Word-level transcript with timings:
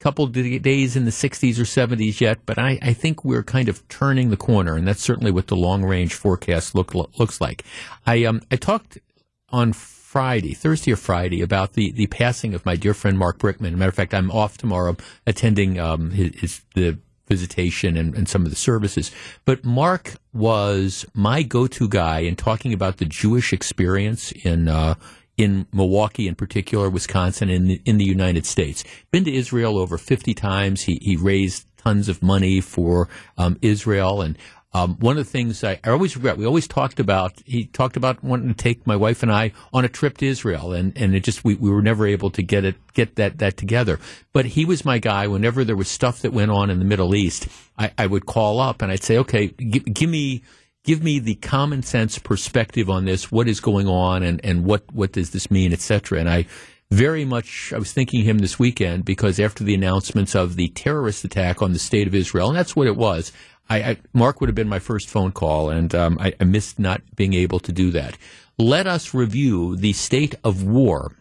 couple 0.00 0.26
days 0.26 0.96
in 0.96 1.04
the 1.04 1.10
60s 1.10 1.58
or 1.58 1.64
70s 1.64 2.20
yet, 2.20 2.38
but 2.46 2.58
I, 2.58 2.78
I, 2.80 2.92
think 2.92 3.24
we're 3.24 3.42
kind 3.42 3.68
of 3.68 3.86
turning 3.88 4.30
the 4.30 4.36
corner, 4.36 4.76
and 4.76 4.86
that's 4.86 5.02
certainly 5.02 5.32
what 5.32 5.48
the 5.48 5.56
long 5.56 5.84
range 5.84 6.14
forecast 6.14 6.74
look, 6.74 6.94
looks 6.94 7.40
like. 7.40 7.64
I 8.06 8.24
um 8.24 8.40
I 8.50 8.56
talked 8.56 8.98
on 9.50 9.72
Friday, 9.72 10.54
Thursday 10.54 10.92
or 10.92 10.96
Friday, 10.96 11.42
about 11.42 11.72
the, 11.72 11.90
the 11.90 12.06
passing 12.06 12.54
of 12.54 12.64
my 12.64 12.76
dear 12.76 12.94
friend 12.94 13.18
Mark 13.18 13.38
Brickman. 13.38 13.74
matter 13.74 13.88
of 13.88 13.94
fact, 13.94 14.14
I'm 14.14 14.30
off 14.30 14.56
tomorrow 14.56 14.96
attending 15.26 15.80
um 15.80 16.12
his, 16.12 16.34
his 16.40 16.62
the 16.74 16.98
visitation 17.26 17.96
and, 17.96 18.14
and, 18.14 18.26
some 18.26 18.44
of 18.44 18.50
the 18.50 18.56
services. 18.56 19.10
But 19.44 19.62
Mark 19.62 20.14
was 20.32 21.04
my 21.12 21.42
go-to 21.42 21.86
guy 21.86 22.20
in 22.20 22.36
talking 22.36 22.72
about 22.72 22.96
the 22.96 23.04
Jewish 23.04 23.52
experience 23.52 24.32
in 24.32 24.66
uh, 24.66 24.94
in 25.38 25.66
Milwaukee, 25.72 26.28
in 26.28 26.34
particular, 26.34 26.90
Wisconsin, 26.90 27.48
in, 27.48 27.70
in 27.86 27.96
the 27.96 28.04
United 28.04 28.44
States. 28.44 28.84
Been 29.12 29.24
to 29.24 29.32
Israel 29.32 29.78
over 29.78 29.96
50 29.96 30.34
times. 30.34 30.82
He, 30.82 30.98
he 31.00 31.16
raised 31.16 31.64
tons 31.78 32.08
of 32.08 32.22
money 32.22 32.60
for 32.60 33.08
um, 33.38 33.56
Israel. 33.62 34.20
And 34.20 34.36
um, 34.74 34.96
one 34.98 35.16
of 35.16 35.24
the 35.24 35.30
things 35.30 35.62
I, 35.62 35.80
I, 35.84 35.90
always 35.90 36.16
regret, 36.16 36.36
we 36.36 36.44
always 36.44 36.66
talked 36.66 36.98
about, 36.98 37.40
he 37.46 37.66
talked 37.66 37.96
about 37.96 38.22
wanting 38.22 38.48
to 38.48 38.54
take 38.54 38.84
my 38.84 38.96
wife 38.96 39.22
and 39.22 39.32
I 39.32 39.52
on 39.72 39.84
a 39.84 39.88
trip 39.88 40.18
to 40.18 40.26
Israel. 40.26 40.72
And, 40.72 40.92
and 40.98 41.14
it 41.14 41.22
just, 41.22 41.44
we, 41.44 41.54
we 41.54 41.70
were 41.70 41.82
never 41.82 42.04
able 42.04 42.30
to 42.30 42.42
get 42.42 42.64
it, 42.64 42.74
get 42.92 43.14
that, 43.14 43.38
that 43.38 43.56
together. 43.56 44.00
But 44.32 44.44
he 44.44 44.64
was 44.64 44.84
my 44.84 44.98
guy 44.98 45.28
whenever 45.28 45.64
there 45.64 45.76
was 45.76 45.88
stuff 45.88 46.20
that 46.22 46.32
went 46.32 46.50
on 46.50 46.68
in 46.68 46.80
the 46.80 46.84
Middle 46.84 47.14
East. 47.14 47.46
I, 47.78 47.92
I 47.96 48.06
would 48.06 48.26
call 48.26 48.58
up 48.58 48.82
and 48.82 48.90
I'd 48.90 49.04
say, 49.04 49.18
okay, 49.18 49.48
g- 49.48 49.78
give 49.78 50.10
me, 50.10 50.42
give 50.88 51.02
me 51.02 51.18
the 51.18 51.34
common 51.34 51.82
sense 51.82 52.18
perspective 52.18 52.88
on 52.88 53.04
this. 53.04 53.30
What 53.30 53.46
is 53.46 53.60
going 53.60 53.86
on, 53.86 54.22
and 54.22 54.42
and 54.42 54.64
what 54.64 54.90
what 54.90 55.12
does 55.12 55.30
this 55.30 55.50
mean, 55.50 55.70
etc. 55.70 56.18
And 56.18 56.30
I 56.30 56.46
very 56.90 57.26
much 57.26 57.74
I 57.74 57.78
was 57.78 57.92
thinking 57.92 58.24
him 58.24 58.38
this 58.38 58.58
weekend 58.58 59.04
because 59.04 59.38
after 59.38 59.62
the 59.64 59.74
announcements 59.74 60.34
of 60.34 60.56
the 60.56 60.68
terrorist 60.68 61.24
attack 61.26 61.60
on 61.60 61.74
the 61.74 61.78
state 61.78 62.06
of 62.06 62.14
Israel, 62.14 62.48
and 62.48 62.56
that's 62.56 62.74
what 62.74 62.86
it 62.86 62.96
was. 62.96 63.32
I, 63.68 63.82
I 63.82 63.96
Mark 64.14 64.40
would 64.40 64.48
have 64.48 64.54
been 64.54 64.68
my 64.68 64.78
first 64.78 65.10
phone 65.10 65.30
call, 65.30 65.68
and 65.68 65.94
um, 65.94 66.16
I, 66.18 66.32
I 66.40 66.44
missed 66.44 66.78
not 66.78 67.02
being 67.14 67.34
able 67.34 67.60
to 67.60 67.72
do 67.72 67.90
that. 67.90 68.16
Let 68.56 68.86
us 68.86 69.12
review 69.12 69.76
the 69.76 69.92
state 69.92 70.36
of 70.42 70.64
war 70.64 71.14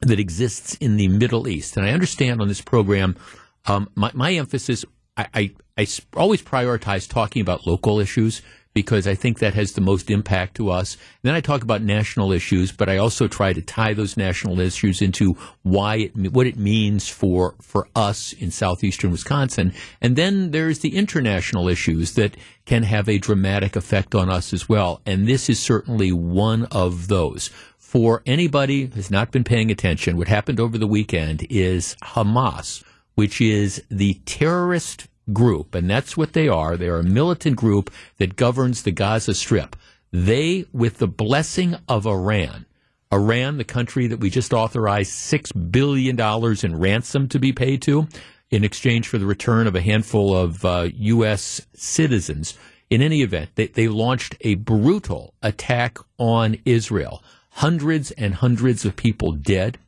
that 0.00 0.20
exists 0.20 0.74
in 0.74 0.98
the 0.98 1.08
Middle 1.08 1.48
East. 1.48 1.78
And 1.78 1.86
I 1.86 1.92
understand 1.92 2.42
on 2.42 2.48
this 2.48 2.60
program, 2.60 3.16
um, 3.64 3.88
my, 3.94 4.10
my 4.12 4.34
emphasis, 4.34 4.84
I, 5.16 5.26
I, 5.32 5.50
I, 5.78 5.86
always 6.14 6.42
prioritize 6.42 7.08
talking 7.08 7.40
about 7.40 7.66
local 7.66 7.98
issues 7.98 8.42
because 8.82 9.08
I 9.08 9.16
think 9.16 9.40
that 9.40 9.54
has 9.54 9.72
the 9.72 9.80
most 9.80 10.08
impact 10.08 10.54
to 10.54 10.70
us. 10.70 10.94
And 10.94 11.02
then 11.24 11.34
I 11.34 11.40
talk 11.40 11.64
about 11.64 11.82
national 11.82 12.30
issues, 12.30 12.70
but 12.70 12.88
I 12.88 12.96
also 12.96 13.26
try 13.26 13.52
to 13.52 13.60
tie 13.60 13.92
those 13.92 14.16
national 14.16 14.60
issues 14.60 15.02
into 15.02 15.36
why 15.64 15.96
it, 15.96 16.32
what 16.32 16.46
it 16.46 16.56
means 16.56 17.08
for 17.08 17.56
for 17.60 17.88
us 17.96 18.32
in 18.34 18.52
southeastern 18.52 19.10
Wisconsin. 19.10 19.72
And 20.00 20.14
then 20.14 20.52
there's 20.52 20.78
the 20.78 20.96
international 20.96 21.68
issues 21.68 22.14
that 22.14 22.36
can 22.66 22.84
have 22.84 23.08
a 23.08 23.18
dramatic 23.18 23.74
effect 23.74 24.14
on 24.14 24.30
us 24.30 24.52
as 24.52 24.68
well. 24.68 25.00
And 25.04 25.26
this 25.26 25.50
is 25.50 25.58
certainly 25.58 26.12
one 26.12 26.66
of 26.66 27.08
those. 27.08 27.50
For 27.78 28.22
anybody 28.26 28.84
who 28.84 28.94
has 28.94 29.10
not 29.10 29.32
been 29.32 29.42
paying 29.42 29.72
attention, 29.72 30.16
what 30.16 30.28
happened 30.28 30.60
over 30.60 30.78
the 30.78 30.86
weekend 30.86 31.44
is 31.50 31.96
Hamas, 32.04 32.84
which 33.16 33.40
is 33.40 33.82
the 33.90 34.14
terrorist 34.24 35.08
group, 35.32 35.74
and 35.74 35.88
that's 35.88 36.16
what 36.16 36.32
they 36.32 36.48
are. 36.48 36.76
They're 36.76 36.98
a 36.98 37.04
militant 37.04 37.56
group 37.56 37.90
that 38.18 38.36
governs 38.36 38.82
the 38.82 38.92
Gaza 38.92 39.34
Strip. 39.34 39.76
They, 40.10 40.64
with 40.72 40.98
the 40.98 41.08
blessing 41.08 41.76
of 41.88 42.06
Iran, 42.06 42.66
Iran, 43.12 43.56
the 43.56 43.64
country 43.64 44.06
that 44.06 44.20
we 44.20 44.30
just 44.30 44.52
authorized 44.52 45.12
$6 45.12 45.70
billion 45.70 46.18
in 46.62 46.80
ransom 46.80 47.28
to 47.28 47.38
be 47.38 47.52
paid 47.52 47.82
to 47.82 48.06
in 48.50 48.64
exchange 48.64 49.08
for 49.08 49.18
the 49.18 49.26
return 49.26 49.66
of 49.66 49.74
a 49.74 49.80
handful 49.80 50.34
of 50.34 50.64
uh, 50.64 50.88
U.S. 50.94 51.66
citizens. 51.74 52.56
In 52.90 53.02
any 53.02 53.22
event, 53.22 53.50
they, 53.54 53.66
they 53.66 53.88
launched 53.88 54.36
a 54.40 54.54
brutal 54.54 55.34
attack 55.42 55.98
on 56.18 56.56
Israel. 56.64 57.22
Hundreds 57.50 58.10
and 58.12 58.34
hundreds 58.34 58.84
of 58.84 58.96
people 58.96 59.32
dead, 59.32 59.78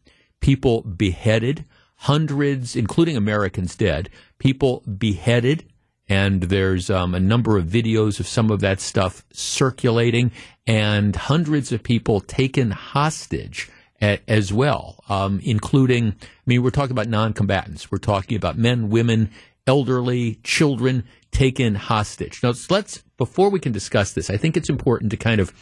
people 0.41 0.83
beheaded, 0.83 1.65
hundreds, 2.01 2.77
including 2.77 3.15
Americans, 3.15 3.77
dead 3.77 4.09
people 4.39 4.83
beheaded, 4.99 5.65
and 6.09 6.45
there's 6.45 6.89
um, 6.89 7.15
a 7.15 7.21
number 7.21 7.59
of 7.59 7.67
videos 7.67 8.19
of 8.19 8.27
some 8.27 8.51
of 8.51 8.61
that 8.61 8.81
stuff 8.81 9.23
circulating, 9.33 10.33
and 10.67 11.15
hundreds 11.15 11.73
of 11.73 11.83
people 11.83 12.21
taken 12.21 12.71
hostage 12.71 13.71
as 14.01 14.51
well, 14.51 15.05
um, 15.11 15.41
including, 15.45 16.17
I 16.23 16.27
mean, 16.47 16.63
we're 16.63 16.71
talking 16.71 16.93
about 16.93 17.09
non 17.09 17.35
combatants. 17.35 17.93
We're 17.93 17.99
talking 17.99 18.37
about 18.37 18.57
men, 18.57 18.89
women, 18.89 19.31
elderly, 19.67 20.37
children 20.43 21.05
taken 21.33 21.75
hostage. 21.75 22.43
Now, 22.43 22.55
let's, 22.71 23.05
before 23.19 23.51
we 23.51 23.61
can 23.61 23.73
discuss 23.73 24.15
this, 24.15 24.31
I 24.31 24.39
think 24.39 24.57
it's 24.57 24.71
important 24.71 25.11
to 25.11 25.19
kind 25.19 25.39
of 25.41 25.53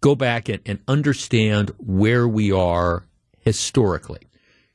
go 0.00 0.16
back 0.16 0.48
and, 0.48 0.60
and 0.66 0.80
understand 0.88 1.70
where 1.78 2.26
we 2.26 2.50
are 2.50 3.04
historically 3.38 4.27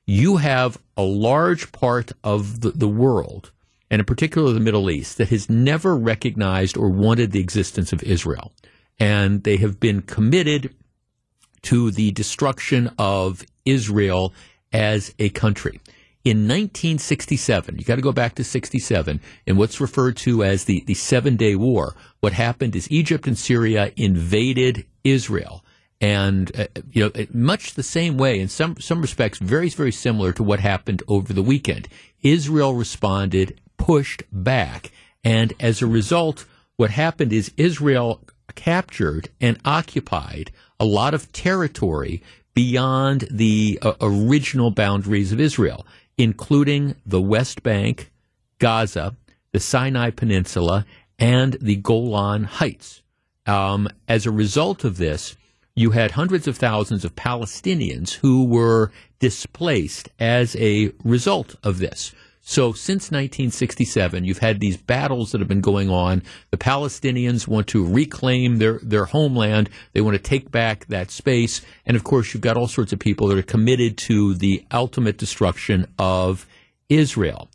you 0.06 0.38
have 0.38 0.78
a 0.98 1.04
large 1.04 1.72
part 1.72 2.12
of 2.24 2.62
the, 2.62 2.72
the 2.72 2.88
world, 2.88 3.52
and 3.90 4.00
in 4.00 4.06
particular 4.06 4.52
the 4.52 4.60
Middle 4.60 4.90
East, 4.90 5.18
that 5.18 5.30
has 5.30 5.50
never 5.50 5.96
recognized 5.96 6.78
or 6.78 6.90
wanted 6.90 7.32
the 7.32 7.40
existence 7.40 7.94
of 7.94 8.04
Israel. 8.04 8.52
And 9.00 9.44
they 9.44 9.58
have 9.58 9.80
been 9.80 10.02
committed 10.02 10.74
to 11.64 11.92
the 11.92 12.12
destruction 12.12 12.92
of 12.98 13.44
Israel 13.66 14.34
as 14.72 15.14
a 15.20 15.30
country. 15.30 15.80
In 16.26 16.48
1967, 16.48 17.78
you 17.78 17.84
got 17.84 17.96
to 17.96 18.02
go 18.02 18.14
back 18.14 18.36
to 18.36 18.44
67, 18.44 19.20
in 19.46 19.58
what's 19.58 19.82
referred 19.82 20.16
to 20.18 20.44
as 20.44 20.66
the, 20.66 20.84
the 20.86 20.94
Seven 20.94 21.36
Day 21.36 21.56
War, 21.56 21.96
what 22.22 22.32
happened 22.32 22.76
is 22.76 22.90
Egypt 22.90 23.28
and 23.28 23.38
Syria 23.38 23.92
invaded 23.98 24.86
Israel 25.04 25.63
and 26.04 26.52
uh, 26.60 26.68
you 26.92 27.02
know 27.02 27.26
much 27.34 27.76
the 27.76 27.82
same 27.82 28.18
way 28.18 28.38
in 28.38 28.50
some 28.50 28.76
some 28.78 29.02
respects 29.02 29.40
very 29.40 29.70
very 29.70 29.92
similar 29.92 30.34
to 30.34 30.44
what 30.44 30.60
happened 30.60 31.02
over 31.08 31.32
the 31.32 31.42
weekend 31.42 31.88
Israel 32.22 32.74
responded 32.74 33.58
pushed 33.78 34.22
back 34.30 34.92
and 35.24 35.54
as 35.62 35.82
a 35.82 35.88
result 35.88 36.46
what 36.76 36.90
happened 36.90 37.32
is 37.32 37.54
Israel 37.56 38.20
captured 38.56 39.30
and 39.40 39.58
occupied 39.64 40.52
a 40.78 40.86
lot 40.86 41.14
of 41.14 41.32
territory 41.32 42.22
beyond 42.54 43.26
the 43.32 43.80
uh, 43.82 43.94
original 44.02 44.72
boundaries 44.72 45.32
of 45.32 45.40
Israel 45.40 45.88
including 46.18 46.96
the 47.06 47.22
West 47.22 47.64
Bank 47.64 48.12
Gaza 48.60 49.16
the 49.54 49.60
Sinai 49.62 50.10
Peninsula 50.10 50.86
and 51.18 51.54
the 51.62 51.78
Golan 51.78 52.44
Heights. 52.44 53.04
Um, 53.46 53.88
as 54.08 54.26
a 54.26 54.32
result 54.32 54.84
of 54.84 54.98
this, 54.98 55.38
you 55.76 55.92
had 55.92 56.12
hundreds 56.12 56.48
of 56.48 56.58
thousands 56.58 57.04
of 57.04 57.16
Palestinians 57.16 58.14
who 58.14 58.46
were 58.46 58.92
displaced 59.20 60.10
as 60.20 60.56
a 60.58 60.92
result 61.04 61.56
of 61.64 61.80
this. 61.80 62.14
So 62.46 62.74
since 62.74 63.04
1967, 63.04 64.26
you've 64.26 64.40
had 64.40 64.60
these 64.60 64.76
battles 64.76 65.32
that 65.32 65.40
have 65.40 65.48
been 65.48 65.62
going 65.62 65.90
on. 65.90 66.24
The 66.52 66.58
Palestinians 66.58 67.48
want 67.48 67.68
to 67.68 67.86
reclaim 67.86 68.58
their, 68.58 68.80
their 68.84 69.06
homeland. 69.06 69.70
They 69.94 70.02
want 70.02 70.16
to 70.18 70.22
take 70.22 70.52
back 70.52 70.86
that 70.88 71.10
space. 71.10 71.62
And 71.86 71.96
of 71.96 72.04
course, 72.04 72.34
you've 72.34 72.42
got 72.42 72.58
all 72.58 72.68
sorts 72.68 72.92
of 72.92 73.00
people 73.00 73.28
that 73.28 73.38
are 73.38 73.44
committed 73.44 73.98
to 74.00 74.34
the 74.34 74.66
ultimate 74.72 75.18
destruction 75.18 75.88
of 75.98 76.46
Israel. 76.90 77.50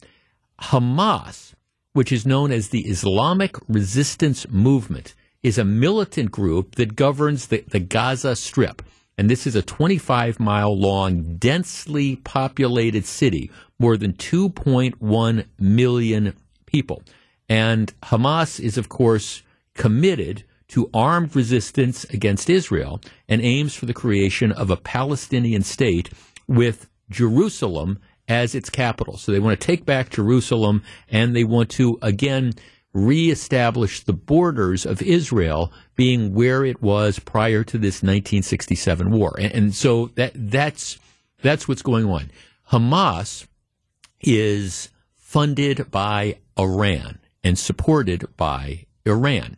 Hamas, 0.58 1.52
which 1.92 2.10
is 2.10 2.24
known 2.24 2.50
as 2.50 2.70
the 2.70 2.88
Islamic 2.88 3.56
Resistance 3.68 4.48
Movement, 4.48 5.14
is 5.48 5.56
a 5.56 5.64
militant 5.64 6.30
group 6.30 6.74
that 6.74 6.94
governs 6.94 7.46
the, 7.46 7.64
the 7.68 7.80
Gaza 7.80 8.36
Strip. 8.36 8.82
And 9.16 9.30
this 9.30 9.46
is 9.46 9.56
a 9.56 9.62
25 9.62 10.38
mile 10.38 10.78
long, 10.78 11.36
densely 11.36 12.16
populated 12.16 13.06
city, 13.06 13.50
more 13.78 13.96
than 13.96 14.12
2.1 14.12 15.46
million 15.58 16.36
people. 16.66 17.02
And 17.48 17.92
Hamas 18.02 18.60
is, 18.60 18.76
of 18.76 18.90
course, 18.90 19.42
committed 19.74 20.44
to 20.68 20.90
armed 20.92 21.34
resistance 21.34 22.04
against 22.04 22.50
Israel 22.50 23.00
and 23.26 23.40
aims 23.40 23.74
for 23.74 23.86
the 23.86 23.94
creation 23.94 24.52
of 24.52 24.70
a 24.70 24.76
Palestinian 24.76 25.62
state 25.62 26.10
with 26.46 26.90
Jerusalem 27.08 27.98
as 28.28 28.54
its 28.54 28.68
capital. 28.68 29.16
So 29.16 29.32
they 29.32 29.40
want 29.40 29.58
to 29.58 29.66
take 29.66 29.86
back 29.86 30.10
Jerusalem 30.10 30.82
and 31.08 31.34
they 31.34 31.44
want 31.44 31.70
to, 31.70 31.98
again, 32.02 32.52
reestablish 32.92 34.02
the 34.04 34.12
borders 34.12 34.86
of 34.86 35.02
Israel 35.02 35.72
being 35.94 36.34
where 36.34 36.64
it 36.64 36.82
was 36.82 37.18
prior 37.18 37.62
to 37.64 37.78
this 37.78 37.96
1967 37.96 39.10
war. 39.10 39.34
And, 39.38 39.52
and 39.52 39.74
so 39.74 40.06
that, 40.14 40.32
that's, 40.34 40.98
that's 41.42 41.68
what's 41.68 41.82
going 41.82 42.06
on. 42.06 42.30
Hamas 42.72 43.46
is 44.20 44.90
funded 45.14 45.90
by 45.90 46.38
Iran 46.58 47.18
and 47.44 47.58
supported 47.58 48.26
by 48.36 48.86
Iran. 49.06 49.56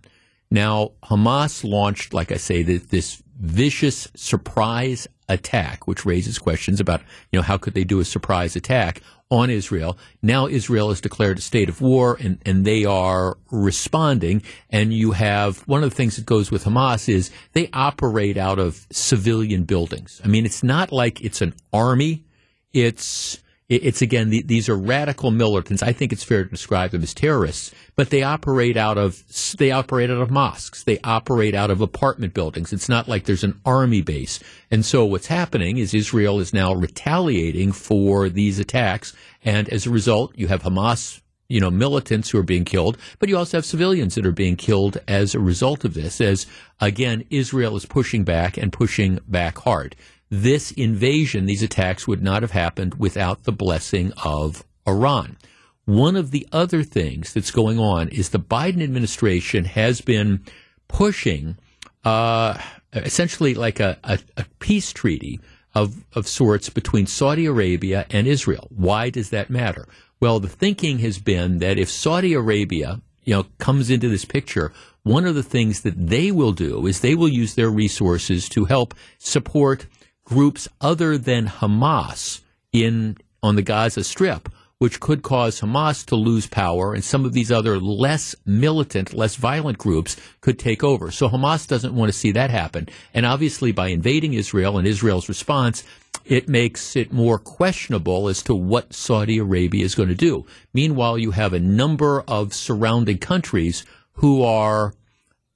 Now, 0.51 0.93
Hamas 1.05 1.63
launched, 1.69 2.13
like 2.13 2.33
I 2.33 2.37
say, 2.37 2.63
this 2.63 3.23
vicious 3.39 4.09
surprise 4.15 5.07
attack, 5.29 5.87
which 5.87 6.05
raises 6.05 6.39
questions 6.39 6.81
about, 6.81 7.01
you 7.33 7.39
know, 7.39 7.43
how 7.43 7.57
could 7.57 7.75
they 7.75 7.85
do 7.85 8.01
a 8.01 8.05
surprise 8.05 8.57
attack 8.57 9.01
on 9.31 9.51
Israel? 9.51 9.97
Now 10.23 10.47
Israel 10.47 10.89
has 10.89 11.01
declared 11.01 11.39
a 11.39 11.43
state 11.43 11.69
of 11.69 11.81
war 11.81 12.17
and, 12.21 12.39
and 12.45 12.65
they 12.65 12.85
are 12.85 13.39
responding. 13.51 14.43
And 14.69 14.93
you 14.93 15.13
have 15.13 15.61
one 15.61 15.83
of 15.83 15.91
the 15.91 15.97
things 15.97 16.17
that 16.17 16.27
goes 16.27 16.51
with 16.51 16.65
Hamas 16.65 17.09
is 17.09 17.31
they 17.53 17.71
operate 17.73 18.37
out 18.37 18.59
of 18.59 18.87
civilian 18.91 19.65
buildings. 19.65 20.21
I 20.25 20.29
mean, 20.29 20.45
it's 20.45 20.63
not 20.63 20.93
like 20.93 21.21
it's 21.21 21.41
an 21.41 21.55
army. 21.73 22.25
It's, 22.73 23.43
it's 23.71 24.03
again, 24.03 24.31
the, 24.31 24.43
these 24.43 24.69
are 24.69 24.77
radical 24.77 25.31
militants. 25.31 25.81
I 25.81 25.93
think 25.93 26.13
it's 26.13 26.25
fair 26.25 26.43
to 26.43 26.51
describe 26.51 26.91
them 26.91 27.05
as 27.05 27.15
terrorists, 27.15 27.73
but 27.95 28.11
they 28.11 28.25
operate 28.25 28.77
out 28.77 28.99
of 28.99 29.23
they 29.59 29.71
operate 29.71 30.11
out 30.11 30.21
of 30.21 30.31
mosques. 30.31 30.83
They 30.83 30.99
operate 31.05 31.55
out 31.55 31.71
of 31.71 31.81
apartment 31.81 32.35
buildings. 32.35 32.73
It's 32.73 32.89
not 32.89 33.07
like 33.07 33.25
there's 33.25 33.45
an 33.45 33.61
army 33.65 34.03
base. 34.03 34.41
And 34.73 34.85
so 34.85 35.05
what's 35.05 35.29
happening 35.29 35.79
is 35.79 35.95
Israel 35.95 36.41
is 36.41 36.53
now 36.53 36.75
retaliating 36.75 37.71
for 37.71 38.29
these 38.29 38.59
attacks, 38.59 39.15
and 39.45 39.69
as 39.69 39.87
a 39.87 39.91
result, 39.91 40.37
you 40.37 40.49
have 40.49 40.65
Hamas 40.65 41.21
you 41.49 41.61
know, 41.61 41.71
militants 41.71 42.31
who 42.31 42.39
are 42.39 42.45
being 42.45 42.65
killed, 42.65 42.97
but 43.19 43.29
you 43.29 43.37
also 43.37 43.57
have 43.57 43.65
civilians 43.65 44.15
that 44.15 44.25
are 44.25 44.31
being 44.31 44.55
killed 44.55 44.99
as 45.09 45.35
a 45.35 45.41
result 45.41 45.85
of 45.85 45.95
this, 45.95 46.21
as 46.21 46.47
again, 46.81 47.25
Israel 47.29 47.75
is 47.77 47.85
pushing 47.85 48.23
back 48.23 48.57
and 48.57 48.73
pushing 48.73 49.19
back 49.27 49.59
hard 49.59 49.97
this 50.31 50.71
invasion, 50.73 51.47
these 51.47 51.63
attacks 51.63 52.07
would 52.07 52.23
not 52.23 52.43
have 52.43 52.53
happened 52.53 52.95
without 52.95 53.45
the 53.45 53.53
blessing 53.53 54.13
of 54.25 54.65
Iran. 54.87 55.37
One 55.85 56.15
of 56.15 56.31
the 56.31 56.47
other 56.53 56.85
things 56.85 57.33
that's 57.33 57.51
going 57.51 57.79
on 57.81 58.09
is 58.09 58.29
the 58.29 58.39
Biden 58.39 58.83
administration 58.83 59.65
has 59.65 60.01
been 60.01 60.45
pushing 60.87 61.57
uh, 62.05 62.59
essentially 62.93 63.55
like 63.55 63.81
a, 63.81 63.99
a, 64.05 64.19
a 64.37 64.45
peace 64.61 64.93
treaty 64.93 65.41
of, 65.75 66.05
of 66.15 66.27
sorts 66.27 66.69
between 66.69 67.07
Saudi 67.07 67.47
Arabia 67.47 68.07
and 68.11 68.27
Israel. 68.27 68.69
Why 68.71 69.11
does 69.11 69.31
that 69.31 69.51
matter? 69.51 69.87
Well, 70.21 70.39
the 70.39 70.49
thinking 70.49 70.99
has 71.01 71.19
been 71.19 71.59
that 71.59 71.79
if 71.79 71.91
Saudi 71.91 72.35
Arabia, 72.35 73.01
you 73.25 73.35
know, 73.35 73.47
comes 73.59 73.91
into 73.91 74.09
this 74.09 74.25
picture, 74.25 74.73
one 75.03 75.25
of 75.25 75.35
the 75.35 75.43
things 75.43 75.81
that 75.81 75.95
they 75.97 76.31
will 76.31 76.53
do 76.53 76.87
is 76.87 77.01
they 77.01 77.15
will 77.15 77.29
use 77.29 77.55
their 77.55 77.71
resources 77.71 78.49
to 78.51 78.67
help 78.67 78.95
support 79.19 79.87
groups 80.31 80.69
other 80.81 81.19
than 81.19 81.49
Hamas 81.49 82.41
in 82.73 83.17
on 83.43 83.57
the 83.57 83.63
Gaza 83.63 84.05
Strip, 84.05 84.49
which 84.79 85.01
could 85.01 85.23
cause 85.23 85.61
Hamas 85.61 86.07
to 86.07 86.15
lose 86.15 86.47
power, 86.47 86.95
and 86.95 87.03
some 87.03 87.25
of 87.25 87.33
these 87.33 87.51
other 87.51 87.81
less 87.81 88.37
militant, 88.47 89.13
less 89.13 89.35
violent 89.35 89.77
groups 89.77 90.17
could 90.41 90.57
take 90.57 90.85
over. 90.85 91.11
So 91.11 91.29
Hamas 91.29 91.67
doesn't 91.67 91.97
want 91.97 92.13
to 92.13 92.19
see 92.19 92.31
that 92.33 92.51
happen. 92.51 92.89
And 93.13 93.27
obviously, 93.27 93.73
by 93.73 93.89
invading 93.89 94.35
Israel 94.35 94.79
and 94.79 94.87
Israel's 94.87 95.29
response, 95.29 95.83
it 96.25 96.49
makes 96.49 96.95
it 96.95 97.13
more 97.13 97.39
questionable 97.39 98.29
as 98.29 98.41
to 98.45 98.55
what 98.55 98.95
Saudi 98.95 99.39
Arabia 99.39 99.85
is 99.85 99.97
going 99.97 100.11
to 100.11 100.15
do. 100.15 100.47
Meanwhile, 100.73 101.19
you 101.19 101.33
have 101.33 101.53
a 101.53 101.61
number 101.61 102.23
of 102.29 102.55
surrounding 102.55 103.19
countries 103.19 103.85
who 104.13 104.45
are 104.45 104.95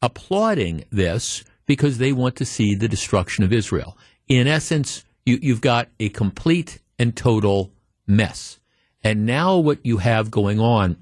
applauding 0.03 0.85
this 0.91 1.45
because 1.65 1.99
they 1.99 2.13
want 2.13 2.35
to 2.37 2.45
see 2.45 2.75
the 2.75 2.89
destruction 2.89 3.45
of 3.45 3.53
Israel 3.53 3.97
in 4.29 4.47
essence, 4.47 5.05
you, 5.27 5.39
you've 5.41 5.61
got 5.61 5.89
a 5.99 6.09
complete 6.11 6.81
and 6.99 7.17
total 7.17 7.73
mess. 8.07 8.59
And 9.03 9.27
now 9.27 9.59
what 9.59 9.85
you 9.85 9.99
have 9.99 10.31
going 10.31 10.61
on 10.61 10.97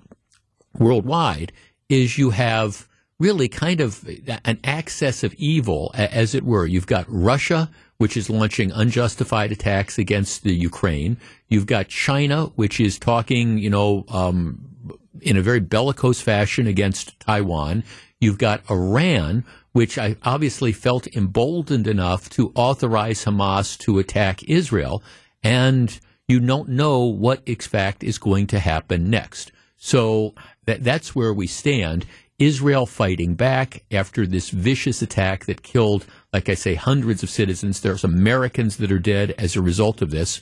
worldwide 0.79 1.53
is 1.89 2.19
you 2.19 2.31
have 2.31 2.89
really 3.19 3.49
kind 3.49 3.81
of 3.81 4.09
an 4.45 4.59
access 4.65 5.23
of 5.23 5.33
evil, 5.35 5.93
as 5.95 6.35
it 6.35 6.43
were. 6.43 6.67
You've 6.67 6.89
got 6.89 7.05
Russia, 7.09 7.71
which 7.99 8.17
is 8.17 8.29
launching 8.29 8.73
unjustified 8.73 9.53
attacks 9.53 9.97
against 9.99 10.43
the 10.43 10.53
Ukraine. 10.55 11.17
You've 11.49 11.67
got 11.67 11.87
China, 11.87 12.47
which 12.57 12.81
is 12.81 12.99
talking, 12.99 13.59
you 13.59 13.71
know, 13.71 14.05
um, 14.09 14.99
in 15.21 15.37
a 15.37 15.43
very 15.43 15.61
bellicose 15.61 16.21
fashion 16.21 16.67
against 16.67 17.21
Taiwan. 17.21 17.85
You've 18.21 18.39
got 18.39 18.69
Iran, 18.69 19.45
which 19.73 19.99
I 19.99 20.17
obviously 20.23 20.73
felt 20.73 21.07
emboldened 21.17 21.87
enough 21.87 22.29
to 22.31 22.53
authorize 22.55 23.25
Hamas 23.25 23.79
to 23.79 23.99
attack 23.99 24.43
Israel. 24.45 25.03
And 25.43 25.99
you 26.29 26.41
don't 26.41 26.69
know 26.69 27.05
what, 27.05 27.43
in 27.47 27.57
fact, 27.57 28.05
is 28.05 28.19
going 28.19 28.47
to 28.49 28.59
happen 28.59 29.11
next. 29.11 29.53
So 29.77 30.35
that, 30.67 30.85
that's 30.85 31.15
where 31.15 31.33
we 31.33 31.47
stand. 31.47 32.07
Israel 32.39 32.87
fighting 32.87 33.35
back 33.35 33.85
after 33.91 34.27
this 34.27 34.51
vicious 34.51 35.01
attack 35.03 35.47
that 35.47 35.63
killed, 35.63 36.07
like 36.33 36.49
I 36.49 36.55
say, 36.55 36.75
hundreds 36.75 37.23
of 37.23 37.31
citizens. 37.31 37.81
There's 37.81 38.05
Americans 38.05 38.77
that 38.79 38.93
are 38.93 38.99
dead 38.99 39.35
as 39.39 39.57
a 39.57 39.63
result 39.63 40.03
of 40.03 40.11
this. 40.11 40.41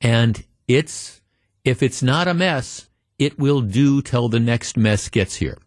And 0.00 0.42
it's, 0.68 1.20
if 1.64 1.82
it's 1.82 2.02
not 2.02 2.28
a 2.28 2.34
mess, 2.34 2.88
it 3.18 3.38
will 3.38 3.60
do 3.60 4.02
till 4.02 4.28
the 4.28 4.40
next 4.40 4.76
mess 4.76 5.08
gets 5.08 5.36
here. 5.36 5.58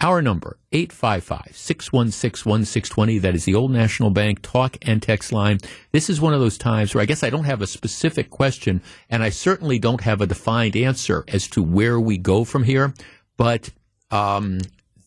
Our 0.00 0.20
number, 0.20 0.58
855-616-1620. 0.72 3.20
That 3.20 3.34
is 3.34 3.44
the 3.44 3.54
Old 3.54 3.70
National 3.70 4.10
Bank 4.10 4.42
talk 4.42 4.76
and 4.82 5.00
text 5.00 5.32
line. 5.32 5.58
This 5.92 6.10
is 6.10 6.20
one 6.20 6.34
of 6.34 6.40
those 6.40 6.58
times 6.58 6.94
where 6.94 7.02
I 7.02 7.06
guess 7.06 7.22
I 7.22 7.30
don't 7.30 7.44
have 7.44 7.62
a 7.62 7.66
specific 7.66 8.28
question 8.28 8.82
and 9.08 9.22
I 9.22 9.30
certainly 9.30 9.78
don't 9.78 10.02
have 10.02 10.20
a 10.20 10.26
defined 10.26 10.76
answer 10.76 11.24
as 11.28 11.48
to 11.48 11.62
where 11.62 11.98
we 11.98 12.18
go 12.18 12.44
from 12.44 12.64
here. 12.64 12.92
But 13.36 13.70
um, 14.10 14.60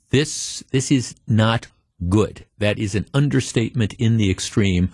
this 0.09 0.63
this 0.71 0.91
is 0.91 1.15
not 1.27 1.67
good. 2.09 2.45
That 2.57 2.79
is 2.79 2.95
an 2.95 3.05
understatement 3.13 3.93
in 3.93 4.17
the 4.17 4.31
extreme. 4.31 4.89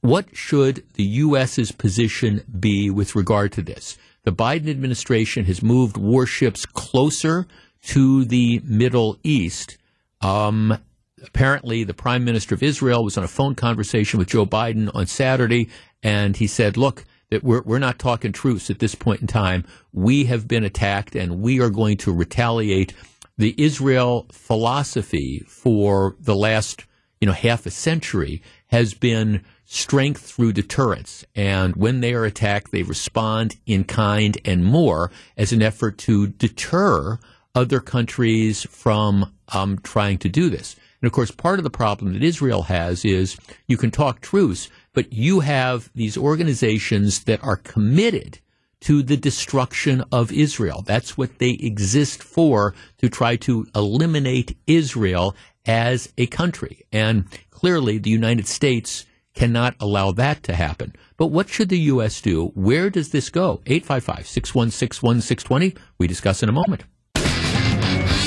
What 0.00 0.34
should 0.34 0.84
the 0.94 1.04
U.S.'s 1.04 1.72
position 1.72 2.42
be 2.58 2.90
with 2.90 3.14
regard 3.14 3.52
to 3.52 3.62
this? 3.62 3.98
The 4.24 4.32
Biden 4.32 4.68
administration 4.68 5.44
has 5.46 5.62
moved 5.62 5.96
warships 5.96 6.64
closer 6.64 7.46
to 7.82 8.24
the 8.24 8.60
Middle 8.64 9.18
East. 9.22 9.78
Um, 10.20 10.78
apparently, 11.24 11.84
the 11.84 11.94
Prime 11.94 12.24
Minister 12.24 12.54
of 12.54 12.62
Israel 12.62 13.04
was 13.04 13.16
on 13.16 13.24
a 13.24 13.28
phone 13.28 13.54
conversation 13.54 14.18
with 14.18 14.28
Joe 14.28 14.46
Biden 14.46 14.90
on 14.94 15.06
Saturday, 15.06 15.68
and 16.02 16.36
he 16.36 16.46
said, 16.46 16.76
"Look." 16.76 17.04
That 17.30 17.44
we're, 17.44 17.62
we're 17.62 17.78
not 17.78 18.00
talking 18.00 18.32
truce 18.32 18.70
at 18.70 18.80
this 18.80 18.96
point 18.96 19.20
in 19.20 19.28
time. 19.28 19.64
We 19.92 20.24
have 20.24 20.48
been 20.48 20.64
attacked 20.64 21.14
and 21.14 21.40
we 21.40 21.60
are 21.60 21.70
going 21.70 21.96
to 21.98 22.12
retaliate. 22.12 22.92
The 23.38 23.54
Israel 23.56 24.26
philosophy 24.32 25.44
for 25.46 26.16
the 26.18 26.34
last, 26.34 26.86
you 27.20 27.26
know, 27.26 27.32
half 27.32 27.66
a 27.66 27.70
century 27.70 28.42
has 28.66 28.94
been 28.94 29.44
strength 29.64 30.22
through 30.22 30.52
deterrence. 30.52 31.24
And 31.36 31.76
when 31.76 32.00
they 32.00 32.12
are 32.14 32.24
attacked, 32.24 32.72
they 32.72 32.82
respond 32.82 33.56
in 33.64 33.84
kind 33.84 34.36
and 34.44 34.64
more 34.64 35.12
as 35.36 35.52
an 35.52 35.62
effort 35.62 35.96
to 35.98 36.26
deter 36.26 37.20
other 37.54 37.80
countries 37.80 38.62
from 38.70 39.32
um, 39.48 39.78
trying 39.82 40.18
to 40.18 40.28
do 40.28 40.50
this. 40.50 40.76
And 41.00 41.06
of 41.06 41.12
course, 41.12 41.30
part 41.30 41.58
of 41.58 41.64
the 41.64 41.70
problem 41.70 42.12
that 42.12 42.22
Israel 42.22 42.62
has 42.62 43.04
is 43.04 43.36
you 43.66 43.76
can 43.76 43.90
talk 43.90 44.20
truce, 44.20 44.68
but 44.92 45.12
you 45.12 45.40
have 45.40 45.90
these 45.94 46.16
organizations 46.16 47.24
that 47.24 47.42
are 47.42 47.56
committed 47.56 48.38
to 48.80 49.02
the 49.02 49.16
destruction 49.16 50.04
of 50.10 50.32
Israel. 50.32 50.82
That's 50.82 51.16
what 51.16 51.38
they 51.38 51.50
exist 51.50 52.22
for, 52.22 52.74
to 52.98 53.08
try 53.08 53.36
to 53.36 53.66
eliminate 53.74 54.56
Israel 54.66 55.36
as 55.66 56.12
a 56.16 56.26
country. 56.26 56.86
And 56.90 57.26
clearly, 57.50 57.98
the 57.98 58.10
United 58.10 58.46
States 58.46 59.06
cannot 59.34 59.76
allow 59.80 60.12
that 60.12 60.42
to 60.44 60.54
happen. 60.54 60.94
But 61.16 61.28
what 61.28 61.48
should 61.48 61.68
the 61.68 61.78
U.S. 61.78 62.20
do? 62.20 62.46
Where 62.54 62.90
does 62.90 63.10
this 63.10 63.30
go? 63.30 63.62
855 63.66 64.26
616 64.26 65.06
1620. 65.06 65.74
We 65.98 66.06
discuss 66.06 66.42
in 66.42 66.48
a 66.48 66.52
moment. 66.52 66.84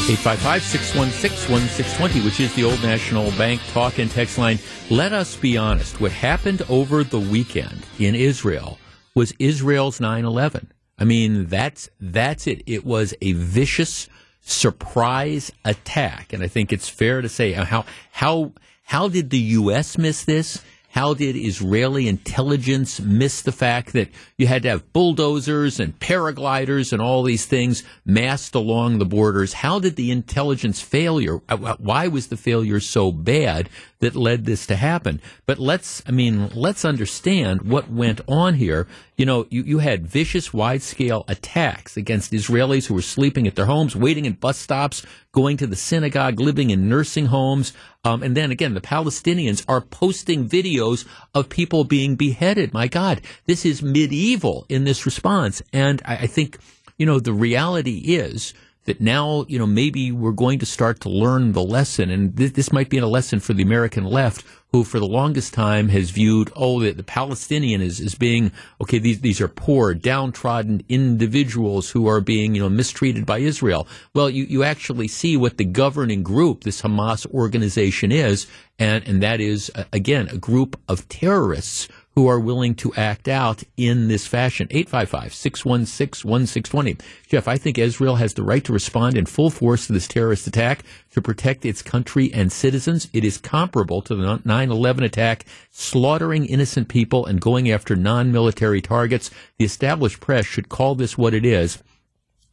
855 0.06 0.64
616 0.64 1.50
1620, 1.50 2.26
which 2.26 2.42
is 2.42 2.54
the 2.56 2.66
Old 2.66 2.84
National 2.84 3.32
Bank 3.38 3.62
talk 3.72 4.00
and 4.00 4.12
text 4.12 4.38
line. 4.38 4.60
Let 4.90 5.14
us 5.14 5.38
be 5.38 5.56
honest. 5.56 6.02
What 6.02 6.12
happened 6.12 6.62
over 6.68 7.06
the 7.06 7.22
weekend 7.22 7.86
in 8.00 8.14
Israel 8.14 8.80
was 9.16 9.34
Israel's 9.40 10.00
9-11. 10.00 10.66
I 11.00 11.06
mean, 11.06 11.46
that's, 11.46 11.90
that's 12.02 12.48
it. 12.48 12.64
It 12.66 12.84
was 12.86 13.14
a 13.22 13.32
vicious 13.32 14.10
surprise 14.42 15.54
attack. 15.64 16.34
And 16.34 16.44
I 16.44 16.50
think 16.50 16.74
it's 16.74 16.90
fair 16.90 17.22
to 17.22 17.30
say 17.30 17.56
uh, 17.56 17.64
how, 17.64 17.86
how, 18.12 18.52
how 18.84 19.08
did 19.08 19.30
the 19.30 19.40
U.S. 19.40 19.98
miss 19.98 20.26
this? 20.26 20.62
How 20.94 21.16
did 21.16 21.36
Israeli 21.36 22.08
intelligence 22.08 23.00
miss 23.00 23.42
the 23.42 23.52
fact 23.52 23.94
that 23.94 24.10
you 24.38 24.46
had 24.46 24.62
to 24.62 24.70
have 24.70 24.94
bulldozers 24.94 25.80
and 25.80 25.98
paragliders 25.98 26.94
and 26.94 27.02
all 27.02 27.24
these 27.24 27.48
things 27.48 27.84
massed 28.06 28.54
along 28.54 29.00
the 29.00 29.06
borders? 29.06 29.54
How 29.54 29.80
did 29.80 29.96
the 29.96 30.12
intelligence 30.12 30.82
failure, 30.82 31.42
uh, 31.50 31.78
why 31.80 32.08
was 32.10 32.28
the 32.28 32.38
failure 32.38 32.80
so 32.80 33.12
bad 33.12 33.70
that 34.04 34.16
led 34.16 34.46
this 34.46 34.68
to 34.68 34.76
happen? 34.76 35.22
But 35.46 35.60
let's, 35.60 36.04
I 36.06 36.12
mean, 36.12 36.50
let's 36.50 36.84
understand 36.86 37.64
what 37.64 37.90
went 37.90 38.20
on 38.28 38.54
here. 38.56 38.86
You 39.18 39.26
know, 39.26 39.48
you, 39.50 39.64
you 39.64 39.80
had 39.80 40.08
vicious, 40.08 40.54
wide 40.54 40.82
scale 40.82 41.24
attacks 41.28 41.96
against 41.98 42.34
Israelis 42.34 42.88
who 42.88 42.94
were 42.94 43.02
sleeping 43.02 43.48
at 43.48 43.56
their 43.56 43.66
homes, 43.66 43.96
waiting 43.96 44.26
in 44.26 44.34
bus 44.34 44.58
stops, 44.58 45.06
going 45.32 45.58
to 45.58 45.68
the 45.68 45.76
synagogue, 45.76 46.40
living 46.40 46.70
in 46.70 46.90
nursing 46.90 47.28
homes. 47.28 47.74
Um, 48.04 48.22
and 48.22 48.36
then 48.36 48.52
again, 48.52 48.74
the 48.74 48.82
Palestinians 48.82 49.64
are 49.68 49.82
posting 49.82 50.50
videos 50.50 51.08
of 51.34 51.50
people 51.50 51.84
being 51.84 52.16
beheaded. 52.16 52.74
My 52.74 52.88
God, 52.88 53.22
this 53.46 53.66
is 53.66 53.82
medieval 53.82 54.66
in 54.68 54.84
this 54.84 55.06
response. 55.06 55.62
And 55.72 56.02
I, 56.06 56.16
I 56.16 56.28
think, 56.28 56.60
you 56.98 57.06
know, 57.06 57.20
the 57.20 57.34
reality 57.34 58.00
is 58.00 58.54
that 58.86 59.00
now, 59.00 59.46
you 59.48 59.58
know, 59.58 59.66
maybe 59.66 60.12
we're 60.12 60.32
going 60.32 60.60
to 60.60 60.66
start 60.66 61.00
to 61.02 61.10
learn 61.10 61.54
the 61.54 61.64
lesson. 61.64 62.10
And 62.10 62.36
th- 62.36 62.54
this 62.54 62.72
might 62.72 62.90
be 62.90 62.98
a 62.98 63.08
lesson 63.08 63.40
for 63.40 63.54
the 63.54 63.64
American 63.64 64.04
left, 64.04 64.46
who 64.74 64.84
for 64.84 65.00
the 65.00 65.06
longest 65.06 65.54
time 65.54 65.90
has 65.90 66.10
viewed, 66.10 66.52
oh, 66.56 66.82
the, 66.82 66.92
the 66.92 67.04
Palestinian 67.04 67.80
is, 67.80 68.00
is 68.00 68.16
being, 68.16 68.52
okay, 68.82 68.98
these, 68.98 69.22
these 69.22 69.40
are 69.40 69.48
poor, 69.48 69.94
downtrodden 69.94 70.84
individuals 70.90 71.92
who 71.92 72.08
are 72.08 72.20
being, 72.20 72.56
you 72.56 72.62
know, 72.62 72.70
mistreated 72.70 73.24
by 73.24 73.38
Israel. 73.38 73.88
Well, 74.16 74.32
you, 74.32 74.46
you 74.46 74.64
actually 74.64 75.08
see 75.08 75.38
what 75.38 75.58
the 75.58 75.66
governing 75.66 76.24
group, 76.24 76.64
this 76.64 76.82
Hamas 76.82 77.28
organization 77.28 78.12
is, 78.12 78.48
and, 78.80 79.08
and 79.08 79.22
that 79.22 79.40
is, 79.40 79.72
again, 79.94 80.28
a 80.30 80.38
group 80.38 80.80
of 80.90 81.08
terrorists 81.08 81.88
who 82.16 82.28
are 82.28 82.40
willing 82.40 82.76
to 82.76 82.94
act 82.96 83.28
out 83.28 83.64
in 83.76 84.08
this 84.08 84.28
fashion. 84.28 84.68
855 84.70 85.34
616 85.34 86.30
1620. 86.30 86.98
Jeff, 87.28 87.48
I 87.48 87.58
think 87.58 87.78
Israel 87.78 88.18
has 88.18 88.34
the 88.34 88.44
right 88.44 88.64
to 88.64 88.74
respond 88.74 89.18
in 89.18 89.26
full 89.26 89.50
force 89.50 89.88
to 89.88 89.94
this 89.94 90.08
terrorist 90.08 90.46
attack 90.46 90.84
to 91.12 91.22
protect 91.22 91.66
its 91.66 91.82
country 91.82 92.32
and 92.34 92.52
citizens. 92.52 93.10
It 93.14 93.24
is 93.24 93.38
comparable 93.38 94.02
to 94.04 94.16
the 94.16 94.42
9 94.44 94.72
11 94.72 95.04
attack, 95.04 95.46
slaughtering 95.72 96.46
innocent 96.46 96.88
people 96.88 97.26
and 97.26 97.42
going 97.42 97.72
after 97.72 97.96
non 97.96 98.32
military 98.32 98.82
targets. 98.82 99.32
The 99.58 99.66
established 99.66 100.20
press 100.20 100.46
should 100.46 100.70
call 100.70 100.96
this 100.96 101.18
what 101.18 101.34
it 101.34 101.46
is 101.46 101.82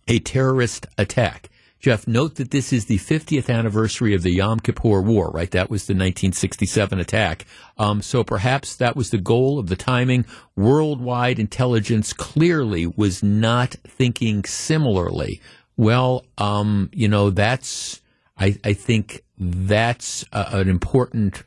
a 0.09 0.19
terrorist 0.19 0.87
attack. 0.99 1.50
Jeff, 1.81 2.07
note 2.07 2.35
that 2.35 2.51
this 2.51 2.75
is 2.75 2.85
the 2.85 2.99
50th 2.99 3.49
anniversary 3.49 4.15
of 4.15 4.23
the 4.23 4.35
Yom 4.35 4.61
Kippur 4.61 5.01
War, 5.01 5.31
right? 5.31 5.51
That 5.51 5.71
was 5.71 5.87
the 5.87 5.95
1967 5.95 7.01
attack. 7.01 7.47
Um, 7.79 8.03
so 8.03 8.23
perhaps 8.23 8.77
that 8.77 8.95
was 8.95 9.09
the 9.09 9.19
goal 9.19 9.59
of 9.59 9.69
the 9.69 9.77
timing. 9.77 10.27
Worldwide 10.57 11.39
intelligence 11.39 12.13
clearly 12.13 12.87
was 12.87 13.23
not 13.23 13.77
thinking 13.87 14.45
similarly. 14.45 15.41
Well, 15.79 16.27
um, 16.37 16.91
you 16.93 17.09
know, 17.09 17.31
that's, 17.31 18.03
I, 18.37 18.59
I 18.63 18.75
think 18.75 19.23
that's 19.39 20.23
a, 20.33 20.59
an 20.59 20.69
important 20.69 21.45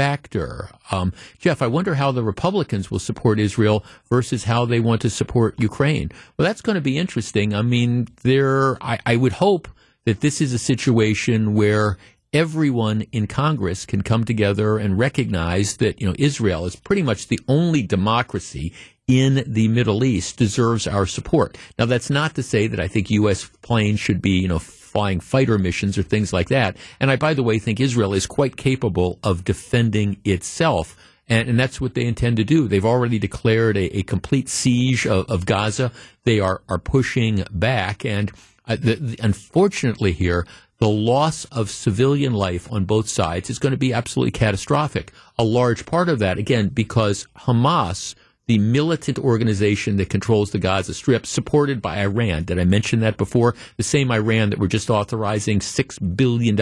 factor. 0.00 0.70
Um, 0.90 1.12
Jeff, 1.38 1.60
I 1.60 1.66
wonder 1.66 1.94
how 1.94 2.10
the 2.10 2.22
Republicans 2.22 2.90
will 2.90 2.98
support 2.98 3.38
Israel 3.38 3.84
versus 4.08 4.44
how 4.44 4.64
they 4.64 4.80
want 4.80 5.02
to 5.02 5.10
support 5.10 5.60
Ukraine. 5.60 6.10
Well, 6.38 6.48
that's 6.48 6.62
going 6.62 6.76
to 6.76 6.80
be 6.80 6.96
interesting. 6.96 7.52
I 7.54 7.60
mean, 7.60 8.08
there, 8.22 8.82
I, 8.82 8.98
I 9.04 9.16
would 9.16 9.34
hope 9.34 9.68
that 10.06 10.22
this 10.22 10.40
is 10.40 10.54
a 10.54 10.58
situation 10.58 11.52
where 11.52 11.98
everyone 12.32 13.02
in 13.12 13.26
Congress 13.26 13.84
can 13.84 14.00
come 14.00 14.24
together 14.24 14.78
and 14.78 14.98
recognize 14.98 15.76
that, 15.76 16.00
you 16.00 16.06
know, 16.06 16.14
Israel 16.18 16.64
is 16.64 16.76
pretty 16.76 17.02
much 17.02 17.28
the 17.28 17.40
only 17.46 17.82
democracy 17.82 18.72
in 19.06 19.44
the 19.46 19.68
Middle 19.68 20.02
East 20.02 20.38
deserves 20.38 20.86
our 20.86 21.04
support. 21.04 21.58
Now, 21.78 21.84
that's 21.84 22.08
not 22.08 22.36
to 22.36 22.42
say 22.42 22.68
that 22.68 22.80
I 22.80 22.88
think 22.88 23.10
U.S. 23.10 23.50
planes 23.60 24.00
should 24.00 24.22
be, 24.22 24.38
you 24.40 24.48
know, 24.48 24.60
flying 24.90 25.20
fighter 25.20 25.58
missions 25.58 25.96
or 25.96 26.02
things 26.02 26.32
like 26.32 26.48
that. 26.48 26.76
And 26.98 27.10
I, 27.10 27.16
by 27.16 27.34
the 27.34 27.42
way, 27.42 27.58
think 27.58 27.78
Israel 27.78 28.12
is 28.12 28.26
quite 28.26 28.56
capable 28.56 29.18
of 29.22 29.44
defending 29.44 30.16
itself. 30.24 30.96
And, 31.28 31.48
and 31.48 31.58
that's 31.58 31.80
what 31.80 31.94
they 31.94 32.06
intend 32.06 32.38
to 32.38 32.44
do. 32.44 32.66
They've 32.66 32.84
already 32.84 33.18
declared 33.18 33.76
a, 33.76 33.98
a 33.98 34.02
complete 34.02 34.48
siege 34.48 35.06
of, 35.06 35.30
of, 35.30 35.46
Gaza. 35.46 35.92
They 36.24 36.40
are, 36.40 36.62
are 36.68 36.78
pushing 36.78 37.44
back. 37.52 38.04
And 38.04 38.32
uh, 38.66 38.76
the, 38.76 38.96
the, 38.96 39.16
unfortunately, 39.22 40.12
here, 40.12 40.44
the 40.78 40.88
loss 40.88 41.44
of 41.46 41.70
civilian 41.70 42.32
life 42.32 42.70
on 42.72 42.84
both 42.84 43.08
sides 43.08 43.48
is 43.48 43.60
going 43.60 43.72
to 43.72 43.78
be 43.78 43.92
absolutely 43.92 44.32
catastrophic. 44.32 45.12
A 45.38 45.44
large 45.44 45.86
part 45.86 46.08
of 46.08 46.18
that, 46.18 46.36
again, 46.36 46.68
because 46.68 47.28
Hamas 47.36 48.16
the 48.50 48.58
militant 48.58 49.16
organization 49.16 49.96
that 49.98 50.10
controls 50.10 50.50
the 50.50 50.58
Gaza 50.58 50.92
Strip, 50.92 51.24
supported 51.24 51.80
by 51.80 52.02
Iran. 52.02 52.42
Did 52.42 52.58
I 52.58 52.64
mention 52.64 52.98
that 52.98 53.16
before? 53.16 53.54
The 53.76 53.84
same 53.84 54.10
Iran 54.10 54.50
that 54.50 54.58
we're 54.58 54.66
just 54.66 54.90
authorizing 54.90 55.60
$6 55.60 56.16
billion 56.16 56.58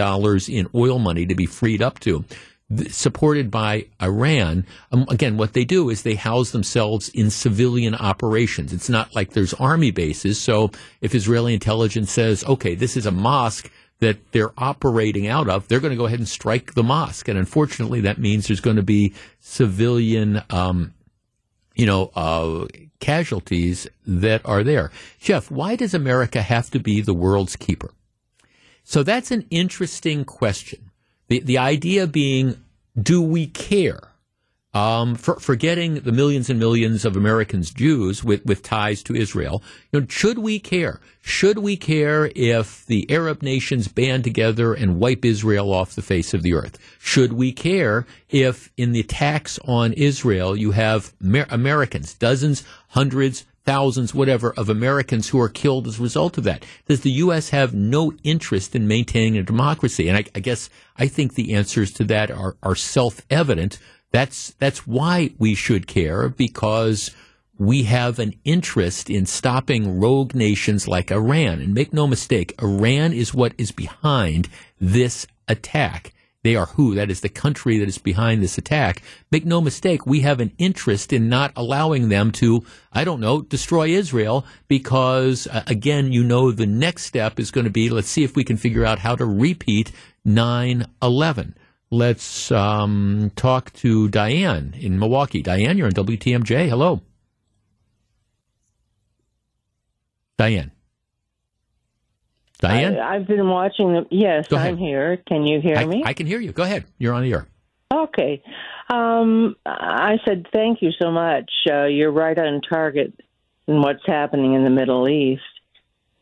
in 0.47 0.69
oil 0.75 0.99
money 0.99 1.25
to 1.25 1.33
be 1.33 1.47
freed 1.47 1.81
up 1.81 1.99
to 2.01 2.23
supported 2.89 3.49
by 3.49 3.87
Iran. 3.99 4.67
Um, 4.91 5.07
again, 5.09 5.37
what 5.37 5.53
they 5.53 5.65
do 5.65 5.89
is 5.89 6.03
they 6.03 6.13
house 6.13 6.51
themselves 6.51 7.09
in 7.09 7.31
civilian 7.31 7.95
operations. 7.95 8.71
It's 8.71 8.87
not 8.87 9.15
like 9.15 9.31
there's 9.31 9.55
army 9.55 9.89
bases. 9.89 10.39
So 10.39 10.69
if 11.01 11.15
Israeli 11.15 11.55
intelligence 11.55 12.11
says, 12.11 12.43
okay, 12.43 12.75
this 12.75 12.97
is 12.97 13.07
a 13.07 13.11
mosque 13.11 13.71
that 13.99 14.31
they're 14.31 14.53
operating 14.59 15.27
out 15.27 15.49
of, 15.49 15.67
they're 15.67 15.79
going 15.79 15.89
to 15.89 15.97
go 15.97 16.05
ahead 16.05 16.19
and 16.19 16.27
strike 16.27 16.75
the 16.75 16.83
mosque. 16.83 17.27
And 17.27 17.39
unfortunately, 17.39 18.01
that 18.01 18.19
means 18.19 18.45
there's 18.45 18.61
going 18.61 18.75
to 18.75 18.83
be 18.83 19.15
civilian 19.39 20.43
um, 20.51 20.93
you 21.79 21.85
know, 21.85 22.11
uh, 22.13 22.67
casualties 22.99 23.87
that 24.05 24.41
are 24.43 24.63
there. 24.63 24.91
Jeff, 25.17 25.49
why 25.49 25.77
does 25.77 25.93
America 25.93 26.41
have 26.41 26.69
to 26.71 26.77
be 26.77 26.99
the 26.99 27.13
world's 27.13 27.55
keeper? 27.55 27.93
So 28.83 29.01
that's 29.01 29.31
an 29.31 29.45
interesting 29.49 30.25
question. 30.25 30.91
The, 31.29 31.39
the 31.39 31.57
idea 31.57 32.05
being, 32.05 32.57
do 33.01 33.21
we 33.21 33.47
care? 33.47 34.08
Um, 34.73 35.15
for, 35.15 35.39
forgetting 35.39 35.95
the 35.95 36.11
millions 36.11 36.49
and 36.49 36.59
millions 36.59 37.03
of 37.03 37.15
Americans, 37.15 37.71
Jews 37.71 38.23
with, 38.23 38.45
with 38.45 38.61
ties 38.61 39.01
to 39.03 39.15
Israel. 39.15 39.63
You 39.91 40.01
know, 40.01 40.07
should 40.07 40.39
we 40.39 40.59
care? 40.59 40.99
Should 41.21 41.57
we 41.59 41.75
care 41.75 42.31
if 42.35 42.85
the 42.85 43.09
Arab 43.09 43.41
nations 43.41 43.87
band 43.87 44.23
together 44.23 44.73
and 44.73 44.99
wipe 44.99 45.25
Israel 45.25 45.73
off 45.73 45.95
the 45.95 46.01
face 46.01 46.33
of 46.33 46.43
the 46.43 46.53
earth? 46.53 46.77
Should 46.99 47.33
we 47.33 47.51
care 47.51 48.05
if 48.29 48.71
in 48.77 48.91
the 48.91 48.99
attacks 48.99 49.59
on 49.65 49.93
Israel 49.93 50.55
you 50.55 50.71
have 50.71 51.13
Amer- 51.23 51.47
Americans, 51.49 52.13
dozens, 52.13 52.63
hundreds, 52.89 53.45
thousands, 53.65 54.13
whatever, 54.13 54.51
of 54.55 54.69
Americans 54.69 55.29
who 55.29 55.39
are 55.39 55.49
killed 55.49 55.87
as 55.87 55.99
a 55.99 56.03
result 56.03 56.37
of 56.37 56.43
that? 56.43 56.63
Does 56.87 57.01
the 57.01 57.11
U.S. 57.11 57.49
have 57.49 57.73
no 57.73 58.13
interest 58.23 58.75
in 58.75 58.87
maintaining 58.87 59.37
a 59.37 59.43
democracy? 59.43 60.07
And 60.07 60.17
I, 60.17 60.25
I 60.35 60.39
guess 60.39 60.69
I 60.95 61.07
think 61.07 61.33
the 61.33 61.53
answers 61.53 61.91
to 61.93 62.03
that 62.05 62.29
are, 62.31 62.55
are 62.63 62.75
self 62.75 63.21
evident 63.29 63.79
that's 64.11 64.51
that's 64.59 64.87
why 64.87 65.31
we 65.37 65.55
should 65.55 65.87
care 65.87 66.29
because 66.29 67.11
we 67.59 67.83
have 67.83 68.19
an 68.19 68.33
interest 68.45 69.09
in 69.09 69.25
stopping 69.25 69.99
rogue 69.99 70.33
nations 70.33 70.87
like 70.87 71.11
Iran. 71.11 71.59
And 71.59 71.73
make 71.73 71.93
no 71.93 72.07
mistake, 72.07 72.55
Iran 72.61 73.11
is 73.11 73.33
what 73.33 73.53
is 73.57 73.71
behind 73.71 74.47
this 74.79 75.27
attack. 75.47 76.13
they 76.41 76.55
are 76.55 76.67
who? 76.67 76.95
That 76.95 77.11
is 77.11 77.19
the 77.19 77.27
country 77.27 77.77
that 77.79 77.89
is 77.89 77.97
behind 77.97 78.41
this 78.41 78.57
attack. 78.57 79.01
Make 79.29 79.45
no 79.45 79.59
mistake, 79.59 80.05
we 80.05 80.21
have 80.21 80.39
an 80.39 80.53
interest 80.57 81.11
in 81.11 81.27
not 81.27 81.51
allowing 81.57 82.07
them 82.07 82.31
to, 82.33 82.63
I 82.93 83.03
don't 83.03 83.19
know, 83.19 83.41
destroy 83.41 83.89
Israel 83.89 84.45
because, 84.69 85.47
uh, 85.47 85.63
again, 85.67 86.13
you 86.13 86.23
know, 86.23 86.53
the 86.53 86.65
next 86.65 87.03
step 87.03 87.41
is 87.41 87.51
going 87.51 87.65
to 87.65 87.69
be 87.69 87.89
let's 87.89 88.07
see 88.07 88.23
if 88.23 88.37
we 88.37 88.45
can 88.45 88.55
figure 88.55 88.85
out 88.85 88.99
how 88.99 89.17
to 89.17 89.25
repeat 89.25 89.91
9 90.23 90.85
11. 91.01 91.55
Let's 91.91 92.51
um, 92.51 93.31
talk 93.35 93.73
to 93.73 94.09
Diane 94.09 94.75
in 94.79 94.99
Milwaukee. 94.99 95.41
Diane, 95.41 95.77
you're 95.77 95.87
on 95.87 95.93
WTMJ. 95.93 96.69
Hello. 96.69 97.01
Diane. 100.37 100.71
Diane? 102.59 102.99
I, 102.99 103.15
have 103.15 103.27
been 103.27 103.47
watching 103.47 103.93
them. 103.93 104.05
Yes, 104.11 104.51
I'm 104.51 104.77
here. 104.77 105.17
Can 105.27 105.47
you 105.47 105.61
hear 105.61 105.77
I, 105.77 105.85
me? 105.85 106.03
I 106.05 106.13
can 106.13 106.27
hear 106.27 106.39
you. 106.39 106.51
Go 106.51 106.63
ahead. 106.63 106.85
You're 106.97 107.13
on 107.13 107.23
the 107.23 107.33
air. 107.33 107.47
Okay. 107.91 108.43
Um, 108.89 109.55
I 109.65 110.17
said 110.27 110.47
thank 110.53 110.81
you 110.81 110.91
so 111.01 111.09
much. 111.11 111.49
Uh, 111.69 111.85
you're 111.85 112.11
right 112.11 112.37
on 112.37 112.61
target 112.61 113.13
in 113.67 113.81
what's 113.81 114.05
happening 114.05 114.53
in 114.53 114.63
the 114.63 114.69
Middle 114.69 115.07
East. 115.07 115.41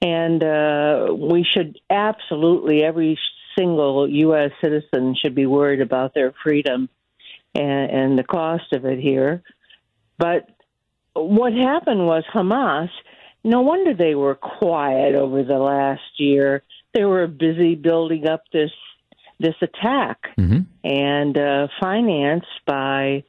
And 0.01 0.43
uh, 0.43 1.13
we 1.13 1.43
should 1.43 1.79
absolutely, 1.89 2.83
every 2.83 3.17
single 3.57 4.09
U.S. 4.09 4.51
citizen 4.61 5.15
should 5.21 5.35
be 5.35 5.45
worried 5.45 5.81
about 5.81 6.13
their 6.13 6.33
freedom 6.43 6.89
and, 7.55 7.91
and 7.91 8.19
the 8.19 8.23
cost 8.23 8.73
of 8.73 8.85
it 8.85 8.99
here. 8.99 9.43
But 10.17 10.49
what 11.13 11.53
happened 11.53 12.05
was 12.05 12.23
Hamas 12.33 12.89
no 13.43 13.61
wonder 13.61 13.93
they 13.93 14.15
were 14.15 14.35
quiet 14.35 15.15
over 15.15 15.43
the 15.43 15.57
last 15.57 16.01
year. 16.17 16.63
They 16.93 17.05
were 17.05 17.27
busy 17.27 17.75
building 17.75 18.27
up 18.27 18.43
this 18.51 18.71
this 19.39 19.55
attack 19.61 20.17
mm-hmm. 20.37 20.61
and 20.83 21.37
uh, 21.37 21.67
financed 21.79 22.47
by, 22.65 23.23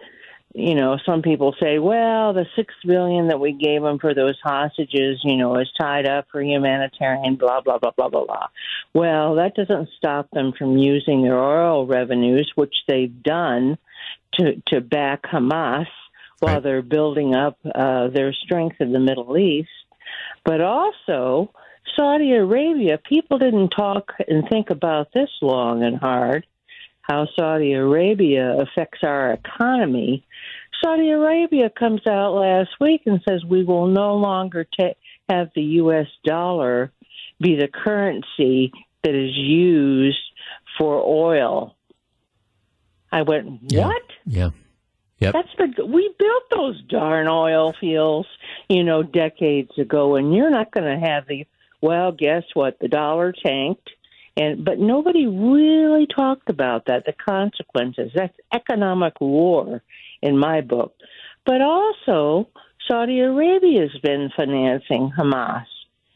you 0.59 0.75
know, 0.75 0.99
some 1.07 1.23
people 1.23 1.55
say, 1.61 1.79
well, 1.79 2.33
the 2.33 2.47
six 2.57 2.75
billion 2.85 3.29
that 3.29 3.41
we 3.41 3.53
gave 3.53 3.83
them 3.83 3.99
for 3.99 4.15
those 4.15 4.39
hostages, 4.43 5.21
you 5.23 5.37
know, 5.37 5.59
is 5.59 5.71
tied 5.79 6.07
up 6.07 6.27
for 6.31 6.43
humanitarian, 6.43 7.37
blah 7.37 7.61
blah 7.61 7.79
blah 7.79 7.93
blah 7.97 8.09
blah 8.09 8.25
blah. 8.25 8.47
Well, 8.95 9.37
that 9.37 9.55
doesn't 9.55 9.89
stop 9.97 10.31
them 10.31 10.53
from 10.59 10.77
using 10.77 11.23
their 11.23 11.39
oil 11.39 11.87
revenues, 11.87 12.51
which 12.55 12.75
they've 12.87 13.23
done, 13.23 13.79
to 14.35 14.61
to 14.69 14.81
back 14.81 15.23
Hamas 15.23 15.87
while 16.41 16.55
Right. 16.55 16.63
they're 16.63 16.83
building 16.83 17.35
up 17.35 17.59
uh, 17.75 18.09
their 18.09 18.33
strength 18.33 18.77
in 18.81 18.93
the 18.93 19.01
Middle 19.01 19.37
East 19.37 19.69
but 20.45 20.61
also 20.61 21.53
Saudi 21.97 22.33
Arabia. 22.33 22.99
People 22.99 23.39
didn't 23.39 23.71
talk 23.71 24.13
and 24.27 24.49
think 24.49 24.71
about 24.71 25.13
this 25.13 25.31
long 25.43 25.83
and 25.83 25.97
hard. 25.99 26.47
How 27.09 27.27
Saudi 27.39 27.73
Arabia 27.73 28.59
affects 28.61 28.99
our 29.03 29.33
economy. 29.33 30.27
Saudi 30.85 31.11
Arabia 31.11 31.71
comes 31.71 32.03
out 32.07 32.35
last 32.35 32.71
week 32.81 33.03
and 33.07 33.21
says 33.29 33.43
we 33.45 33.65
will 33.65 33.87
no 33.87 34.17
longer 34.17 34.65
ta- 34.79 34.95
have 35.29 35.49
the 35.55 35.63
U.S. 35.63 36.07
dollar 36.25 36.93
be 37.41 37.57
the 37.57 37.69
currency 37.69 38.73
that 39.03 39.15
is 39.15 39.35
used 39.35 40.19
for 40.79 41.03
oil. 41.05 41.75
I 43.11 43.23
went, 43.23 43.61
Yeah. 43.73 43.87
what? 43.87 44.03
Yeah. 44.27 44.51
Yep. 45.21 45.33
That's 45.33 45.75
the 45.77 45.85
we 45.87 46.15
built 46.17 46.43
those 46.55 46.81
darn 46.83 47.27
oil 47.27 47.75
fields, 47.81 48.29
you 48.69 48.85
know, 48.85 49.03
decades 49.03 49.77
ago, 49.77 50.15
and 50.15 50.33
you're 50.33 50.51
not 50.51 50.71
going 50.71 50.85
to 51.01 51.05
have 51.07 51.27
the. 51.27 51.45
Well, 51.81 52.13
guess 52.13 52.45
what? 52.55 52.79
The 52.81 52.87
dollar 52.89 53.33
tanked, 53.33 53.91
and 54.39 54.65
but 54.65 54.79
nobody 54.79 55.27
really 55.27 56.07
talked 56.07 56.49
about 56.49 56.87
that. 56.87 57.05
The 57.05 57.13
consequences. 57.13 58.13
That's 58.15 58.37
economic 58.55 59.21
war, 59.21 59.83
in 60.23 60.39
my 60.39 60.61
book. 60.61 60.95
But 61.45 61.61
also, 61.61 62.49
Saudi 62.89 63.21
Arabia's 63.21 63.97
been 64.03 64.31
financing 64.37 65.13
Hamas. 65.17 65.65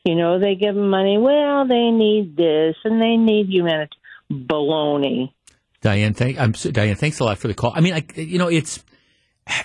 You 0.05 0.17
know, 0.17 0.39
they 0.39 0.57
give 0.57 0.75
them 0.75 0.91
money. 0.91 1.17
Well, 1.19 1.67
they 1.67 1.91
need 1.91 2.37
this 2.37 2.77
and 2.85 3.01
they 3.01 3.17
need 3.17 3.49
humanity. 3.49 3.97
Baloney. 4.31 5.33
Diane, 5.81 6.15
thank, 6.15 6.39
I'm, 6.39 6.53
Diane, 6.53 6.97
thanks 6.97 7.21
a 7.21 7.25
lot 7.25 7.39
for 7.39 7.49
the 7.49 7.55
call. 7.55 7.73
I 7.75 7.81
mean, 7.81 7.95
I, 7.95 8.05
you 8.15 8.39
know, 8.39 8.49
it's, 8.49 8.83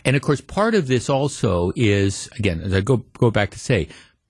and 0.03 0.15
of 0.15 0.21
course, 0.21 0.41
part 0.41 0.75
of 0.75 0.87
this 0.87 1.09
also 1.09 1.71
is, 1.75 2.29
again, 2.37 2.61
as 2.61 2.73
I 2.73 2.81
go, 2.81 2.97
go 2.97 3.31
back 3.31 3.51
to 3.51 3.59
say, 3.59 3.87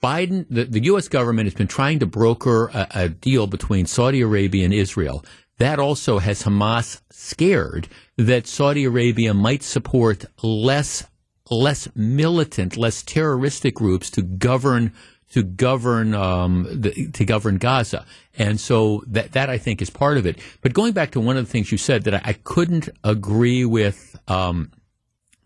Biden, 0.08 0.46
the, 0.50 0.64
the 0.64 0.84
U.S. 0.86 1.10
government 1.10 1.48
has 1.48 1.54
been 1.54 1.68
trying 1.68 2.00
to 2.00 2.06
broker 2.06 2.70
a, 2.74 2.88
a 2.92 3.10
deal 3.10 3.46
between 3.46 3.86
Saudi 3.86 4.22
Arabia 4.22 4.64
and 4.64 4.74
Israel. 4.74 5.26
That 5.58 5.80
also 5.80 6.20
has 6.20 6.44
Hamas 6.44 7.02
scared 7.10 7.90
that 8.16 8.48
Saudi 8.48 8.86
Arabia 8.86 9.34
might 9.34 9.64
support 9.64 10.24
less, 10.42 11.06
less 11.52 11.90
militant, 11.94 12.78
less 12.78 13.04
terroristic 13.04 13.76
groups 13.76 14.10
to 14.12 14.22
govern 14.22 14.94
to 15.34 15.44
govern 15.44 16.14
um, 16.14 16.66
the, 16.72 17.10
to 17.12 17.26
govern 17.26 17.58
Gaza, 17.58 18.06
and 18.38 18.62
so 18.62 19.04
that 19.08 19.34
that 19.34 19.50
I 19.50 19.58
think 19.58 19.82
is 19.82 19.90
part 19.90 20.18
of 20.18 20.26
it. 20.26 20.40
But 20.62 20.74
going 20.74 20.94
back 20.94 21.12
to 21.12 21.20
one 21.20 21.36
of 21.36 21.46
the 21.46 21.52
things 21.52 21.70
you 21.70 21.78
said 21.78 22.06
that 22.06 22.14
I, 22.14 22.22
I 22.24 22.34
couldn't 22.34 22.88
agree 23.04 23.66
with. 23.66 24.18
Um, 24.30 24.72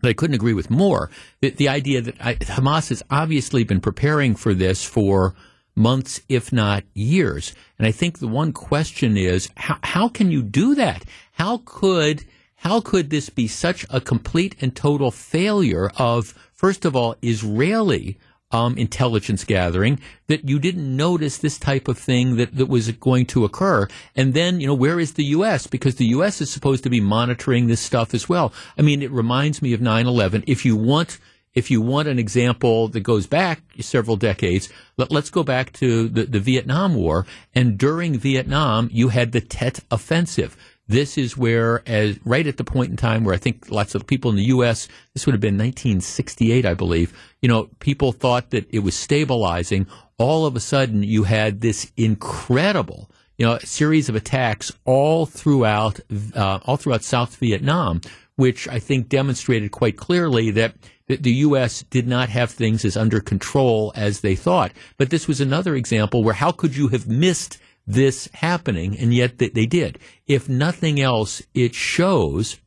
I 0.08 0.12
couldn't 0.12 0.34
agree 0.34 0.54
with 0.54 0.70
more. 0.70 1.10
The, 1.40 1.50
the 1.50 1.68
idea 1.68 2.00
that 2.02 2.16
I, 2.20 2.34
Hamas 2.34 2.88
has 2.88 3.02
obviously 3.10 3.64
been 3.64 3.80
preparing 3.80 4.34
for 4.34 4.54
this 4.54 4.84
for 4.84 5.34
months, 5.74 6.20
if 6.28 6.52
not 6.52 6.84
years. 6.94 7.54
And 7.78 7.86
I 7.86 7.92
think 7.92 8.18
the 8.18 8.28
one 8.28 8.52
question 8.52 9.16
is, 9.16 9.48
how, 9.56 9.78
how 9.82 10.08
can 10.08 10.30
you 10.30 10.42
do 10.42 10.74
that? 10.74 11.04
How 11.32 11.62
could, 11.64 12.24
how 12.56 12.80
could 12.80 13.10
this 13.10 13.30
be 13.30 13.48
such 13.48 13.86
a 13.90 14.00
complete 14.00 14.56
and 14.60 14.74
total 14.74 15.10
failure 15.10 15.90
of, 15.96 16.34
first 16.52 16.84
of 16.84 16.94
all, 16.94 17.16
Israeli 17.22 18.18
um, 18.52 18.76
intelligence 18.76 19.44
gathering 19.44 19.98
that 20.28 20.48
you 20.48 20.58
didn't 20.58 20.96
notice 20.96 21.38
this 21.38 21.58
type 21.58 21.88
of 21.88 21.98
thing 21.98 22.36
that, 22.36 22.54
that 22.56 22.66
was 22.66 22.90
going 22.92 23.26
to 23.26 23.44
occur. 23.44 23.88
And 24.14 24.34
then, 24.34 24.60
you 24.60 24.66
know, 24.66 24.74
where 24.74 25.00
is 25.00 25.14
the 25.14 25.24
U.S.? 25.24 25.66
Because 25.66 25.96
the 25.96 26.06
U.S. 26.06 26.40
is 26.40 26.50
supposed 26.50 26.84
to 26.84 26.90
be 26.90 27.00
monitoring 27.00 27.66
this 27.66 27.80
stuff 27.80 28.14
as 28.14 28.28
well. 28.28 28.52
I 28.78 28.82
mean, 28.82 29.02
it 29.02 29.10
reminds 29.10 29.62
me 29.62 29.72
of 29.72 29.80
9-11. 29.80 30.44
If 30.46 30.64
you 30.64 30.76
want, 30.76 31.18
if 31.54 31.70
you 31.70 31.80
want 31.80 32.08
an 32.08 32.18
example 32.18 32.88
that 32.88 33.00
goes 33.00 33.26
back 33.26 33.62
several 33.80 34.16
decades, 34.16 34.68
let, 34.96 35.12
us 35.12 35.30
go 35.30 35.42
back 35.42 35.72
to 35.74 36.08
the, 36.08 36.24
the 36.24 36.40
Vietnam 36.40 36.94
War. 36.94 37.26
And 37.54 37.78
during 37.78 38.18
Vietnam, 38.18 38.88
you 38.92 39.08
had 39.08 39.32
the 39.32 39.40
Tet 39.40 39.80
Offensive. 39.90 40.56
This 40.92 41.16
is 41.16 41.38
where, 41.38 41.82
as 41.88 42.18
right 42.22 42.46
at 42.46 42.58
the 42.58 42.64
point 42.64 42.90
in 42.90 42.98
time 42.98 43.24
where 43.24 43.34
I 43.34 43.38
think 43.38 43.70
lots 43.70 43.94
of 43.94 44.06
people 44.06 44.30
in 44.30 44.36
the 44.36 44.44
U.S. 44.56 44.88
This 45.14 45.24
would 45.24 45.32
have 45.32 45.40
been 45.40 45.54
1968, 45.54 46.66
I 46.66 46.74
believe. 46.74 47.18
You 47.40 47.48
know, 47.48 47.70
people 47.78 48.12
thought 48.12 48.50
that 48.50 48.66
it 48.68 48.80
was 48.80 48.94
stabilizing. 48.94 49.86
All 50.18 50.44
of 50.44 50.54
a 50.54 50.60
sudden, 50.60 51.02
you 51.02 51.24
had 51.24 51.62
this 51.62 51.90
incredible, 51.96 53.10
you 53.38 53.46
know, 53.46 53.58
series 53.60 54.10
of 54.10 54.16
attacks 54.16 54.70
all 54.84 55.24
throughout, 55.24 55.98
uh, 56.34 56.58
all 56.66 56.76
throughout 56.76 57.04
South 57.04 57.36
Vietnam, 57.36 58.02
which 58.36 58.68
I 58.68 58.78
think 58.78 59.08
demonstrated 59.08 59.72
quite 59.72 59.96
clearly 59.96 60.50
that 60.50 60.74
that 61.08 61.22
the 61.22 61.32
U.S. 61.46 61.84
did 61.84 62.06
not 62.06 62.28
have 62.28 62.50
things 62.50 62.84
as 62.84 62.98
under 62.98 63.20
control 63.20 63.92
as 63.96 64.20
they 64.20 64.36
thought. 64.36 64.72
But 64.98 65.08
this 65.08 65.26
was 65.26 65.40
another 65.40 65.74
example 65.74 66.22
where 66.22 66.34
how 66.34 66.52
could 66.52 66.76
you 66.76 66.88
have 66.88 67.08
missed 67.08 67.58
this 67.86 68.28
happening, 68.34 68.96
and 68.98 69.12
yet 69.12 69.38
they, 69.38 69.48
they 69.48 69.66
did. 69.66 69.98
If 70.26 70.48
nothing 70.48 71.00
else, 71.00 71.42
it 71.54 71.74
shows 71.74 72.58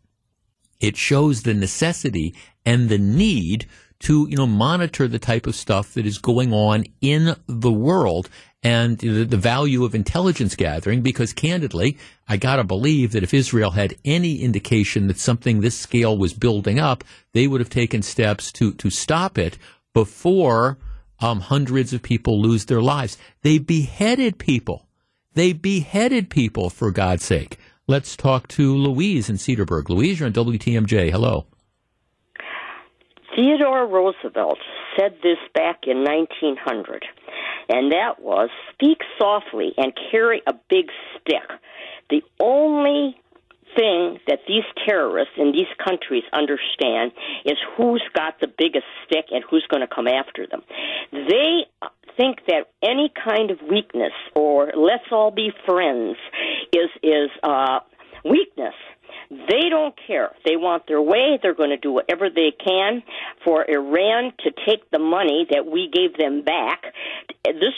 it 0.80 0.98
shows 0.98 1.44
the 1.44 1.54
necessity 1.54 2.36
and 2.66 2.90
the 2.90 2.98
need 2.98 3.66
to 4.00 4.28
you 4.30 4.38
know 4.38 4.48
monitor 4.48 5.08
the 5.08 5.20
type 5.20 5.48
of 5.48 5.56
stuff 5.56 5.94
that 5.94 6.06
is 6.06 6.18
going 6.18 6.54
on 6.54 6.84
in 7.02 7.36
the 7.48 7.72
world 7.72 8.30
and 8.62 8.98
the, 8.98 9.24
the 9.24 9.38
value 9.38 9.86
of 9.86 9.96
intelligence 9.96 10.56
gathering 10.56 11.02
because 11.02 11.34
candidly 11.34 11.98
i 12.28 12.36
got 12.36 12.58
to 12.58 12.64
believe 12.64 13.14
that 13.14 13.24
if 13.24 13.34
israel 13.34 13.72
had 13.72 13.96
any 14.04 14.42
indication 14.42 15.08
that 15.08 15.18
something 15.18 15.62
this 15.62 15.78
scale 15.78 16.18
was 16.18 16.34
building 16.34 16.80
up 16.80 17.04
they 17.34 17.48
would 17.48 17.62
have 17.62 17.70
taken 17.70 18.02
steps 18.02 18.52
to 18.52 18.74
to 18.74 18.90
stop 18.90 19.38
it 19.38 19.58
before 19.94 20.78
um, 21.22 21.40
hundreds 21.40 21.94
of 21.94 22.02
people 22.02 22.42
lose 22.42 22.66
their 22.66 22.82
lives 22.82 23.18
they 23.44 23.58
beheaded 23.58 24.38
people 24.38 24.86
they 25.36 25.54
beheaded 25.54 26.30
people 26.30 26.70
for 26.70 26.92
god's 26.92 27.24
sake. 27.24 27.58
Let's 27.88 28.16
talk 28.16 28.48
to 28.50 28.76
louise 28.76 29.30
in 29.30 29.36
cedarburg. 29.36 29.90
Louise 29.90 30.20
you're 30.20 30.28
on 30.28 30.34
wtmj 30.34 31.12
hello. 31.12 31.46
Theodore 33.36 33.86
Roosevelt 33.86 34.60
said 34.98 35.18
this 35.22 35.38
back 35.54 35.82
in 35.88 36.04
1900, 36.04 37.06
and 37.68 37.92
that 37.92 38.22
was 38.22 38.50
speak 38.74 39.00
softly 39.20 39.74
and 39.78 39.92
carry 40.10 40.42
a 40.48 40.54
big 40.70 40.86
stick. 41.20 41.44
The 42.10 42.24
only 42.40 43.20
thing 43.76 44.20
that 44.28 44.40
these 44.48 44.64
terrorists 44.86 45.34
in 45.38 45.52
these 45.52 45.72
countries 45.84 46.24
understand 46.34 47.12
is 47.46 47.58
who's 47.78 48.04
got 48.16 48.40
the 48.40 48.48
biggest 48.48 48.86
stick 49.06 49.26
and 49.32 49.44
who's 49.50 49.66
going 49.70 49.82
to 49.82 49.94
come 49.94 50.08
after 50.08 50.48
them. 50.48 50.62
They 51.12 51.66
think 52.18 52.40
that 52.48 52.70
any 52.82 53.12
kind 53.24 53.52
of 53.52 53.60
weakness 53.62 54.14
or 54.36 54.72
let's 54.76 55.06
all 55.12 55.32
be 55.32 55.52
friends 55.66 56.16
is 56.74 56.90
is 57.04 57.30
uh 57.44 57.80
weakness. 58.24 58.74
They 59.30 59.70
don't 59.70 59.96
care. 60.08 60.32
They 60.46 60.56
want 60.56 60.84
their 60.88 61.02
way. 61.02 61.40
They're 61.42 61.56
going 61.56 61.70
to 61.70 61.78
do 61.78 61.92
whatever 61.92 62.30
they 62.30 62.52
can 62.52 63.04
for 63.44 63.66
Iran 63.70 64.34
to 64.44 64.52
take 64.66 64.90
the 64.92 65.00
money 65.00 65.48
that 65.52 65.66
we 65.66 65.90
gave 65.92 66.18
them 66.18 66.44
back. 66.44 66.84
This, 67.46 67.74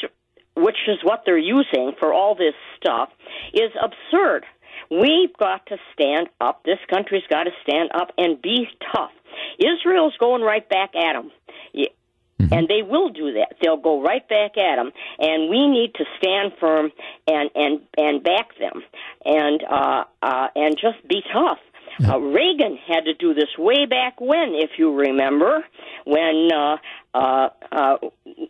which 0.56 0.78
is 0.88 0.98
what 1.04 1.24
they're 1.26 1.38
using 1.38 1.94
for 2.00 2.14
all 2.14 2.36
this 2.36 2.56
stuff, 2.78 3.10
is 3.54 3.72
absurd. 3.82 4.46
We've 4.90 5.36
got 5.38 5.66
to 5.68 5.78
stand 5.94 6.30
up. 6.40 6.64
This 6.64 6.80
country's 6.90 7.28
got 7.30 7.44
to 7.44 7.52
stand 7.68 7.90
up 7.94 8.12
and 8.18 8.42
be 8.42 8.68
tough. 8.94 9.12
Israel's 9.60 10.16
going 10.20 10.42
right 10.42 10.68
back 10.68 10.96
at 10.96 11.14
them. 11.14 11.32
Mm-hmm. 11.74 12.54
And 12.54 12.68
they 12.68 12.84
will 12.84 13.10
do 13.10 13.34
that. 13.34 13.56
They'll 13.62 13.82
go 13.82 14.02
right 14.02 14.28
back 14.30 14.58
at 14.58 14.76
them, 14.76 14.92
and 15.18 15.50
we 15.50 15.68
need 15.68 15.96
to 15.96 16.06
stand 16.20 16.54
firm 16.60 16.92
and 17.26 17.50
and 17.56 17.82
and 17.98 18.24
back 18.24 18.50
them, 18.60 18.84
and 19.26 19.64
uh, 19.64 20.04
uh, 20.22 20.48
and 20.56 20.78
just 20.80 21.08
be 21.08 21.24
tough. 21.34 21.58
Yeah. 22.00 22.14
Uh, 22.14 22.18
Reagan 22.20 22.78
had 22.88 23.06
to 23.06 23.14
do 23.14 23.34
this 23.34 23.58
way 23.58 23.86
back 23.86 24.22
when, 24.22 24.54
if 24.54 24.72
you 24.78 24.94
remember, 24.94 25.66
when 26.06 26.50
uh, 26.54 26.78
uh, 27.16 27.50
uh, 27.72 27.98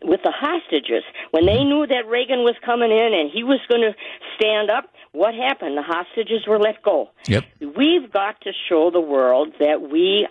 with 0.04 0.22
the 0.24 0.34
hostages, 0.36 1.04
when 1.32 1.46
they 1.46 1.64
knew 1.64 1.88
that 1.88 2.08
Reagan 2.10 2.40
was 2.40 2.56
coming 2.66 2.92
in 2.92 3.14
and 3.14 3.32
he 3.32 3.44
was 3.44 3.60
going 3.70 3.82
to 3.82 3.96
stand 4.36 4.70
up. 4.70 4.90
What 5.18 5.34
happened? 5.34 5.78
The 5.78 5.82
hostages 5.82 6.46
were 6.48 6.60
let 6.60 6.84
go. 6.84 7.10
Yep. 7.28 7.44
We've 7.76 8.12
got 8.12 8.40
to 8.42 8.52
show 8.70 8.92
the 8.92 9.02
world 9.02 9.54
that 9.60 9.82
we 9.82 10.28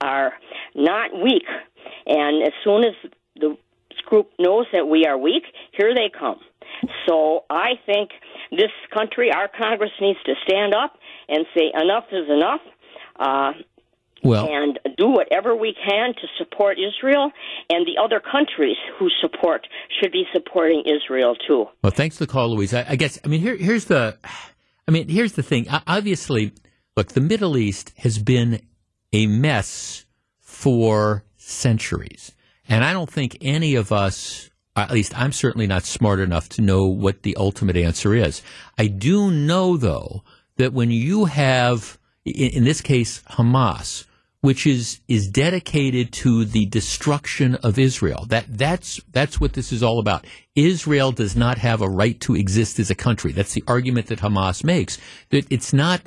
are 0.00 0.32
not 0.74 1.10
weak 1.22 1.44
and 2.06 2.42
as 2.42 2.52
soon 2.64 2.84
as 2.84 2.94
the 3.36 3.56
group 4.06 4.30
knows 4.38 4.66
that 4.72 4.86
we 4.88 5.06
are 5.06 5.16
weak, 5.16 5.44
here 5.72 5.94
they 5.94 6.10
come. 6.10 6.40
So 7.06 7.44
I 7.50 7.72
think 7.86 8.10
this 8.50 8.70
country, 8.92 9.30
our 9.32 9.48
Congress, 9.48 9.92
needs 10.00 10.18
to 10.26 10.34
stand 10.48 10.74
up 10.74 10.94
and 11.28 11.46
say 11.56 11.70
enough 11.80 12.04
is 12.10 12.28
enough. 12.28 12.60
Uh, 13.18 13.52
well, 14.22 14.48
and 14.50 14.78
do 14.96 15.08
whatever 15.08 15.54
we 15.54 15.74
can 15.74 16.14
to 16.14 16.26
support 16.38 16.78
Israel, 16.78 17.30
and 17.68 17.86
the 17.86 18.02
other 18.02 18.20
countries 18.20 18.76
who 18.98 19.08
support 19.20 19.66
should 20.00 20.12
be 20.12 20.24
supporting 20.32 20.84
Israel 20.86 21.34
too. 21.46 21.66
Well, 21.82 21.92
thanks 21.92 22.18
for 22.18 22.26
the 22.26 22.32
call, 22.32 22.54
Louise. 22.54 22.74
I, 22.74 22.84
I 22.88 22.96
guess 22.96 23.18
I 23.24 23.28
mean 23.28 23.40
here, 23.40 23.56
here's 23.56 23.86
the, 23.86 24.18
I 24.86 24.90
mean 24.90 25.08
here's 25.08 25.32
the 25.32 25.42
thing. 25.42 25.66
Obviously, 25.86 26.52
look, 26.96 27.08
the 27.08 27.20
Middle 27.20 27.56
East 27.56 27.92
has 27.98 28.18
been 28.18 28.60
a 29.12 29.26
mess 29.26 30.06
for 30.38 31.24
centuries. 31.36 32.32
And 32.68 32.84
I 32.84 32.92
don't 32.92 33.10
think 33.10 33.38
any 33.40 33.74
of 33.74 33.90
us, 33.90 34.50
at 34.76 34.92
least 34.92 35.18
I'm 35.18 35.32
certainly 35.32 35.66
not 35.66 35.84
smart 35.84 36.20
enough 36.20 36.48
to 36.50 36.62
know 36.62 36.86
what 36.86 37.22
the 37.22 37.36
ultimate 37.36 37.76
answer 37.76 38.14
is. 38.14 38.42
I 38.78 38.86
do 38.86 39.30
know, 39.30 39.76
though, 39.76 40.22
that 40.56 40.72
when 40.72 40.90
you 40.90 41.24
have, 41.24 41.98
in, 42.24 42.64
this 42.64 42.80
case, 42.80 43.22
Hamas, 43.30 44.04
which 44.40 44.66
is 44.66 45.00
is 45.08 45.28
dedicated 45.28 46.12
to 46.12 46.44
the 46.44 46.66
destruction 46.66 47.56
of 47.56 47.78
Israel. 47.78 48.24
That 48.28 48.46
that's 48.48 49.00
that's 49.10 49.40
what 49.40 49.52
this 49.52 49.72
is 49.72 49.82
all 49.82 49.98
about. 49.98 50.26
Israel 50.54 51.12
does 51.12 51.36
not 51.36 51.58
have 51.58 51.82
a 51.82 51.88
right 51.88 52.18
to 52.20 52.34
exist 52.34 52.78
as 52.78 52.90
a 52.90 52.94
country. 52.94 53.32
That's 53.32 53.54
the 53.54 53.64
argument 53.66 54.06
that 54.06 54.20
Hamas 54.20 54.64
makes. 54.64 54.98
That 55.30 55.46
it's 55.50 55.72
not 55.72 56.00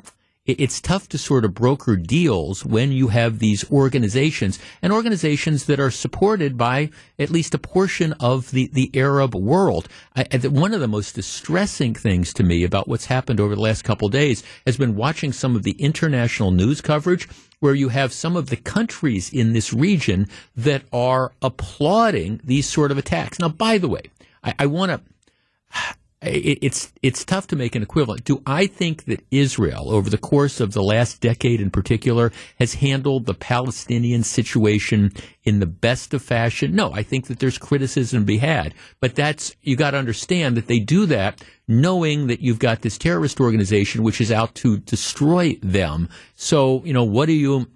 it's 0.46 0.78
tough 0.78 1.08
to 1.08 1.16
sort 1.16 1.46
of 1.46 1.54
broker 1.54 1.96
deals 1.96 2.66
when 2.66 2.92
you 2.92 3.08
have 3.08 3.38
these 3.38 3.70
organizations 3.70 4.58
and 4.82 4.92
organizations 4.92 5.64
that 5.64 5.80
are 5.80 5.90
supported 5.90 6.58
by 6.58 6.90
at 7.18 7.30
least 7.30 7.54
a 7.54 7.58
portion 7.58 8.12
of 8.20 8.50
the, 8.50 8.68
the 8.74 8.90
Arab 8.92 9.34
world. 9.34 9.88
I, 10.14 10.24
one 10.48 10.74
of 10.74 10.82
the 10.82 10.88
most 10.88 11.14
distressing 11.14 11.94
things 11.94 12.34
to 12.34 12.42
me 12.42 12.62
about 12.62 12.88
what's 12.88 13.06
happened 13.06 13.40
over 13.40 13.54
the 13.54 13.62
last 13.62 13.84
couple 13.84 14.10
days 14.10 14.42
has 14.66 14.76
been 14.76 14.96
watching 14.96 15.32
some 15.32 15.56
of 15.56 15.62
the 15.62 15.76
international 15.78 16.50
news 16.50 16.82
coverage 16.82 17.26
where 17.64 17.74
you 17.74 17.88
have 17.88 18.12
some 18.12 18.36
of 18.36 18.50
the 18.50 18.56
countries 18.56 19.32
in 19.32 19.54
this 19.54 19.72
region 19.72 20.28
that 20.54 20.82
are 20.92 21.32
applauding 21.40 22.38
these 22.44 22.68
sort 22.68 22.90
of 22.90 22.98
attacks. 22.98 23.38
Now, 23.38 23.48
by 23.48 23.78
the 23.78 23.88
way, 23.88 24.02
I, 24.42 24.54
I 24.58 24.66
want 24.66 24.92
to 25.72 26.04
it's 26.26 26.92
it's 27.02 27.24
tough 27.24 27.46
to 27.48 27.56
make 27.56 27.74
an 27.74 27.82
equivalent. 27.82 28.24
Do 28.24 28.42
I 28.46 28.66
think 28.66 29.04
that 29.04 29.24
Israel, 29.30 29.90
over 29.90 30.10
the 30.10 30.18
course 30.18 30.60
of 30.60 30.72
the 30.72 30.82
last 30.82 31.20
decade 31.20 31.60
in 31.60 31.70
particular, 31.70 32.32
has 32.58 32.74
handled 32.74 33.24
the 33.24 33.34
Palestinian 33.34 34.24
situation 34.24 35.12
in 35.44 35.60
the 35.60 35.66
best 35.66 36.14
of 36.14 36.22
fashion? 36.22 36.74
No, 36.74 36.92
I 36.92 37.02
think 37.02 37.28
that 37.28 37.38
there's 37.38 37.58
criticism 37.58 38.20
to 38.20 38.26
be 38.26 38.38
had, 38.38 38.74
but 39.00 39.14
that's 39.14 39.56
you 39.62 39.76
got 39.76 39.92
to 39.92 39.98
understand 39.98 40.56
that 40.56 40.66
they 40.66 40.80
do 40.80 41.06
that 41.06 41.42
knowing 41.66 42.26
that 42.26 42.40
you've 42.40 42.58
got 42.58 42.82
this 42.82 42.98
terrorist 42.98 43.40
organization 43.40 44.02
which 44.02 44.20
is 44.20 44.30
out 44.30 44.54
to 44.54 44.78
destroy 44.78 45.58
them. 45.62 46.08
So 46.34 46.82
you 46.84 46.92
know 46.92 47.04
what 47.04 47.26
do 47.26 47.32
you 47.32 47.66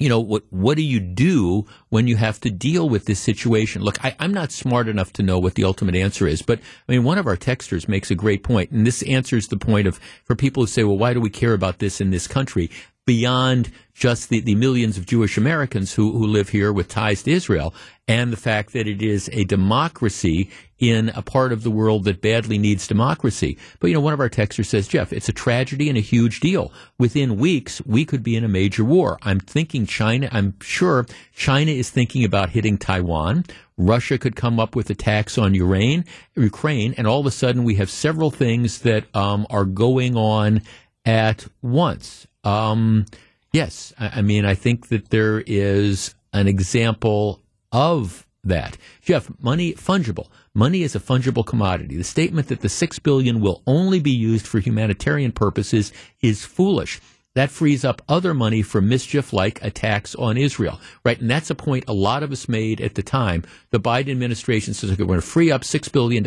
you 0.00 0.08
know, 0.08 0.18
what, 0.18 0.42
what 0.48 0.78
do 0.78 0.82
you 0.82 0.98
do 0.98 1.66
when 1.90 2.08
you 2.08 2.16
have 2.16 2.40
to 2.40 2.50
deal 2.50 2.88
with 2.88 3.04
this 3.04 3.20
situation? 3.20 3.82
Look, 3.82 4.02
I, 4.02 4.16
am 4.18 4.32
not 4.32 4.50
smart 4.50 4.88
enough 4.88 5.12
to 5.12 5.22
know 5.22 5.38
what 5.38 5.54
the 5.54 5.64
ultimate 5.64 5.94
answer 5.94 6.26
is, 6.26 6.40
but 6.40 6.58
I 6.58 6.92
mean, 6.92 7.04
one 7.04 7.18
of 7.18 7.26
our 7.26 7.36
texters 7.36 7.86
makes 7.86 8.10
a 8.10 8.14
great 8.14 8.42
point, 8.42 8.70
and 8.70 8.86
this 8.86 9.02
answers 9.02 9.48
the 9.48 9.58
point 9.58 9.86
of, 9.86 10.00
for 10.24 10.34
people 10.34 10.62
who 10.62 10.68
say, 10.68 10.84
well, 10.84 10.96
why 10.96 11.12
do 11.12 11.20
we 11.20 11.28
care 11.28 11.52
about 11.52 11.80
this 11.80 12.00
in 12.00 12.10
this 12.10 12.26
country? 12.26 12.70
Beyond 13.10 13.72
just 13.92 14.28
the, 14.28 14.38
the 14.38 14.54
millions 14.54 14.96
of 14.96 15.04
Jewish 15.04 15.36
Americans 15.36 15.92
who, 15.92 16.12
who 16.12 16.28
live 16.28 16.50
here 16.50 16.72
with 16.72 16.86
ties 16.86 17.24
to 17.24 17.32
Israel 17.32 17.74
and 18.06 18.32
the 18.32 18.36
fact 18.36 18.72
that 18.72 18.86
it 18.86 19.02
is 19.02 19.28
a 19.32 19.42
democracy 19.42 20.48
in 20.78 21.08
a 21.16 21.20
part 21.20 21.52
of 21.52 21.64
the 21.64 21.72
world 21.72 22.04
that 22.04 22.22
badly 22.22 22.56
needs 22.56 22.86
democracy. 22.86 23.58
But, 23.80 23.88
you 23.88 23.94
know, 23.94 24.00
one 24.00 24.12
of 24.12 24.20
our 24.20 24.28
texters 24.28 24.66
says, 24.66 24.86
Jeff, 24.86 25.12
it's 25.12 25.28
a 25.28 25.32
tragedy 25.32 25.88
and 25.88 25.98
a 25.98 26.00
huge 26.00 26.38
deal. 26.38 26.72
Within 26.98 27.36
weeks, 27.36 27.84
we 27.84 28.04
could 28.04 28.22
be 28.22 28.36
in 28.36 28.44
a 28.44 28.48
major 28.48 28.84
war. 28.84 29.18
I'm 29.22 29.40
thinking 29.40 29.86
China, 29.86 30.28
I'm 30.30 30.54
sure 30.60 31.04
China 31.34 31.72
is 31.72 31.90
thinking 31.90 32.24
about 32.24 32.50
hitting 32.50 32.78
Taiwan. 32.78 33.44
Russia 33.76 34.18
could 34.18 34.36
come 34.36 34.60
up 34.60 34.76
with 34.76 34.88
attacks 34.88 35.36
on 35.36 35.52
Ukraine, 35.52 36.04
Ukraine, 36.36 36.94
and 36.96 37.08
all 37.08 37.18
of 37.18 37.26
a 37.26 37.32
sudden 37.32 37.64
we 37.64 37.74
have 37.74 37.90
several 37.90 38.30
things 38.30 38.82
that 38.82 39.04
um, 39.16 39.48
are 39.50 39.64
going 39.64 40.16
on 40.16 40.62
at 41.04 41.48
once. 41.60 42.28
Um, 42.44 43.06
Yes, 43.52 43.92
I, 43.98 44.22
mean 44.22 44.44
I 44.44 44.54
think 44.54 44.88
that 44.88 45.10
there 45.10 45.42
is 45.44 46.14
an 46.32 46.46
example 46.46 47.42
of 47.72 48.26
that. 48.44 48.76
Jeff, 49.02 49.30
money 49.40 49.74
fungible. 49.74 50.28
Money 50.54 50.82
is 50.82 50.94
a 50.94 51.00
fungible 51.00 51.44
commodity. 51.44 51.96
The 51.96 52.04
statement 52.04 52.48
that 52.48 52.60
the 52.60 52.68
6 52.68 52.98
billion 53.00 53.40
will 53.40 53.62
only 53.66 53.98
be 53.98 54.12
used 54.12 54.46
for 54.46 54.60
humanitarian 54.60 55.32
purposes 55.32 55.92
is 56.20 56.44
foolish. 56.44 57.00
That 57.34 57.50
frees 57.50 57.84
up 57.84 58.02
other 58.08 58.34
money 58.34 58.62
for 58.62 58.80
mischief 58.80 59.32
like 59.32 59.62
attacks 59.62 60.14
on 60.14 60.36
Israel, 60.36 60.80
right? 61.04 61.20
And 61.20 61.30
that's 61.30 61.50
a 61.50 61.54
point 61.54 61.84
a 61.86 61.92
lot 61.92 62.22
of 62.22 62.32
us 62.32 62.48
made 62.48 62.80
at 62.80 62.94
the 62.94 63.02
time. 63.02 63.44
The 63.70 63.80
Biden 63.80 64.10
administration 64.10 64.74
says, 64.74 64.90
okay, 64.92 65.02
we're 65.02 65.08
going 65.08 65.20
to 65.20 65.26
free 65.26 65.50
up 65.50 65.62
$6 65.62 65.92
billion 65.92 66.26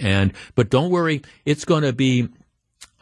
and, 0.00 0.32
but 0.54 0.70
don't 0.70 0.90
worry, 0.90 1.22
it's 1.44 1.64
going 1.64 1.82
to 1.82 1.92
be 1.92 2.28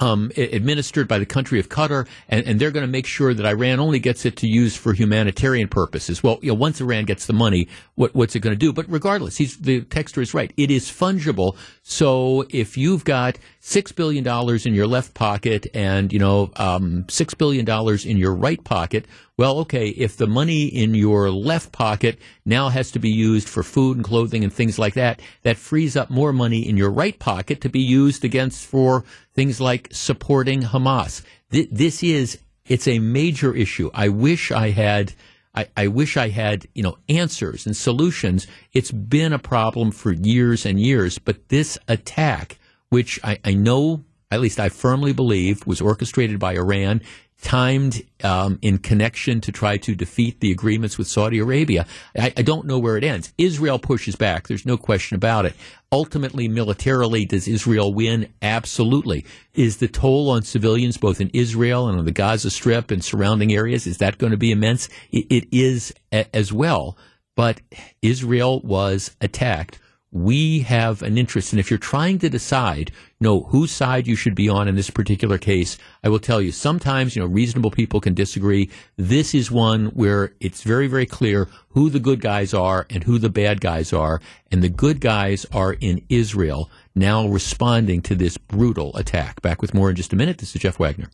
um, 0.00 0.32
administered 0.36 1.06
by 1.06 1.18
the 1.18 1.26
country 1.26 1.60
of 1.60 1.68
Qatar, 1.68 2.06
and, 2.28 2.46
and 2.46 2.60
they're 2.60 2.70
going 2.70 2.86
to 2.86 2.90
make 2.90 3.06
sure 3.06 3.32
that 3.32 3.46
Iran 3.46 3.80
only 3.80 3.98
gets 3.98 4.24
it 4.24 4.36
to 4.38 4.48
use 4.48 4.76
for 4.76 4.92
humanitarian 4.92 5.68
purposes. 5.68 6.22
Well, 6.22 6.38
you 6.42 6.48
know, 6.48 6.54
once 6.54 6.80
Iran 6.80 7.04
gets 7.04 7.26
the 7.26 7.32
money, 7.32 7.68
what, 7.94 8.14
what's 8.14 8.34
it 8.34 8.40
going 8.40 8.54
to 8.54 8.58
do? 8.58 8.72
But 8.72 8.86
regardless, 8.88 9.36
he's, 9.36 9.56
the 9.56 9.82
texter 9.82 10.20
is 10.20 10.34
right. 10.34 10.52
It 10.56 10.70
is 10.70 10.90
fungible. 10.90 11.56
So 11.82 12.44
if 12.50 12.76
you've 12.76 13.04
got 13.04 13.38
six 13.66 13.92
billion 13.92 14.22
dollars 14.22 14.66
in 14.66 14.74
your 14.74 14.86
left 14.86 15.14
pocket 15.14 15.66
and 15.72 16.12
you 16.12 16.18
know 16.18 16.50
um, 16.56 17.06
six 17.08 17.32
billion 17.32 17.64
dollars 17.64 18.04
in 18.04 18.18
your 18.18 18.34
right 18.34 18.62
pocket, 18.62 19.06
well, 19.38 19.58
okay, 19.60 19.88
if 19.88 20.18
the 20.18 20.26
money 20.26 20.66
in 20.66 20.94
your 20.94 21.30
left 21.30 21.72
pocket 21.72 22.18
now 22.44 22.68
has 22.68 22.90
to 22.90 22.98
be 22.98 23.08
used 23.08 23.48
for 23.48 23.62
food 23.62 23.96
and 23.96 24.04
clothing 24.04 24.44
and 24.44 24.52
things 24.52 24.78
like 24.78 24.92
that, 24.94 25.20
that 25.42 25.56
frees 25.56 25.96
up 25.96 26.10
more 26.10 26.30
money 26.30 26.68
in 26.68 26.76
your 26.76 26.90
right 26.90 27.18
pocket 27.18 27.62
to 27.62 27.70
be 27.70 27.80
used 27.80 28.22
against 28.22 28.66
for 28.66 29.02
things 29.32 29.62
like 29.62 29.88
supporting 29.92 30.60
Hamas. 30.60 31.22
Th- 31.50 31.68
this 31.72 32.02
is, 32.02 32.38
it's 32.66 32.86
a 32.86 32.98
major 32.98 33.54
issue. 33.54 33.90
I 33.94 34.08
wish 34.08 34.52
I 34.52 34.70
had, 34.70 35.14
I, 35.54 35.68
I 35.74 35.86
wish 35.88 36.18
I 36.18 36.28
had, 36.28 36.68
you 36.74 36.82
know, 36.82 36.98
answers 37.08 37.64
and 37.64 37.74
solutions. 37.74 38.46
It's 38.74 38.92
been 38.92 39.32
a 39.32 39.38
problem 39.38 39.90
for 39.90 40.12
years 40.12 40.66
and 40.66 40.78
years, 40.78 41.18
but 41.18 41.48
this 41.48 41.78
attack, 41.88 42.58
which 42.90 43.20
I, 43.22 43.38
I 43.44 43.54
know 43.54 44.04
at 44.34 44.40
least 44.40 44.58
I 44.58 44.68
firmly 44.68 45.12
believe, 45.12 45.64
was 45.66 45.80
orchestrated 45.80 46.40
by 46.40 46.54
Iran 46.54 47.00
timed 47.40 48.02
um, 48.22 48.58
in 48.62 48.78
connection 48.78 49.40
to 49.42 49.52
try 49.52 49.76
to 49.76 49.94
defeat 49.94 50.40
the 50.40 50.50
agreements 50.50 50.96
with 50.96 51.06
Saudi 51.06 51.38
Arabia. 51.38 51.86
I, 52.18 52.32
I, 52.36 52.42
don't 52.42 52.66
know 52.66 52.78
where 52.78 52.96
it 52.96 53.04
ends. 53.04 53.32
Israel 53.36 53.78
pushes 53.78 54.16
back. 54.16 54.48
There's 54.48 54.64
no 54.64 54.76
question 54.78 55.14
about 55.14 55.44
it. 55.44 55.54
Ultimately, 55.92 56.48
militarily, 56.48 57.26
does 57.26 57.46
Israel 57.46 57.92
win? 57.92 58.32
Absolutely. 58.40 59.26
Is 59.52 59.76
the 59.76 59.88
toll 59.88 60.30
on 60.30 60.42
civilians, 60.42 60.96
both 60.96 61.20
in 61.20 61.30
Israel 61.34 61.86
and 61.88 61.98
on 61.98 62.06
the 62.06 62.12
Gaza 62.12 62.50
Strip 62.50 62.90
and 62.90 63.04
surrounding 63.04 63.52
areas, 63.52 63.86
is 63.86 63.98
that 63.98 64.18
going 64.18 64.32
to 64.32 64.38
be 64.38 64.50
immense? 64.50 64.88
it, 65.12 65.26
it 65.28 65.48
is 65.52 65.92
a, 66.12 66.34
as 66.34 66.52
well. 66.52 66.96
But 67.36 67.60
Israel 68.00 68.60
was 68.60 69.14
attacked 69.20 69.78
we 70.14 70.60
have 70.60 71.02
an 71.02 71.18
interest. 71.18 71.52
And 71.52 71.58
if 71.58 71.70
you're 71.70 71.78
trying 71.78 72.20
to 72.20 72.30
decide, 72.30 72.92
you 73.18 73.24
know, 73.24 73.40
whose 73.40 73.72
side 73.72 74.06
you 74.06 74.14
should 74.14 74.36
be 74.36 74.48
on 74.48 74.68
in 74.68 74.76
this 74.76 74.88
particular 74.88 75.38
case, 75.38 75.76
I 76.04 76.08
will 76.08 76.20
tell 76.20 76.40
you, 76.40 76.52
sometimes, 76.52 77.16
you 77.16 77.20
know, 77.20 77.28
reasonable 77.28 77.72
people 77.72 78.00
can 78.00 78.14
disagree. 78.14 78.70
This 78.96 79.34
is 79.34 79.50
one 79.50 79.86
where 79.86 80.32
it's 80.38 80.62
very, 80.62 80.86
very 80.86 81.04
clear 81.04 81.48
who 81.70 81.90
the 81.90 81.98
good 81.98 82.20
guys 82.20 82.54
are 82.54 82.86
and 82.90 83.02
who 83.02 83.18
the 83.18 83.28
bad 83.28 83.60
guys 83.60 83.92
are. 83.92 84.20
And 84.52 84.62
the 84.62 84.68
good 84.68 85.00
guys 85.00 85.46
are 85.52 85.72
in 85.72 86.06
Israel 86.08 86.70
now 86.94 87.26
responding 87.26 88.00
to 88.02 88.14
this 88.14 88.38
brutal 88.38 88.96
attack. 88.96 89.42
Back 89.42 89.60
with 89.60 89.74
more 89.74 89.90
in 89.90 89.96
just 89.96 90.12
a 90.12 90.16
minute. 90.16 90.38
This 90.38 90.54
is 90.54 90.62
Jeff 90.62 90.78
Wagner. 90.78 91.10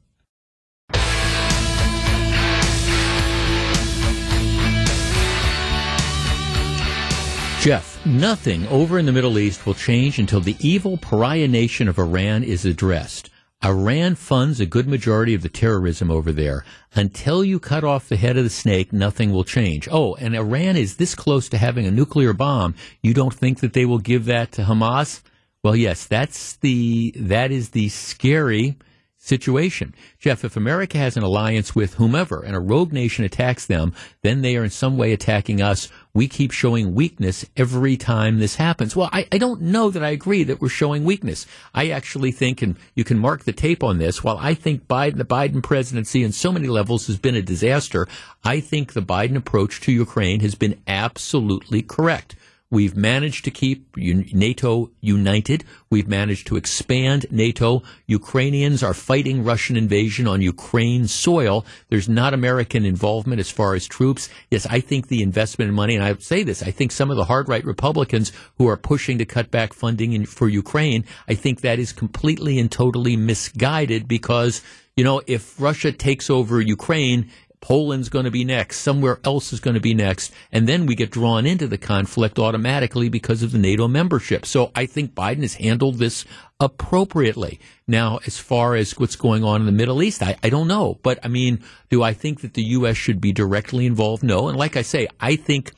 Jeff, 7.60 8.06
nothing 8.06 8.66
over 8.68 8.98
in 8.98 9.04
the 9.04 9.12
Middle 9.12 9.38
East 9.38 9.66
will 9.66 9.74
change 9.74 10.18
until 10.18 10.40
the 10.40 10.56
evil 10.60 10.96
pariah 10.96 11.46
nation 11.46 11.88
of 11.88 11.98
Iran 11.98 12.42
is 12.42 12.64
addressed. 12.64 13.28
Iran 13.62 14.14
funds 14.14 14.60
a 14.60 14.66
good 14.66 14.88
majority 14.88 15.34
of 15.34 15.42
the 15.42 15.50
terrorism 15.50 16.10
over 16.10 16.32
there. 16.32 16.64
Until 16.94 17.44
you 17.44 17.60
cut 17.60 17.84
off 17.84 18.08
the 18.08 18.16
head 18.16 18.38
of 18.38 18.44
the 18.44 18.50
snake, 18.50 18.94
nothing 18.94 19.30
will 19.30 19.44
change. 19.44 19.90
Oh, 19.92 20.14
and 20.14 20.34
Iran 20.34 20.78
is 20.78 20.96
this 20.96 21.14
close 21.14 21.50
to 21.50 21.58
having 21.58 21.86
a 21.86 21.90
nuclear 21.90 22.32
bomb. 22.32 22.76
You 23.02 23.12
don't 23.12 23.34
think 23.34 23.60
that 23.60 23.74
they 23.74 23.84
will 23.84 23.98
give 23.98 24.24
that 24.24 24.52
to 24.52 24.62
Hamas? 24.62 25.20
Well, 25.62 25.76
yes, 25.76 26.06
that's 26.06 26.56
the 26.56 27.12
that 27.14 27.52
is 27.52 27.68
the 27.68 27.90
scary 27.90 28.78
situation. 29.20 29.94
Jeff, 30.18 30.44
if 30.44 30.56
America 30.56 30.96
has 30.96 31.16
an 31.16 31.22
alliance 31.22 31.74
with 31.74 31.94
whomever 31.94 32.42
and 32.42 32.56
a 32.56 32.60
rogue 32.60 32.92
nation 32.92 33.24
attacks 33.24 33.66
them, 33.66 33.94
then 34.22 34.40
they 34.40 34.56
are 34.56 34.64
in 34.64 34.70
some 34.70 34.96
way 34.96 35.12
attacking 35.12 35.60
us. 35.60 35.88
We 36.12 36.26
keep 36.26 36.50
showing 36.50 36.94
weakness 36.94 37.44
every 37.56 37.96
time 37.96 38.38
this 38.38 38.56
happens. 38.56 38.96
Well, 38.96 39.10
I, 39.12 39.28
I 39.30 39.38
don't 39.38 39.62
know 39.62 39.90
that 39.90 40.02
I 40.02 40.10
agree 40.10 40.42
that 40.44 40.60
we're 40.60 40.68
showing 40.68 41.04
weakness. 41.04 41.46
I 41.72 41.90
actually 41.90 42.32
think, 42.32 42.62
and 42.62 42.76
you 42.94 43.04
can 43.04 43.18
mark 43.18 43.44
the 43.44 43.52
tape 43.52 43.84
on 43.84 43.98
this, 43.98 44.24
while 44.24 44.38
I 44.38 44.54
think 44.54 44.88
Biden, 44.88 45.18
the 45.18 45.24
Biden 45.24 45.62
presidency 45.62 46.24
in 46.24 46.32
so 46.32 46.50
many 46.50 46.66
levels 46.66 47.06
has 47.06 47.18
been 47.18 47.36
a 47.36 47.42
disaster, 47.42 48.08
I 48.42 48.58
think 48.60 48.92
the 48.92 49.02
Biden 49.02 49.36
approach 49.36 49.80
to 49.82 49.92
Ukraine 49.92 50.40
has 50.40 50.54
been 50.56 50.80
absolutely 50.86 51.82
correct. 51.82 52.34
We've 52.72 52.96
managed 52.96 53.44
to 53.46 53.50
keep 53.50 53.96
NATO 53.96 54.90
united. 55.00 55.64
We've 55.90 56.06
managed 56.06 56.46
to 56.46 56.56
expand 56.56 57.26
NATO. 57.28 57.82
Ukrainians 58.06 58.84
are 58.84 58.94
fighting 58.94 59.42
Russian 59.42 59.76
invasion 59.76 60.28
on 60.28 60.40
Ukraine 60.40 61.08
soil. 61.08 61.66
There's 61.88 62.08
not 62.08 62.32
American 62.32 62.84
involvement 62.84 63.40
as 63.40 63.50
far 63.50 63.74
as 63.74 63.88
troops. 63.88 64.28
Yes, 64.52 64.66
I 64.66 64.78
think 64.78 65.08
the 65.08 65.20
investment 65.20 65.68
in 65.68 65.74
money, 65.74 65.96
and 65.96 66.04
I 66.04 66.14
say 66.18 66.44
this, 66.44 66.62
I 66.62 66.70
think 66.70 66.92
some 66.92 67.10
of 67.10 67.16
the 67.16 67.24
hard 67.24 67.48
right 67.48 67.64
Republicans 67.64 68.30
who 68.56 68.68
are 68.68 68.76
pushing 68.76 69.18
to 69.18 69.24
cut 69.24 69.50
back 69.50 69.72
funding 69.72 70.12
in, 70.12 70.24
for 70.24 70.48
Ukraine, 70.48 71.04
I 71.26 71.34
think 71.34 71.62
that 71.62 71.80
is 71.80 71.92
completely 71.92 72.60
and 72.60 72.70
totally 72.70 73.16
misguided 73.16 74.06
because 74.06 74.62
you 74.96 75.04
know, 75.04 75.22
if 75.26 75.58
Russia 75.58 75.92
takes 75.92 76.28
over 76.28 76.60
Ukraine, 76.60 77.30
Poland's 77.60 78.08
going 78.08 78.24
to 78.24 78.30
be 78.30 78.44
next, 78.44 78.78
somewhere 78.78 79.20
else 79.22 79.52
is 79.52 79.60
going 79.60 79.74
to 79.74 79.80
be 79.80 79.92
next, 79.92 80.32
and 80.50 80.66
then 80.66 80.86
we 80.86 80.94
get 80.94 81.10
drawn 81.10 81.44
into 81.46 81.66
the 81.66 81.76
conflict 81.76 82.38
automatically 82.38 83.08
because 83.08 83.42
of 83.42 83.52
the 83.52 83.58
NATO 83.58 83.86
membership. 83.86 84.46
So 84.46 84.70
I 84.74 84.86
think 84.86 85.14
Biden 85.14 85.42
has 85.42 85.54
handled 85.54 85.96
this 85.96 86.24
appropriately. 86.58 87.60
Now, 87.86 88.18
as 88.26 88.38
far 88.38 88.74
as 88.74 88.98
what's 88.98 89.16
going 89.16 89.44
on 89.44 89.60
in 89.60 89.66
the 89.66 89.72
Middle 89.72 90.02
East, 90.02 90.22
I, 90.22 90.36
I 90.42 90.48
don't 90.48 90.68
know. 90.68 90.98
But 91.02 91.18
I 91.22 91.28
mean, 91.28 91.62
do 91.90 92.02
I 92.02 92.14
think 92.14 92.40
that 92.40 92.54
the 92.54 92.62
U.S. 92.62 92.96
should 92.96 93.20
be 93.20 93.32
directly 93.32 93.84
involved? 93.84 94.22
No. 94.22 94.48
And 94.48 94.58
like 94.58 94.76
I 94.76 94.82
say, 94.82 95.08
I 95.20 95.36
think, 95.36 95.72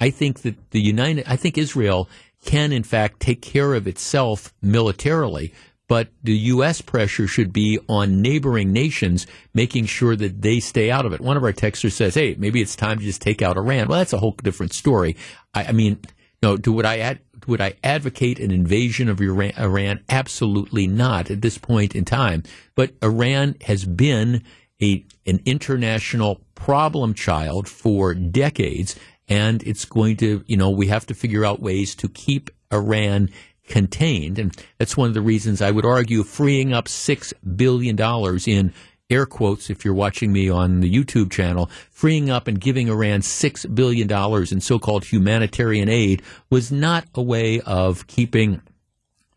I 0.00 0.10
think 0.10 0.42
that 0.42 0.70
the 0.70 0.80
United, 0.80 1.24
I 1.26 1.36
think 1.36 1.56
Israel 1.56 2.08
can 2.44 2.72
in 2.72 2.84
fact 2.84 3.20
take 3.20 3.42
care 3.42 3.74
of 3.74 3.86
itself 3.86 4.54
militarily 4.62 5.52
but 5.88 6.08
the 6.22 6.36
U.S. 6.36 6.80
pressure 6.82 7.26
should 7.26 7.52
be 7.52 7.78
on 7.88 8.22
neighboring 8.22 8.72
nations, 8.72 9.26
making 9.54 9.86
sure 9.86 10.14
that 10.14 10.42
they 10.42 10.60
stay 10.60 10.90
out 10.90 11.06
of 11.06 11.12
it. 11.12 11.20
One 11.20 11.36
of 11.36 11.42
our 11.42 11.52
texters 11.52 11.92
says, 11.92 12.14
"Hey, 12.14 12.36
maybe 12.38 12.60
it's 12.60 12.76
time 12.76 12.98
to 12.98 13.04
just 13.04 13.22
take 13.22 13.42
out 13.42 13.56
Iran." 13.56 13.88
Well, 13.88 13.98
that's 13.98 14.12
a 14.12 14.18
whole 14.18 14.36
different 14.42 14.74
story. 14.74 15.16
I, 15.54 15.64
I 15.64 15.72
mean, 15.72 15.98
no, 16.42 16.56
do 16.56 16.72
would 16.72 16.84
I 16.84 17.18
would 17.46 17.60
I 17.60 17.74
advocate 17.82 18.38
an 18.38 18.50
invasion 18.50 19.08
of 19.08 19.20
Iran, 19.20 19.52
Iran? 19.58 20.04
Absolutely 20.08 20.86
not 20.86 21.30
at 21.30 21.40
this 21.40 21.58
point 21.58 21.96
in 21.96 22.04
time. 22.04 22.42
But 22.74 22.92
Iran 23.02 23.56
has 23.62 23.84
been 23.84 24.44
a 24.80 25.04
an 25.26 25.40
international 25.44 26.42
problem 26.54 27.14
child 27.14 27.68
for 27.68 28.14
decades, 28.14 28.94
and 29.26 29.62
it's 29.62 29.84
going 29.84 30.16
to, 30.18 30.44
you 30.46 30.56
know, 30.56 30.70
we 30.70 30.88
have 30.88 31.06
to 31.06 31.14
figure 31.14 31.44
out 31.44 31.60
ways 31.60 31.94
to 31.96 32.08
keep 32.08 32.50
Iran 32.72 33.30
contained. 33.68 34.38
And 34.38 34.56
that's 34.78 34.96
one 34.96 35.08
of 35.08 35.14
the 35.14 35.20
reasons 35.20 35.62
I 35.62 35.70
would 35.70 35.84
argue 35.84 36.22
freeing 36.22 36.72
up 36.72 36.86
$6 36.86 37.32
billion 37.56 37.98
in 38.46 38.72
air 39.10 39.26
quotes 39.26 39.70
if 39.70 39.84
you're 39.84 39.94
watching 39.94 40.32
me 40.32 40.50
on 40.50 40.80
the 40.80 40.92
YouTube 40.92 41.30
channel, 41.30 41.70
freeing 41.90 42.30
up 42.30 42.46
and 42.46 42.60
giving 42.60 42.88
Iran 42.88 43.20
$6 43.20 43.74
billion 43.74 44.10
in 44.52 44.60
so 44.60 44.78
called 44.78 45.04
humanitarian 45.04 45.88
aid 45.88 46.22
was 46.50 46.70
not 46.70 47.06
a 47.14 47.22
way 47.22 47.60
of 47.60 48.06
keeping 48.06 48.60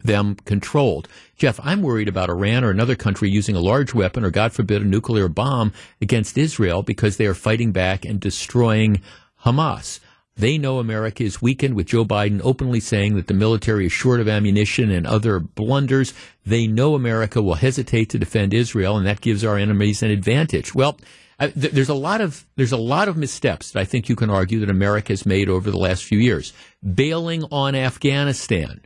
them 0.03 0.35
controlled. 0.45 1.07
Jeff, 1.37 1.59
I'm 1.63 1.81
worried 1.81 2.07
about 2.07 2.29
Iran 2.29 2.63
or 2.63 2.71
another 2.71 2.95
country 2.95 3.29
using 3.29 3.55
a 3.55 3.61
large 3.61 3.93
weapon 3.93 4.25
or, 4.25 4.31
God 4.31 4.51
forbid, 4.51 4.81
a 4.81 4.85
nuclear 4.85 5.27
bomb 5.27 5.73
against 6.01 6.37
Israel 6.37 6.81
because 6.81 7.17
they 7.17 7.27
are 7.27 7.33
fighting 7.33 7.71
back 7.71 8.03
and 8.03 8.19
destroying 8.19 9.01
Hamas. 9.45 9.99
They 10.35 10.57
know 10.57 10.79
America 10.79 11.23
is 11.23 11.41
weakened 11.41 11.75
with 11.75 11.87
Joe 11.87 12.05
Biden 12.05 12.41
openly 12.43 12.79
saying 12.79 13.15
that 13.15 13.27
the 13.27 13.33
military 13.33 13.85
is 13.85 13.91
short 13.91 14.19
of 14.19 14.27
ammunition 14.27 14.89
and 14.89 15.05
other 15.05 15.39
blunders. 15.39 16.13
They 16.45 16.67
know 16.67 16.95
America 16.95 17.41
will 17.41 17.55
hesitate 17.55 18.09
to 18.09 18.19
defend 18.19 18.53
Israel, 18.53 18.97
and 18.97 19.05
that 19.05 19.21
gives 19.21 19.43
our 19.43 19.57
enemies 19.57 20.01
an 20.01 20.09
advantage. 20.09 20.73
Well, 20.73 20.97
th- 21.39 21.73
there's 21.73 21.89
a 21.89 21.93
lot 21.93 22.21
of 22.21 22.45
there's 22.55 22.71
a 22.71 22.77
lot 22.77 23.07
of 23.07 23.17
missteps 23.17 23.71
that 23.71 23.79
I 23.81 23.85
think 23.85 24.07
you 24.07 24.15
can 24.15 24.29
argue 24.29 24.59
that 24.61 24.69
America 24.69 25.11
has 25.13 25.25
made 25.25 25.49
over 25.49 25.69
the 25.69 25.77
last 25.77 26.03
few 26.03 26.19
years. 26.19 26.53
Bailing 26.81 27.43
on 27.51 27.75
Afghanistan 27.75 28.81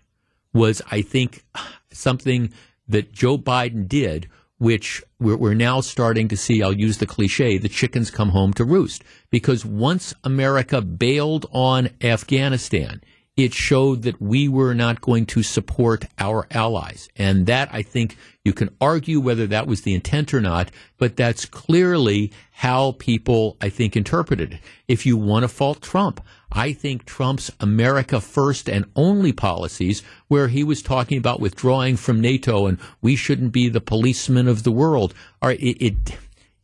was, 0.51 0.81
I 0.89 1.01
think, 1.01 1.45
something 1.91 2.51
that 2.87 3.11
Joe 3.11 3.37
Biden 3.37 3.87
did 3.87 4.29
which 4.57 5.03
we're, 5.19 5.35
we're, 5.35 5.53
now 5.53 5.81
starting 5.81 6.27
to 6.29 6.37
see, 6.37 6.63
I'll 6.63 6.73
use 6.73 6.97
the 6.97 7.05
cliche, 7.05 7.57
the 7.57 7.69
chickens 7.69 8.09
come 8.09 8.29
home 8.29 8.53
to 8.53 8.63
roost. 8.63 9.03
Because 9.29 9.65
once 9.65 10.13
America 10.23 10.81
bailed 10.81 11.45
on 11.51 11.89
Afghanistan, 12.01 13.01
it 13.37 13.53
showed 13.53 14.03
that 14.03 14.21
we 14.21 14.47
were 14.47 14.73
not 14.73 15.01
going 15.01 15.25
to 15.25 15.43
support 15.43 16.05
our 16.17 16.47
allies. 16.51 17.09
And 17.17 17.45
that, 17.47 17.69
I 17.71 17.81
think, 17.81 18.17
you 18.45 18.53
can 18.53 18.69
argue 18.79 19.19
whether 19.19 19.45
that 19.47 19.67
was 19.67 19.81
the 19.81 19.93
intent 19.93 20.33
or 20.33 20.39
not, 20.39 20.71
but 20.97 21.17
that's 21.17 21.45
clearly 21.45 22.31
how 22.51 22.93
people, 22.93 23.57
I 23.59 23.69
think, 23.69 23.97
interpreted 23.97 24.53
it. 24.53 24.59
If 24.87 25.05
you 25.05 25.17
want 25.17 25.43
to 25.43 25.49
fault 25.49 25.81
Trump, 25.81 26.21
I 26.51 26.71
think 26.71 27.03
Trump's 27.05 27.51
America 27.59 28.21
first 28.21 28.69
and 28.69 28.85
only 28.95 29.33
policies, 29.33 30.03
where 30.29 30.47
he 30.47 30.63
was 30.63 30.81
talking 30.81 31.17
about 31.17 31.41
withdrawing 31.41 31.97
from 31.97 32.21
NATO 32.21 32.67
and 32.67 32.77
we 33.01 33.17
shouldn't 33.17 33.51
be 33.51 33.67
the 33.67 33.81
policemen 33.81 34.47
of 34.47 34.63
the 34.63 34.71
world, 34.71 35.13
are 35.41 35.51
it, 35.51 35.81
it 35.81 35.95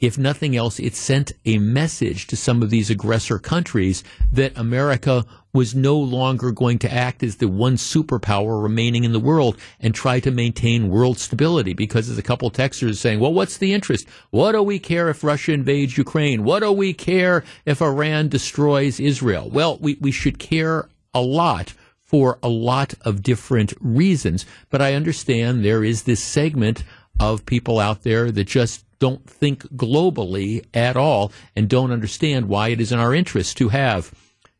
if 0.01 0.17
nothing 0.17 0.55
else, 0.55 0.79
it 0.79 0.95
sent 0.95 1.31
a 1.45 1.59
message 1.59 2.25
to 2.27 2.35
some 2.35 2.63
of 2.63 2.71
these 2.71 2.89
aggressor 2.89 3.37
countries 3.37 4.03
that 4.33 4.57
America 4.57 5.23
was 5.53 5.75
no 5.75 5.97
longer 5.97 6.51
going 6.51 6.79
to 6.79 6.91
act 6.91 7.21
as 7.21 7.35
the 7.35 7.47
one 7.47 7.75
superpower 7.75 8.63
remaining 8.63 9.03
in 9.03 9.11
the 9.11 9.19
world 9.19 9.57
and 9.79 9.93
try 9.93 10.19
to 10.19 10.31
maintain 10.31 10.89
world 10.89 11.19
stability. 11.19 11.73
Because 11.73 12.09
as 12.09 12.17
a 12.17 12.23
couple 12.23 12.49
texters 12.49 12.95
saying, 12.95 13.19
well, 13.19 13.33
what's 13.33 13.57
the 13.57 13.73
interest? 13.73 14.07
What 14.31 14.53
do 14.53 14.63
we 14.63 14.79
care 14.79 15.09
if 15.09 15.23
Russia 15.23 15.53
invades 15.53 15.97
Ukraine? 15.97 16.43
What 16.43 16.61
do 16.61 16.71
we 16.71 16.93
care 16.93 17.43
if 17.65 17.81
Iran 17.81 18.27
destroys 18.27 18.99
Israel? 18.99 19.49
Well, 19.49 19.77
we, 19.79 19.97
we 20.01 20.11
should 20.11 20.39
care 20.39 20.89
a 21.13 21.21
lot 21.21 21.73
for 22.11 22.39
a 22.43 22.49
lot 22.49 22.93
of 23.01 23.23
different 23.23 23.73
reasons. 23.79 24.45
But 24.69 24.81
I 24.81 24.95
understand 24.95 25.63
there 25.63 25.83
is 25.83 26.03
this 26.03 26.21
segment 26.21 26.83
of 27.21 27.45
people 27.45 27.79
out 27.79 28.01
there 28.01 28.31
that 28.31 28.45
just 28.45 28.83
don't 28.99 29.29
think 29.29 29.63
globally 29.75 30.65
at 30.73 30.97
all 30.97 31.31
and 31.55 31.69
don't 31.69 31.91
understand 31.91 32.47
why 32.47 32.69
it 32.69 32.81
is 32.81 32.91
in 32.91 32.99
our 32.99 33.13
interest 33.13 33.57
to 33.57 33.69
have 33.69 34.11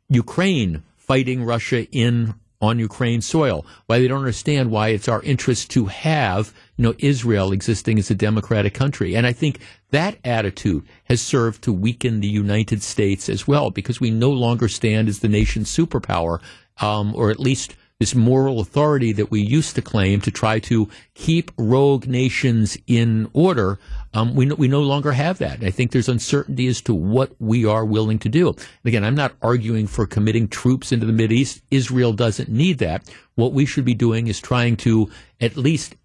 Ukraine 0.10 0.84
fighting 0.95 1.43
Russia 1.43 1.86
in 1.91 2.36
on 2.62 2.78
Ukraine 2.78 3.21
soil, 3.21 3.65
why 3.88 3.97
they 3.97 4.08
don't 4.08 4.19
understand 4.19 4.69
why 4.69 4.89
it's 4.89 5.08
our 5.08 5.24
interest 5.24 5.71
to 5.71 5.86
have 5.88 6.54
you 6.78 6.84
know 6.84 6.93
Israel 7.00 7.52
existing 7.52 7.97
as 7.97 8.12
a 8.12 8.15
democratic 8.15 8.76
country. 8.76 9.15
And 9.15 9.26
I 9.26 9.34
think 9.34 9.60
that 9.89 10.19
attitude 10.24 10.86
has 11.06 11.21
served 11.21 11.63
to 11.63 11.74
weaken 11.74 12.19
the 12.19 12.28
United 12.28 12.84
States 12.84 13.30
as 13.30 13.47
well, 13.47 13.71
because 13.71 14.00
we 14.00 14.12
no 14.12 14.30
longer 14.30 14.67
stand 14.67 15.10
as 15.10 15.19
the 15.19 15.28
nation's 15.28 15.76
superpower, 15.76 16.39
um, 16.80 17.15
or 17.15 17.32
at 17.32 17.39
least 17.39 17.76
this 18.02 18.16
moral 18.16 18.60
authority 18.60 19.12
that 19.12 19.30
we 19.30 19.40
used 19.40 19.76
to 19.76 19.82
claim 19.82 20.20
to 20.20 20.32
try 20.32 20.58
to 20.58 20.90
keep 21.14 21.52
rogue 21.56 22.08
nations 22.08 22.76
in 22.88 23.30
order. 23.32 23.78
Um, 24.16 24.34
we, 24.34 24.46
no, 24.46 24.56
we 24.56 24.68
no 24.68 24.82
longer 24.82 25.12
have 25.12 25.38
that. 25.38 25.64
I 25.64 25.70
think 25.70 25.92
there's 25.92 26.10
uncertainty 26.10 26.66
as 26.66 26.82
to 26.82 26.96
what 26.96 27.32
we 27.40 27.64
are 27.64 27.86
willing 27.86 28.18
to 28.18 28.28
do. 28.28 28.56
Again, 28.84 29.04
I'm 29.04 29.14
not 29.14 29.36
arguing 29.40 29.86
for 29.86 30.08
committing 30.08 30.48
troops 30.48 30.92
into 30.92 31.06
the 31.06 31.14
Middle 31.14 31.38
Mideast. 31.38 31.62
Israel 31.70 32.12
doesn't 32.12 32.50
need 32.50 32.80
that. 32.80 33.08
What 33.36 33.54
we 33.54 33.68
should 33.68 33.86
be 33.86 33.94
doing 33.94 34.26
is 34.26 34.40
trying 34.42 34.78
to 34.78 35.12
at 35.40 35.56
least 35.56 35.96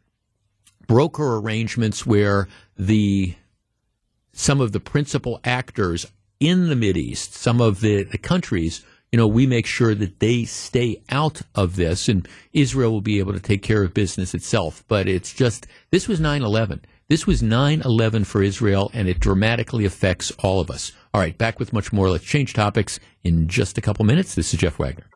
broker 0.87 1.39
arrangements 1.39 2.05
where 2.05 2.47
the 2.77 3.35
some 4.35 4.61
of 4.61 4.73
the 4.73 4.81
principal 4.81 5.41
actors 5.45 6.05
in 6.41 6.69
the 6.69 6.75
Mideast, 6.75 7.33
some 7.33 7.63
of 7.63 7.81
the, 7.81 8.03
the 8.03 8.19
countries, 8.19 8.85
you 9.13 9.19
know, 9.19 9.27
we 9.27 9.47
make 9.47 9.67
sure 9.67 9.95
that 9.95 10.21
they 10.21 10.45
stay 10.45 11.03
out 11.11 11.43
of 11.55 11.77
this 11.77 12.09
and 12.09 12.29
Israel 12.53 12.93
will 12.93 13.01
be 13.01 13.19
able 13.19 13.33
to 13.33 13.41
take 13.41 13.63
care 13.63 13.83
of 13.83 13.95
business 13.95 14.35
itself. 14.35 14.85
But 14.89 15.09
it's 15.09 15.33
just, 15.33 15.67
this 15.91 16.09
was 16.09 16.21
9 16.21 16.43
11. 16.43 16.85
This 17.09 17.27
was 17.27 17.41
9 17.41 17.83
11 17.85 18.25
for 18.25 18.43
Israel, 18.43 18.91
and 18.93 19.09
it 19.09 19.21
dramatically 19.21 19.85
affects 19.85 20.33
all 20.43 20.59
of 20.59 20.71
us. 20.71 20.91
All 21.15 21.21
right, 21.21 21.39
back 21.39 21.61
with 21.61 21.73
much 21.73 21.93
more. 21.93 22.11
Let's 22.11 22.25
change 22.25 22.53
topics 22.53 22.99
in 23.23 23.47
just 23.47 23.79
a 23.79 23.81
couple 23.81 24.05
minutes. 24.05 24.35
This 24.35 24.53
is 24.53 24.59
Jeff 24.59 24.79
Wagner. 24.79 25.07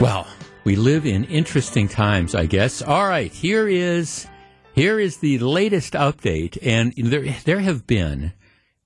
Well, 0.00 0.28
we 0.62 0.76
live 0.76 1.06
in 1.06 1.24
interesting 1.24 1.88
times, 1.88 2.32
I 2.36 2.46
guess. 2.46 2.82
All 2.82 3.08
right, 3.08 3.32
here 3.32 3.66
is 3.66 4.28
here 4.72 5.00
is 5.00 5.16
the 5.16 5.40
latest 5.40 5.94
update, 5.94 6.56
and 6.62 6.92
there 6.96 7.24
there 7.44 7.58
have 7.58 7.84
been 7.84 8.32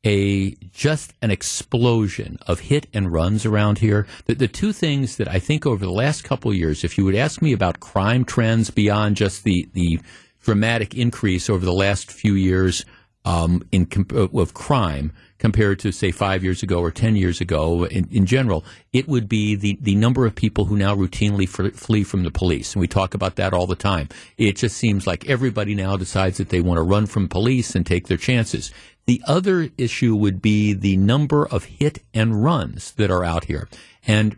a 0.06 0.52
just 0.72 1.12
an 1.20 1.30
explosion 1.30 2.38
of 2.46 2.60
hit 2.60 2.86
and 2.94 3.12
runs 3.12 3.44
around 3.44 3.80
here. 3.80 4.06
The, 4.24 4.36
the 4.36 4.48
two 4.48 4.72
things 4.72 5.18
that 5.18 5.28
I 5.28 5.38
think 5.38 5.66
over 5.66 5.84
the 5.84 5.92
last 5.92 6.24
couple 6.24 6.50
of 6.50 6.56
years, 6.56 6.82
if 6.82 6.96
you 6.96 7.04
would 7.04 7.14
ask 7.14 7.42
me 7.42 7.52
about 7.52 7.80
crime 7.80 8.24
trends 8.24 8.70
beyond 8.70 9.16
just 9.16 9.44
the 9.44 9.68
the 9.74 10.00
dramatic 10.42 10.94
increase 10.94 11.50
over 11.50 11.66
the 11.66 11.74
last 11.74 12.10
few 12.10 12.32
years 12.32 12.86
um, 13.26 13.62
in 13.70 13.86
of 14.14 14.54
crime 14.54 15.12
compared 15.42 15.76
to 15.80 15.90
say 15.90 16.12
five 16.12 16.44
years 16.44 16.62
ago 16.62 16.78
or 16.78 16.92
ten 16.92 17.16
years 17.16 17.40
ago 17.40 17.82
in, 17.86 18.08
in 18.12 18.26
general, 18.26 18.64
it 18.92 19.08
would 19.08 19.28
be 19.28 19.56
the, 19.56 19.76
the 19.80 19.96
number 19.96 20.24
of 20.24 20.36
people 20.36 20.66
who 20.66 20.76
now 20.76 20.94
routinely 20.94 21.48
flee 21.48 22.04
from 22.04 22.22
the 22.22 22.30
police. 22.30 22.74
And 22.74 22.80
we 22.80 22.86
talk 22.86 23.12
about 23.12 23.34
that 23.34 23.52
all 23.52 23.66
the 23.66 23.74
time. 23.74 24.08
It 24.38 24.54
just 24.54 24.76
seems 24.76 25.04
like 25.04 25.28
everybody 25.28 25.74
now 25.74 25.96
decides 25.96 26.38
that 26.38 26.50
they 26.50 26.60
want 26.60 26.78
to 26.78 26.82
run 26.82 27.06
from 27.06 27.28
police 27.28 27.74
and 27.74 27.84
take 27.84 28.06
their 28.06 28.16
chances. 28.16 28.70
The 29.06 29.20
other 29.26 29.68
issue 29.76 30.14
would 30.14 30.40
be 30.40 30.74
the 30.74 30.96
number 30.96 31.48
of 31.48 31.64
hit 31.64 32.04
and 32.14 32.44
runs 32.44 32.92
that 32.92 33.10
are 33.10 33.24
out 33.24 33.46
here. 33.46 33.68
And 34.06 34.36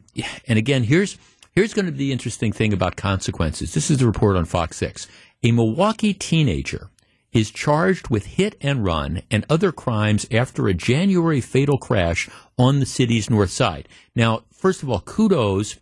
and 0.48 0.58
again, 0.58 0.84
here's 0.84 1.18
here's 1.54 1.74
going 1.74 1.84
to 1.84 1.92
be 1.92 1.98
the 1.98 2.12
interesting 2.12 2.50
thing 2.50 2.72
about 2.72 2.96
consequences. 2.96 3.74
This 3.74 3.90
is 3.90 3.98
the 3.98 4.06
report 4.06 4.36
on 4.36 4.46
Fox 4.46 4.78
6. 4.78 5.06
A 5.42 5.52
Milwaukee 5.52 6.14
teenager 6.14 6.88
is 7.34 7.50
charged 7.50 8.08
with 8.08 8.24
hit 8.24 8.56
and 8.60 8.84
run 8.84 9.20
and 9.30 9.44
other 9.50 9.72
crimes 9.72 10.26
after 10.30 10.68
a 10.68 10.74
January 10.74 11.40
fatal 11.40 11.76
crash 11.76 12.30
on 12.56 12.78
the 12.78 12.86
city's 12.86 13.28
north 13.28 13.50
side. 13.50 13.88
Now, 14.14 14.44
first 14.52 14.82
of 14.82 14.88
all, 14.88 15.00
kudos 15.00 15.76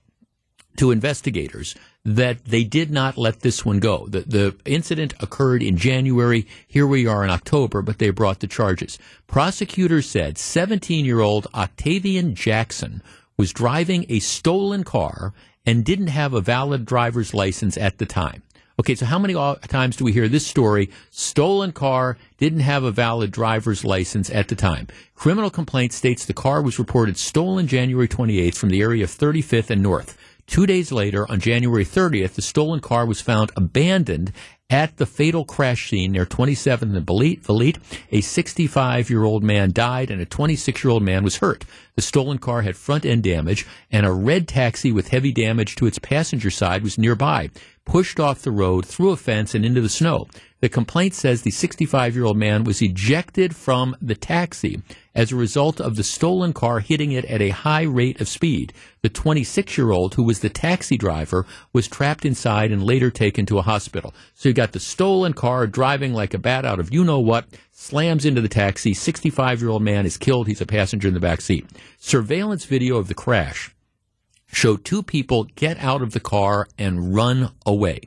to 0.79 0.91
investigators 0.91 1.77
that 2.05 2.47
they 2.47 2.65
did 2.65 2.91
not 2.91 3.19
let 3.19 3.41
this 3.41 3.65
one 3.65 3.79
go. 3.79 4.07
The, 4.09 4.23
the 4.23 4.57
incident 4.65 5.15
occurred 5.21 5.63
in 5.63 5.77
January. 5.77 6.49
Here 6.67 6.87
we 6.87 7.07
are 7.07 7.23
in 7.23 7.31
October, 7.31 7.83
but 7.83 7.99
they 7.99 8.11
brought 8.11 8.41
the 8.41 8.47
charges. 8.47 8.99
Prosecutors 9.27 10.09
said 10.09 10.39
17 10.39 11.05
year 11.05 11.21
old 11.21 11.47
Octavian 11.55 12.35
Jackson 12.35 13.03
was 13.37 13.53
driving 13.53 14.07
a 14.09 14.19
stolen 14.19 14.83
car 14.83 15.35
and 15.65 15.85
didn't 15.85 16.09
have 16.09 16.33
a 16.33 16.41
valid 16.41 16.85
driver's 16.85 17.35
license 17.35 17.77
at 17.77 17.99
the 17.99 18.07
time. 18.07 18.43
Okay, 18.81 18.95
so 18.95 19.05
how 19.05 19.19
many 19.19 19.35
times 19.69 19.97
do 19.97 20.05
we 20.05 20.13
hear 20.13 20.29
this 20.29 20.47
story? 20.47 20.91
Stolen 21.11 21.73
car, 21.73 22.17
didn't 22.39 22.61
have 22.61 22.85
a 22.85 22.91
valid 22.91 23.31
driver's 23.31 23.85
license 23.85 24.31
at 24.31 24.49
the 24.49 24.57
time. 24.57 24.89
Criminal 25.15 25.51
complaint 25.51 25.93
states 25.93 26.25
the 26.25 26.33
car 26.33 26.63
was 26.63 26.79
reported 26.79 27.19
stolen 27.19 27.67
January 27.67 28.09
28th 28.09 28.57
from 28.57 28.71
the 28.71 28.81
area 28.81 29.05
of 29.05 29.11
35th 29.11 29.71
and 29.71 29.83
North. 29.83 30.17
Two 30.47 30.67
days 30.67 30.91
later, 30.91 31.31
on 31.31 31.39
January 31.39 31.85
30th, 31.85 32.35
the 32.35 32.43
stolen 32.43 32.81
car 32.81 33.07
was 33.07 33.21
found 33.21 33.53
abandoned 33.57 34.33
at 34.69 34.97
the 34.97 35.07
fatal 35.07 35.45
crash 35.45 35.91
scene 35.91 36.13
near 36.13 36.25
27th 36.25 36.97
and 36.97 37.07
Vliet, 37.07 37.79
a 38.11 38.21
65 38.23 39.11
year 39.11 39.23
old 39.23 39.45
man 39.45 39.71
died 39.71 40.11
and 40.11 40.21
a 40.21 40.27
26 40.27 40.83
year 40.83 40.91
old 40.91 41.03
man 41.03 41.23
was 41.23 41.37
hurt. 41.37 41.65
The 41.95 42.03
stolen 42.03 42.39
car 42.39 42.63
had 42.63 42.77
front 42.77 43.05
end 43.05 43.23
damage 43.23 43.67
and 43.91 44.07
a 44.07 44.13
red 44.13 44.49
taxi 44.49 44.91
with 44.91 45.09
heavy 45.09 45.31
damage 45.31 45.77
to 45.77 45.87
its 45.87 45.99
passenger 45.99 46.51
side 46.51 46.83
was 46.83 46.97
nearby 46.97 47.51
pushed 47.85 48.21
off 48.21 48.43
the 48.43 48.51
road, 48.51 48.87
through 48.87 49.11
a 49.11 49.17
fence, 49.17 49.55
and 49.55 49.65
into 49.65 49.81
the 49.81 49.89
snow. 49.89 50.27
The 50.63 50.69
complaint 50.69 51.15
says 51.15 51.43
the 51.43 51.51
65 51.51 52.15
year 52.15 52.25
old 52.25 52.37
man 52.37 52.63
was 52.63 52.81
ejected 52.81 53.57
from 53.57 53.97
the 54.01 54.15
taxi 54.15 54.81
as 55.13 55.33
a 55.33 55.37
result 55.37 55.81
of 55.81 55.97
the 55.97 56.05
stolen 56.05 56.53
car 56.53 56.79
hitting 56.79 57.11
it 57.11 57.25
at 57.25 57.43
a 57.43 57.49
high 57.49 57.83
rate 57.83 58.21
of 58.21 58.29
speed. 58.29 58.73
The 59.03 59.09
26 59.09 59.77
year 59.77 59.91
old, 59.91 60.15
who 60.15 60.23
was 60.23 60.39
the 60.39 60.49
taxi 60.49 60.97
driver, 60.97 61.47
was 61.73 61.89
trapped 61.89 62.25
inside 62.25 62.71
and 62.71 62.85
later 62.85 63.11
taken 63.11 63.45
to 63.47 63.59
a 63.59 63.63
hospital. 63.63 64.15
So 64.35 64.49
you 64.49 64.55
got 64.55 64.71
the 64.71 64.79
stolen 64.79 65.33
car 65.33 65.67
driving 65.67 66.15
like 66.15 66.33
a 66.33 66.39
bat 66.39 66.65
out 66.65 66.79
of 66.79 66.95
you 66.95 67.03
know 67.03 67.19
what, 67.19 67.47
slams 67.73 68.25
into 68.25 68.41
the 68.41 68.49
taxi. 68.49 68.95
65 68.95 69.61
year 69.61 69.71
old 69.71 69.83
man 69.83 70.07
is 70.07 70.17
killed. 70.17 70.47
He's 70.47 70.61
a 70.61 70.67
passenger 70.67 71.09
in 71.09 71.15
the 71.15 71.21
back 71.21 71.41
seat. 71.41 71.67
Surveillance 71.99 72.67
video 72.67 72.99
of 72.99 73.09
the 73.09 73.15
crash 73.15 73.72
show 74.53 74.77
two 74.77 75.03
people 75.03 75.45
get 75.57 75.79
out 75.79 76.03
of 76.03 76.13
the 76.13 76.21
car 76.21 76.69
and 76.79 77.15
run 77.15 77.51
away. 77.67 78.01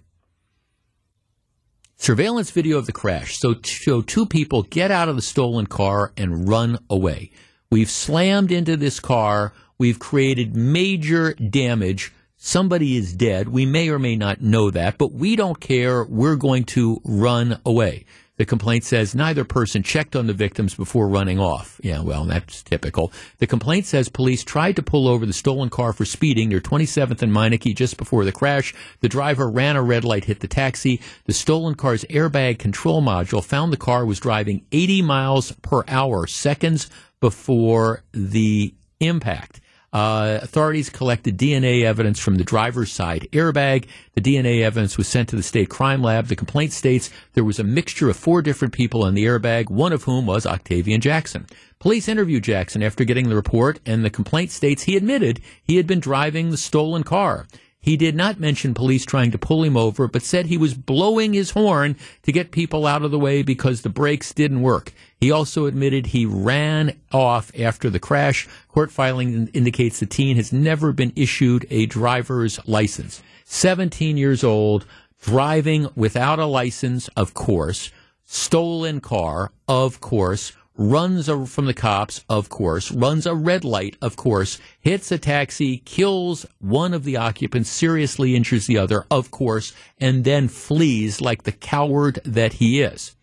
Surveillance 1.97 2.51
video 2.51 2.77
of 2.77 2.85
the 2.85 2.91
crash. 2.91 3.37
So 3.37 3.55
show 3.63 4.01
two 4.01 4.25
people 4.25 4.63
get 4.63 4.91
out 4.91 5.09
of 5.09 5.15
the 5.15 5.21
stolen 5.21 5.65
car 5.65 6.13
and 6.15 6.47
run 6.47 6.77
away. 6.89 7.31
We've 7.71 7.89
slammed 7.89 8.51
into 8.51 8.77
this 8.77 8.99
car. 8.99 9.53
We've 9.77 9.99
created 9.99 10.55
major 10.55 11.33
damage. 11.33 12.13
Somebody 12.37 12.95
is 12.95 13.13
dead. 13.13 13.49
We 13.49 13.65
may 13.65 13.89
or 13.89 13.97
may 13.97 14.15
not 14.15 14.41
know 14.41 14.69
that, 14.71 14.97
but 14.97 15.13
we 15.13 15.35
don't 15.35 15.59
care. 15.59 16.03
We're 16.03 16.35
going 16.35 16.65
to 16.65 17.01
run 17.03 17.59
away. 17.65 18.05
The 18.37 18.45
complaint 18.45 18.83
says 18.83 19.15
neither 19.15 19.45
person 19.45 19.81
checked 19.81 20.15
on 20.15 20.27
the 20.27 20.33
victims 20.33 20.75
before 20.75 21.07
running 21.07 21.39
off. 21.39 21.79
Yeah, 21.83 22.01
well, 22.01 22.25
that's 22.25 22.63
typical. 22.63 23.13
The 23.37 23.47
complaint 23.47 23.85
says 23.85 24.09
police 24.09 24.43
tried 24.43 24.75
to 24.75 24.83
pull 24.83 25.07
over 25.07 25.25
the 25.25 25.33
stolen 25.33 25.69
car 25.69 25.93
for 25.93 26.03
speeding 26.03 26.49
near 26.49 26.59
27th 26.59 27.21
and 27.21 27.31
Meineke 27.31 27.75
just 27.75 27.97
before 27.97 28.25
the 28.25 28.33
crash. 28.33 28.73
The 28.99 29.09
driver 29.09 29.49
ran 29.49 29.77
a 29.77 29.81
red 29.81 30.03
light, 30.03 30.25
hit 30.25 30.41
the 30.41 30.47
taxi. 30.47 31.01
The 31.25 31.33
stolen 31.33 31.75
car's 31.75 32.03
airbag 32.05 32.59
control 32.59 33.01
module 33.01 33.43
found 33.43 33.71
the 33.71 33.77
car 33.77 34.05
was 34.05 34.19
driving 34.19 34.65
80 34.71 35.01
miles 35.01 35.51
per 35.61 35.83
hour 35.87 36.27
seconds 36.27 36.89
before 37.21 38.03
the 38.11 38.73
impact. 38.99 39.61
Uh, 39.95 40.41
authorities 40.41 40.89
collected 40.89 41.37
DNA 41.37 41.83
evidence 41.83 42.19
from 42.19 42.35
the 42.35 42.43
driver's 42.43 42.91
side 42.91 43.29
airbag. 43.31 43.87
The 44.13 44.19
DNA 44.19 44.61
evidence 44.61 44.97
was 44.97 45.07
sent 45.07 45.29
to 45.29 45.37
the 45.37 45.41
state 45.41 45.69
crime 45.69 46.01
lab. 46.01 46.27
The 46.27 46.35
complaint 46.35 46.73
states 46.73 47.09
there 47.31 47.45
was 47.45 47.59
a 47.59 47.63
mixture 47.63 48.09
of 48.09 48.17
four 48.17 48.41
different 48.41 48.73
people 48.73 49.05
in 49.05 49.13
the 49.13 49.23
airbag, 49.23 49.69
one 49.69 49.93
of 49.93 50.03
whom 50.03 50.25
was 50.25 50.45
Octavian 50.45 50.99
Jackson. 50.99 51.45
Police 51.79 52.09
interviewed 52.09 52.43
Jackson 52.43 52.83
after 52.83 53.05
getting 53.05 53.29
the 53.29 53.37
report, 53.37 53.79
and 53.85 54.03
the 54.03 54.09
complaint 54.09 54.51
states 54.51 54.83
he 54.83 54.97
admitted 54.97 55.39
he 55.63 55.77
had 55.77 55.87
been 55.87 56.01
driving 56.01 56.49
the 56.49 56.57
stolen 56.57 57.03
car. 57.03 57.47
He 57.79 57.95
did 57.95 58.15
not 58.15 58.39
mention 58.39 58.73
police 58.73 59.05
trying 59.05 59.31
to 59.31 59.37
pull 59.37 59.63
him 59.63 59.77
over, 59.77 60.09
but 60.09 60.23
said 60.23 60.47
he 60.47 60.57
was 60.57 60.73
blowing 60.73 61.31
his 61.31 61.51
horn 61.51 61.95
to 62.23 62.33
get 62.33 62.51
people 62.51 62.85
out 62.85 63.03
of 63.03 63.11
the 63.11 63.19
way 63.19 63.43
because 63.43 63.83
the 63.83 63.89
brakes 63.89 64.33
didn't 64.33 64.63
work. 64.63 64.91
He 65.25 65.31
also 65.31 65.65
admitted 65.65 66.05
he 66.05 66.27
ran 66.27 66.95
off 67.11 67.51
after 67.59 67.89
the 67.89 67.97
crash. 67.97 68.47
Court 68.67 68.91
filing 68.91 69.47
indicates 69.55 69.99
the 69.99 70.05
teen 70.05 70.35
has 70.35 70.53
never 70.53 70.91
been 70.91 71.13
issued 71.15 71.65
a 71.71 71.87
driver's 71.87 72.59
license. 72.67 73.23
17 73.45 74.17
years 74.17 74.43
old, 74.43 74.85
driving 75.19 75.89
without 75.95 76.37
a 76.37 76.45
license, 76.45 77.07
of 77.17 77.33
course, 77.33 77.91
stolen 78.23 79.01
car, 79.01 79.51
of 79.67 79.99
course, 79.99 80.51
runs 80.77 81.27
from 81.27 81.65
the 81.65 81.73
cops, 81.73 82.23
of 82.29 82.49
course, 82.49 82.91
runs 82.91 83.25
a 83.25 83.33
red 83.33 83.65
light, 83.65 83.97
of 84.03 84.15
course, 84.15 84.59
hits 84.79 85.11
a 85.11 85.17
taxi, 85.17 85.77
kills 85.85 86.45
one 86.59 86.93
of 86.93 87.03
the 87.03 87.17
occupants, 87.17 87.71
seriously 87.71 88.35
injures 88.35 88.67
the 88.67 88.77
other, 88.77 89.07
of 89.09 89.31
course, 89.31 89.73
and 89.97 90.23
then 90.23 90.47
flees 90.47 91.19
like 91.19 91.41
the 91.41 91.51
coward 91.51 92.19
that 92.25 92.53
he 92.53 92.79
is. 92.83 93.14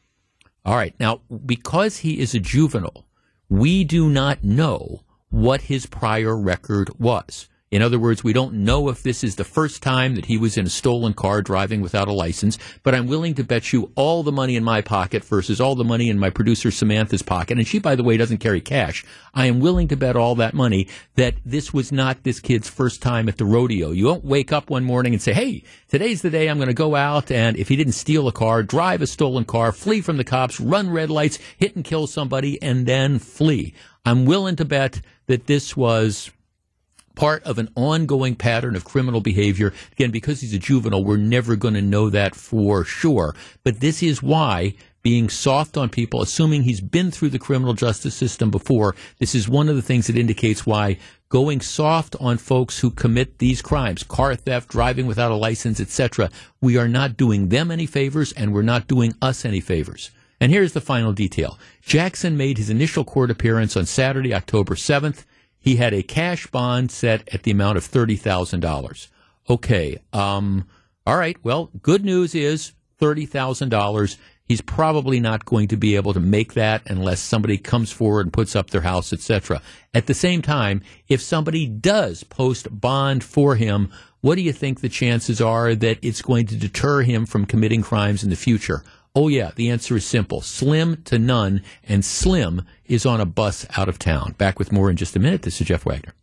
All 0.65 0.77
right. 0.77 0.95
Now, 1.01 1.23
because 1.45 1.99
he 1.99 2.21
is 2.21 2.35
a 2.35 2.41
juvenile, 2.41 3.07
we 3.49 3.85
do 3.85 4.09
not 4.09 4.45
know 4.45 5.01
what 5.31 5.63
his 5.63 5.87
prior 5.87 6.37
record 6.37 6.91
was. 6.99 7.49
In 7.73 7.81
other 7.81 7.99
words, 7.99 8.23
we 8.23 8.35
don't 8.35 8.53
know 8.53 8.91
if 8.91 9.03
this 9.03 9.25
is 9.25 9.37
the 9.37 9.45
first 9.45 9.83
time 9.83 10.15
that 10.15 10.27
he 10.27 10.37
was 10.37 10.59
in 10.59 10.67
a 10.67 10.71
stolen 10.71 11.15
car 11.15 11.41
driving 11.41 11.81
without 11.81 12.07
a 12.07 12.13
license, 12.13 12.59
but 12.83 12.95
I'm 12.95 13.07
willing 13.07 13.33
to 13.37 13.45
bet 13.45 13.73
you 13.73 13.91
all 13.95 14.23
the 14.23 14.31
money 14.31 14.57
in 14.57 14.63
my 14.63 14.83
pocket 14.83 15.25
versus 15.25 15.59
all 15.59 15.75
the 15.75 15.83
money 15.83 16.11
in 16.11 16.19
my 16.19 16.29
producer 16.29 16.71
Samantha's 16.71 17.23
pocket. 17.23 17.57
And 17.57 17.67
she, 17.67 17.79
by 17.79 17.95
the 17.95 18.03
way, 18.03 18.19
doesn't 18.19 18.39
carry 18.39 18.61
cash. 18.61 19.07
I 19.33 19.47
am 19.47 19.59
willing 19.59 19.89
to 19.89 19.97
bet 19.97 20.17
all 20.17 20.35
that 20.35 20.53
money 20.53 20.87
that 21.15 21.37
this 21.47 21.73
was 21.73 21.91
not 21.91 22.25
this 22.25 22.41
kid's 22.41 22.69
first 22.69 23.01
time 23.01 23.27
at 23.27 23.39
the 23.39 23.47
rodeo. 23.47 23.91
You 23.91 24.05
won't 24.05 24.25
wake 24.27 24.53
up 24.53 24.69
one 24.69 24.85
morning 24.85 25.15
and 25.15 25.23
say, 25.23 25.33
hey, 25.33 25.65
today's 25.89 26.21
the 26.21 26.29
day 26.29 26.49
I'm 26.49 26.59
going 26.59 26.69
to 26.69 26.75
go 26.75 26.95
out 26.95 27.31
and 27.31 27.57
if 27.57 27.69
he 27.69 27.77
didn't 27.77 27.95
steal 27.95 28.29
a 28.29 28.33
car, 28.33 28.63
drive 28.63 29.01
a 29.01 29.07
stolen 29.07 29.47
car, 29.47 29.73
flee 29.73 30.03
from 30.03 30.19
the 30.19 30.25
cops, 30.25 30.61
run 30.61 30.91
red 30.91 31.09
lights, 31.09 31.39
hit 31.57 31.75
and 31.75 31.87
kill 31.87 32.07
somebody, 32.07 32.61
and 32.61 32.85
then 32.85 33.19
flee. 33.19 33.73
I'm 34.05 34.27
willing 34.27 34.57
to 34.57 34.67
bet 34.67 35.01
that 35.27 35.47
this 35.47 35.75
was 35.75 36.31
part 37.15 37.43
of 37.45 37.59
an 37.59 37.69
ongoing 37.75 38.35
pattern 38.35 38.77
of 38.77 38.85
criminal 38.85 39.21
behavior. 39.21 39.73
Again, 39.93 40.11
because 40.11 40.41
he's 40.41 40.55
a 40.55 40.59
juvenile, 40.59 41.05
we're 41.05 41.17
never 41.17 41.57
going 41.57 41.75
to 41.75 41.83
know 41.83 42.11
that 42.11 42.35
for 42.35 42.85
sure. 42.85 43.35
But 43.65 43.81
this 43.81 44.03
is 44.03 44.23
why 44.23 44.75
being 45.03 45.29
soft 45.29 45.77
on 45.77 45.89
people, 45.89 46.23
assuming 46.23 46.63
he's 46.63 46.81
been 46.81 47.11
through 47.11 47.31
the 47.31 47.39
criminal 47.39 47.75
justice 47.75 48.15
system 48.15 48.51
before, 48.51 48.95
this 49.19 49.35
is 49.35 49.49
one 49.49 49.69
of 49.69 49.77
the 49.77 49.83
things 49.83 50.07
that 50.07 50.17
indicates 50.17 50.65
why 50.65 50.97
going 51.29 51.61
soft 51.61 52.15
on 52.21 52.39
folks 52.39 52.79
who 52.81 52.91
commit 52.91 53.39
these 53.39 53.63
crimes, 53.63 54.03
car 54.03 54.37
theft, 54.37 54.69
driving 54.69 55.07
without 55.07 55.33
a 55.33 55.35
license, 55.35 55.81
etc., 55.81 56.31
we 56.61 56.77
are 56.77 56.89
not 56.89 57.17
doing 57.17 57.49
them 57.49 57.71
any 57.71 57.87
favors 57.87 58.33
and 58.33 58.53
we're 58.53 58.63
not 58.63 58.87
doing 58.87 59.15
us 59.21 59.45
any 59.45 59.61
favors. 59.61 60.11
And 60.41 60.53
here's 60.53 60.73
the 60.73 60.81
final 60.81 61.13
detail. 61.13 61.59
Jackson 61.81 62.37
made 62.37 62.59
his 62.59 62.69
initial 62.69 63.05
court 63.05 63.31
appearance 63.31 63.77
on 63.77 63.87
Saturday, 63.87 64.35
October 64.35 64.75
7th 64.75 65.25
he 65.63 65.77
had 65.77 65.95
a 65.95 66.03
cash 66.03 66.47
bond 66.49 66.91
set 66.91 67.27
at 67.33 67.45
the 67.45 67.53
amount 67.53 67.79
of 67.79 67.89
$30,000. 67.89 69.09
Okay. 69.49 69.99
Um, 70.13 70.67
all 71.07 71.17
right. 71.17 71.37
Well, 71.43 71.71
good 71.81 72.05
news 72.05 72.35
is 72.35 72.73
$30,000. 73.01 74.17
He's 74.45 74.61
probably 74.61 75.21
not 75.21 75.45
going 75.45 75.69
to 75.69 75.77
be 75.77 75.97
able 75.97 76.13
to 76.15 76.21
make 76.21 76.55
that 76.55 76.83
unless 76.87 77.21
somebody 77.21 77.59
comes 77.59 77.93
forward 77.93 78.27
and 78.27 78.33
puts 78.33 78.57
up 78.57 78.71
their 78.71 78.81
house, 78.81 79.13
etc. 79.13 79.63
At 79.95 80.07
the 80.07 80.15
same 80.15 80.43
time, 80.43 80.83
if 81.09 81.23
somebody 81.23 81.67
does 81.67 82.25
post 82.25 82.69
bond 82.71 83.23
for 83.23 83.55
him, 83.55 83.91
what 84.21 84.35
do 84.35 84.43
you 84.43 84.53
think 84.53 84.81
the 84.81 84.89
chances 84.89 85.41
are 85.41 85.75
that 85.77 85.99
it's 86.03 86.23
going 86.23 86.47
to 86.47 86.57
deter 86.57 87.03
him 87.03 87.25
from 87.25 87.47
committing 87.47 87.83
crimes 87.83 88.25
in 88.25 88.31
the 88.31 88.37
future? 88.37 88.83
Oh, 89.15 89.29
yeah, 89.29 89.51
the 89.57 89.69
answer 89.69 89.97
is 89.97 90.07
simple 90.07 90.41
slim 90.41 91.03
to 91.05 91.19
none, 91.19 91.63
and 91.85 92.03
slim 92.03 92.63
is 92.87 93.05
on 93.05 93.21
a 93.21 93.27
bus 93.27 93.67
out 93.77 93.89
of 93.89 93.99
town. 93.99 94.33
Back 94.39 94.59
with 94.59 94.73
more 94.73 94.89
in 94.89 94.97
just 94.97 95.15
a 95.17 95.19
minute. 95.19 95.43
This 95.43 95.61
is 95.61 95.67
Jeff 95.67 95.85
Wagner. 95.85 96.15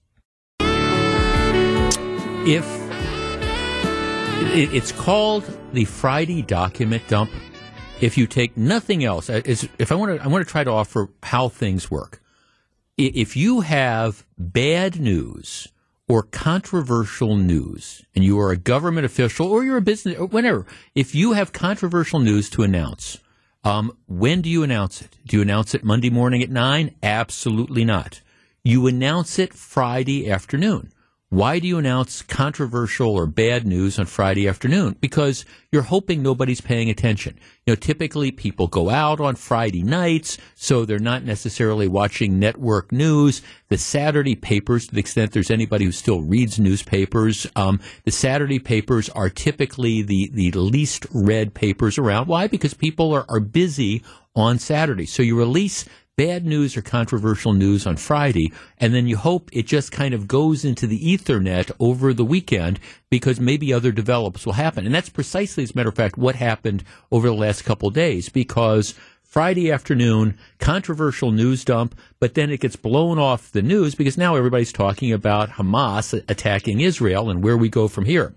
If 2.47 2.65
it's 4.55 4.91
called 4.91 5.43
the 5.73 5.85
Friday 5.85 6.41
document 6.41 7.07
dump, 7.07 7.29
if 8.01 8.17
you 8.17 8.25
take 8.25 8.57
nothing 8.57 9.03
else, 9.03 9.29
uh, 9.29 9.41
if 9.45 9.91
I 9.91 9.95
want 9.95 10.17
to, 10.17 10.23
I 10.23 10.27
want 10.27 10.43
to 10.43 10.51
try 10.51 10.63
to 10.63 10.71
offer 10.71 11.09
how 11.21 11.47
things 11.49 11.91
work. 11.91 12.23
If 12.97 13.37
you 13.37 13.61
have 13.61 14.25
bad 14.37 14.99
news, 14.99 15.67
or 16.09 16.23
controversial 16.23 17.37
news, 17.37 18.03
and 18.15 18.25
you 18.25 18.39
are 18.39 18.51
a 18.51 18.57
government 18.57 19.05
official 19.05 19.47
or 19.47 19.63
you're 19.63 19.77
a 19.77 19.81
business 19.81 20.17
or 20.17 20.25
whatever, 20.25 20.65
if 20.95 21.13
you 21.13 21.33
have 21.33 21.53
controversial 21.53 22.19
news 22.19 22.49
to 22.49 22.63
announce, 22.63 23.19
um, 23.63 23.95
when 24.07 24.41
do 24.41 24.49
you 24.49 24.63
announce 24.63 25.01
it? 25.01 25.17
Do 25.27 25.37
you 25.37 25.43
announce 25.43 25.75
it 25.75 25.83
Monday 25.83 26.09
morning 26.09 26.41
at 26.41 26.49
nine? 26.49 26.95
Absolutely 27.03 27.85
not. 27.85 28.21
You 28.63 28.87
announce 28.87 29.37
it 29.37 29.53
Friday 29.53 30.29
afternoon. 30.29 30.91
Why 31.31 31.59
do 31.59 31.67
you 31.67 31.77
announce 31.77 32.23
controversial 32.23 33.15
or 33.15 33.27
bad 33.27 33.67
news 33.67 33.99
on 33.99 34.07
Friday 34.07 34.47
afternoon? 34.47 34.95
Because 34.99 35.45
you're 35.71 35.83
hoping 35.83 36.23
nobody's 36.23 36.59
paying 36.59 36.89
attention. 36.89 37.37
You 37.67 37.73
know, 37.73 37.75
typically 37.75 38.31
people 38.31 38.65
go 38.65 38.89
out 38.89 39.19
on 39.19 39.35
Friday 39.35 39.83
nights, 39.83 40.39
so 40.55 40.85
they're 40.85 40.97
not 40.97 41.23
necessarily 41.23 41.87
watching 41.87 42.39
network 42.39 42.91
news. 42.91 43.43
The 43.67 43.77
Saturday 43.77 44.35
papers, 44.35 44.87
to 44.87 44.95
the 44.95 44.99
extent 44.99 45.31
there's 45.31 45.51
anybody 45.51 45.85
who 45.85 45.91
still 45.91 46.21
reads 46.21 46.59
newspapers, 46.59 47.45
um, 47.55 47.79
the 48.05 48.11
Saturday 48.11 48.57
papers 48.57 49.07
are 49.09 49.29
typically 49.29 50.01
the, 50.01 50.31
the 50.33 50.49
least 50.53 51.05
read 51.13 51.53
papers 51.53 51.99
around. 51.99 52.27
Why? 52.27 52.47
Because 52.47 52.73
people 52.73 53.13
are, 53.13 53.27
are 53.29 53.39
busy 53.39 54.01
on 54.35 54.57
Saturday. 54.57 55.05
So 55.05 55.21
you 55.21 55.37
release 55.37 55.85
bad 56.19 56.45
news 56.45 56.75
or 56.75 56.81
controversial 56.81 57.53
news 57.53 57.87
on 57.87 57.95
Friday, 57.95 58.51
and 58.77 58.93
then 58.93 59.07
you 59.07 59.15
hope 59.15 59.49
it 59.53 59.65
just 59.65 59.89
kind 59.89 60.13
of 60.13 60.27
goes 60.27 60.65
into 60.65 60.85
the 60.85 60.99
Ethernet 60.99 61.71
over 61.79 62.13
the 62.13 62.25
weekend 62.25 62.77
because 63.09 63.39
maybe 63.39 63.71
other 63.71 63.93
develops 63.93 64.45
will 64.45 64.51
happen. 64.51 64.85
And 64.85 64.93
that's 64.93 65.07
precisely, 65.07 65.63
as 65.63 65.71
a 65.71 65.77
matter 65.77 65.87
of 65.87 65.95
fact, 65.95 66.17
what 66.17 66.35
happened 66.35 66.83
over 67.09 67.29
the 67.29 67.33
last 67.33 67.61
couple 67.61 67.89
days 67.89 68.27
because 68.27 68.95
Friday 69.23 69.71
afternoon, 69.71 70.37
controversial 70.59 71.31
news 71.31 71.63
dump, 71.63 71.97
but 72.19 72.33
then 72.33 72.49
it 72.49 72.59
gets 72.59 72.75
blown 72.75 73.17
off 73.17 73.53
the 73.53 73.61
news 73.61 73.95
because 73.95 74.17
now 74.17 74.35
everybody's 74.35 74.73
talking 74.73 75.13
about 75.13 75.51
Hamas 75.51 76.21
attacking 76.27 76.81
Israel 76.81 77.29
and 77.29 77.41
where 77.41 77.55
we 77.55 77.69
go 77.69 77.87
from 77.87 78.03
here. 78.03 78.33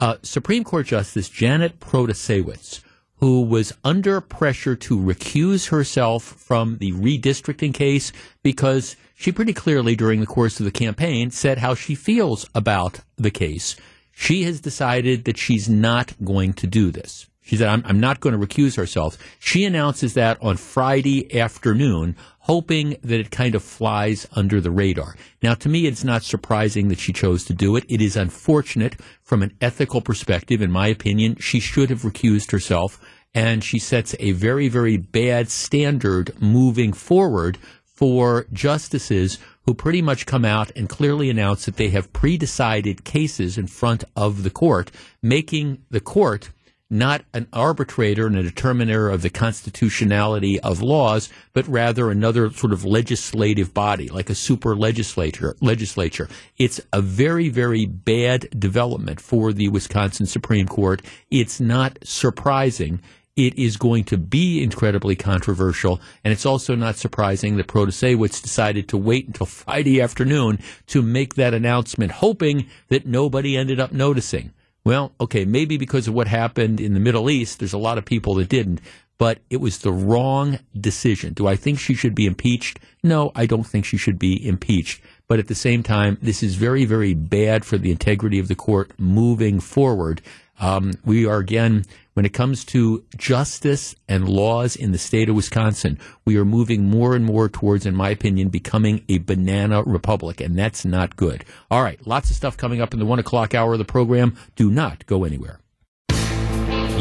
Uh, 0.00 0.16
Supreme 0.22 0.64
Court 0.64 0.84
Justice 0.84 1.30
Janet 1.30 1.80
Protasiewicz 1.80 2.82
who 3.22 3.42
was 3.42 3.72
under 3.84 4.20
pressure 4.20 4.74
to 4.74 4.98
recuse 4.98 5.68
herself 5.68 6.24
from 6.24 6.78
the 6.78 6.90
redistricting 6.90 7.72
case 7.72 8.10
because 8.42 8.96
she 9.14 9.30
pretty 9.30 9.52
clearly 9.52 9.94
during 9.94 10.18
the 10.18 10.26
course 10.26 10.58
of 10.58 10.64
the 10.64 10.72
campaign 10.72 11.30
said 11.30 11.58
how 11.58 11.72
she 11.72 11.94
feels 11.94 12.44
about 12.52 12.98
the 13.14 13.30
case. 13.30 13.76
She 14.10 14.42
has 14.42 14.60
decided 14.60 15.24
that 15.26 15.38
she's 15.38 15.68
not 15.68 16.12
going 16.24 16.54
to 16.54 16.66
do 16.66 16.90
this. 16.90 17.28
She 17.44 17.56
said, 17.56 17.68
I'm, 17.68 17.82
I'm 17.84 18.00
not 18.00 18.20
going 18.20 18.38
to 18.38 18.46
recuse 18.46 18.76
herself. 18.76 19.18
She 19.40 19.64
announces 19.64 20.14
that 20.14 20.38
on 20.40 20.56
Friday 20.56 21.38
afternoon, 21.38 22.16
hoping 22.38 22.96
that 23.02 23.20
it 23.20 23.30
kind 23.30 23.54
of 23.54 23.62
flies 23.64 24.28
under 24.32 24.60
the 24.60 24.70
radar. 24.70 25.16
Now, 25.42 25.54
to 25.54 25.68
me, 25.68 25.86
it's 25.86 26.04
not 26.04 26.22
surprising 26.22 26.88
that 26.88 27.00
she 27.00 27.12
chose 27.12 27.44
to 27.44 27.52
do 27.52 27.76
it. 27.76 27.84
It 27.88 28.00
is 28.00 28.16
unfortunate 28.16 28.96
from 29.22 29.42
an 29.42 29.56
ethical 29.60 30.00
perspective. 30.00 30.62
In 30.62 30.70
my 30.70 30.86
opinion, 30.86 31.36
she 31.36 31.58
should 31.58 31.90
have 31.90 32.02
recused 32.02 32.52
herself, 32.52 33.00
and 33.34 33.64
she 33.64 33.78
sets 33.78 34.14
a 34.18 34.32
very, 34.32 34.68
very 34.68 34.96
bad 34.96 35.50
standard 35.50 36.40
moving 36.40 36.92
forward 36.92 37.58
for 37.84 38.46
justices 38.52 39.38
who 39.64 39.74
pretty 39.74 40.02
much 40.02 40.26
come 40.26 40.44
out 40.44 40.70
and 40.74 40.88
clearly 40.88 41.30
announce 41.30 41.64
that 41.66 41.76
they 41.76 41.88
have 41.90 42.12
pre-decided 42.12 43.04
cases 43.04 43.56
in 43.56 43.66
front 43.66 44.04
of 44.16 44.42
the 44.42 44.50
court, 44.50 44.90
making 45.22 45.82
the 45.90 46.00
court– 46.00 46.50
not 46.92 47.24
an 47.32 47.48
arbitrator 47.54 48.26
and 48.26 48.36
a 48.36 48.42
determiner 48.42 49.08
of 49.08 49.22
the 49.22 49.30
constitutionality 49.30 50.60
of 50.60 50.82
laws, 50.82 51.30
but 51.54 51.66
rather 51.66 52.10
another 52.10 52.50
sort 52.50 52.70
of 52.70 52.84
legislative 52.84 53.72
body, 53.72 54.08
like 54.08 54.28
a 54.28 54.34
super 54.34 54.76
legislature. 54.76 55.56
Legislature. 55.62 56.28
It's 56.58 56.82
a 56.92 57.00
very, 57.00 57.48
very 57.48 57.86
bad 57.86 58.46
development 58.60 59.22
for 59.22 59.54
the 59.54 59.68
Wisconsin 59.70 60.26
Supreme 60.26 60.68
Court. 60.68 61.00
It's 61.30 61.60
not 61.60 61.98
surprising. 62.02 63.00
It 63.34 63.58
is 63.58 63.78
going 63.78 64.04
to 64.04 64.18
be 64.18 64.62
incredibly 64.62 65.16
controversial, 65.16 66.00
and 66.22 66.32
it's 66.32 66.44
also 66.44 66.74
not 66.74 66.96
surprising 66.96 67.56
that 67.56 67.66
Protasiewicz 67.66 68.42
decided 68.42 68.88
to 68.88 68.98
wait 68.98 69.26
until 69.26 69.46
Friday 69.46 70.02
afternoon 70.02 70.58
to 70.88 71.00
make 71.00 71.36
that 71.36 71.54
announcement, 71.54 72.12
hoping 72.12 72.66
that 72.88 73.06
nobody 73.06 73.56
ended 73.56 73.80
up 73.80 73.90
noticing. 73.90 74.52
Well, 74.84 75.12
okay, 75.18 75.46
maybe 75.46 75.78
because 75.78 76.08
of 76.08 76.14
what 76.14 76.28
happened 76.28 76.78
in 76.78 76.92
the 76.92 77.00
Middle 77.00 77.30
East, 77.30 77.58
there's 77.58 77.72
a 77.72 77.78
lot 77.78 77.98
of 77.98 78.04
people 78.04 78.34
that 78.34 78.50
didn't, 78.50 78.82
but 79.16 79.38
it 79.48 79.58
was 79.58 79.78
the 79.78 79.92
wrong 79.92 80.58
decision. 80.78 81.32
Do 81.32 81.46
I 81.46 81.56
think 81.56 81.78
she 81.78 81.94
should 81.94 82.14
be 82.14 82.26
impeached? 82.26 82.80
No, 83.02 83.32
I 83.34 83.46
don't 83.46 83.66
think 83.66 83.84
she 83.84 83.96
should 83.96 84.18
be 84.18 84.46
impeached. 84.46 85.00
But 85.28 85.38
at 85.38 85.46
the 85.46 85.54
same 85.54 85.82
time, 85.82 86.18
this 86.20 86.42
is 86.42 86.56
very, 86.56 86.84
very 86.84 87.14
bad 87.14 87.64
for 87.64 87.78
the 87.78 87.92
integrity 87.92 88.38
of 88.38 88.48
the 88.48 88.54
court 88.56 88.90
moving 88.98 89.60
forward. 89.60 90.20
Um, 90.60 90.92
we 91.04 91.24
are 91.24 91.38
again, 91.38 91.84
when 92.14 92.26
it 92.26 92.32
comes 92.32 92.64
to 92.66 93.04
justice 93.16 93.94
and 94.08 94.28
laws 94.28 94.76
in 94.76 94.92
the 94.92 94.98
state 94.98 95.28
of 95.28 95.36
Wisconsin, 95.36 95.98
we 96.24 96.36
are 96.36 96.44
moving 96.44 96.84
more 96.84 97.14
and 97.14 97.24
more 97.24 97.48
towards, 97.48 97.86
in 97.86 97.94
my 97.94 98.10
opinion, 98.10 98.48
becoming 98.48 99.04
a 99.08 99.18
banana 99.18 99.82
republic, 99.82 100.40
and 100.40 100.58
that's 100.58 100.84
not 100.84 101.16
good. 101.16 101.44
All 101.70 101.82
right, 101.82 102.04
lots 102.06 102.30
of 102.30 102.36
stuff 102.36 102.56
coming 102.56 102.80
up 102.80 102.92
in 102.92 102.98
the 102.98 103.06
one 103.06 103.18
o'clock 103.18 103.54
hour 103.54 103.72
of 103.72 103.78
the 103.78 103.84
program. 103.84 104.36
Do 104.56 104.70
not 104.70 105.06
go 105.06 105.24
anywhere. 105.24 105.58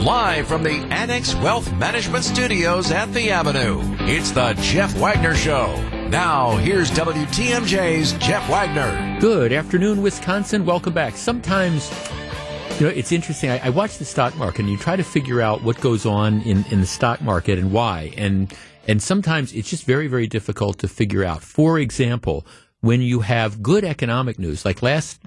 Live 0.01 0.47
from 0.47 0.63
the 0.63 0.71
Annex 0.89 1.35
Wealth 1.35 1.71
Management 1.73 2.23
Studios 2.23 2.91
at 2.91 3.13
the 3.13 3.29
Avenue, 3.29 3.79
it's 3.99 4.31
the 4.31 4.53
Jeff 4.53 4.97
Wagner 4.97 5.35
Show. 5.35 5.75
Now, 6.09 6.57
here's 6.57 6.89
WTMJ's 6.91 8.13
Jeff 8.13 8.49
Wagner. 8.49 9.19
Good 9.19 9.53
afternoon, 9.53 10.01
Wisconsin. 10.01 10.65
Welcome 10.65 10.93
back. 10.93 11.15
Sometimes 11.15 11.91
you 12.81 12.87
know, 12.87 12.93
it's 12.93 13.11
interesting. 13.11 13.51
I, 13.51 13.67
I, 13.67 13.69
watch 13.69 13.99
the 13.99 14.05
stock 14.05 14.35
market, 14.37 14.61
and 14.61 14.69
you 14.69 14.75
try 14.75 14.95
to 14.95 15.03
figure 15.03 15.39
out 15.39 15.61
what 15.61 15.79
goes 15.81 16.03
on 16.07 16.41
in, 16.41 16.65
in 16.71 16.81
the 16.81 16.87
stock 16.87 17.21
market 17.21 17.59
and 17.59 17.71
why. 17.71 18.11
And 18.17 18.51
and 18.87 19.03
sometimes 19.03 19.53
it's 19.53 19.69
just 19.69 19.83
very, 19.83 20.07
very 20.07 20.25
difficult 20.25 20.79
to 20.79 20.87
figure 20.87 21.23
out. 21.23 21.43
For 21.43 21.77
example, 21.77 22.43
when 22.81 22.99
you 23.01 23.19
have 23.19 23.61
good 23.61 23.83
economic 23.83 24.39
news, 24.39 24.65
like 24.65 24.81
last 24.81 25.19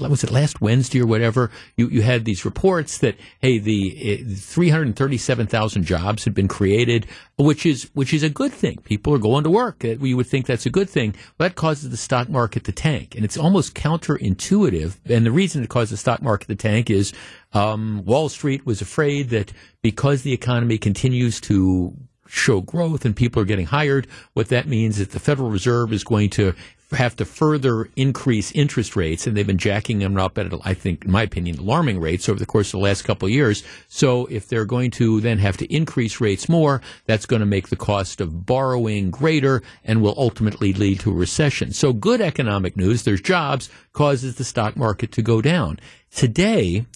was 0.00 0.24
it 0.24 0.30
last 0.30 0.62
Wednesday 0.62 1.02
or 1.02 1.06
whatever, 1.06 1.50
you, 1.76 1.88
you 1.88 2.00
had 2.00 2.24
these 2.24 2.44
reports 2.44 2.98
that 2.98 3.16
hey, 3.40 3.58
the 3.58 4.26
uh, 4.26 4.34
three 4.36 4.70
hundred 4.70 4.96
thirty 4.96 5.18
seven 5.18 5.46
thousand 5.46 5.84
jobs 5.84 6.24
had 6.24 6.32
been 6.32 6.48
created, 6.48 7.06
which 7.36 7.66
is 7.66 7.90
which 7.92 8.14
is 8.14 8.22
a 8.22 8.30
good 8.30 8.52
thing. 8.52 8.78
People 8.78 9.12
are 9.14 9.18
going 9.18 9.44
to 9.44 9.50
work. 9.50 9.82
We 9.82 10.14
would 10.14 10.26
think 10.26 10.46
that's 10.46 10.64
a 10.64 10.70
good 10.70 10.88
thing. 10.88 11.14
Well, 11.38 11.50
that 11.50 11.54
causes 11.54 11.90
the 11.90 11.98
stock 11.98 12.30
market 12.30 12.64
to 12.64 12.72
tank, 12.72 13.14
and 13.14 13.24
it's 13.24 13.36
almost 13.36 13.74
counterintuitive. 13.74 14.96
And 15.04 15.26
the 15.26 15.32
reason 15.32 15.62
it 15.62 15.68
caused 15.68 15.92
the 15.92 15.98
stock 15.98 16.22
market 16.22 16.48
to 16.48 16.56
tank 16.56 16.88
is 16.88 17.12
um, 17.52 18.04
Wall 18.06 18.30
Street 18.30 18.64
was 18.64 18.80
afraid 18.80 19.28
that 19.30 19.52
because 19.82 20.22
the 20.22 20.32
economy 20.32 20.78
continues 20.78 21.42
to 21.42 21.94
show 22.26 22.62
growth 22.62 23.04
and 23.04 23.14
people 23.14 23.42
are 23.42 23.44
getting 23.44 23.66
hired, 23.66 24.06
what 24.32 24.48
that 24.48 24.66
means 24.66 24.98
is 24.98 25.08
the 25.08 25.20
Federal 25.20 25.50
Reserve 25.50 25.92
is 25.92 26.02
going 26.02 26.30
to 26.30 26.54
have 26.92 27.16
to 27.16 27.24
further 27.24 27.88
increase 27.96 28.52
interest 28.52 28.96
rates, 28.96 29.26
and 29.26 29.36
they've 29.36 29.46
been 29.46 29.58
jacking 29.58 29.98
them 29.98 30.16
up 30.16 30.38
at, 30.38 30.52
I 30.64 30.74
think, 30.74 31.04
in 31.04 31.10
my 31.10 31.22
opinion, 31.22 31.58
alarming 31.58 32.00
rates 32.00 32.28
over 32.28 32.38
the 32.38 32.46
course 32.46 32.68
of 32.68 32.80
the 32.80 32.84
last 32.84 33.02
couple 33.02 33.26
of 33.26 33.32
years. 33.32 33.62
So 33.88 34.26
if 34.26 34.48
they're 34.48 34.64
going 34.64 34.90
to 34.92 35.20
then 35.20 35.38
have 35.38 35.56
to 35.58 35.74
increase 35.74 36.20
rates 36.20 36.48
more, 36.48 36.80
that's 37.06 37.26
going 37.26 37.40
to 37.40 37.46
make 37.46 37.68
the 37.68 37.76
cost 37.76 38.20
of 38.20 38.46
borrowing 38.46 39.10
greater 39.10 39.62
and 39.84 40.02
will 40.02 40.14
ultimately 40.16 40.72
lead 40.72 41.00
to 41.00 41.10
a 41.10 41.14
recession. 41.14 41.72
So 41.72 41.92
good 41.92 42.20
economic 42.20 42.76
news, 42.76 43.02
there's 43.02 43.20
jobs, 43.20 43.70
causes 43.92 44.36
the 44.36 44.44
stock 44.44 44.76
market 44.76 45.12
to 45.12 45.22
go 45.22 45.40
down. 45.40 45.78
Today, 46.14 46.86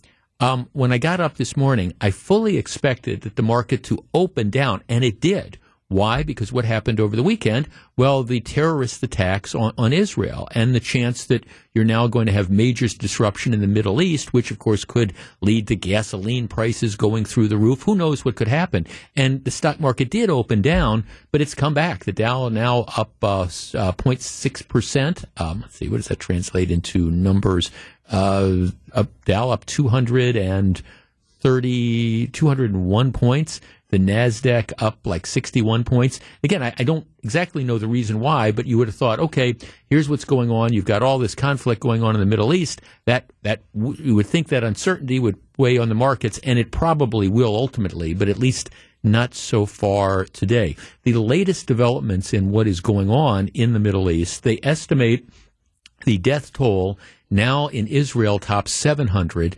um, 0.41 0.69
when 0.73 0.93
I 0.93 0.99
got 0.99 1.21
up 1.21 1.37
this 1.37 1.57
morning, 1.57 1.95
I 2.01 2.11
fully 2.11 2.59
expected 2.59 3.23
that 3.23 3.37
the 3.37 3.43
market 3.43 3.83
to 3.85 4.05
open 4.13 4.51
down, 4.51 4.83
and 4.89 5.03
it 5.03 5.21
did. 5.21 5.59
Why? 5.89 6.25
Because 6.25 6.53
what 6.53 6.65
happened 6.65 6.99
over 6.99 7.15
the 7.15 7.23
weekend? 7.23 7.69
Well, 7.97 8.25
the 8.25 8.41
terrorist 8.41 9.05
attacks 9.05 9.55
on, 9.55 9.73
on 9.79 9.93
Israel 9.93 10.49
and 10.51 10.75
the 10.75 10.81
chance 10.81 11.25
that 11.27 11.47
you're 11.75 11.85
now 11.85 12.09
going 12.09 12.27
to 12.27 12.33
have 12.33 12.51
major 12.51 12.89
disruption 12.89 13.55
in 13.55 13.61
the 13.61 13.69
Middle 13.69 14.03
East, 14.03 14.33
which 14.33 14.51
of 14.51 14.59
course 14.59 14.85
could 14.85 15.13
lead 15.41 15.69
to 15.69 15.77
gasoline 15.77 16.49
prices 16.49 16.97
going 16.97 17.25
through 17.25 17.47
the 17.47 17.57
roof. 17.57 17.83
Who 17.83 17.95
knows 17.95 18.25
what 18.25 18.35
could 18.35 18.49
happen? 18.49 18.85
And 19.15 19.45
the 19.45 19.53
stock 19.53 19.79
market 19.79 20.11
did 20.11 20.29
open 20.29 20.61
down, 20.61 21.05
but 21.31 21.41
it's 21.41 21.55
come 21.55 21.75
back. 21.75 22.05
The 22.05 22.11
Dow 22.11 22.49
now 22.49 22.87
up 22.97 23.13
uh, 23.23 23.43
uh, 23.43 23.47
0.6%. 23.47 25.25
Um, 25.37 25.61
let's 25.61 25.77
see, 25.77 25.89
what 25.89 25.99
does 25.99 26.09
that 26.09 26.19
translate 26.19 26.73
into 26.73 27.13
numbers? 27.13 27.71
Uh, 28.11 28.71
up, 28.93 29.07
Dow 29.25 29.51
up 29.51 29.65
230, 29.67 32.27
201 32.27 33.13
points. 33.13 33.61
The 33.89 33.99
Nasdaq 33.99 34.73
up 34.79 35.07
like 35.07 35.27
61 35.27 35.85
points. 35.85 36.19
Again, 36.43 36.63
I, 36.63 36.75
I, 36.77 36.83
don't 36.83 37.07
exactly 37.23 37.63
know 37.63 37.79
the 37.79 37.87
reason 37.87 38.19
why, 38.19 38.51
but 38.51 38.67
you 38.67 38.79
would 38.79 38.89
have 38.89 38.97
thought, 38.97 39.21
okay, 39.21 39.55
here's 39.89 40.09
what's 40.09 40.25
going 40.25 40.51
on. 40.51 40.73
You've 40.73 40.85
got 40.85 41.03
all 41.03 41.19
this 41.19 41.37
conflict 41.37 41.81
going 41.81 42.03
on 42.03 42.15
in 42.15 42.21
the 42.21 42.27
Middle 42.27 42.53
East. 42.53 42.83
That 43.05 43.31
that 43.43 43.63
you 43.75 44.17
would 44.17 44.27
think 44.27 44.49
that 44.49 44.65
uncertainty 44.65 45.21
would 45.21 45.39
weigh 45.57 45.79
on 45.79 45.89
the 45.89 45.95
markets, 45.95 46.39
and 46.43 46.59
it 46.59 46.73
probably 46.73 47.29
will 47.29 47.55
ultimately, 47.55 48.13
but 48.13 48.29
at 48.29 48.39
least 48.39 48.71
not 49.05 49.35
so 49.35 49.67
far 49.67 50.25
today. 50.25 50.77
The 51.05 51.13
latest 51.13 51.67
developments 51.67 52.33
in 52.33 52.51
what 52.51 52.67
is 52.67 52.81
going 52.81 53.09
on 53.09 53.49
in 53.49 53.73
the 53.73 53.79
Middle 53.79 54.11
East, 54.11 54.43
they 54.43 54.59
estimate 54.63 55.29
the 56.05 56.19
death 56.19 56.53
toll 56.53 56.99
now 57.31 57.69
in 57.69 57.87
Israel 57.87 58.39
tops 58.39 58.73
700 58.73 59.57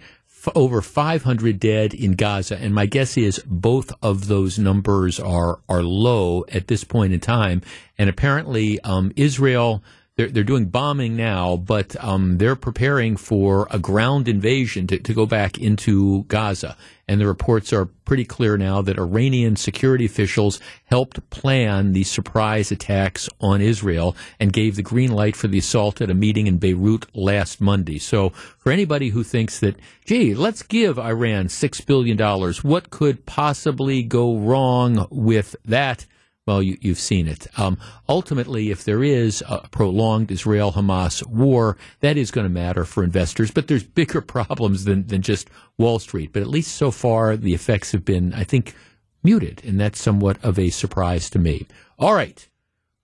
over 0.54 0.80
500 0.80 1.58
dead 1.60 1.94
in 1.94 2.12
Gaza, 2.12 2.56
and 2.56 2.74
my 2.74 2.86
guess 2.86 3.16
is 3.16 3.42
both 3.46 3.92
of 4.02 4.28
those 4.28 4.58
numbers 4.58 5.18
are 5.20 5.60
are 5.68 5.82
low 5.82 6.44
at 6.52 6.68
this 6.68 6.84
point 6.84 7.12
in 7.12 7.20
time. 7.20 7.62
And 7.98 8.08
apparently, 8.08 8.80
um, 8.80 9.12
Israel 9.16 9.82
they're, 10.18 10.28
they're 10.28 10.42
doing 10.42 10.64
bombing 10.64 11.14
now, 11.14 11.56
but 11.56 11.94
um, 12.02 12.38
they're 12.38 12.56
preparing 12.56 13.16
for 13.16 13.68
a 13.70 13.78
ground 13.78 14.26
invasion 14.26 14.88
to, 14.88 14.98
to 14.98 15.14
go 15.14 15.26
back 15.26 15.58
into 15.58 16.24
Gaza. 16.24 16.76
And 17.06 17.20
the 17.20 17.26
reports 17.28 17.72
are 17.72 17.86
pretty 18.04 18.24
clear 18.24 18.58
now 18.58 18.82
that 18.82 18.98
Iranian 18.98 19.54
security 19.54 20.04
officials 20.04 20.58
helped 20.86 21.30
plan 21.30 21.92
the 21.92 22.02
surprise 22.02 22.72
attacks 22.72 23.28
on 23.40 23.60
Israel 23.60 24.16
and 24.40 24.52
gave 24.52 24.74
the 24.74 24.82
green 24.82 25.12
light 25.12 25.36
for 25.36 25.46
the 25.46 25.58
assault 25.58 26.00
at 26.00 26.10
a 26.10 26.14
meeting 26.14 26.48
in 26.48 26.58
Beirut 26.58 27.06
last 27.14 27.60
Monday. 27.60 27.98
So 27.98 28.30
for 28.30 28.72
anybody 28.72 29.10
who 29.10 29.22
thinks 29.22 29.60
that, 29.60 29.76
gee, 30.04 30.34
let's 30.34 30.64
give 30.64 30.98
Iran 30.98 31.46
$6 31.46 31.86
billion, 31.86 32.18
what 32.62 32.90
could 32.90 33.24
possibly 33.24 34.02
go 34.02 34.36
wrong 34.36 35.06
with 35.10 35.54
that? 35.64 36.06
Well, 36.48 36.62
you, 36.62 36.78
have 36.84 36.98
seen 36.98 37.28
it. 37.28 37.46
Um, 37.58 37.76
ultimately, 38.08 38.70
if 38.70 38.82
there 38.82 39.04
is 39.04 39.44
a 39.46 39.68
prolonged 39.68 40.30
Israel 40.30 40.72
Hamas 40.72 41.22
war, 41.26 41.76
that 42.00 42.16
is 42.16 42.30
going 42.30 42.46
to 42.46 42.48
matter 42.48 42.86
for 42.86 43.04
investors, 43.04 43.50
but 43.50 43.68
there's 43.68 43.82
bigger 43.82 44.20
problems 44.36 44.84
than, 44.84 45.06
than 45.08 45.20
just 45.20 45.50
Wall 45.76 45.98
Street. 45.98 46.32
But 46.32 46.40
at 46.40 46.48
least 46.48 46.74
so 46.74 46.90
far, 46.90 47.36
the 47.36 47.52
effects 47.52 47.92
have 47.92 48.02
been, 48.02 48.32
I 48.32 48.44
think, 48.44 48.74
muted, 49.22 49.60
and 49.62 49.78
that's 49.78 50.00
somewhat 50.00 50.42
of 50.42 50.58
a 50.58 50.70
surprise 50.70 51.28
to 51.30 51.38
me. 51.38 51.66
All 51.98 52.14
right, 52.14 52.48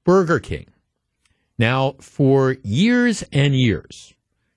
Burger 0.05 0.41
King. 0.41 0.69
Now, 1.59 1.97
for 2.01 2.57
years 2.63 3.25
and 3.31 3.55
years, 3.55 4.15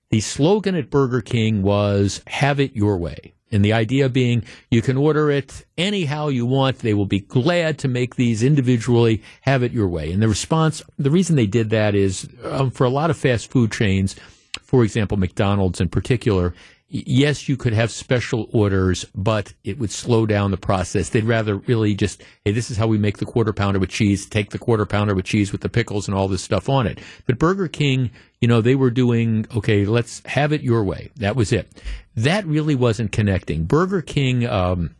the 0.08 0.22
slogan 0.22 0.74
at 0.74 0.88
Burger 0.88 1.20
King 1.20 1.60
was 1.60 2.22
have 2.26 2.58
it 2.58 2.74
your 2.74 2.96
way. 2.96 3.34
And 3.50 3.64
the 3.64 3.72
idea 3.72 4.08
being 4.08 4.44
you 4.70 4.82
can 4.82 4.96
order 4.96 5.30
it 5.30 5.64
anyhow 5.76 6.28
you 6.28 6.44
want. 6.44 6.80
They 6.80 6.94
will 6.94 7.06
be 7.06 7.20
glad 7.20 7.78
to 7.78 7.88
make 7.88 8.16
these 8.16 8.42
individually, 8.42 9.22
have 9.42 9.62
it 9.62 9.72
your 9.72 9.88
way. 9.88 10.12
And 10.12 10.22
the 10.22 10.28
response, 10.28 10.82
the 10.98 11.10
reason 11.10 11.36
they 11.36 11.46
did 11.46 11.70
that 11.70 11.94
is 11.94 12.28
um, 12.44 12.70
for 12.70 12.84
a 12.84 12.90
lot 12.90 13.10
of 13.10 13.16
fast 13.16 13.50
food 13.50 13.72
chains, 13.72 14.16
for 14.62 14.84
example, 14.84 15.16
McDonald's 15.16 15.80
in 15.80 15.88
particular, 15.88 16.54
yes, 16.88 17.48
you 17.48 17.56
could 17.56 17.74
have 17.74 17.90
special 17.90 18.48
orders, 18.52 19.04
but 19.14 19.52
it 19.62 19.78
would 19.78 19.90
slow 19.90 20.26
down 20.26 20.50
the 20.50 20.56
process. 20.56 21.10
They'd 21.10 21.24
rather 21.24 21.56
really 21.56 21.94
just, 21.94 22.22
hey, 22.44 22.52
this 22.52 22.70
is 22.70 22.76
how 22.76 22.86
we 22.86 22.98
make 22.98 23.18
the 23.18 23.26
quarter 23.26 23.52
pounder 23.52 23.78
with 23.78 23.90
cheese. 23.90 24.26
Take 24.26 24.50
the 24.50 24.58
quarter 24.58 24.86
pounder 24.86 25.14
with 25.14 25.26
cheese 25.26 25.52
with 25.52 25.60
the 25.60 25.68
pickles 25.68 26.08
and 26.08 26.16
all 26.16 26.28
this 26.28 26.42
stuff 26.42 26.68
on 26.68 26.86
it. 26.86 26.98
But 27.26 27.38
Burger 27.38 27.68
King, 27.68 28.10
you 28.40 28.48
know, 28.48 28.60
they 28.60 28.74
were 28.74 28.90
doing, 28.90 29.46
okay, 29.54 29.84
let's 29.84 30.22
have 30.26 30.52
it 30.52 30.62
your 30.62 30.82
way. 30.82 31.10
That 31.16 31.36
was 31.36 31.52
it. 31.52 31.68
That 32.16 32.46
really 32.46 32.74
wasn't 32.74 33.12
connecting. 33.12 33.64
Burger 33.64 34.02
King, 34.02 34.46
um, 34.46 34.94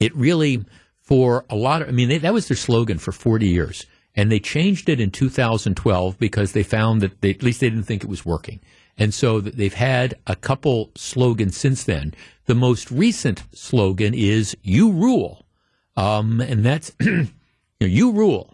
it 0.00 0.14
really, 0.16 0.64
for 1.00 1.44
a 1.48 1.56
lot 1.56 1.82
of, 1.82 1.88
I 1.88 1.92
mean, 1.92 2.08
they, 2.08 2.18
that 2.18 2.34
was 2.34 2.48
their 2.48 2.56
slogan 2.56 2.98
for 2.98 3.12
40 3.12 3.46
years. 3.46 3.86
And 4.16 4.30
they 4.30 4.38
changed 4.38 4.88
it 4.88 5.00
in 5.00 5.10
2012 5.10 6.18
because 6.18 6.52
they 6.52 6.62
found 6.62 7.00
that 7.00 7.20
they, 7.20 7.30
at 7.30 7.42
least 7.42 7.60
they 7.60 7.68
didn't 7.68 7.84
think 7.84 8.04
it 8.04 8.10
was 8.10 8.24
working. 8.24 8.60
And 8.96 9.12
so 9.12 9.40
they've 9.40 9.74
had 9.74 10.14
a 10.26 10.36
couple 10.36 10.90
slogans 10.96 11.56
since 11.56 11.84
then. 11.84 12.14
The 12.46 12.54
most 12.54 12.90
recent 12.90 13.42
slogan 13.52 14.14
is 14.14 14.56
"You 14.62 14.92
rule," 14.92 15.46
um, 15.96 16.40
and 16.40 16.64
that's 16.64 16.92
you, 17.00 17.28
know, 17.80 17.86
you 17.86 18.12
rule. 18.12 18.53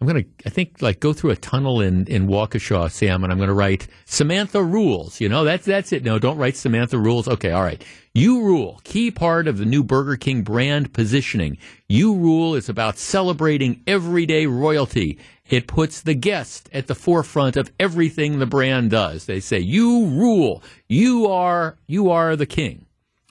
I'm 0.00 0.06
gonna, 0.06 0.24
I 0.46 0.48
think, 0.48 0.80
like 0.80 1.00
go 1.00 1.12
through 1.12 1.30
a 1.30 1.36
tunnel 1.36 1.80
in 1.80 2.06
in 2.06 2.26
Waukesha, 2.26 2.90
Sam, 2.90 3.22
and 3.22 3.32
I'm 3.32 3.38
gonna 3.38 3.52
write 3.52 3.86
Samantha 4.06 4.62
rules. 4.62 5.20
You 5.20 5.28
know, 5.28 5.44
that's 5.44 5.66
that's 5.66 5.92
it. 5.92 6.04
No, 6.04 6.18
don't 6.18 6.38
write 6.38 6.56
Samantha 6.56 6.98
rules. 6.98 7.28
Okay, 7.28 7.50
all 7.50 7.62
right. 7.62 7.84
You 8.14 8.42
rule, 8.42 8.80
key 8.84 9.10
part 9.10 9.46
of 9.46 9.58
the 9.58 9.64
new 9.64 9.84
Burger 9.84 10.16
King 10.16 10.42
brand 10.42 10.92
positioning. 10.92 11.58
You 11.88 12.14
rule 12.14 12.54
is 12.54 12.68
about 12.68 12.98
celebrating 12.98 13.82
everyday 13.86 14.46
royalty 14.46 15.18
it 15.50 15.66
puts 15.66 16.00
the 16.00 16.14
guest 16.14 16.70
at 16.72 16.86
the 16.86 16.94
forefront 16.94 17.56
of 17.56 17.72
everything 17.80 18.38
the 18.38 18.46
brand 18.46 18.90
does. 18.90 19.26
They 19.26 19.40
say, 19.40 19.58
"You 19.58 20.06
rule. 20.06 20.62
You 20.88 21.26
are 21.26 21.76
you 21.88 22.10
are 22.10 22.36
the 22.36 22.46
king." 22.46 22.86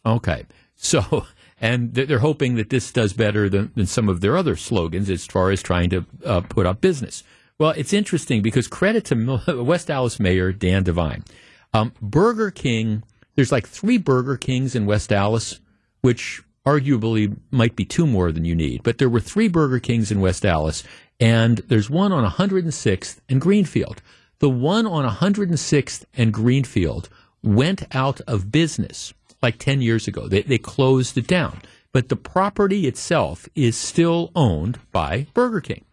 Okay, 0.06 0.46
so 0.76 1.26
and 1.62 1.94
they're 1.94 2.20
hoping 2.20 2.56
that 2.56 2.70
this 2.70 2.92
does 2.92 3.14
better 3.14 3.50
than, 3.50 3.72
than 3.76 3.86
some 3.86 4.08
of 4.08 4.22
their 4.22 4.38
other 4.38 4.56
slogans 4.56 5.10
as 5.10 5.26
far 5.26 5.52
as 5.52 5.62
trying 5.62 5.90
to 5.90 6.06
uh, 6.26 6.42
put 6.42 6.66
up 6.66 6.82
business. 6.82 7.24
Well, 7.58 7.72
it's 7.72 7.94
interesting 7.94 8.42
because 8.42 8.68
credit 8.68 9.06
to 9.06 9.64
West 9.64 9.90
Allis 9.90 10.20
Mayor 10.20 10.54
Dan 10.54 10.84
Devine. 10.84 11.24
Um, 11.74 11.94
Burger 12.02 12.52
King, 12.52 13.04
there's 13.36 13.52
like 13.52 13.68
three 13.68 13.98
Burger 13.98 14.38
Kings 14.38 14.76
in 14.76 14.86
West 14.86 15.12
Allis, 15.12 15.60
which 16.02 16.42
arguably 16.66 17.36
might 17.52 17.76
be 17.76 17.86
two 17.86 18.08
more 18.08 18.32
than 18.32 18.46
you 18.46 18.56
need. 18.56 18.84
But 18.84 18.98
there 18.98 19.10
were 19.10 19.20
three 19.20 19.50
Burger 19.50 19.80
Kings 19.80 20.12
in 20.12 20.22
West 20.22 20.46
Allis, 20.46 20.84
and 21.20 21.58
there's 21.68 21.90
one 21.90 22.12
on 22.12 22.30
106th 22.30 23.20
and 23.28 23.42
Greenfield. 23.42 24.02
The 24.40 24.50
one 24.50 24.88
on 24.88 25.10
106th 25.10 26.06
and 26.16 26.34
Greenfield 26.34 27.10
went 27.44 27.84
out 27.94 28.22
of 28.22 28.52
business 28.52 29.14
like 29.42 29.58
10 29.58 29.82
years 29.82 30.08
ago. 30.08 30.28
They, 30.28 30.42
they 30.42 30.58
closed 30.58 31.18
it 31.18 31.28
down. 31.28 31.62
But 31.92 32.10
the 32.10 32.16
property 32.16 32.88
itself 32.88 33.48
is 33.56 33.76
still 33.76 34.32
owned 34.36 34.80
by 34.92 35.28
Burger 35.34 35.62
King. 35.62 35.86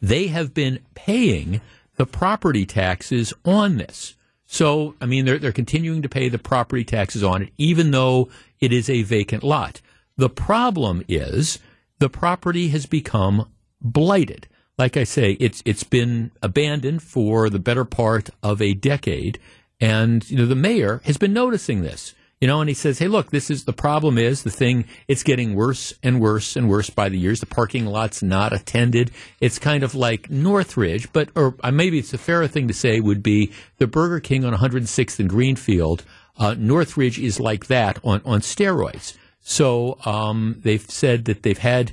They 0.00 0.26
have 0.26 0.52
been 0.52 0.80
paying 0.94 1.60
the 1.96 2.06
property 2.06 2.66
taxes 2.66 3.32
on 3.44 3.76
this. 3.76 4.16
So, 4.44 4.94
I 5.00 5.06
mean, 5.06 5.24
they're, 5.24 5.38
they're 5.38 5.52
continuing 5.52 6.02
to 6.02 6.08
pay 6.08 6.28
the 6.28 6.38
property 6.38 6.84
taxes 6.84 7.22
on 7.22 7.42
it, 7.42 7.52
even 7.56 7.90
though 7.90 8.28
it 8.60 8.72
is 8.72 8.90
a 8.90 9.02
vacant 9.02 9.42
lot. 9.42 9.80
The 10.16 10.28
problem 10.28 11.02
is 11.08 11.58
the 11.98 12.10
property 12.10 12.68
has 12.68 12.84
become 12.84 13.48
blighted. 13.80 14.48
like 14.78 14.96
I 14.96 15.04
say, 15.04 15.32
it's 15.40 15.62
it's 15.64 15.84
been 15.84 16.32
abandoned 16.42 17.02
for 17.02 17.48
the 17.48 17.58
better 17.58 17.84
part 17.84 18.30
of 18.42 18.60
a 18.60 18.74
decade, 18.74 19.38
and 19.80 20.28
you 20.30 20.36
know 20.36 20.46
the 20.46 20.54
mayor 20.54 21.00
has 21.04 21.16
been 21.16 21.32
noticing 21.32 21.82
this. 21.82 22.14
You 22.42 22.48
know, 22.48 22.60
and 22.60 22.68
he 22.68 22.74
says, 22.74 22.98
"Hey, 22.98 23.06
look, 23.06 23.30
this 23.30 23.50
is 23.50 23.66
the 23.66 23.72
problem. 23.72 24.18
Is 24.18 24.42
the 24.42 24.50
thing? 24.50 24.86
It's 25.06 25.22
getting 25.22 25.54
worse 25.54 25.94
and 26.02 26.20
worse 26.20 26.56
and 26.56 26.68
worse 26.68 26.90
by 26.90 27.08
the 27.08 27.16
years. 27.16 27.38
The 27.38 27.46
parking 27.46 27.86
lot's 27.86 28.20
not 28.20 28.52
attended. 28.52 29.12
It's 29.40 29.60
kind 29.60 29.84
of 29.84 29.94
like 29.94 30.28
Northridge, 30.28 31.12
but 31.12 31.28
or 31.36 31.54
uh, 31.62 31.70
maybe 31.70 32.00
it's 32.00 32.12
a 32.12 32.18
fairer 32.18 32.48
thing 32.48 32.66
to 32.66 32.74
say 32.74 32.98
would 32.98 33.22
be 33.22 33.52
the 33.78 33.86
Burger 33.86 34.18
King 34.18 34.44
on 34.44 34.54
106th 34.54 35.20
and 35.20 35.28
Greenfield. 35.28 36.04
Uh, 36.36 36.56
Northridge 36.58 37.16
is 37.16 37.38
like 37.38 37.68
that 37.68 38.00
on 38.02 38.20
on 38.24 38.40
steroids. 38.40 39.16
So 39.38 39.98
um, 40.04 40.56
they've 40.64 40.90
said 40.90 41.26
that 41.26 41.44
they've 41.44 41.56
had 41.56 41.92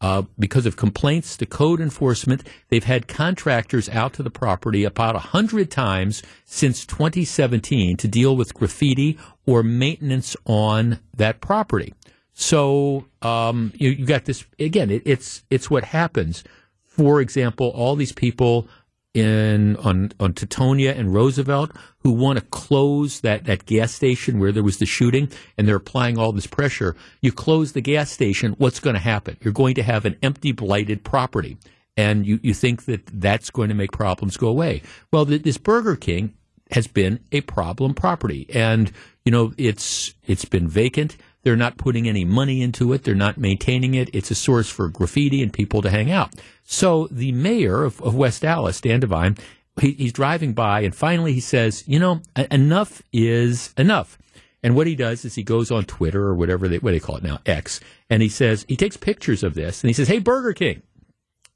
uh, 0.00 0.22
because 0.38 0.64
of 0.64 0.76
complaints 0.76 1.36
to 1.36 1.44
code 1.44 1.78
enforcement, 1.78 2.42
they've 2.70 2.84
had 2.84 3.06
contractors 3.06 3.86
out 3.90 4.14
to 4.14 4.22
the 4.22 4.30
property 4.30 4.84
about 4.84 5.14
100 5.14 5.70
times 5.70 6.22
since 6.46 6.86
2017 6.86 7.98
to 7.98 8.08
deal 8.08 8.34
with 8.34 8.54
graffiti 8.54 9.18
or 9.50 9.64
maintenance 9.64 10.36
on 10.46 11.00
that 11.16 11.40
property. 11.40 11.92
So 12.32 13.06
um, 13.20 13.72
you, 13.74 13.90
you 13.90 14.06
got 14.06 14.24
this 14.24 14.44
again. 14.60 14.90
It, 14.90 15.02
it's 15.04 15.42
it's 15.50 15.68
what 15.68 15.82
happens. 15.82 16.44
For 16.86 17.20
example, 17.20 17.68
all 17.70 17.96
these 17.96 18.12
people 18.12 18.68
in 19.12 19.76
on 19.78 20.12
on 20.20 20.34
Teutonia 20.34 20.96
and 20.96 21.12
Roosevelt 21.12 21.72
who 21.98 22.12
want 22.12 22.38
to 22.38 22.44
close 22.46 23.22
that, 23.22 23.44
that 23.46 23.66
gas 23.66 23.92
station 23.92 24.38
where 24.38 24.52
there 24.52 24.62
was 24.62 24.78
the 24.78 24.86
shooting 24.86 25.28
and 25.58 25.66
they're 25.66 25.76
applying 25.76 26.16
all 26.16 26.30
this 26.30 26.46
pressure. 26.46 26.94
You 27.20 27.32
close 27.32 27.72
the 27.72 27.80
gas 27.80 28.08
station, 28.10 28.54
what's 28.58 28.78
going 28.78 28.94
to 28.94 29.00
happen? 29.00 29.36
You're 29.42 29.52
going 29.52 29.74
to 29.74 29.82
have 29.82 30.04
an 30.04 30.16
empty, 30.22 30.52
blighted 30.52 31.02
property. 31.02 31.58
And 31.96 32.24
you, 32.24 32.38
you 32.42 32.54
think 32.54 32.84
that 32.84 33.04
that's 33.06 33.50
going 33.50 33.68
to 33.68 33.74
make 33.74 33.90
problems 33.90 34.36
go 34.36 34.46
away. 34.46 34.80
Well, 35.12 35.24
this 35.24 35.58
Burger 35.58 35.96
King 35.96 36.34
has 36.70 36.86
been 36.86 37.18
a 37.32 37.40
problem 37.42 37.94
property. 37.94 38.46
And, 38.54 38.92
you 39.30 39.36
know, 39.36 39.52
it's 39.56 40.12
it's 40.26 40.44
been 40.44 40.66
vacant. 40.66 41.16
They're 41.44 41.54
not 41.54 41.76
putting 41.76 42.08
any 42.08 42.24
money 42.24 42.62
into 42.62 42.92
it. 42.92 43.04
They're 43.04 43.14
not 43.14 43.38
maintaining 43.38 43.94
it. 43.94 44.10
It's 44.12 44.32
a 44.32 44.34
source 44.34 44.68
for 44.68 44.88
graffiti 44.88 45.40
and 45.40 45.52
people 45.52 45.82
to 45.82 45.88
hang 45.88 46.10
out. 46.10 46.34
So 46.64 47.06
the 47.12 47.30
mayor 47.30 47.84
of, 47.84 48.02
of 48.02 48.16
West 48.16 48.44
Allis, 48.44 48.80
Dan 48.80 48.98
Devine, 48.98 49.36
he, 49.80 49.92
he's 49.92 50.12
driving 50.12 50.52
by, 50.52 50.80
and 50.80 50.92
finally 50.92 51.32
he 51.32 51.38
says, 51.38 51.84
"You 51.86 52.00
know, 52.00 52.22
enough 52.50 53.02
is 53.12 53.72
enough." 53.78 54.18
And 54.64 54.74
what 54.74 54.88
he 54.88 54.96
does 54.96 55.24
is 55.24 55.36
he 55.36 55.44
goes 55.44 55.70
on 55.70 55.84
Twitter 55.84 56.24
or 56.24 56.34
whatever 56.34 56.66
they 56.66 56.78
what 56.78 56.90
they 56.90 56.98
call 56.98 57.16
it 57.16 57.22
now, 57.22 57.38
X, 57.46 57.78
and 58.10 58.22
he 58.22 58.28
says 58.28 58.64
he 58.66 58.74
takes 58.74 58.96
pictures 58.96 59.44
of 59.44 59.54
this 59.54 59.80
and 59.80 59.88
he 59.90 59.94
says, 59.94 60.08
"Hey, 60.08 60.18
Burger 60.18 60.54
King." 60.54 60.82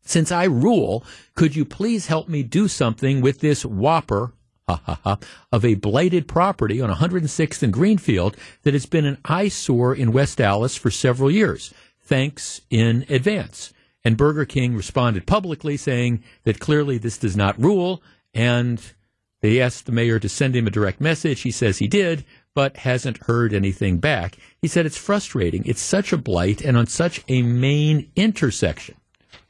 Since 0.03 0.31
I 0.31 0.45
rule, 0.45 1.05
could 1.35 1.57
you 1.57 1.65
please 1.65 2.07
help 2.07 2.29
me 2.29 2.45
do 2.45 2.69
something 2.69 3.21
with 3.21 3.41
this 3.41 3.65
whopper 3.65 4.33
ha, 4.69 4.81
ha, 4.85 5.01
ha, 5.05 5.19
of 5.53 5.65
a 5.65 5.75
blighted 5.75 6.29
property 6.29 6.81
on 6.81 6.91
106th 6.91 7.63
and 7.63 7.73
Greenfield 7.73 8.37
that 8.63 8.75
has 8.75 8.87
been 8.87 9.05
an 9.05 9.19
eyesore 9.25 9.95
in 9.95 10.13
West 10.13 10.41
Allis 10.41 10.77
for 10.77 10.91
several 10.91 11.31
years. 11.31 11.73
Thanks 12.01 12.61
in 12.71 13.05
advance. 13.09 13.73
And 14.05 14.17
Burger 14.17 14.45
King 14.45 14.75
responded 14.75 15.27
publicly 15.27 15.77
saying 15.77 16.23
that 16.45 16.61
clearly 16.61 16.99
this 16.99 17.17
does 17.17 17.37
not 17.37 17.61
rule. 17.61 18.03
And 18.35 18.83
they 19.41 19.61
asked 19.61 19.87
the 19.87 19.93
mayor 19.93 20.19
to 20.19 20.29
send 20.29 20.55
him 20.55 20.67
a 20.67 20.71
direct 20.71 21.01
message. 21.01 21.41
He 21.41 21.51
says 21.51 21.79
he 21.79 21.89
did, 21.89 22.25
but 22.55 22.79
hasn't 22.79 23.25
heard 23.25 23.55
anything 23.55 23.99
back. 23.99 24.37
He 24.61 24.69
said 24.69 24.87
it's 24.87 24.97
frustrating. 24.97 25.63
It's 25.65 25.81
such 25.81 26.13
a 26.13 26.19
blight 26.19 26.61
and 26.63 26.77
on 26.77 26.87
such 26.87 27.23
a 27.29 27.43
main 27.43 28.11
intersection. 28.17 28.97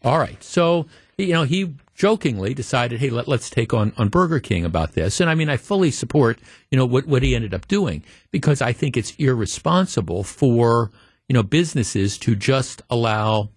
All 0.02 0.18
right. 0.18 0.42
So, 0.42 0.86
you 1.16 1.32
know, 1.32 1.44
he 1.44 1.74
jokingly 1.94 2.54
decided, 2.54 3.00
hey, 3.00 3.10
let, 3.10 3.28
us 3.28 3.48
take 3.48 3.72
on, 3.72 3.92
on 3.96 4.08
Burger 4.08 4.40
King 4.40 4.64
about 4.64 4.92
this. 4.92 5.20
And 5.20 5.30
I 5.30 5.34
mean, 5.34 5.48
I 5.48 5.56
fully 5.56 5.90
support, 5.90 6.38
you 6.70 6.78
know, 6.78 6.86
what, 6.86 7.06
what 7.06 7.22
he 7.22 7.34
ended 7.34 7.54
up 7.54 7.68
doing 7.68 8.02
because 8.30 8.60
I 8.60 8.72
think 8.72 8.96
it's 8.96 9.14
irresponsible 9.16 10.24
for, 10.24 10.90
you 11.28 11.34
know, 11.34 11.42
businesses 11.42 12.18
to 12.18 12.34
just 12.34 12.82
allow 12.90 13.50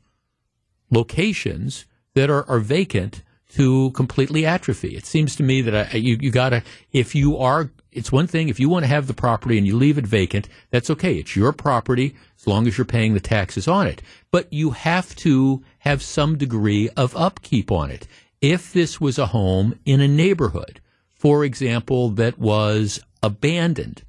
locations 0.91 1.85
that 2.13 2.29
are, 2.29 2.47
are 2.49 2.59
vacant 2.59 3.23
to 3.49 3.91
completely 3.91 4.45
atrophy. 4.45 4.95
It 4.95 5.05
seems 5.05 5.35
to 5.37 5.43
me 5.43 5.61
that 5.61 5.93
I, 5.93 5.97
you, 5.97 6.17
you 6.19 6.31
gotta, 6.31 6.63
if 6.91 7.15
you 7.15 7.37
are, 7.37 7.71
it's 7.91 8.11
one 8.11 8.27
thing, 8.27 8.49
if 8.49 8.59
you 8.59 8.69
want 8.69 8.83
to 8.83 8.89
have 8.89 9.07
the 9.07 9.13
property 9.13 9.57
and 9.57 9.65
you 9.65 9.75
leave 9.75 9.97
it 9.97 10.05
vacant, 10.05 10.47
that's 10.69 10.89
okay. 10.91 11.15
It's 11.15 11.35
your 11.35 11.53
property 11.53 12.15
as 12.37 12.45
long 12.45 12.67
as 12.67 12.77
you're 12.77 12.85
paying 12.85 13.13
the 13.13 13.19
taxes 13.19 13.67
on 13.67 13.87
it. 13.87 14.01
But 14.31 14.51
you 14.51 14.71
have 14.71 15.15
to 15.17 15.63
have 15.79 16.03
some 16.03 16.37
degree 16.37 16.89
of 16.95 17.15
upkeep 17.15 17.71
on 17.71 17.89
it. 17.89 18.07
If 18.41 18.71
this 18.71 19.01
was 19.01 19.17
a 19.17 19.27
home 19.27 19.79
in 19.85 19.99
a 19.99 20.07
neighborhood, 20.07 20.79
for 21.09 21.43
example, 21.43 22.09
that 22.11 22.37
was 22.37 22.99
abandoned, 23.23 24.03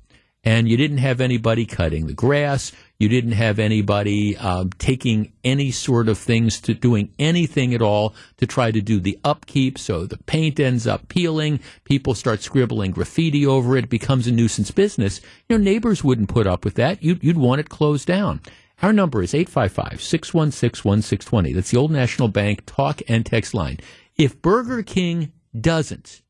and 0.45 0.69
you 0.69 0.77
didn't 0.77 0.99
have 0.99 1.21
anybody 1.21 1.65
cutting 1.65 2.07
the 2.07 2.13
grass, 2.13 2.73
you 2.99 3.09
didn't 3.09 3.33
have 3.33 3.59
anybody 3.59 4.37
um, 4.37 4.71
taking 4.79 5.33
any 5.45 5.71
sort 5.71 6.09
of 6.09 6.19
things 6.19 6.61
to 6.63 6.75
doing 6.75 7.13
anything 7.19 7.75
at 7.75 7.81
all 7.81 8.15
to 8.37 8.47
try 8.47 8.71
to 8.71 8.83
do 8.83 9.01
the 9.01 9.19
upkeep. 9.25 9.79
So 9.79 10.05
the 10.05 10.19
paint 10.19 10.61
ends 10.61 10.87
up 10.87 11.09
peeling. 11.09 11.61
People 11.85 12.15
start 12.15 12.43
scribbling 12.43 12.91
graffiti 12.91 13.47
over 13.47 13.77
it. 13.77 13.89
Becomes 13.89 14.27
a 14.27 14.33
nuisance 14.33 14.71
business. 14.71 15.21
Your 15.49 15.59
neighbors 15.59 16.05
wouldn't 16.05 16.29
put 16.29 16.47
up 16.47 16.65
with 16.65 16.75
that. 16.75 17.03
You'd, 17.03 17.25
you'd 17.25 17.39
want 17.39 17.61
it 17.61 17.69
closed 17.71 18.07
down. 18.07 18.41
Our 18.83 18.93
number 18.93 19.23
is 19.23 19.35
855 19.35 20.01
616 20.01 20.89
1620. 20.89 21.53
That's 21.53 21.71
the 21.71 21.79
Old 21.79 21.91
National 21.91 22.29
Bank 22.29 22.65
talk 22.67 23.01
and 23.09 23.25
text 23.27 23.55
line. 23.55 23.79
If 24.19 24.43
Burger 24.43 24.83
King 24.83 25.31
doesn't, 25.59 26.23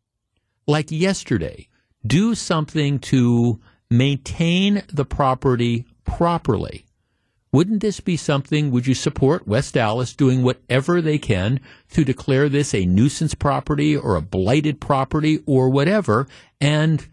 like 0.67 0.91
yesterday, 0.91 1.69
do 2.07 2.35
something 2.35 2.99
to 2.99 3.61
maintain 3.91 4.83
the 4.93 5.07
property 5.07 5.87
properly. 6.05 6.85
Wouldn't 7.51 7.81
this 7.81 8.01
be 8.01 8.19
something, 8.19 8.71
would 8.71 8.87
you 8.87 8.95
support 8.95 9.49
West 9.49 9.75
Allis 9.75 10.15
doing 10.15 10.43
whatever 10.43 11.01
they 11.01 11.17
can 11.17 11.61
to 11.93 12.05
declare 12.05 12.51
this 12.51 12.75
a 12.75 12.85
nuisance 12.85 13.35
property 13.35 13.97
or 13.97 14.17
a 14.17 14.21
blighted 14.21 14.83
property 14.83 15.43
or 15.47 15.71
whatever 15.71 16.29
and 16.61 17.09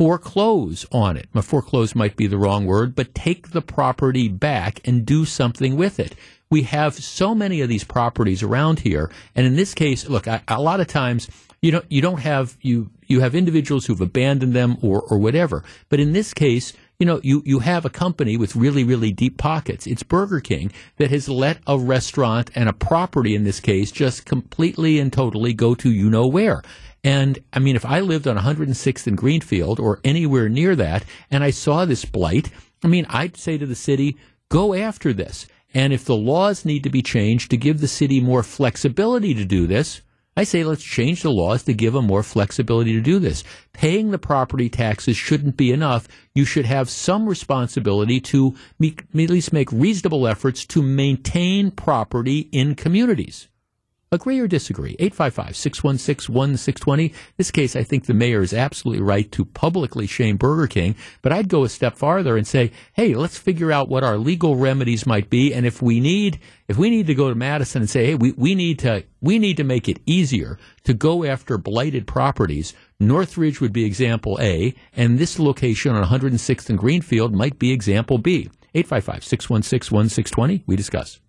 foreclose 0.00 0.86
on 0.92 1.18
it? 1.18 1.28
Foreclose 1.42 1.94
might 1.94 2.16
be 2.16 2.26
the 2.26 2.38
wrong 2.38 2.64
word, 2.64 2.94
but 2.94 3.14
take 3.14 3.50
the 3.50 3.60
property 3.60 4.28
back 4.28 4.80
and 4.88 5.04
do 5.04 5.26
something 5.26 5.76
with 5.76 6.00
it. 6.00 6.14
We 6.48 6.62
have 6.62 6.94
so 6.94 7.34
many 7.34 7.60
of 7.60 7.68
these 7.68 7.84
properties 7.84 8.42
around 8.42 8.80
here. 8.80 9.12
And 9.36 9.46
in 9.46 9.56
this 9.56 9.74
case, 9.74 10.08
look, 10.08 10.26
I, 10.26 10.40
a 10.48 10.58
lot 10.58 10.80
of 10.80 10.86
times 10.86 11.28
you 11.60 11.70
don't, 11.72 11.84
you 11.90 12.00
don't 12.00 12.20
have, 12.20 12.56
you, 12.62 12.88
you 13.08 13.20
have 13.20 13.34
individuals 13.34 13.84
who've 13.84 14.00
abandoned 14.00 14.54
them 14.54 14.78
or, 14.80 15.02
or 15.02 15.18
whatever. 15.18 15.64
But 15.90 16.00
in 16.00 16.14
this 16.14 16.32
case, 16.32 16.72
you 16.98 17.04
know, 17.04 17.20
you, 17.22 17.42
you 17.44 17.58
have 17.58 17.84
a 17.84 17.90
company 17.90 18.38
with 18.38 18.56
really, 18.56 18.84
really 18.84 19.12
deep 19.12 19.36
pockets. 19.36 19.86
It's 19.86 20.02
Burger 20.02 20.40
King 20.40 20.72
that 20.96 21.10
has 21.10 21.28
let 21.28 21.58
a 21.66 21.78
restaurant 21.78 22.50
and 22.54 22.70
a 22.70 22.72
property 22.72 23.34
in 23.34 23.44
this 23.44 23.60
case 23.60 23.92
just 23.92 24.24
completely 24.24 24.98
and 24.98 25.12
totally 25.12 25.52
go 25.52 25.74
to 25.74 25.90
you 25.90 26.08
know 26.08 26.26
where. 26.26 26.62
And 27.02 27.38
I 27.52 27.58
mean, 27.58 27.76
if 27.76 27.86
I 27.86 28.00
lived 28.00 28.28
on 28.28 28.36
106th 28.36 29.06
and 29.06 29.16
Greenfield 29.16 29.80
or 29.80 30.00
anywhere 30.04 30.48
near 30.48 30.76
that 30.76 31.04
and 31.30 31.42
I 31.42 31.50
saw 31.50 31.84
this 31.84 32.04
blight, 32.04 32.50
I 32.84 32.88
mean, 32.88 33.06
I'd 33.08 33.36
say 33.36 33.58
to 33.58 33.66
the 33.66 33.74
city, 33.74 34.16
go 34.48 34.74
after 34.74 35.12
this. 35.12 35.46
And 35.72 35.92
if 35.92 36.04
the 36.04 36.16
laws 36.16 36.64
need 36.64 36.82
to 36.84 36.90
be 36.90 37.02
changed 37.02 37.50
to 37.50 37.56
give 37.56 37.80
the 37.80 37.88
city 37.88 38.20
more 38.20 38.42
flexibility 38.42 39.34
to 39.34 39.44
do 39.44 39.66
this, 39.66 40.02
I 40.36 40.44
say 40.44 40.64
let's 40.64 40.82
change 40.82 41.22
the 41.22 41.30
laws 41.30 41.64
to 41.64 41.74
give 41.74 41.92
them 41.92 42.06
more 42.06 42.22
flexibility 42.22 42.92
to 42.92 43.00
do 43.00 43.18
this. 43.18 43.44
Paying 43.72 44.10
the 44.10 44.18
property 44.18 44.68
taxes 44.68 45.16
shouldn't 45.16 45.56
be 45.56 45.70
enough. 45.70 46.08
You 46.34 46.44
should 46.44 46.66
have 46.66 46.88
some 46.88 47.28
responsibility 47.28 48.20
to 48.22 48.54
make, 48.78 49.02
at 49.02 49.30
least 49.30 49.52
make 49.52 49.70
reasonable 49.70 50.26
efforts 50.26 50.64
to 50.66 50.82
maintain 50.82 51.70
property 51.70 52.48
in 52.52 52.74
communities. 52.74 53.48
Agree 54.12 54.40
or 54.40 54.48
disagree? 54.48 54.96
855 54.98 55.54
616 55.54 56.34
1620. 56.34 57.14
This 57.36 57.52
case, 57.52 57.76
I 57.76 57.84
think 57.84 58.06
the 58.06 58.12
mayor 58.12 58.42
is 58.42 58.52
absolutely 58.52 59.04
right 59.04 59.30
to 59.30 59.44
publicly 59.44 60.08
shame 60.08 60.36
Burger 60.36 60.66
King, 60.66 60.96
but 61.22 61.30
I'd 61.30 61.48
go 61.48 61.62
a 61.62 61.68
step 61.68 61.96
farther 61.96 62.36
and 62.36 62.44
say, 62.44 62.72
hey, 62.94 63.14
let's 63.14 63.38
figure 63.38 63.70
out 63.70 63.88
what 63.88 64.02
our 64.02 64.18
legal 64.18 64.56
remedies 64.56 65.06
might 65.06 65.30
be. 65.30 65.54
And 65.54 65.64
if 65.64 65.80
we 65.80 66.00
need, 66.00 66.40
if 66.66 66.76
we 66.76 66.90
need 66.90 67.06
to 67.06 67.14
go 67.14 67.28
to 67.28 67.36
Madison 67.36 67.82
and 67.82 67.88
say, 67.88 68.06
hey, 68.06 68.14
we, 68.16 68.32
we 68.32 68.56
need 68.56 68.80
to, 68.80 69.04
we 69.20 69.38
need 69.38 69.58
to 69.58 69.64
make 69.64 69.88
it 69.88 70.00
easier 70.06 70.58
to 70.82 70.92
go 70.92 71.22
after 71.24 71.56
blighted 71.56 72.08
properties, 72.08 72.74
Northridge 72.98 73.60
would 73.60 73.72
be 73.72 73.84
example 73.84 74.40
A, 74.40 74.74
and 74.96 75.20
this 75.20 75.38
location 75.38 75.94
on 75.94 76.04
106th 76.04 76.68
and 76.68 76.78
Greenfield 76.80 77.32
might 77.32 77.60
be 77.60 77.70
example 77.70 78.18
B. 78.18 78.50
855 78.74 79.22
616 79.22 79.94
1620. 79.94 80.64
We 80.66 80.74
discuss. 80.74 81.20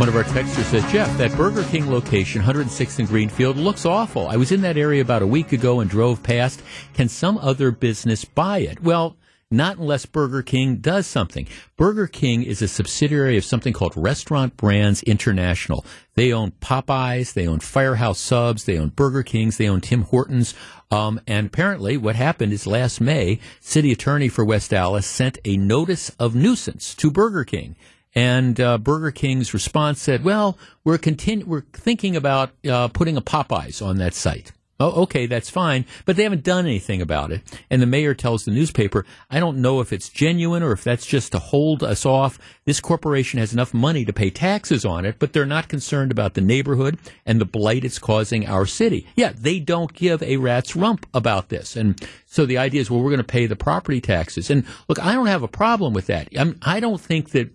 One 0.00 0.08
of 0.08 0.16
our 0.16 0.24
texters 0.24 0.64
says, 0.64 0.90
Jeff, 0.90 1.14
that 1.18 1.36
Burger 1.36 1.62
King 1.64 1.90
location, 1.90 2.40
106th 2.40 3.00
and 3.00 3.06
Greenfield, 3.06 3.58
looks 3.58 3.84
awful. 3.84 4.28
I 4.28 4.36
was 4.36 4.50
in 4.50 4.62
that 4.62 4.78
area 4.78 5.02
about 5.02 5.20
a 5.20 5.26
week 5.26 5.52
ago 5.52 5.80
and 5.80 5.90
drove 5.90 6.22
past. 6.22 6.62
Can 6.94 7.06
some 7.10 7.36
other 7.36 7.70
business 7.70 8.24
buy 8.24 8.60
it? 8.60 8.82
Well, 8.82 9.18
Not 9.50 9.78
unless 9.78 10.06
Burger 10.06 10.42
King 10.42 10.76
does 10.76 11.08
something. 11.08 11.48
Burger 11.76 12.06
King 12.06 12.44
is 12.44 12.62
a 12.62 12.68
subsidiary 12.68 13.36
of 13.36 13.44
something 13.44 13.72
called 13.72 13.92
Restaurant 13.96 14.56
Brands 14.56 15.02
International. 15.02 15.84
They 16.14 16.32
own 16.32 16.52
Popeyes, 16.62 17.32
they 17.34 17.48
own 17.48 17.58
Firehouse 17.58 18.20
Subs, 18.20 18.64
they 18.64 18.78
own 18.78 18.90
Burger 18.90 19.24
Kings, 19.24 19.56
they 19.56 19.68
own 19.68 19.80
Tim 19.80 20.02
Hortons. 20.02 20.54
Um, 20.92 21.20
and 21.26 21.48
apparently, 21.48 21.96
what 21.96 22.14
happened 22.14 22.52
is 22.52 22.64
last 22.66 23.00
May, 23.00 23.40
city 23.58 23.90
attorney 23.90 24.28
for 24.28 24.44
West 24.44 24.72
Allis 24.72 25.06
sent 25.06 25.38
a 25.44 25.56
notice 25.56 26.10
of 26.20 26.36
nuisance 26.36 26.94
to 26.94 27.10
Burger 27.10 27.44
King. 27.44 27.74
And 28.14 28.60
uh, 28.60 28.78
Burger 28.78 29.10
King's 29.10 29.54
response 29.54 30.00
said, 30.00 30.24
"Well, 30.24 30.58
we're 30.84 30.98
continu- 30.98 31.44
we're 31.44 31.64
thinking 31.72 32.16
about 32.16 32.50
uh, 32.68 32.88
putting 32.88 33.16
a 33.16 33.22
Popeyes 33.22 33.84
on 33.84 33.98
that 33.98 34.14
site." 34.14 34.52
Oh, 34.82 35.02
okay, 35.02 35.26
that's 35.26 35.50
fine, 35.50 35.84
but 36.06 36.16
they 36.16 36.22
haven't 36.22 36.42
done 36.42 36.64
anything 36.64 37.02
about 37.02 37.30
it. 37.30 37.42
And 37.68 37.82
the 37.82 37.86
mayor 37.86 38.14
tells 38.14 38.46
the 38.46 38.50
newspaper, 38.50 39.04
I 39.30 39.38
don't 39.38 39.58
know 39.58 39.80
if 39.80 39.92
it's 39.92 40.08
genuine 40.08 40.62
or 40.62 40.72
if 40.72 40.82
that's 40.82 41.04
just 41.04 41.32
to 41.32 41.38
hold 41.38 41.82
us 41.82 42.06
off. 42.06 42.38
This 42.64 42.80
corporation 42.80 43.38
has 43.40 43.52
enough 43.52 43.74
money 43.74 44.06
to 44.06 44.12
pay 44.14 44.30
taxes 44.30 44.86
on 44.86 45.04
it, 45.04 45.16
but 45.18 45.34
they're 45.34 45.44
not 45.44 45.68
concerned 45.68 46.10
about 46.10 46.32
the 46.32 46.40
neighborhood 46.40 46.98
and 47.26 47.38
the 47.38 47.44
blight 47.44 47.84
it's 47.84 47.98
causing 47.98 48.46
our 48.46 48.64
city. 48.64 49.06
Yeah, 49.16 49.34
they 49.36 49.60
don't 49.60 49.92
give 49.92 50.22
a 50.22 50.38
rat's 50.38 50.74
rump 50.74 51.06
about 51.12 51.50
this. 51.50 51.76
And 51.76 52.00
so 52.24 52.46
the 52.46 52.56
idea 52.56 52.80
is, 52.80 52.90
well, 52.90 53.00
we're 53.00 53.10
going 53.10 53.18
to 53.18 53.24
pay 53.24 53.44
the 53.44 53.56
property 53.56 54.00
taxes. 54.00 54.48
And 54.48 54.64
look, 54.88 54.98
I 54.98 55.12
don't 55.12 55.26
have 55.26 55.42
a 55.42 55.48
problem 55.48 55.92
with 55.92 56.06
that. 56.06 56.28
I'm, 56.38 56.58
I 56.62 56.80
don't 56.80 57.00
think 57.02 57.32
that, 57.32 57.50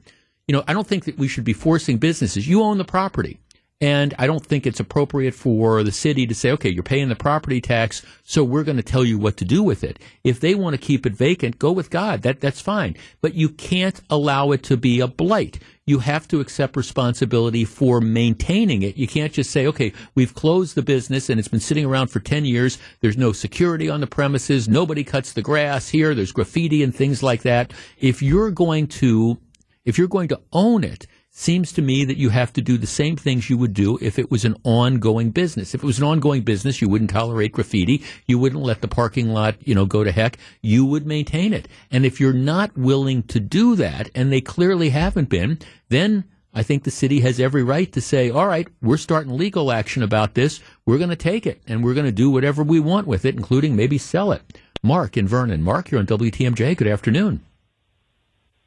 you 0.48 0.54
know, 0.54 0.64
I 0.68 0.74
don't 0.74 0.88
think 0.88 1.06
that 1.06 1.18
we 1.18 1.28
should 1.28 1.44
be 1.44 1.54
forcing 1.54 1.98
businesses. 1.98 2.48
You 2.48 2.62
own 2.62 2.78
the 2.78 2.86
property. 2.86 3.40
And 3.82 4.14
I 4.18 4.26
don't 4.26 4.46
think 4.46 4.66
it's 4.66 4.80
appropriate 4.80 5.36
for 5.36 5.84
the 5.84 5.92
city 5.92 6.26
to 6.28 6.34
say, 6.34 6.52
okay, 6.52 6.70
you're 6.70 6.82
paying 6.82 7.10
the 7.10 7.16
property 7.16 7.60
tax, 7.60 8.06
so 8.24 8.42
we're 8.42 8.64
going 8.64 8.78
to 8.78 8.84
tell 8.84 9.04
you 9.04 9.20
what 9.20 9.36
to 9.38 9.46
do 9.46 9.62
with 9.62 9.84
it. 9.84 10.00
If 10.24 10.40
they 10.40 10.56
want 10.56 10.76
to 10.76 10.78
keep 10.82 11.06
it 11.06 11.12
vacant, 11.12 11.60
go 11.60 11.74
with 11.74 11.90
God. 11.90 12.22
That, 12.22 12.40
that's 12.40 12.62
fine. 12.62 12.96
But 13.20 13.34
you 13.34 13.50
can't 13.50 14.00
allow 14.10 14.52
it 14.52 14.64
to 14.64 14.78
be 14.78 15.02
a 15.02 15.08
blight. 15.08 15.60
You 15.86 16.00
have 16.00 16.26
to 16.30 16.40
accept 16.40 16.78
responsibility 16.78 17.66
for 17.66 18.00
maintaining 18.00 18.82
it. 18.82 18.96
You 18.96 19.08
can't 19.08 19.34
just 19.34 19.52
say, 19.52 19.68
okay, 19.68 19.92
we've 20.16 20.34
closed 20.34 20.76
the 20.76 20.82
business 20.82 21.30
and 21.30 21.38
it's 21.38 21.50
been 21.50 21.60
sitting 21.60 21.86
around 21.86 22.08
for 22.08 22.22
10 22.22 22.46
years. 22.46 22.80
There's 23.02 23.18
no 23.18 23.34
security 23.34 23.90
on 23.90 24.00
the 24.00 24.08
premises. 24.08 24.70
Nobody 24.70 25.04
cuts 25.04 25.34
the 25.34 25.42
grass 25.42 25.90
here. 25.90 26.16
There's 26.16 26.32
graffiti 26.32 26.82
and 26.82 26.96
things 26.96 27.22
like 27.22 27.42
that. 27.42 27.74
If 28.00 28.24
you're 28.24 28.52
going 28.52 28.88
to, 28.88 29.38
if 29.86 29.98
you're 29.98 30.08
going 30.08 30.28
to 30.30 30.42
own 30.52 30.84
it, 30.84 31.08
seems 31.38 31.74
to 31.74 31.82
me 31.82 32.06
that 32.06 32.18
you 32.18 32.30
have 32.30 32.54
to 32.54 32.62
do 32.62 32.78
the 32.78 32.88
same 32.88 33.18
things 33.18 33.50
you 33.50 33.58
would 33.58 33.74
do 33.74 33.98
if 34.02 34.18
it 34.18 34.32
was 34.32 34.46
an 34.46 34.56
ongoing 34.64 35.32
business. 35.32 35.76
If 35.76 35.84
it 35.84 35.86
was 35.86 35.98
an 35.98 36.06
ongoing 36.06 36.44
business, 36.44 36.82
you 36.82 36.88
wouldn't 36.88 37.10
tolerate 37.10 37.52
graffiti. 37.52 38.04
You 38.26 38.40
wouldn't 38.40 38.64
let 38.64 38.82
the 38.82 38.88
parking 38.88 39.30
lot, 39.30 39.56
you 39.60 39.76
know, 39.76 39.86
go 39.86 40.04
to 40.04 40.14
heck. 40.14 40.38
You 40.62 40.86
would 40.86 41.06
maintain 41.06 41.54
it. 41.54 41.68
And 41.92 42.06
if 42.06 42.22
you're 42.22 42.32
not 42.32 42.78
willing 42.78 43.24
to 43.24 43.40
do 43.42 43.76
that, 43.76 44.10
and 44.16 44.32
they 44.32 44.40
clearly 44.40 44.92
haven't 44.92 45.28
been, 45.28 45.60
then 45.90 46.24
I 46.54 46.64
think 46.64 46.84
the 46.84 46.92
city 46.92 47.20
has 47.20 47.38
every 47.38 47.64
right 47.64 47.92
to 47.92 48.00
say, 48.00 48.30
all 48.30 48.48
right, 48.48 48.70
we're 48.82 48.96
starting 48.96 49.38
legal 49.38 49.74
action 49.74 50.04
about 50.04 50.36
this. 50.36 50.62
We're 50.86 50.98
going 50.98 51.10
to 51.10 51.18
take 51.18 51.46
it 51.46 51.62
and 51.68 51.84
we're 51.84 51.94
going 51.94 52.06
to 52.06 52.14
do 52.14 52.30
whatever 52.30 52.64
we 52.64 52.80
want 52.80 53.08
with 53.08 53.26
it, 53.26 53.36
including 53.36 53.76
maybe 53.76 53.98
sell 53.98 54.32
it. 54.32 54.58
Mark 54.82 55.18
in 55.18 55.28
Vernon. 55.28 55.62
Mark, 55.62 55.92
you're 55.92 56.00
on 56.00 56.08
WTMJ. 56.08 56.78
Good 56.78 56.88
afternoon. 56.88 57.44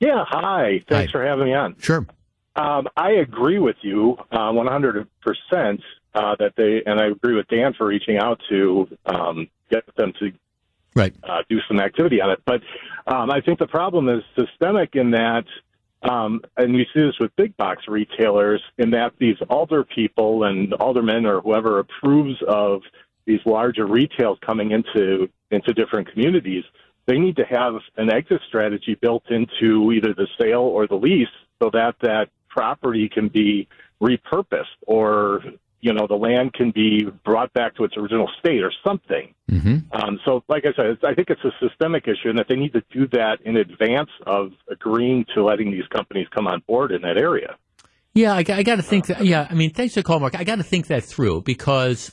Yeah, 0.01 0.25
hi. 0.27 0.85
Thanks 0.89 1.13
Hi. 1.13 1.19
for 1.19 1.25
having 1.25 1.47
me 1.47 1.55
on. 1.55 1.77
Sure. 1.81 2.07
Um, 2.57 2.89
I 2.97 3.13
agree 3.13 3.59
with 3.59 3.77
you 3.83 4.17
uh, 4.31 4.51
100% 4.51 5.07
uh, 6.15 6.37
that 6.39 6.53
they, 6.57 6.83
and 6.85 7.01
I 7.01 7.07
agree 7.07 7.35
with 7.35 7.49
Dan 7.49 7.73
for 7.75 7.87
reaching 7.87 8.17
out 8.19 8.41
to 8.49 8.89
um, 9.07 9.49
get 9.71 9.85
them 9.97 10.13
to 10.21 10.33
Right. 10.95 11.15
uh, 11.23 11.43
do 11.49 11.61
some 11.69 11.79
activity 11.79 12.21
on 12.21 12.31
it. 12.31 12.41
But 12.45 12.63
um, 13.07 13.31
I 13.31 13.41
think 13.41 13.61
the 13.61 13.69
problem 13.69 14.09
is 14.09 14.25
systemic 14.37 14.97
in 14.97 15.13
that, 15.13 15.45
um, 16.03 16.41
and 16.57 16.75
we 16.75 16.89
see 16.93 17.01
this 17.03 17.19
with 17.21 17.35
big 17.37 17.57
box 17.57 17.87
retailers, 17.87 18.61
in 18.79 18.91
that 18.91 19.13
these 19.19 19.37
alder 19.49 19.85
people 19.85 20.45
and 20.45 20.73
aldermen 20.75 21.25
or 21.25 21.41
whoever 21.41 21.79
approves 21.79 22.43
of 22.49 22.83
these 23.27 23.41
larger 23.45 23.87
retails 23.87 24.39
coming 24.41 24.73
into 24.73 25.29
into 25.51 25.73
different 25.73 26.11
communities, 26.11 26.65
they 27.09 27.19
need 27.19 27.37
to 27.37 27.45
have 27.45 27.75
an 27.97 28.13
exit 28.13 28.41
strategy 28.47 28.97
built 29.01 29.25
into 29.31 29.91
either 29.93 30.15
the 30.15 30.29
sale 30.41 30.61
or 30.61 30.87
the 30.87 30.95
lease 30.95 31.27
so 31.61 31.71
that 31.73 31.97
that 32.03 32.29
property 32.49 33.09
can 33.09 33.29
be 33.29 33.67
repurposed 34.01 34.65
or 34.87 35.43
you 35.81 35.93
know 35.93 36.07
the 36.07 36.15
land 36.15 36.53
can 36.53 36.71
be 36.71 37.07
brought 37.25 37.53
back 37.55 37.75
to 37.77 37.85
its 37.85 37.97
original 37.97 38.29
state 38.39 38.63
or 38.63 38.73
something. 38.85 39.35
Mm-hmm. 39.51 39.77
Um, 39.93 40.21
so, 40.25 40.45
like 40.49 40.65
I 40.67 40.75
said, 40.75 40.99
I 41.05 41.15
think 41.15 41.31
it's 41.31 41.45
a 41.45 41.53
systemic 41.61 42.05
issue, 42.07 42.29
and 42.29 42.39
that 42.39 42.47
they 42.49 42.57
need 42.57 42.73
to 42.75 42.83
do 42.93 43.07
that 43.13 43.39
in 43.45 43.57
advance 43.57 44.11
of 44.27 44.53
agreeing 44.71 45.25
to 45.35 45.45
letting 45.45 45.71
these 45.71 45.87
companies 45.87 46.27
come 46.35 46.47
on 46.47 46.63
board 46.67 46.93
in 46.93 47.03
that 47.03 47.17
area. 47.17 47.57
Yeah, 48.15 48.35
I, 48.35 48.43
got 48.43 48.77
to 48.77 48.83
think 48.83 49.07
that. 49.07 49.25
Yeah, 49.25 49.47
I 49.49 49.55
mean, 49.55 49.71
thanks 49.73 49.95
for 49.95 50.03
calling, 50.03 50.23
Mark. 50.23 50.35
I 50.35 50.43
got 50.43 50.57
to 50.57 50.65
think 50.65 50.89
that 50.89 51.05
through 51.05 51.43
because 51.43 52.13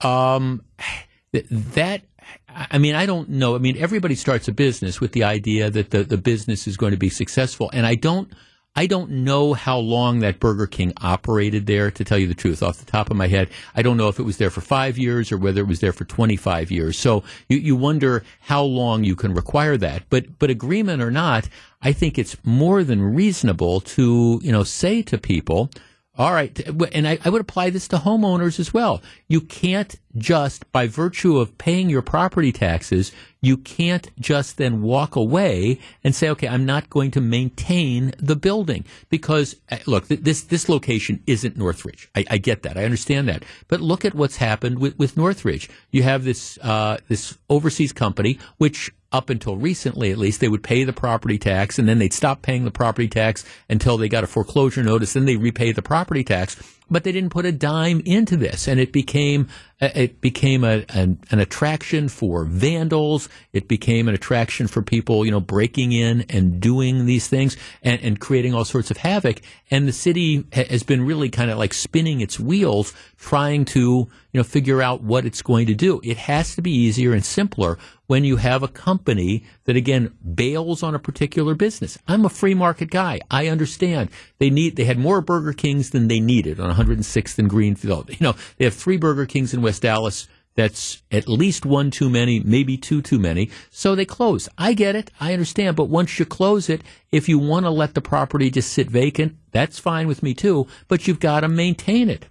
um, 0.00 0.64
th- 1.32 1.46
that. 1.48 2.02
I 2.48 2.78
mean, 2.78 2.94
I 2.94 3.06
don't 3.06 3.28
know. 3.28 3.54
I 3.54 3.58
mean, 3.58 3.76
everybody 3.76 4.14
starts 4.14 4.48
a 4.48 4.52
business 4.52 5.00
with 5.00 5.12
the 5.12 5.24
idea 5.24 5.70
that 5.70 5.90
the, 5.90 6.02
the 6.02 6.18
business 6.18 6.66
is 6.66 6.76
going 6.76 6.92
to 6.92 6.98
be 6.98 7.10
successful, 7.10 7.70
and 7.72 7.86
I 7.86 7.94
don't. 7.94 8.32
I 8.76 8.86
don't 8.86 9.10
know 9.10 9.54
how 9.54 9.78
long 9.78 10.20
that 10.20 10.38
Burger 10.38 10.68
King 10.68 10.92
operated 11.00 11.66
there, 11.66 11.90
to 11.90 12.04
tell 12.04 12.16
you 12.16 12.28
the 12.28 12.34
truth, 12.34 12.62
off 12.62 12.78
the 12.78 12.84
top 12.88 13.10
of 13.10 13.16
my 13.16 13.26
head. 13.26 13.48
I 13.74 13.82
don't 13.82 13.96
know 13.96 14.06
if 14.06 14.20
it 14.20 14.22
was 14.22 14.36
there 14.36 14.50
for 14.50 14.60
five 14.60 14.96
years 14.96 15.32
or 15.32 15.36
whether 15.36 15.62
it 15.62 15.66
was 15.66 15.80
there 15.80 15.92
for 15.92 16.04
25 16.04 16.70
years. 16.70 16.96
So 16.96 17.24
you, 17.48 17.58
you 17.58 17.74
wonder 17.74 18.22
how 18.38 18.62
long 18.62 19.02
you 19.02 19.16
can 19.16 19.34
require 19.34 19.76
that. 19.78 20.04
But, 20.10 20.38
but 20.38 20.48
agreement 20.48 21.02
or 21.02 21.10
not, 21.10 21.48
I 21.82 21.92
think 21.92 22.18
it's 22.18 22.36
more 22.44 22.84
than 22.84 23.02
reasonable 23.02 23.80
to, 23.80 24.38
you 24.44 24.52
know, 24.52 24.62
say 24.62 25.02
to 25.02 25.18
people, 25.18 25.70
all 26.18 26.32
right, 26.32 26.58
and 26.92 27.06
I, 27.06 27.18
I 27.24 27.30
would 27.30 27.40
apply 27.40 27.70
this 27.70 27.86
to 27.88 27.96
homeowners 27.96 28.58
as 28.58 28.74
well. 28.74 29.00
You 29.28 29.40
can't 29.40 29.94
just, 30.16 30.70
by 30.72 30.88
virtue 30.88 31.38
of 31.38 31.56
paying 31.58 31.88
your 31.88 32.02
property 32.02 32.50
taxes, 32.50 33.12
you 33.40 33.56
can't 33.56 34.10
just 34.18 34.56
then 34.56 34.82
walk 34.82 35.14
away 35.14 35.78
and 36.02 36.12
say, 36.14 36.28
okay, 36.30 36.48
I'm 36.48 36.66
not 36.66 36.90
going 36.90 37.12
to 37.12 37.20
maintain 37.20 38.14
the 38.18 38.34
building 38.34 38.84
because 39.10 39.54
uh, 39.70 39.76
look, 39.86 40.08
th- 40.08 40.22
this 40.22 40.42
this 40.42 40.68
location 40.68 41.22
isn't 41.28 41.56
Northridge. 41.56 42.10
I, 42.16 42.24
I 42.28 42.38
get 42.38 42.64
that, 42.64 42.76
I 42.76 42.84
understand 42.84 43.28
that, 43.28 43.44
but 43.68 43.80
look 43.80 44.04
at 44.04 44.14
what's 44.14 44.38
happened 44.38 44.80
with, 44.80 44.98
with 44.98 45.16
Northridge. 45.16 45.70
You 45.92 46.02
have 46.02 46.24
this 46.24 46.58
uh, 46.62 46.98
this 47.06 47.38
overseas 47.48 47.92
company 47.92 48.40
which 48.56 48.92
up 49.12 49.30
until 49.30 49.56
recently 49.56 50.10
at 50.10 50.18
least, 50.18 50.40
they 50.40 50.48
would 50.48 50.62
pay 50.62 50.84
the 50.84 50.92
property 50.92 51.38
tax 51.38 51.78
and 51.78 51.88
then 51.88 51.98
they'd 51.98 52.12
stop 52.12 52.42
paying 52.42 52.64
the 52.64 52.70
property 52.70 53.08
tax 53.08 53.44
until 53.68 53.96
they 53.96 54.08
got 54.08 54.24
a 54.24 54.26
foreclosure 54.26 54.82
notice. 54.82 55.14
Then 55.14 55.24
they 55.24 55.36
repay 55.36 55.72
the 55.72 55.82
property 55.82 56.24
tax. 56.24 56.56
But 56.90 57.04
they 57.04 57.12
didn't 57.12 57.30
put 57.30 57.44
a 57.44 57.52
dime 57.52 58.00
into 58.06 58.34
this, 58.34 58.66
and 58.66 58.80
it 58.80 58.92
became 58.92 59.48
Uh, 59.80 59.90
it 59.94 60.20
became 60.20 60.64
a, 60.64 60.84
an, 60.88 61.20
an 61.30 61.38
attraction 61.38 62.08
for 62.08 62.44
vandals. 62.44 63.28
It 63.52 63.68
became 63.68 64.08
an 64.08 64.14
attraction 64.14 64.66
for 64.66 64.82
people, 64.82 65.24
you 65.24 65.30
know, 65.30 65.40
breaking 65.40 65.92
in 65.92 66.22
and 66.28 66.60
doing 66.60 67.06
these 67.06 67.28
things 67.28 67.56
and, 67.82 68.00
and 68.02 68.18
creating 68.18 68.54
all 68.54 68.64
sorts 68.64 68.90
of 68.90 68.96
havoc. 68.96 69.40
And 69.70 69.86
the 69.86 69.92
city 69.92 70.44
ha- 70.54 70.66
has 70.68 70.82
been 70.82 71.06
really 71.06 71.28
kind 71.28 71.50
of 71.50 71.58
like 71.58 71.74
spinning 71.74 72.20
its 72.20 72.40
wheels, 72.40 72.92
trying 73.18 73.64
to 73.66 74.08
you 74.32 74.38
know 74.38 74.44
figure 74.44 74.82
out 74.82 75.02
what 75.02 75.24
it's 75.24 75.42
going 75.42 75.66
to 75.66 75.74
do. 75.74 76.00
It 76.04 76.16
has 76.16 76.54
to 76.56 76.62
be 76.62 76.70
easier 76.70 77.12
and 77.12 77.24
simpler 77.24 77.78
when 78.06 78.24
you 78.24 78.36
have 78.36 78.62
a 78.62 78.68
company 78.68 79.44
that 79.64 79.76
again 79.76 80.14
bails 80.34 80.82
on 80.82 80.94
a 80.94 80.98
particular 80.98 81.54
business. 81.54 81.98
I'm 82.06 82.24
a 82.24 82.30
free 82.30 82.54
market 82.54 82.90
guy. 82.90 83.20
I 83.30 83.48
understand 83.48 84.10
they 84.38 84.50
need 84.50 84.76
they 84.76 84.84
had 84.84 84.98
more 84.98 85.20
Burger 85.20 85.52
Kings 85.52 85.90
than 85.90 86.08
they 86.08 86.20
needed 86.20 86.60
on 86.60 86.74
106th 86.74 87.38
and 87.38 87.48
Greenfield. 87.48 88.10
You 88.18 88.24
know 88.24 88.34
they 88.56 88.64
have 88.64 88.74
three 88.74 88.96
Burger 88.96 89.26
Kings 89.26 89.54
in 89.54 89.62
West 89.68 89.84
Allis. 89.84 90.28
That's 90.54 91.02
at 91.12 91.28
least 91.28 91.66
one 91.66 91.90
too 91.90 92.08
many, 92.08 92.40
maybe 92.40 92.78
two 92.78 93.02
too 93.02 93.18
many. 93.18 93.50
So 93.68 93.94
they 93.94 94.06
close. 94.06 94.48
I 94.56 94.72
get 94.72 94.96
it. 94.96 95.10
I 95.20 95.34
understand. 95.34 95.76
But 95.76 95.90
once 95.90 96.18
you 96.18 96.24
close 96.24 96.70
it, 96.70 96.80
if 97.12 97.28
you 97.28 97.38
want 97.38 97.66
to 97.66 97.70
let 97.70 97.92
the 97.92 98.00
property 98.00 98.50
just 98.50 98.72
sit 98.72 98.90
vacant, 98.90 99.36
that's 99.52 99.78
fine 99.78 100.08
with 100.08 100.22
me 100.22 100.32
too. 100.32 100.66
But 100.88 101.06
you've 101.06 101.20
got 101.20 101.40
to 101.40 101.48
maintain 101.48 102.08
it. 102.08 102.24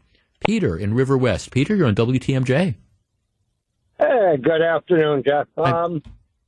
Peter 0.48 0.76
in 0.76 0.94
Riverwest. 0.94 1.52
Peter, 1.52 1.76
you're 1.76 1.86
on 1.86 1.94
WTMJ. 1.94 2.74
Hey, 4.00 4.38
good 4.42 4.64
afternoon, 4.64 5.22
Jeff. 5.24 5.48
Um, 5.58 6.02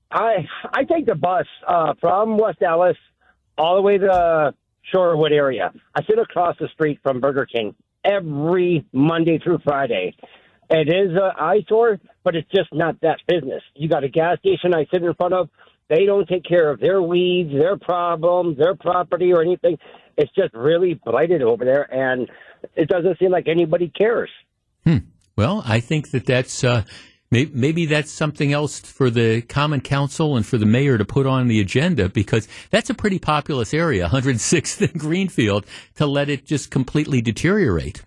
I 0.10 0.48
I 0.74 0.86
take 0.86 1.06
the 1.06 1.14
bus 1.14 1.46
uh, 1.68 1.94
from 2.02 2.36
West 2.40 2.64
Allis 2.64 2.98
all 3.60 3.76
the 3.76 3.84
way 3.84 4.00
to 4.00 4.56
Shorewood 4.92 5.32
area. 5.32 5.72
I 5.94 6.04
sit 6.04 6.18
across 6.18 6.58
the 6.60 6.68
street 6.70 7.00
from 7.04 7.20
Burger 7.20 7.46
King 7.46 7.76
every 8.04 8.86
Monday 8.92 9.40
through 9.40 9.60
Friday. 9.64 10.16
It 10.70 10.88
is 10.88 11.12
an 11.16 11.32
eyesore, 11.40 12.00
but 12.24 12.36
it's 12.36 12.50
just 12.52 12.74
not 12.74 13.02
that 13.02 13.18
business. 13.28 13.64
You 13.76 13.90
got 13.90 14.04
a 14.04 14.10
gas 14.10 14.40
station 14.40 14.74
I 14.74 14.86
sit 14.92 15.04
in 15.04 15.14
front 15.16 15.34
of. 15.34 15.50
They 15.90 16.06
don't 16.06 16.28
take 16.28 16.44
care 16.44 16.70
of 16.70 16.80
their 16.80 17.02
weeds, 17.02 17.52
their 17.52 17.78
problems, 17.78 18.58
their 18.58 18.76
property, 18.76 19.34
or 19.34 19.42
anything. 19.42 19.78
It's 20.18 20.32
just 20.36 20.54
really 20.54 20.94
blighted 20.94 21.42
over 21.42 21.66
there, 21.66 21.92
and 21.92 22.30
it 22.76 22.88
doesn't 22.88 23.18
seem 23.18 23.32
like 23.32 23.48
anybody 23.48 23.90
cares. 23.90 24.30
Well, 25.36 25.64
I 25.66 25.80
think 25.80 26.12
that 26.12 26.26
that's 26.26 26.64
uh, 26.64 26.84
Maybe, 27.32 27.52
maybe 27.54 27.86
that's 27.86 28.12
something 28.12 28.54
else 28.54 28.80
for 28.80 29.12
the 29.12 29.42
Common 29.44 29.82
Council 29.82 30.36
and 30.36 30.44
for 30.44 30.58
the 30.58 30.66
mayor 30.66 30.98
to 30.98 31.06
put 31.06 31.28
on 31.28 31.48
the 31.48 31.60
agenda 31.60 32.10
because 32.10 32.48
that's 32.72 32.90
a 32.90 32.96
pretty 32.96 33.20
populous 33.20 33.72
area, 33.72 34.08
106th 34.12 34.82
and 34.82 35.00
Greenfield, 35.00 35.66
to 35.96 36.08
let 36.08 36.30
it 36.30 36.46
just 36.46 36.72
completely 36.72 37.22
deteriorate. 37.22 38.04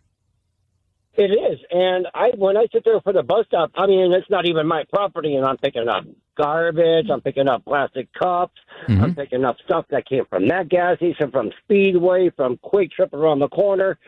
It 1.14 1.30
is, 1.30 1.58
and 1.70 2.08
I 2.14 2.30
when 2.36 2.56
I 2.56 2.66
sit 2.72 2.84
there 2.84 3.00
for 3.02 3.12
the 3.12 3.22
bus 3.22 3.46
stop, 3.46 3.70
I 3.74 3.86
mean 3.86 4.12
it's 4.12 4.30
not 4.30 4.46
even 4.46 4.66
my 4.66 4.84
property, 4.92 5.36
and 5.36 5.44
I'm 5.44 5.58
picking 5.58 5.88
up 5.88 6.04
garbage, 6.36 7.10
I'm 7.12 7.20
picking 7.20 7.48
up 7.48 7.64
plastic 7.64 8.08
cups, 8.14 8.58
Mm-hmm. 8.88 9.04
I'm 9.04 9.14
picking 9.14 9.44
up 9.44 9.56
stuff 9.64 9.86
that 9.90 10.08
came 10.08 10.24
from 10.26 10.48
that 10.48 10.68
gas 10.68 10.96
station, 10.96 11.30
from 11.30 11.50
Speedway, 11.64 12.30
from 12.30 12.58
QuikTrip 12.58 13.12
around 13.12 13.38
the 13.38 13.48
corner. 13.48 13.98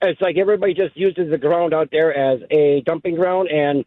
It's 0.00 0.20
like 0.20 0.38
everybody 0.38 0.72
just 0.74 0.96
uses 0.96 1.30
the 1.30 1.38
ground 1.38 1.74
out 1.74 1.90
there 1.92 2.16
as 2.16 2.40
a 2.50 2.82
dumping 2.86 3.16
ground, 3.16 3.48
and 3.50 3.84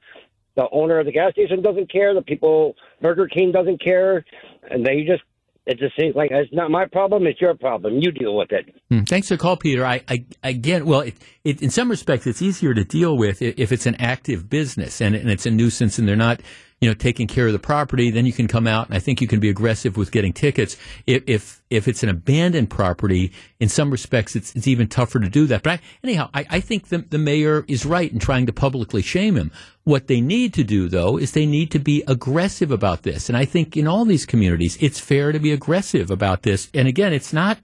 the 0.56 0.70
owner 0.72 1.00
of 1.00 1.06
the 1.06 1.12
gas 1.12 1.32
station 1.32 1.62
doesn't 1.62 1.92
care. 1.92 2.14
The 2.14 2.22
people, 2.22 2.76
Burger 3.02 3.28
King 3.28 3.52
doesn't 3.52 3.82
care, 3.82 4.24
and 4.70 4.86
they 4.86 5.04
just 5.04 5.24
it 5.66 5.80
just 5.80 5.96
seems 6.00 6.16
like 6.16 6.30
it's 6.32 6.54
not 6.54 6.70
my 6.70 6.86
problem. 6.86 7.26
It's 7.26 7.42
your 7.42 7.56
problem. 7.56 8.00
You 8.00 8.12
deal 8.12 8.36
with 8.36 8.52
it. 8.52 8.74
Hmm, 8.90 9.04
Thanks 9.04 9.28
for 9.30 9.36
the 9.36 9.40
call, 9.40 9.58
Peter. 9.58 9.86
I, 9.86 10.02
I 10.08 10.26
again, 10.44 10.86
well, 10.86 11.02
it, 11.02 11.16
it, 11.44 11.62
in 11.62 11.72
some 11.72 11.90
respects, 11.90 12.28
it's 12.28 12.42
easier 12.42 12.74
to 12.74 12.84
deal 12.84 13.18
with 13.18 13.42
if 13.42 13.72
it's 13.72 13.86
an 13.86 13.96
active 13.96 14.50
business 14.50 15.02
and, 15.02 15.16
and 15.16 15.30
it's 15.30 15.46
a 15.46 15.52
nuisance 15.52 15.98
and 15.98 16.08
they're 16.08 16.16
not, 16.16 16.42
you 16.86 16.92
know, 16.92 16.94
taking 16.94 17.26
care 17.26 17.48
of 17.48 17.52
the 17.52 17.58
property. 17.58 18.12
Then 18.12 18.28
you 18.28 18.32
can 18.32 18.48
come 18.48 18.68
out, 18.68 18.86
and 18.86 18.96
I 18.96 19.00
think 19.00 19.20
you 19.20 19.28
can 19.28 19.40
be 19.40 19.50
aggressive 19.50 19.98
with 19.98 20.12
getting 20.12 20.34
tickets. 20.34 20.78
If 21.08 21.24
if, 21.26 21.64
if 21.72 21.88
it's 21.88 22.04
an 22.04 22.10
abandoned 22.10 22.70
property, 22.70 23.32
in 23.60 23.70
some 23.70 23.90
respects, 23.90 24.36
it's 24.36 24.56
it's 24.56 24.68
even 24.68 24.88
tougher 24.88 25.20
to 25.20 25.28
do 25.28 25.48
that. 25.48 25.64
But 25.64 25.72
I, 25.72 25.80
anyhow, 26.04 26.30
I, 26.32 26.46
I 26.48 26.60
think 26.60 26.90
the 26.90 27.00
the 27.00 27.18
mayor 27.18 27.66
is 27.68 27.88
right 27.88 28.12
in 28.12 28.20
trying 28.20 28.46
to 28.46 28.54
publicly 28.54 29.02
shame 29.02 29.36
him. 29.36 29.52
What 29.84 30.06
they 30.06 30.22
need 30.22 30.54
to 30.54 30.64
do, 30.64 30.88
though, 30.88 31.18
is 31.18 31.32
they 31.32 31.48
need 31.48 31.72
to 31.72 31.80
be 31.80 32.04
aggressive 32.08 32.70
about 32.70 33.02
this. 33.02 33.30
And 33.30 33.36
I 33.36 33.46
think 33.46 33.76
in 33.76 33.88
all 33.88 34.06
these 34.06 34.28
communities, 34.28 34.78
it's 34.80 35.00
fair 35.00 35.32
to 35.32 35.40
be 35.40 35.52
aggressive 35.52 36.12
about 36.12 36.44
this. 36.44 36.70
And 36.76 36.88
again, 36.88 37.14
it's 37.14 37.34
not 37.34 37.58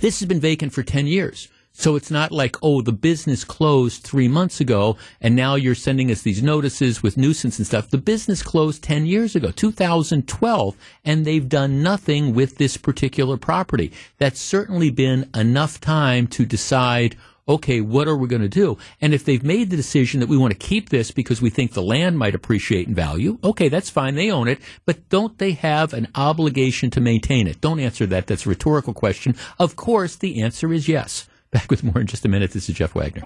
this 0.00 0.20
has 0.20 0.26
been 0.26 0.40
vacant 0.40 0.72
for 0.72 0.82
10 0.82 1.06
years. 1.06 1.48
So 1.76 1.96
it's 1.96 2.10
not 2.10 2.30
like, 2.30 2.56
oh, 2.62 2.82
the 2.82 2.92
business 2.92 3.42
closed 3.42 4.04
three 4.04 4.28
months 4.28 4.60
ago 4.60 4.96
and 5.20 5.34
now 5.34 5.56
you're 5.56 5.74
sending 5.74 6.08
us 6.08 6.22
these 6.22 6.40
notices 6.40 7.02
with 7.02 7.16
nuisance 7.16 7.58
and 7.58 7.66
stuff. 7.66 7.90
The 7.90 7.98
business 7.98 8.44
closed 8.44 8.82
10 8.84 9.06
years 9.06 9.34
ago, 9.34 9.50
2012, 9.50 10.76
and 11.04 11.24
they've 11.24 11.48
done 11.48 11.82
nothing 11.82 12.32
with 12.32 12.58
this 12.58 12.76
particular 12.76 13.36
property. 13.36 13.92
That's 14.18 14.40
certainly 14.40 14.90
been 14.90 15.28
enough 15.34 15.80
time 15.80 16.28
to 16.28 16.46
decide, 16.46 17.16
okay, 17.48 17.80
what 17.80 18.06
are 18.06 18.16
we 18.16 18.28
going 18.28 18.40
to 18.40 18.48
do? 18.48 18.78
And 19.00 19.12
if 19.12 19.24
they've 19.24 19.42
made 19.42 19.70
the 19.70 19.76
decision 19.76 20.20
that 20.20 20.28
we 20.28 20.36
want 20.36 20.52
to 20.52 20.66
keep 20.66 20.90
this 20.90 21.10
because 21.10 21.42
we 21.42 21.50
think 21.50 21.72
the 21.72 21.82
land 21.82 22.16
might 22.16 22.36
appreciate 22.36 22.86
in 22.86 22.94
value, 22.94 23.38
okay, 23.42 23.68
that's 23.68 23.90
fine. 23.90 24.14
They 24.14 24.30
own 24.30 24.46
it. 24.46 24.60
But 24.86 25.08
don't 25.08 25.36
they 25.38 25.52
have 25.52 25.92
an 25.92 26.06
obligation 26.14 26.90
to 26.90 27.00
maintain 27.00 27.48
it? 27.48 27.60
Don't 27.60 27.80
answer 27.80 28.06
that. 28.06 28.28
That's 28.28 28.46
a 28.46 28.50
rhetorical 28.50 28.94
question. 28.94 29.34
Of 29.58 29.74
course, 29.74 30.14
the 30.14 30.40
answer 30.40 30.72
is 30.72 30.88
yes. 30.88 31.26
Back 31.54 31.70
with 31.70 31.84
more 31.84 32.00
in 32.00 32.08
just 32.08 32.24
a 32.24 32.28
minute. 32.28 32.50
This 32.50 32.68
is 32.68 32.74
Jeff 32.74 32.96
Wagner. 32.96 33.22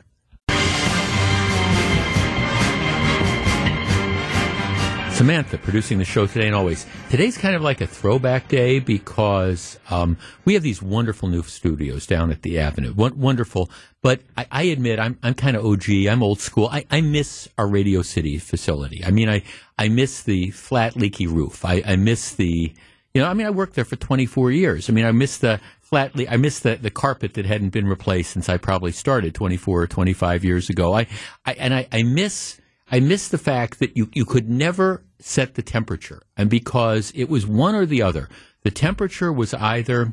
Samantha 5.14 5.57
producing 5.57 5.97
the 5.97 6.05
show 6.05 6.26
today 6.26 6.47
and 6.47 6.55
always. 6.55 6.85
Today's 7.09 7.39
kind 7.39 7.57
of 7.57 7.62
like 7.62 7.81
a 7.81 7.87
throwback 7.87 8.49
day 8.49 8.81
because 8.81 9.79
um, 9.89 10.18
we 10.45 10.53
have 10.53 10.62
these 10.62 10.83
wonderful 10.83 11.31
new 11.31 11.43
studios 11.43 12.07
down 12.07 12.31
at 12.31 12.43
the 12.43 12.59
Avenue. 12.59 12.93
Won- 12.93 13.18
wonderful, 13.18 13.70
but 14.03 14.20
I, 14.37 14.47
I 14.53 14.62
admit 14.64 15.01
I'm 15.01 15.18
I'm 15.22 15.33
kind 15.33 15.57
of 15.57 15.64
OG. 15.64 15.89
I'm 16.09 16.22
old 16.22 16.39
school. 16.39 16.68
I, 16.70 16.85
I 16.91 17.01
miss 17.01 17.49
our 17.57 17.66
Radio 17.66 18.03
City 18.03 18.37
facility. 18.37 19.03
I 19.07 19.11
mean, 19.11 19.31
I 19.31 19.43
I 19.79 19.89
miss 19.89 20.22
the 20.22 20.51
flat 20.51 20.97
leaky 20.97 21.26
roof. 21.26 21.64
I, 21.64 21.83
I 21.85 21.97
miss 21.97 22.35
the 22.35 22.74
you 23.14 23.22
know. 23.22 23.26
I 23.26 23.33
mean, 23.33 23.47
I 23.47 23.51
worked 23.51 23.74
there 23.74 23.87
for 23.87 23.97
24 23.97 24.53
years. 24.53 24.91
I 24.91 24.93
mean, 24.93 25.07
I 25.07 25.12
miss 25.12 25.39
the 25.39 25.61
flatly. 25.89 26.28
I 26.28 26.36
miss 26.36 26.61
the, 26.61 26.76
the 26.76 26.91
carpet 26.91 27.34
that 27.34 27.47
hadn't 27.47 27.70
been 27.70 27.86
replaced 27.86 28.32
since 28.32 28.49
I 28.49 28.57
probably 28.59 28.93
started 28.93 29.34
24 29.34 29.82
or 29.82 29.86
25 29.86 30.45
years 30.45 30.68
ago. 30.68 30.95
I, 30.95 31.07
I 31.47 31.53
and 31.55 31.74
I, 31.74 31.89
I 31.91 32.03
miss 32.03 32.61
I 32.91 33.01
miss 33.01 33.28
the 33.28 33.39
fact 33.39 33.78
that 33.80 33.97
you, 33.97 34.09
you 34.14 34.24
could 34.24 34.49
never 34.49 35.03
set 35.18 35.55
the 35.55 35.62
temperature. 35.62 36.22
And 36.36 36.49
because 36.49 37.12
it 37.14 37.28
was 37.28 37.47
one 37.47 37.74
or 37.74 37.84
the 37.84 38.03
other, 38.03 38.28
the 38.62 38.70
temperature 38.70 39.32
was 39.32 39.53
either, 39.55 40.12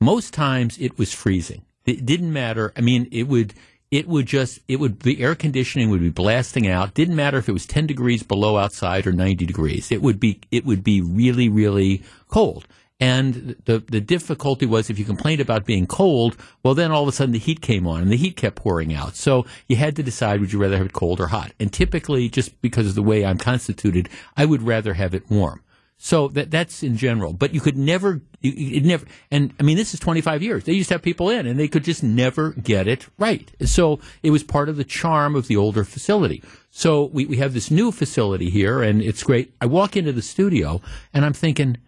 most 0.00 0.34
times 0.34 0.78
it 0.78 0.98
was 0.98 1.12
freezing. 1.12 1.62
It 1.86 2.04
didn't 2.04 2.32
matter. 2.32 2.72
I 2.76 2.80
mean, 2.80 3.08
it 3.12 3.28
would, 3.28 3.54
it 3.90 4.08
would 4.08 4.26
just, 4.26 4.60
it 4.66 4.76
would, 4.80 5.00
the 5.00 5.22
air 5.22 5.34
conditioning 5.34 5.90
would 5.90 6.00
be 6.00 6.10
blasting 6.10 6.66
out. 6.66 6.94
Didn't 6.94 7.16
matter 7.16 7.38
if 7.38 7.48
it 7.48 7.52
was 7.52 7.66
10 7.66 7.86
degrees 7.86 8.22
below 8.22 8.56
outside 8.56 9.06
or 9.06 9.12
90 9.12 9.46
degrees. 9.46 9.92
It 9.92 10.02
would 10.02 10.18
be, 10.18 10.40
it 10.50 10.64
would 10.64 10.82
be 10.82 11.00
really, 11.00 11.48
really 11.48 12.02
cold. 12.28 12.66
And 13.02 13.56
the 13.64 13.80
the 13.80 14.00
difficulty 14.00 14.64
was 14.64 14.88
if 14.88 14.96
you 14.96 15.04
complained 15.04 15.40
about 15.40 15.64
being 15.64 15.88
cold, 15.88 16.36
well, 16.62 16.72
then 16.72 16.92
all 16.92 17.02
of 17.02 17.08
a 17.08 17.12
sudden 17.12 17.32
the 17.32 17.38
heat 17.40 17.60
came 17.60 17.84
on 17.84 18.00
and 18.00 18.12
the 18.12 18.16
heat 18.16 18.36
kept 18.36 18.54
pouring 18.54 18.94
out. 18.94 19.16
So 19.16 19.44
you 19.66 19.74
had 19.74 19.96
to 19.96 20.04
decide 20.04 20.38
would 20.38 20.52
you 20.52 20.60
rather 20.60 20.76
have 20.76 20.86
it 20.86 20.92
cold 20.92 21.18
or 21.18 21.26
hot. 21.26 21.50
And 21.58 21.72
typically, 21.72 22.28
just 22.28 22.62
because 22.62 22.86
of 22.86 22.94
the 22.94 23.02
way 23.02 23.24
I'm 23.24 23.38
constituted, 23.38 24.08
I 24.36 24.44
would 24.44 24.62
rather 24.62 24.94
have 24.94 25.14
it 25.14 25.28
warm. 25.28 25.64
So 25.98 26.28
that 26.28 26.52
that's 26.52 26.84
in 26.84 26.96
general. 26.96 27.32
But 27.32 27.52
you 27.52 27.60
could 27.60 27.76
never, 27.76 28.20
you, 28.40 28.76
it 28.76 28.84
never. 28.84 29.04
And 29.32 29.52
I 29.58 29.64
mean, 29.64 29.76
this 29.76 29.94
is 29.94 29.98
25 29.98 30.40
years. 30.40 30.62
They 30.62 30.72
used 30.72 30.86
to 30.90 30.94
have 30.94 31.02
people 31.02 31.28
in, 31.28 31.44
and 31.44 31.58
they 31.58 31.66
could 31.66 31.82
just 31.82 32.04
never 32.04 32.50
get 32.52 32.86
it 32.86 33.08
right. 33.18 33.50
So 33.64 33.98
it 34.22 34.30
was 34.30 34.44
part 34.44 34.68
of 34.68 34.76
the 34.76 34.84
charm 34.84 35.34
of 35.34 35.48
the 35.48 35.56
older 35.56 35.82
facility. 35.82 36.40
So 36.70 37.06
we 37.06 37.26
we 37.26 37.38
have 37.38 37.52
this 37.52 37.68
new 37.68 37.90
facility 37.90 38.48
here, 38.48 38.80
and 38.80 39.02
it's 39.02 39.24
great. 39.24 39.54
I 39.60 39.66
walk 39.66 39.96
into 39.96 40.12
the 40.12 40.22
studio, 40.22 40.80
and 41.12 41.24
I'm 41.24 41.32
thinking 41.32 41.78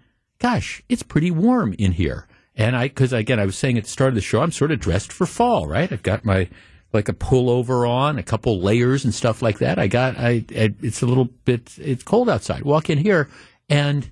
gosh, 0.45 0.83
it's 0.91 1.03
pretty 1.03 1.31
warm 1.31 1.75
in 1.79 1.93
here. 1.93 2.29
And 2.55 2.77
I, 2.77 2.89
because 2.89 3.15
again, 3.15 3.41
I 3.41 3.47
was 3.47 3.57
saying 3.57 3.79
at 3.79 3.85
the 3.85 3.91
start 3.91 4.09
of 4.09 4.15
the 4.15 4.21
show, 4.21 4.43
I'm 4.43 4.53
sort 4.53 4.73
of 4.73 4.79
dressed 4.79 5.11
for 5.11 5.25
fall, 5.25 5.67
right? 5.67 5.91
I've 5.91 6.03
got 6.03 6.23
my 6.23 6.51
like 6.93 7.09
a 7.09 7.15
pullover 7.15 7.89
on, 7.89 8.19
a 8.19 8.23
couple 8.23 8.61
layers 8.61 9.07
and 9.07 9.15
stuff 9.15 9.41
like 9.41 9.61
that. 9.61 9.79
I 9.79 9.87
got, 9.87 10.19
I, 10.19 10.45
I 10.55 10.75
it's 10.83 11.01
a 11.01 11.07
little 11.07 11.31
bit, 11.47 11.73
it's 11.79 12.03
cold 12.03 12.29
outside. 12.29 12.63
Walk 12.63 12.91
in 12.91 12.99
here, 12.99 13.31
and 13.71 14.11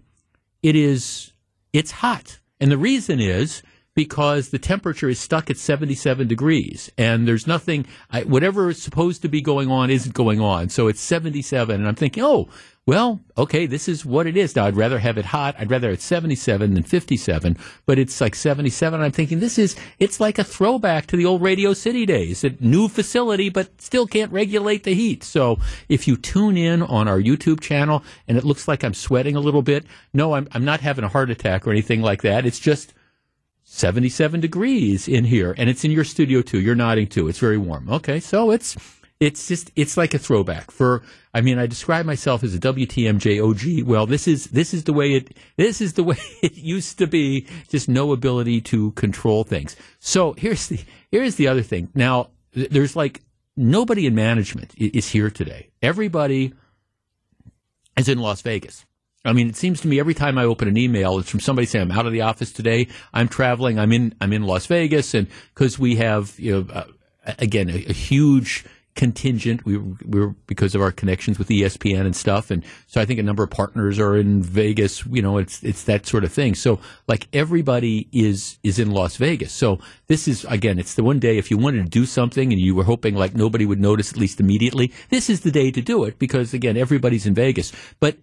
it 0.63 0.75
is, 0.75 1.35
it's 1.75 1.91
hot, 1.91 2.41
and 2.59 2.73
the 2.73 2.79
reason 2.79 3.21
is 3.21 3.63
because 3.95 4.49
the 4.49 4.59
temperature 4.59 5.09
is 5.09 5.21
stuck 5.21 5.51
at 5.51 5.59
77 5.59 6.27
degrees 6.27 6.91
and 6.97 7.29
there's 7.29 7.47
nothing, 7.47 7.87
I, 8.11 8.23
whatever 8.23 8.71
is 8.71 8.83
supposed 8.83 9.23
to 9.23 9.29
be 9.29 9.41
going 9.41 9.71
on 9.71 9.91
isn't 9.91 10.15
going 10.15 10.41
on. 10.41 10.71
So 10.71 10.89
it's 10.89 11.01
77 11.01 11.75
and 11.75 11.87
I'm 11.87 11.95
thinking, 11.95 12.23
oh, 12.23 12.49
well, 12.85 13.21
okay, 13.39 13.67
this 13.67 13.87
is 13.89 14.05
what 14.05 14.27
it 14.27 14.37
is. 14.37 14.57
Now, 14.57 14.65
I'd 14.65 14.77
rather 14.77 14.99
have 14.99 15.17
it 15.17 15.27
hot. 15.27 15.55
I'd 15.57 15.71
rather 15.71 15.91
it's 15.91 16.05
77 16.05 16.75
than 16.75 16.83
57, 16.83 17.57
but 17.87 17.97
it's 17.97 18.21
like 18.21 18.35
77. 18.35 19.01
I'm 19.01 19.13
thinking 19.13 19.39
this 19.39 19.57
is, 19.57 19.77
it's 20.01 20.19
like 20.19 20.39
a 20.41 20.45
throwback 20.45 21.07
to 21.07 21.17
the 21.17 21.25
old 21.25 21.43
Radio 21.43 21.75
City 21.75 22.05
days. 22.07 22.43
A 22.43 22.57
new 22.59 22.89
facility, 22.89 23.51
but 23.51 23.81
still 23.81 24.09
can't 24.09 24.33
regulate 24.33 24.83
the 24.83 24.95
heat. 24.95 25.23
So 25.23 25.61
if 25.89 26.09
you 26.09 26.17
tune 26.17 26.57
in 26.57 26.83
on 26.83 27.07
our 27.07 27.21
YouTube 27.21 27.61
channel 27.61 28.03
and 28.27 28.37
it 28.37 28.43
looks 28.43 28.67
like 28.67 28.83
I'm 28.83 28.95
sweating 28.95 29.37
a 29.37 29.41
little 29.41 29.63
bit, 29.63 29.85
no, 30.13 30.35
I'm, 30.35 30.49
I'm 30.51 30.65
not 30.65 30.81
having 30.81 31.05
a 31.05 31.09
heart 31.09 31.31
attack 31.31 31.69
or 31.69 31.71
anything 31.71 32.03
like 32.03 32.23
that. 32.23 32.47
It's 32.47 32.59
just, 32.59 32.95
77 33.73 34.41
degrees 34.41 35.09
in 35.09 35.25
here 35.25 35.55
and 35.57 35.71
it's 35.71 35.85
in 35.85 35.91
your 35.91 36.05
studio 36.05 36.43
too. 36.43 36.61
You're 36.61 36.75
nodding 36.75 37.07
too. 37.07 37.29
It's 37.29 37.39
very 37.39 37.59
warm. 37.59 37.89
Okay 37.89 38.21
so 38.21 38.51
it's 38.51 38.77
it's 39.19 39.49
just 39.49 39.71
it's 39.77 39.97
like 39.97 40.15
a 40.15 40.19
throwback 40.19 40.73
for 40.73 41.01
i 41.33 41.41
mean 41.41 41.57
i 41.57 41.65
describe 41.65 42.05
myself 42.05 42.43
as 42.43 42.57
a 42.57 42.59
wtmj 42.59 43.39
og 43.41 43.87
well 43.87 44.05
this 44.05 44.27
is 44.27 44.47
this 44.47 44.75
is 44.75 44.83
the 44.83 44.93
way 44.93 45.15
it 45.15 45.37
this 45.57 45.81
is 45.81 45.93
the 45.93 46.03
way 46.11 46.19
it 46.43 46.57
used 46.57 46.99
to 46.99 47.07
be. 47.07 47.47
Just 47.69 47.89
no 47.89 48.13
ability 48.13 48.61
to 48.61 48.93
control 48.93 49.45
things. 49.45 49.77
So 50.01 50.35
here's 50.35 50.69
the 50.69 50.81
here's 51.11 51.37
the 51.37 51.49
other 51.49 51.63
thing. 51.63 51.89
Now 51.95 52.31
there's 52.53 52.97
like 52.97 53.23
nobody 53.57 54.07
in 54.07 54.15
management 54.15 54.75
is 54.77 55.09
here 55.09 55.31
today. 55.31 55.71
Everybody 55.83 56.53
is 57.97 58.09
in 58.09 58.19
las 58.19 58.43
vegas 58.43 58.85
I 59.25 59.33
mean, 59.33 59.49
it 59.49 59.57
seems 59.57 59.81
to 59.83 59.89
me 59.89 60.01
every 60.01 60.15
time 60.15 60.37
I 60.37 60.45
open 60.45 60.69
an 60.69 60.77
email, 60.77 61.19
it's 61.19 61.31
from 61.31 61.41
somebody 61.41 61.67
saying, 61.67 61.91
"I'm 61.91 61.97
out 61.97 62.07
of 62.07 62.13
the 62.13 62.23
office 62.23 62.53
today. 62.53 62.89
I'm 63.15 63.29
traveling. 63.29 63.79
I'm 63.79 63.93
in. 63.93 64.15
I'm 64.21 64.33
in 64.33 64.43
Las 64.43 64.67
Vegas." 64.67 65.15
And 65.15 65.29
because 65.55 65.79
we 65.79 65.97
have, 65.97 66.39
you 66.39 66.53
know, 66.53 66.73
uh, 66.73 66.85
again, 67.39 67.71
a, 67.71 67.85
a 67.89 67.93
huge 67.93 68.65
contingent. 68.95 69.65
We 69.65 69.79
we're 69.79 70.35
because 70.47 70.75
of 70.75 70.83
our 70.83 70.93
connections 70.93 71.39
with 71.39 71.49
ESPN 71.49 72.01
and 72.01 72.15
stuff, 72.15 72.51
and 72.51 72.63
so 72.87 73.01
I 73.01 73.05
think 73.05 73.19
a 73.19 73.23
number 73.23 73.43
of 73.43 73.51
partners 73.51 73.99
are 73.99 74.17
in 74.17 74.43
Vegas. 74.43 75.05
You 75.07 75.23
know, 75.23 75.39
it's 75.39 75.63
it's 75.63 75.85
that 75.85 76.07
sort 76.07 76.25
of 76.25 76.33
thing. 76.33 76.55
So 76.55 76.81
like 77.09 77.29
everybody 77.33 78.09
is 78.13 78.59
is 78.63 78.79
in 78.79 78.91
Las 78.91 79.17
Vegas. 79.17 79.53
So 79.53 79.79
this 80.09 80.29
is 80.29 80.45
again, 80.47 80.79
it's 80.79 80.95
the 80.95 81.05
one 81.05 81.19
day 81.19 81.39
if 81.39 81.51
you 81.51 81.57
wanted 81.57 81.85
to 81.85 81.91
do 81.91 82.07
something 82.07 82.53
and 82.53 82.61
you 82.61 82.75
were 82.75 82.85
hoping 82.85 83.15
like 83.15 83.35
nobody 83.35 83.67
would 83.67 83.81
notice 83.81 84.13
at 84.13 84.19
least 84.19 84.41
immediately, 84.41 84.93
this 85.09 85.31
is 85.31 85.41
the 85.41 85.51
day 85.51 85.71
to 85.71 85.81
do 85.81 86.05
it 86.05 86.19
because 86.19 86.53
again, 86.53 86.77
everybody's 86.77 87.27
in 87.27 87.35
Vegas. 87.35 87.73
But 88.01 88.19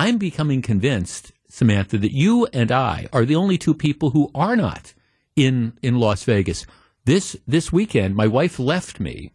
I'm 0.00 0.16
becoming 0.16 0.62
convinced, 0.62 1.30
Samantha, 1.50 1.98
that 1.98 2.14
you 2.14 2.46
and 2.54 2.72
I 2.72 3.06
are 3.12 3.26
the 3.26 3.36
only 3.36 3.58
two 3.58 3.74
people 3.74 4.08
who 4.10 4.30
are 4.34 4.56
not 4.56 4.94
in 5.36 5.74
in 5.82 5.98
Las 5.98 6.24
Vegas. 6.24 6.64
This 7.04 7.36
this 7.46 7.70
weekend, 7.70 8.16
my 8.16 8.26
wife 8.26 8.58
left 8.58 8.98
me 8.98 9.34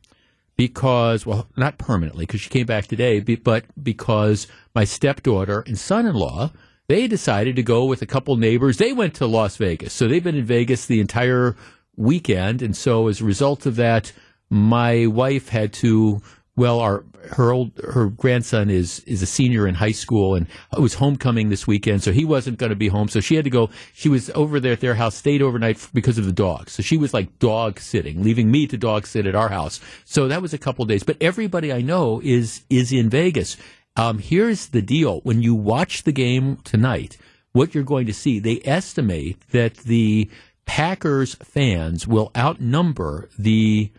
because, 0.57 1.23
well, 1.23 1.47
not 1.55 1.77
permanently, 1.77 2.25
because 2.25 2.41
she 2.41 2.49
came 2.49 2.65
back 2.65 2.87
today, 2.87 3.19
but 3.19 3.65
because 3.83 4.47
my 4.73 4.85
stepdaughter 4.85 5.63
and 5.67 5.77
son 5.77 6.07
in 6.07 6.15
law, 6.15 6.49
they 6.87 7.07
decided 7.07 7.55
to 7.57 7.61
go 7.61 7.85
with 7.85 8.01
a 8.01 8.07
couple 8.07 8.35
neighbors. 8.35 8.77
They 8.77 8.91
went 8.91 9.13
to 9.15 9.27
Las 9.27 9.57
Vegas. 9.57 9.93
So 9.93 10.07
they've 10.07 10.23
been 10.23 10.33
in 10.33 10.45
Vegas 10.45 10.87
the 10.87 10.99
entire 10.99 11.55
weekend. 11.95 12.63
And 12.63 12.75
so 12.75 13.07
as 13.07 13.21
a 13.21 13.25
result 13.25 13.67
of 13.67 13.75
that, 13.75 14.13
my 14.49 15.05
wife 15.05 15.49
had 15.49 15.73
to 15.73 16.23
well, 16.55 16.79
our 16.79 17.03
her 17.33 17.51
old 17.51 17.71
her 17.77 18.07
grandson 18.07 18.69
is 18.69 18.99
is 19.01 19.21
a 19.21 19.25
senior 19.25 19.67
in 19.67 19.75
high 19.75 19.91
school, 19.91 20.35
and 20.35 20.47
it 20.73 20.79
was 20.79 20.95
homecoming 20.95 21.49
this 21.49 21.67
weekend, 21.67 22.03
so 22.03 22.11
he 22.11 22.25
wasn't 22.25 22.57
going 22.57 22.69
to 22.69 22.75
be 22.75 22.87
home. 22.87 23.07
So 23.07 23.19
she 23.19 23.35
had 23.35 23.43
to 23.45 23.49
go. 23.49 23.69
She 23.93 24.09
was 24.09 24.29
over 24.31 24.59
there 24.59 24.73
at 24.73 24.79
their 24.79 24.95
house, 24.95 25.15
stayed 25.15 25.41
overnight 25.41 25.87
because 25.93 26.17
of 26.17 26.25
the 26.25 26.31
dogs. 26.31 26.73
So 26.73 26.83
she 26.83 26.97
was 26.97 27.13
like 27.13 27.39
dog 27.39 27.79
sitting, 27.79 28.23
leaving 28.23 28.51
me 28.51 28.67
to 28.67 28.77
dog 28.77 29.07
sit 29.07 29.27
at 29.27 29.35
our 29.35 29.49
house. 29.49 29.79
So 30.05 30.27
that 30.27 30.41
was 30.41 30.53
a 30.53 30.57
couple 30.57 30.85
days. 30.85 31.03
But 31.03 31.17
everybody 31.21 31.71
I 31.71 31.81
know 31.81 32.21
is 32.23 32.63
is 32.69 32.91
in 32.91 33.09
Vegas. 33.09 33.57
Um, 33.95 34.19
here's 34.19 34.67
the 34.67 34.81
deal: 34.81 35.21
when 35.21 35.41
you 35.41 35.55
watch 35.55 36.03
the 36.03 36.11
game 36.11 36.57
tonight, 36.57 37.17
what 37.51 37.73
you're 37.73 37.83
going 37.83 38.07
to 38.07 38.13
see, 38.13 38.39
they 38.39 38.61
estimate 38.65 39.39
that 39.51 39.75
the 39.77 40.29
Packers 40.65 41.35
fans 41.35 42.07
will 42.07 42.31
outnumber 42.35 43.29
the 43.37 43.91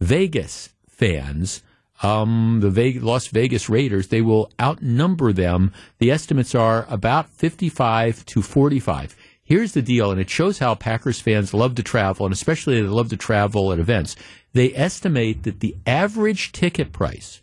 Vegas 0.00 0.70
fans 0.88 1.62
um, 2.04 2.58
the 2.60 2.70
Vegas, 2.70 3.02
Las 3.02 3.26
Vegas 3.28 3.68
Raiders, 3.70 4.08
they 4.08 4.20
will 4.20 4.50
outnumber 4.60 5.32
them. 5.32 5.72
The 5.98 6.10
estimates 6.10 6.54
are 6.54 6.86
about 6.90 7.30
55 7.30 8.26
to 8.26 8.42
45. 8.42 9.16
Here's 9.42 9.72
the 9.72 9.82
deal, 9.82 10.10
and 10.10 10.20
it 10.20 10.28
shows 10.28 10.58
how 10.58 10.74
Packers 10.74 11.20
fans 11.20 11.54
love 11.54 11.74
to 11.76 11.82
travel, 11.82 12.26
and 12.26 12.32
especially 12.32 12.80
they 12.80 12.88
love 12.88 13.08
to 13.10 13.16
travel 13.16 13.72
at 13.72 13.78
events. 13.78 14.16
They 14.52 14.74
estimate 14.74 15.44
that 15.44 15.60
the 15.60 15.76
average 15.86 16.52
ticket 16.52 16.92
price 16.92 17.40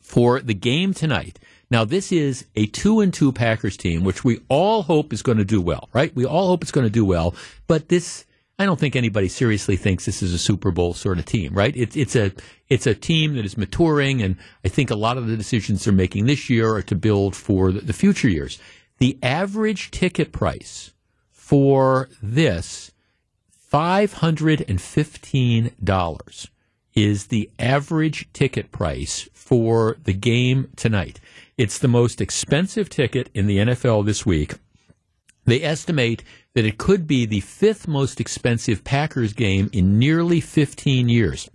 for 0.00 0.40
the 0.40 0.54
game 0.54 0.94
tonight. 0.94 1.38
Now, 1.70 1.84
this 1.84 2.10
is 2.10 2.46
a 2.56 2.66
two 2.66 3.00
and 3.00 3.12
two 3.12 3.30
Packers 3.30 3.76
team, 3.76 4.04
which 4.04 4.24
we 4.24 4.40
all 4.48 4.82
hope 4.82 5.12
is 5.12 5.22
going 5.22 5.38
to 5.38 5.44
do 5.44 5.60
well, 5.60 5.88
right? 5.92 6.14
We 6.14 6.24
all 6.24 6.48
hope 6.48 6.62
it's 6.62 6.72
going 6.72 6.86
to 6.86 6.90
do 6.90 7.04
well, 7.04 7.34
but 7.66 7.88
this 7.88 8.24
I 8.60 8.66
don't 8.66 8.78
think 8.78 8.94
anybody 8.94 9.28
seriously 9.28 9.78
thinks 9.78 10.04
this 10.04 10.22
is 10.22 10.34
a 10.34 10.38
Super 10.38 10.70
Bowl 10.70 10.92
sort 10.92 11.18
of 11.18 11.24
team, 11.24 11.54
right? 11.54 11.74
It's 11.74 11.96
it's 11.96 12.14
a 12.14 12.30
it's 12.68 12.86
a 12.86 12.94
team 12.94 13.36
that 13.36 13.46
is 13.46 13.56
maturing, 13.56 14.20
and 14.20 14.36
I 14.62 14.68
think 14.68 14.90
a 14.90 14.96
lot 14.96 15.16
of 15.16 15.26
the 15.26 15.34
decisions 15.34 15.82
they're 15.82 15.94
making 15.94 16.26
this 16.26 16.50
year 16.50 16.74
are 16.74 16.82
to 16.82 16.94
build 16.94 17.34
for 17.34 17.72
the, 17.72 17.80
the 17.80 17.94
future 17.94 18.28
years. 18.28 18.58
The 18.98 19.18
average 19.22 19.90
ticket 19.90 20.30
price 20.30 20.92
for 21.30 22.10
this 22.22 22.92
five 23.48 24.12
hundred 24.12 24.62
and 24.68 24.78
fifteen 24.78 25.70
dollars 25.82 26.50
is 26.92 27.28
the 27.28 27.50
average 27.58 28.30
ticket 28.34 28.70
price 28.72 29.26
for 29.32 29.96
the 30.04 30.12
game 30.12 30.68
tonight. 30.76 31.18
It's 31.56 31.78
the 31.78 31.88
most 31.88 32.20
expensive 32.20 32.90
ticket 32.90 33.30
in 33.32 33.46
the 33.46 33.56
NFL 33.56 34.04
this 34.04 34.26
week. 34.26 34.56
They 35.46 35.62
estimate 35.62 36.22
that 36.54 36.64
it 36.64 36.78
could 36.78 37.06
be 37.06 37.26
the 37.26 37.40
fifth 37.40 37.86
most 37.86 38.20
expensive 38.20 38.84
Packers 38.84 39.32
game 39.32 39.70
in 39.72 39.98
nearly 39.98 40.40
15 40.40 41.08
years. 41.08 41.48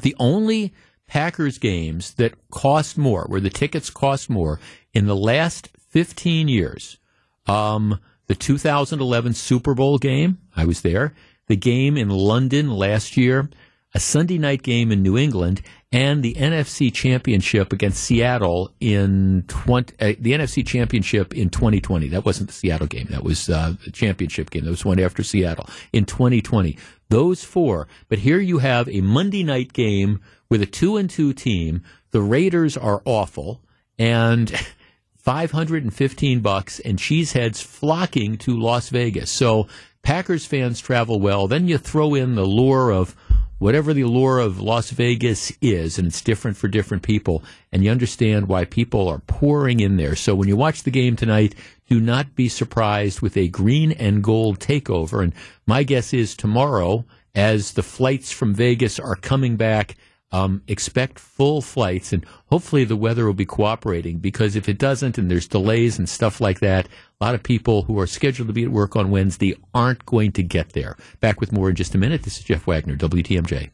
The 0.00 0.14
only 0.18 0.72
Packers 1.06 1.58
games 1.58 2.14
that 2.14 2.34
cost 2.50 2.96
more, 2.96 3.24
where 3.26 3.40
the 3.40 3.50
tickets 3.50 3.90
cost 3.90 4.30
more, 4.30 4.60
in 4.94 5.06
the 5.06 5.16
last 5.16 5.68
15 5.90 6.48
years, 6.48 6.98
um, 7.46 7.98
the 8.28 8.34
2011 8.34 9.34
Super 9.34 9.74
Bowl 9.74 9.98
game, 9.98 10.38
I 10.56 10.64
was 10.64 10.82
there, 10.82 11.14
the 11.48 11.56
game 11.56 11.96
in 11.96 12.08
London 12.08 12.70
last 12.70 13.16
year, 13.16 13.50
a 13.94 14.00
Sunday 14.00 14.38
night 14.38 14.62
game 14.62 14.90
in 14.90 15.02
New 15.02 15.18
England, 15.18 15.60
and 15.92 16.22
the 16.22 16.34
NFC 16.34 16.92
Championship 16.92 17.72
against 17.72 18.02
Seattle 18.02 18.72
in 18.80 19.44
20, 19.48 19.94
uh, 20.00 20.14
the 20.18 20.32
NFC 20.32 20.66
Championship 20.66 21.34
in 21.34 21.50
2020. 21.50 22.08
That 22.08 22.24
wasn't 22.24 22.48
the 22.48 22.54
Seattle 22.54 22.86
game. 22.86 23.08
That 23.10 23.22
was 23.22 23.50
uh, 23.50 23.74
the 23.84 23.90
championship 23.90 24.50
game. 24.50 24.64
That 24.64 24.70
was 24.70 24.84
one 24.84 24.98
after 24.98 25.22
Seattle 25.22 25.68
in 25.92 26.06
2020. 26.06 26.78
Those 27.10 27.44
four. 27.44 27.88
But 28.08 28.20
here 28.20 28.38
you 28.38 28.58
have 28.58 28.88
a 28.88 29.02
Monday 29.02 29.42
night 29.44 29.74
game 29.74 30.20
with 30.48 30.62
a 30.62 30.66
two 30.66 30.96
and 30.96 31.10
two 31.10 31.34
team. 31.34 31.82
The 32.10 32.22
Raiders 32.22 32.76
are 32.76 33.02
awful 33.04 33.60
and 33.98 34.50
515 35.18 36.40
bucks 36.40 36.80
and 36.80 36.98
cheeseheads 36.98 37.62
flocking 37.62 38.38
to 38.38 38.58
Las 38.58 38.88
Vegas. 38.88 39.30
So 39.30 39.68
Packers 40.02 40.46
fans 40.46 40.80
travel 40.80 41.20
well. 41.20 41.46
Then 41.46 41.68
you 41.68 41.78
throw 41.78 42.14
in 42.14 42.34
the 42.34 42.44
lure 42.44 42.90
of 42.90 43.14
whatever 43.62 43.94
the 43.94 44.02
allure 44.02 44.40
of 44.40 44.60
Las 44.60 44.90
Vegas 44.90 45.52
is, 45.60 45.96
and 45.96 46.08
it's 46.08 46.20
different 46.20 46.56
for 46.56 46.66
different 46.66 47.04
people, 47.04 47.44
and 47.70 47.84
you 47.84 47.92
understand 47.92 48.48
why 48.48 48.64
people 48.64 49.08
are 49.08 49.20
pouring 49.28 49.78
in 49.78 49.96
there. 49.96 50.16
So 50.16 50.34
when 50.34 50.48
you 50.48 50.56
watch 50.56 50.82
the 50.82 50.90
game 50.90 51.14
tonight, 51.14 51.54
do 51.88 52.00
not 52.00 52.34
be 52.34 52.48
surprised 52.48 53.20
with 53.20 53.36
a 53.36 53.46
green 53.46 53.92
and 53.92 54.20
gold 54.20 54.58
takeover. 54.58 55.22
And 55.22 55.32
my 55.64 55.84
guess 55.84 56.12
is 56.12 56.34
tomorrow, 56.34 57.04
as 57.36 57.74
the 57.74 57.84
flights 57.84 58.32
from 58.32 58.52
Vegas 58.52 58.98
are 58.98 59.14
coming 59.14 59.54
back, 59.54 59.94
um, 60.32 60.62
expect 60.66 61.18
full 61.18 61.60
flights, 61.60 62.12
and 62.12 62.24
hopefully 62.46 62.84
the 62.84 62.96
weather 62.96 63.26
will 63.26 63.34
be 63.34 63.44
cooperating. 63.44 64.18
Because 64.18 64.56
if 64.56 64.68
it 64.68 64.78
doesn't, 64.78 65.18
and 65.18 65.30
there's 65.30 65.46
delays 65.46 65.98
and 65.98 66.08
stuff 66.08 66.40
like 66.40 66.60
that, 66.60 66.86
a 67.20 67.24
lot 67.24 67.34
of 67.34 67.42
people 67.42 67.82
who 67.82 67.98
are 68.00 68.06
scheduled 68.06 68.48
to 68.48 68.54
be 68.54 68.64
at 68.64 68.70
work 68.70 68.96
on 68.96 69.10
Wednesday 69.10 69.54
aren't 69.74 70.04
going 70.06 70.32
to 70.32 70.42
get 70.42 70.70
there. 70.72 70.96
Back 71.20 71.40
with 71.40 71.52
more 71.52 71.68
in 71.70 71.76
just 71.76 71.94
a 71.94 71.98
minute. 71.98 72.22
This 72.22 72.38
is 72.38 72.44
Jeff 72.44 72.66
Wagner, 72.66 72.96
WTMJ. 72.96 73.70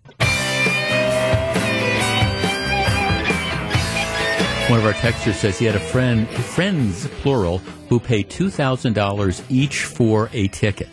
One 4.68 4.80
of 4.80 4.84
our 4.84 4.92
texters 4.92 5.34
says 5.36 5.59
he 5.59 5.64
had 5.64 5.76
a 5.76 5.80
friend, 5.80 6.28
friends 6.28 7.06
plural, 7.22 7.59
who 7.88 7.98
pay 7.98 8.22
two 8.22 8.50
thousand 8.50 8.92
dollars 8.92 9.42
each 9.48 9.84
for 9.84 10.28
a 10.34 10.48
ticket. 10.48 10.90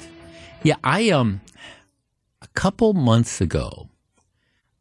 Yeah, 0.63 0.75
I 0.81 1.09
um, 1.09 1.41
a 2.41 2.47
couple 2.55 2.93
months 2.93 3.41
ago, 3.41 3.89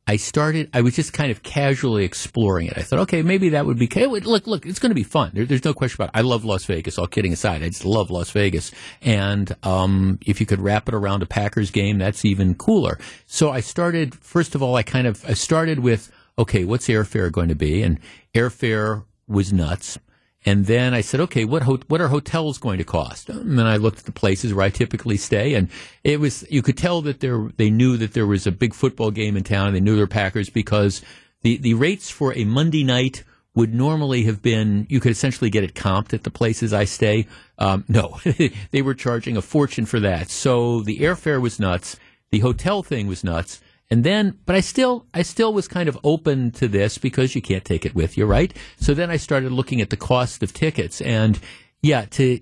I 0.06 0.16
started, 0.16 0.68
I 0.74 0.82
was 0.82 0.94
just 0.94 1.14
kind 1.14 1.30
of 1.30 1.42
casually 1.42 2.04
exploring 2.04 2.66
it. 2.66 2.76
I 2.76 2.82
thought, 2.82 2.98
okay, 3.00 3.22
maybe 3.22 3.50
that 3.50 3.64
would 3.64 3.78
be, 3.78 3.88
look, 3.88 4.46
look, 4.46 4.66
it's 4.66 4.78
going 4.78 4.90
to 4.90 4.94
be 4.94 5.02
fun. 5.02 5.30
There, 5.32 5.46
there's 5.46 5.64
no 5.64 5.72
question 5.72 5.96
about 5.96 6.14
it. 6.14 6.18
I 6.18 6.20
love 6.20 6.44
Las 6.44 6.66
Vegas, 6.66 6.98
all 6.98 7.06
kidding 7.06 7.32
aside. 7.32 7.62
I 7.62 7.68
just 7.68 7.86
love 7.86 8.10
Las 8.10 8.30
Vegas. 8.30 8.70
And, 9.00 9.56
um, 9.62 10.18
if 10.26 10.40
you 10.40 10.46
could 10.46 10.60
wrap 10.60 10.88
it 10.88 10.94
around 10.94 11.22
a 11.22 11.26
Packers 11.26 11.70
game, 11.70 11.96
that's 11.98 12.24
even 12.24 12.54
cooler. 12.54 12.98
So 13.26 13.50
I 13.50 13.60
started, 13.60 14.14
first 14.14 14.54
of 14.54 14.62
all, 14.62 14.76
I 14.76 14.82
kind 14.82 15.06
of, 15.06 15.24
I 15.24 15.32
started 15.32 15.78
with, 15.80 16.12
okay, 16.38 16.64
what's 16.64 16.88
airfare 16.88 17.32
going 17.32 17.48
to 17.48 17.54
be? 17.54 17.82
And 17.82 17.98
airfare 18.34 19.04
was 19.26 19.54
nuts. 19.54 19.98
And 20.46 20.66
then 20.66 20.92
I 20.92 21.00
said, 21.00 21.20
okay, 21.20 21.44
what 21.44 21.62
ho- 21.62 21.80
what 21.88 22.00
are 22.00 22.08
hotels 22.08 22.58
going 22.58 22.78
to 22.78 22.84
cost? 22.84 23.30
And 23.30 23.60
I 23.60 23.76
looked 23.76 24.00
at 24.00 24.04
the 24.04 24.12
places 24.12 24.52
where 24.52 24.66
I 24.66 24.70
typically 24.70 25.16
stay, 25.16 25.54
and 25.54 25.68
it 26.02 26.20
was 26.20 26.44
you 26.50 26.62
could 26.62 26.76
tell 26.76 27.00
that 27.02 27.20
there 27.20 27.50
they 27.56 27.70
knew 27.70 27.96
that 27.96 28.12
there 28.12 28.26
was 28.26 28.46
a 28.46 28.52
big 28.52 28.74
football 28.74 29.10
game 29.10 29.36
in 29.36 29.44
town. 29.44 29.68
And 29.68 29.76
they 29.76 29.80
knew 29.80 29.96
their 29.96 30.06
Packers 30.06 30.50
because 30.50 31.00
the 31.42 31.56
the 31.56 31.74
rates 31.74 32.10
for 32.10 32.34
a 32.34 32.44
Monday 32.44 32.84
night 32.84 33.24
would 33.54 33.72
normally 33.72 34.24
have 34.24 34.42
been 34.42 34.86
you 34.90 35.00
could 35.00 35.12
essentially 35.12 35.48
get 35.48 35.64
it 35.64 35.74
comped 35.74 36.12
at 36.12 36.24
the 36.24 36.30
places 36.30 36.72
I 36.72 36.84
stay. 36.84 37.26
Um, 37.58 37.84
no, 37.88 38.18
they 38.70 38.82
were 38.82 38.94
charging 38.94 39.36
a 39.36 39.42
fortune 39.42 39.86
for 39.86 40.00
that. 40.00 40.28
So 40.28 40.80
the 40.80 40.98
airfare 40.98 41.40
was 41.40 41.58
nuts. 41.58 41.96
The 42.30 42.40
hotel 42.40 42.82
thing 42.82 43.06
was 43.06 43.24
nuts. 43.24 43.60
And 43.94 44.02
then, 44.02 44.40
but 44.44 44.56
I 44.56 44.60
still, 44.60 45.06
I 45.14 45.22
still 45.22 45.54
was 45.54 45.68
kind 45.68 45.88
of 45.88 45.96
open 46.02 46.50
to 46.50 46.66
this 46.66 46.98
because 46.98 47.36
you 47.36 47.40
can't 47.40 47.64
take 47.64 47.86
it 47.86 47.94
with 47.94 48.18
you, 48.18 48.26
right? 48.26 48.52
So 48.80 48.92
then 48.92 49.08
I 49.08 49.18
started 49.18 49.52
looking 49.52 49.80
at 49.80 49.90
the 49.90 49.96
cost 49.96 50.42
of 50.42 50.52
tickets 50.52 51.00
and 51.00 51.38
yeah, 51.80 52.04
to, 52.06 52.40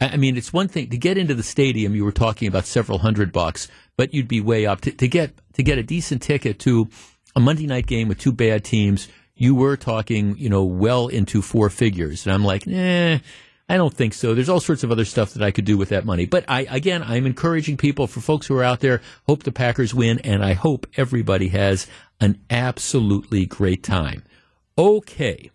I 0.00 0.16
mean, 0.16 0.38
it's 0.38 0.50
one 0.50 0.66
thing 0.66 0.88
to 0.88 0.96
get 0.96 1.18
into 1.18 1.34
the 1.34 1.42
stadium. 1.42 1.94
You 1.94 2.06
were 2.06 2.10
talking 2.10 2.48
about 2.48 2.64
several 2.64 3.00
hundred 3.00 3.32
bucks, 3.32 3.68
but 3.98 4.14
you'd 4.14 4.28
be 4.28 4.40
way 4.40 4.64
up 4.64 4.80
to, 4.80 4.90
to 4.92 5.06
get, 5.06 5.32
to 5.52 5.62
get 5.62 5.76
a 5.76 5.82
decent 5.82 6.22
ticket 6.22 6.58
to 6.60 6.88
a 7.36 7.40
Monday 7.40 7.66
night 7.66 7.86
game 7.86 8.08
with 8.08 8.18
two 8.18 8.32
bad 8.32 8.64
teams. 8.64 9.08
You 9.34 9.54
were 9.54 9.76
talking, 9.76 10.38
you 10.38 10.48
know, 10.48 10.64
well 10.64 11.08
into 11.08 11.42
four 11.42 11.68
figures. 11.68 12.24
And 12.24 12.34
I'm 12.34 12.44
like, 12.44 12.66
eh, 12.66 13.18
I 13.68 13.76
don't 13.76 13.92
think 13.92 14.14
so. 14.14 14.34
There's 14.34 14.48
all 14.48 14.60
sorts 14.60 14.82
of 14.82 14.90
other 14.90 15.04
stuff 15.04 15.34
that 15.34 15.42
I 15.42 15.50
could 15.50 15.66
do 15.66 15.76
with 15.76 15.90
that 15.90 16.06
money. 16.06 16.24
But 16.24 16.44
I, 16.48 16.66
again, 16.70 17.02
I'm 17.02 17.26
encouraging 17.26 17.76
people 17.76 18.06
for 18.06 18.20
folks 18.20 18.46
who 18.46 18.56
are 18.56 18.64
out 18.64 18.80
there, 18.80 19.02
hope 19.26 19.42
the 19.42 19.52
Packers 19.52 19.94
win, 19.94 20.20
and 20.20 20.42
I 20.42 20.54
hope 20.54 20.86
everybody 20.96 21.48
has 21.48 21.86
an 22.20 22.40
absolutely 22.48 23.44
great 23.46 23.82
time. 23.82 24.22
Okay. 24.76 25.50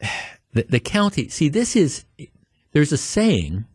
The, 0.54 0.62
the 0.62 0.80
county, 0.80 1.28
see, 1.28 1.50
this 1.50 1.76
is, 1.76 2.06
there's 2.72 2.90
a 2.90 2.96
saying 2.96 3.66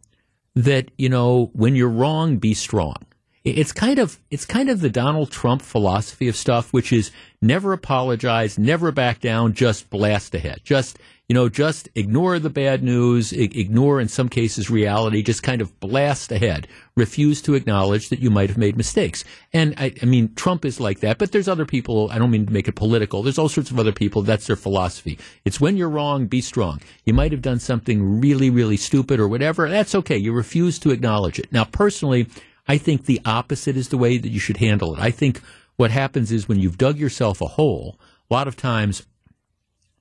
that, 0.55 0.89
you 0.97 1.07
know, 1.07 1.51
when 1.53 1.75
you're 1.75 1.87
wrong, 1.87 2.37
be 2.37 2.55
strong. 2.55 2.95
It's 3.43 3.71
kind 3.71 3.99
of 3.99 4.19
it's 4.31 4.45
kind 4.45 4.69
of 4.69 4.81
the 4.81 4.89
Donald 4.89 5.29
Trump 5.29 5.61
philosophy 5.61 6.27
of 6.29 6.35
stuff, 6.35 6.73
which 6.73 6.91
is 6.91 7.11
never 7.43 7.73
apologize, 7.73 8.57
never 8.57 8.91
back 8.91 9.19
down, 9.19 9.53
just 9.53 9.91
blast 9.91 10.33
ahead, 10.33 10.61
just 10.63 10.97
you 11.29 11.33
know, 11.33 11.47
just 11.47 11.87
ignore 11.95 12.37
the 12.37 12.49
bad 12.49 12.83
news, 12.83 13.31
ignore 13.31 14.01
in 14.01 14.09
some 14.09 14.27
cases 14.27 14.69
reality, 14.69 15.23
just 15.23 15.41
kind 15.41 15.61
of 15.61 15.79
blast 15.79 16.31
ahead, 16.33 16.67
refuse 16.97 17.41
to 17.41 17.53
acknowledge 17.53 18.09
that 18.09 18.19
you 18.19 18.29
might 18.29 18.49
have 18.49 18.57
made 18.57 18.75
mistakes. 18.75 19.23
And 19.53 19.73
I, 19.77 19.93
I, 20.01 20.05
mean, 20.05 20.35
Trump 20.35 20.65
is 20.65 20.81
like 20.81 20.99
that, 20.99 21.17
but 21.17 21.31
there's 21.31 21.47
other 21.47 21.65
people, 21.65 22.09
I 22.11 22.19
don't 22.19 22.29
mean 22.29 22.45
to 22.45 22.53
make 22.53 22.67
it 22.67 22.75
political, 22.75 23.23
there's 23.23 23.37
all 23.37 23.47
sorts 23.47 23.71
of 23.71 23.79
other 23.79 23.93
people, 23.93 24.21
that's 24.21 24.47
their 24.47 24.57
philosophy. 24.57 25.17
It's 25.45 25.61
when 25.61 25.77
you're 25.77 25.89
wrong, 25.89 26.27
be 26.27 26.41
strong. 26.41 26.81
You 27.05 27.13
might 27.13 27.31
have 27.31 27.41
done 27.41 27.59
something 27.59 28.19
really, 28.19 28.49
really 28.49 28.77
stupid 28.77 29.19
or 29.19 29.27
whatever, 29.27 29.69
that's 29.69 29.95
okay. 29.95 30.17
You 30.17 30.33
refuse 30.33 30.77
to 30.79 30.91
acknowledge 30.91 31.39
it. 31.39 31.51
Now, 31.53 31.63
personally, 31.63 32.27
I 32.67 32.77
think 32.77 33.05
the 33.05 33.21
opposite 33.23 33.77
is 33.77 33.89
the 33.89 33.97
way 33.97 34.17
that 34.17 34.29
you 34.29 34.39
should 34.39 34.57
handle 34.57 34.93
it. 34.93 34.99
I 34.99 35.11
think 35.11 35.41
what 35.77 35.91
happens 35.91 36.31
is 36.33 36.49
when 36.49 36.59
you've 36.59 36.77
dug 36.77 36.97
yourself 36.97 37.41
a 37.41 37.47
hole, 37.47 37.97
a 38.29 38.33
lot 38.33 38.47
of 38.47 38.57
times 38.57 39.03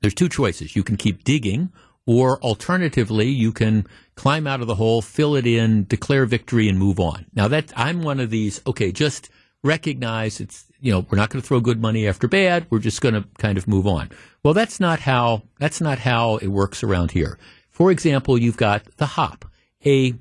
there's 0.03 0.15
two 0.15 0.29
choices. 0.29 0.77
You 0.77 0.83
can 0.83 0.97
keep 0.97 1.25
digging, 1.25 1.73
or 2.07 2.39
alternatively, 2.43 3.29
you 3.29 3.53
can 3.53 3.87
climb 4.17 4.47
out 4.47 4.61
of 4.61 4.67
the 4.67 4.75
hole, 4.75 5.01
fill 5.01 5.37
it 5.37 5.47
in, 5.47 5.85
declare 5.85 6.27
victory, 6.27 6.69
and 6.69 6.79
move 6.79 7.01
on. 7.01 7.27
Now 7.35 7.49
that 7.49 7.73
I'm 7.77 8.03
one 8.03 8.21
of 8.21 8.31
these, 8.31 8.61
okay, 8.67 8.93
just 8.93 9.31
recognize 9.63 10.41
it's, 10.41 10.67
you 10.81 10.93
know, 10.93 11.07
we're 11.09 11.17
not 11.17 11.31
going 11.31 11.41
to 11.41 11.47
throw 11.47 11.61
good 11.61 11.81
money 11.81 12.09
after 12.09 12.27
bad. 12.27 12.67
We're 12.69 12.81
just 12.81 13.01
going 13.01 13.15
to 13.15 13.25
kind 13.39 13.57
of 13.57 13.69
move 13.69 13.87
on. 13.87 14.11
Well, 14.43 14.55
that's 14.55 14.81
not 14.81 14.99
how, 14.99 15.45
that's 15.61 15.81
not 15.81 16.01
how 16.01 16.37
it 16.39 16.49
works 16.49 16.83
around 16.83 17.13
here. 17.13 17.39
For 17.71 17.93
example, 17.93 18.37
you've 18.37 18.57
got 18.57 18.85
the 18.97 19.07
hop. 19.07 19.45
A, 19.87 20.15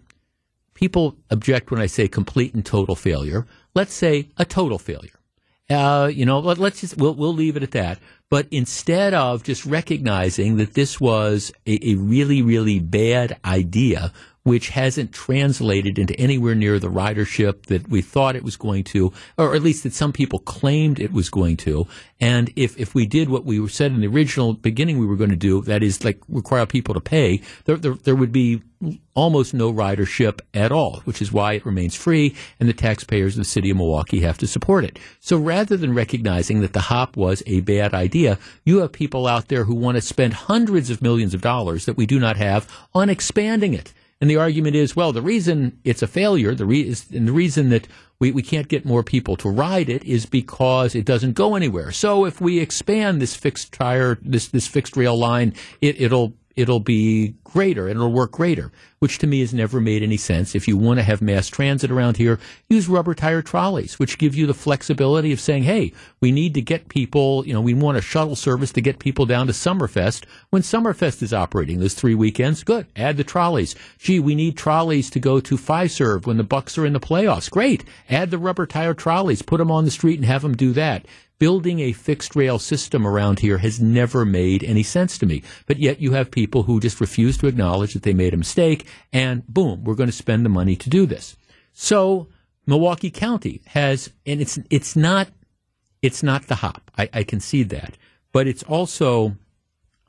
people 0.75 1.17
object 1.31 1.71
when 1.71 1.81
I 1.81 1.87
say 1.87 2.07
complete 2.07 2.53
and 2.53 2.63
total 2.63 2.95
failure. 2.95 3.47
Let's 3.73 3.93
say 3.93 4.29
a 4.37 4.45
total 4.45 4.77
failure. 4.77 5.20
Uh, 5.71 6.07
you 6.07 6.25
know, 6.25 6.39
let, 6.39 6.59
us 6.59 6.81
just, 6.81 6.97
we'll, 6.97 7.13
we'll 7.13 7.33
leave 7.33 7.55
it 7.57 7.63
at 7.63 7.71
that. 7.71 7.99
But 8.29 8.47
instead 8.49 9.13
of 9.13 9.43
just 9.43 9.65
recognizing 9.65 10.57
that 10.57 10.73
this 10.73 10.99
was 10.99 11.51
a, 11.67 11.91
a 11.91 11.95
really, 11.95 12.41
really 12.41 12.79
bad 12.79 13.37
idea, 13.43 14.13
which 14.43 14.69
hasn't 14.69 15.11
translated 15.11 15.99
into 15.99 16.19
anywhere 16.19 16.55
near 16.55 16.79
the 16.79 16.89
ridership 16.89 17.67
that 17.67 17.87
we 17.89 18.01
thought 18.01 18.35
it 18.35 18.43
was 18.43 18.57
going 18.57 18.83
to, 18.83 19.13
or 19.37 19.55
at 19.55 19.61
least 19.61 19.83
that 19.83 19.93
some 19.93 20.11
people 20.11 20.39
claimed 20.39 20.99
it 20.99 21.13
was 21.13 21.29
going 21.29 21.57
to. 21.57 21.85
And 22.19 22.51
if, 22.55 22.77
if 22.79 22.95
we 22.95 23.05
did 23.05 23.29
what 23.29 23.45
we 23.45 23.67
said 23.67 23.91
in 23.91 24.01
the 24.01 24.07
original 24.07 24.53
beginning 24.53 24.97
we 24.97 25.05
were 25.05 25.15
going 25.15 25.29
to 25.29 25.35
do, 25.35 25.61
that 25.63 25.83
is 25.83 26.03
like 26.03 26.19
require 26.27 26.65
people 26.65 26.93
to 26.93 27.01
pay, 27.01 27.41
there, 27.65 27.77
there, 27.77 27.93
there 27.93 28.15
would 28.15 28.31
be 28.31 28.61
almost 29.13 29.53
no 29.53 29.71
ridership 29.71 30.39
at 30.55 30.71
all, 30.71 31.01
which 31.01 31.21
is 31.21 31.31
why 31.31 31.53
it 31.53 31.65
remains 31.65 31.95
free 31.95 32.35
and 32.59 32.67
the 32.67 32.73
taxpayers 32.73 33.35
of 33.35 33.39
the 33.39 33.45
city 33.45 33.69
of 33.69 33.77
Milwaukee 33.77 34.21
have 34.21 34.39
to 34.39 34.47
support 34.47 34.83
it. 34.83 34.97
So 35.19 35.37
rather 35.37 35.77
than 35.77 35.93
recognizing 35.93 36.61
that 36.61 36.73
the 36.73 36.81
hop 36.81 37.15
was 37.15 37.43
a 37.45 37.61
bad 37.61 37.93
idea, 37.93 38.39
you 38.65 38.79
have 38.79 38.91
people 38.91 39.27
out 39.27 39.49
there 39.49 39.65
who 39.65 39.75
want 39.75 39.97
to 39.97 40.01
spend 40.01 40.33
hundreds 40.33 40.89
of 40.89 41.01
millions 41.01 41.35
of 41.35 41.41
dollars 41.41 41.85
that 41.85 41.97
we 41.97 42.07
do 42.07 42.19
not 42.19 42.37
have 42.37 42.67
on 42.95 43.09
expanding 43.09 43.75
it. 43.75 43.93
And 44.21 44.29
the 44.29 44.37
argument 44.37 44.75
is, 44.75 44.95
well, 44.95 45.11
the 45.11 45.21
reason 45.21 45.79
it's 45.83 46.03
a 46.03 46.07
failure, 46.07 46.53
the 46.53 46.65
re- 46.65 46.95
and 47.11 47.27
the 47.27 47.33
reason 47.33 47.69
that 47.69 47.87
we, 48.19 48.31
we 48.31 48.43
can't 48.43 48.67
get 48.67 48.85
more 48.85 49.01
people 49.01 49.35
to 49.37 49.49
ride 49.49 49.89
it 49.89 50.03
is 50.05 50.27
because 50.27 50.93
it 50.93 51.05
doesn't 51.05 51.33
go 51.33 51.55
anywhere. 51.55 51.91
So 51.91 52.25
if 52.25 52.39
we 52.39 52.59
expand 52.59 53.19
this 53.19 53.35
fixed 53.35 53.73
tire, 53.73 54.19
this, 54.21 54.47
this 54.47 54.67
fixed 54.67 54.95
rail 54.95 55.17
line, 55.17 55.55
it, 55.81 55.99
it'll 55.99 56.33
it'll 56.55 56.79
be 56.79 57.35
greater 57.43 57.87
and 57.87 57.97
it'll 57.97 58.11
work 58.11 58.31
greater, 58.31 58.71
which 58.99 59.17
to 59.19 59.27
me 59.27 59.39
has 59.41 59.53
never 59.53 59.81
made 59.81 60.03
any 60.03 60.17
sense. 60.17 60.55
If 60.55 60.67
you 60.67 60.77
want 60.77 60.99
to 60.99 61.03
have 61.03 61.21
mass 61.21 61.47
transit 61.47 61.91
around 61.91 62.17
here, 62.17 62.39
use 62.69 62.87
rubber 62.87 63.13
tire 63.13 63.41
trolleys, 63.41 63.99
which 63.99 64.17
give 64.17 64.35
you 64.35 64.45
the 64.45 64.53
flexibility 64.53 65.31
of 65.31 65.39
saying, 65.39 65.63
hey, 65.63 65.93
we 66.19 66.31
need 66.31 66.53
to 66.53 66.61
get 66.61 66.89
people, 66.89 67.45
you 67.45 67.53
know, 67.53 67.61
we 67.61 67.73
want 67.73 67.97
a 67.97 68.01
shuttle 68.01 68.35
service 68.35 68.71
to 68.73 68.81
get 68.81 68.99
people 68.99 69.25
down 69.25 69.47
to 69.47 69.53
Summerfest 69.53 70.25
when 70.49 70.61
Summerfest 70.61 71.21
is 71.21 71.33
operating 71.33 71.79
those 71.79 71.93
three 71.93 72.15
weekends. 72.15 72.63
Good. 72.63 72.87
Add 72.95 73.17
the 73.17 73.23
trolleys. 73.23 73.75
Gee, 73.97 74.19
we 74.19 74.35
need 74.35 74.57
trolleys 74.57 75.09
to 75.11 75.19
go 75.19 75.39
to 75.39 75.57
Fiserv 75.57 76.25
when 76.25 76.37
the 76.37 76.43
Bucks 76.43 76.77
are 76.77 76.85
in 76.85 76.93
the 76.93 76.99
playoffs. 76.99 77.49
Great. 77.49 77.83
Add 78.09 78.31
the 78.31 78.37
rubber 78.37 78.65
tire 78.65 78.93
trolleys, 78.93 79.41
put 79.41 79.57
them 79.57 79.71
on 79.71 79.85
the 79.85 79.91
street 79.91 80.19
and 80.19 80.25
have 80.25 80.41
them 80.41 80.55
do 80.55 80.73
that 80.73 81.05
building 81.41 81.79
a 81.79 81.91
fixed 81.91 82.35
rail 82.35 82.59
system 82.59 83.07
around 83.07 83.39
here 83.39 83.57
has 83.57 83.81
never 83.81 84.23
made 84.25 84.63
any 84.63 84.83
sense 84.83 85.17
to 85.17 85.25
me. 85.25 85.41
But 85.65 85.79
yet 85.79 85.99
you 85.99 86.11
have 86.11 86.29
people 86.29 86.61
who 86.61 86.79
just 86.79 87.01
refuse 87.01 87.35
to 87.39 87.47
acknowledge 87.47 87.95
that 87.95 88.03
they 88.03 88.13
made 88.13 88.35
a 88.35 88.37
mistake 88.37 88.85
and 89.11 89.43
boom, 89.47 89.83
we're 89.83 89.95
going 89.95 90.05
to 90.05 90.15
spend 90.15 90.45
the 90.45 90.49
money 90.49 90.75
to 90.75 90.87
do 90.87 91.07
this. 91.07 91.35
So 91.73 92.27
Milwaukee 92.67 93.09
County 93.09 93.63
has, 93.65 94.11
and 94.23 94.39
it's, 94.39 94.59
it's 94.69 94.95
not, 94.95 95.29
it's 96.03 96.21
not 96.21 96.45
the 96.45 96.57
hop. 96.57 96.91
I, 96.95 97.09
I 97.11 97.23
concede 97.23 97.69
that, 97.69 97.97
but 98.31 98.45
it's 98.45 98.61
also 98.61 99.35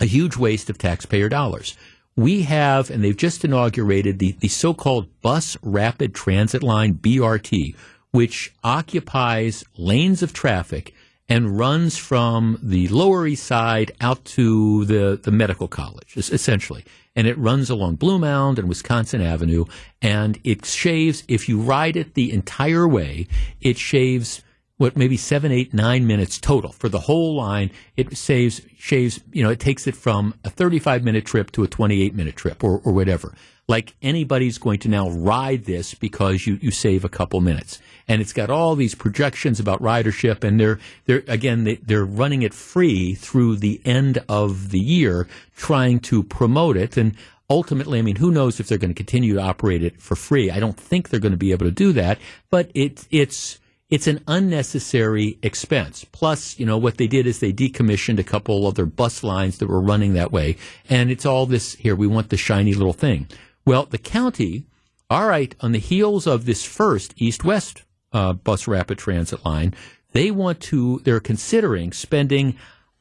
a 0.01 0.05
huge 0.05 0.37
waste 0.37 0.69
of 0.69 0.77
taxpayer 0.77 1.31
dollars. 1.31 1.79
We 2.15 2.43
have, 2.43 2.91
and 2.91 3.03
they've 3.03 3.17
just 3.17 3.43
inaugurated 3.43 4.19
the, 4.19 4.33
the 4.33 4.49
so-called 4.49 5.23
Bus 5.23 5.57
Rapid 5.63 6.15
Transit 6.15 6.63
Line, 6.63 6.93
BRT, 6.93 7.75
which 8.11 8.53
occupies 8.63 9.65
lanes 9.79 10.23
of 10.23 10.35
traffic 10.35 10.93
and 11.33 11.59
runs 11.59 11.97
from 11.97 12.59
the 12.63 12.87
Lower 12.89 13.27
East 13.27 13.47
Side 13.47 13.93
out 14.03 14.23
to 14.27 14.85
the, 14.85 15.19
the 15.23 15.31
medical 15.31 15.67
college, 15.67 16.15
essentially. 16.15 16.85
And 17.17 17.27
it 17.27 17.39
runs 17.39 17.71
along 17.71 17.97
Bluemound 17.97 18.59
and 18.59 18.69
Wisconsin 18.69 19.23
Avenue. 19.23 19.65
And 20.03 20.39
it 20.45 20.67
shaves, 20.67 21.25
if 21.29 21.49
you 21.49 21.59
ride 21.59 21.97
it 21.97 22.13
the 22.13 22.31
entire 22.31 22.87
way, 22.87 23.29
it 23.63 23.79
shaves 23.79 24.43
what 24.77 24.95
maybe 24.95 25.17
seven, 25.17 25.51
eight, 25.51 25.73
nine 25.73 26.07
minutes 26.07 26.39
total 26.39 26.71
for 26.71 26.91
the 26.91 27.01
whole 27.01 27.35
line. 27.35 27.71
It 27.97 28.15
saves, 28.15 28.61
shaves, 28.77 29.21
you 29.33 29.43
know, 29.43 29.49
it 29.49 29.59
takes 29.59 29.87
it 29.87 29.97
from 29.97 30.35
a 30.45 30.51
35 30.51 31.03
minute 31.03 31.25
trip 31.25 31.51
to 31.53 31.63
a 31.63 31.67
28 31.67 32.15
minute 32.15 32.37
trip 32.37 32.63
or, 32.63 32.83
or 32.85 32.93
whatever. 32.93 33.33
Like 33.73 33.95
anybody's 34.03 34.59
going 34.59 34.81
to 34.81 34.89
now 34.91 35.09
ride 35.09 35.65
this 35.65 35.95
because 35.95 36.47
you, 36.47 36.59
you 36.61 36.71
save 36.71 37.07
a 37.07 37.09
couple 37.09 37.41
minutes 37.41 37.79
and 38.07 38.21
it's 38.21 38.35
got 38.35 38.51
all 38.51 38.77
these 38.77 38.95
projections 38.95 39.59
about 39.59 39.81
ridership, 39.81 40.45
and 40.45 40.61
they're 40.61 40.79
they're 41.07 41.23
again 41.27 41.65
they, 41.65 41.77
they're 41.77 42.05
running 42.05 42.43
it 42.43 42.53
free 42.53 43.15
through 43.15 43.57
the 43.57 43.81
end 43.87 44.23
of 44.29 44.73
the 44.73 44.79
year, 44.79 45.27
trying 45.57 46.01
to 46.01 46.23
promote 46.23 46.77
it, 46.77 46.99
and 46.99 47.17
ultimately, 47.49 47.99
I 47.99 48.03
mean, 48.03 48.17
who 48.17 48.31
knows 48.31 48.61
if 48.61 48.69
they're 48.69 48.77
going 48.77 48.91
to 48.91 48.95
continue 48.95 49.35
to 49.37 49.41
operate 49.41 49.83
it 49.83 50.03
for 50.03 50.17
free? 50.17 50.51
I 50.51 50.61
don't 50.61 50.77
think 50.77 51.09
they're 51.09 51.21
going 51.21 51.33
to 51.33 51.39
be 51.39 51.53
able 51.53 51.65
to 51.65 51.73
do 51.73 51.95
that, 51.95 52.19
but 52.51 52.71
it 52.75 53.07
it's 53.11 53.59
it's 53.89 54.07
an 54.07 54.23
unnecessary 54.29 55.39
expense. 55.43 56.05
Plus, 56.13 56.59
you 56.59 56.67
know, 56.67 56.77
what 56.77 56.99
they 56.99 57.07
did 57.07 57.27
is 57.27 57.39
they 57.39 57.55
decommissioned 57.55 58.19
a 58.19 58.25
couple 58.25 58.67
other 58.67 58.85
bus 58.85 59.23
lines 59.23 59.57
that 59.59 59.69
were 59.69 59.81
running 59.81 60.13
that 60.13 60.33
way. 60.33 60.57
And 60.91 61.11
it's 61.11 61.27
all 61.27 61.47
this 61.47 61.75
here, 61.75 61.95
we 61.95 62.07
want 62.07 62.29
the 62.29 62.39
shiny 62.39 62.75
little 62.75 62.95
thing. 62.95 63.29
Well, 63.65 63.87
the 63.87 63.99
county, 63.99 64.67
all 65.09 65.27
right, 65.27 65.55
on 65.61 65.73
the 65.73 65.79
heels 65.79 66.27
of 66.27 66.45
this 66.45 66.65
first 66.65 67.15
east 67.17 67.45
west 67.45 67.85
uh, 68.13 68.33
bus 68.33 68.67
rapid 68.67 68.99
transit 68.99 69.45
line. 69.45 69.75
They 70.13 70.31
want 70.31 70.61
to, 70.63 71.01
they're 71.05 71.21
considering 71.21 71.93
spending 71.93 72.57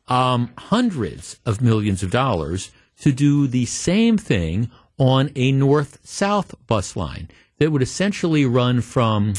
um, 0.07 0.51
hundreds 0.57 1.39
of 1.45 1.61
millions 1.61 2.03
of 2.03 2.11
dollars 2.11 2.71
to 3.01 3.11
do 3.11 3.47
the 3.47 3.65
same 3.65 4.17
thing 4.17 4.71
on 4.97 5.31
a 5.35 5.51
north 5.51 5.99
south 6.03 6.53
bus 6.67 6.95
line 6.95 7.29
that 7.57 7.71
would 7.71 7.81
essentially 7.81 8.45
run 8.45 8.81
from 8.81 9.33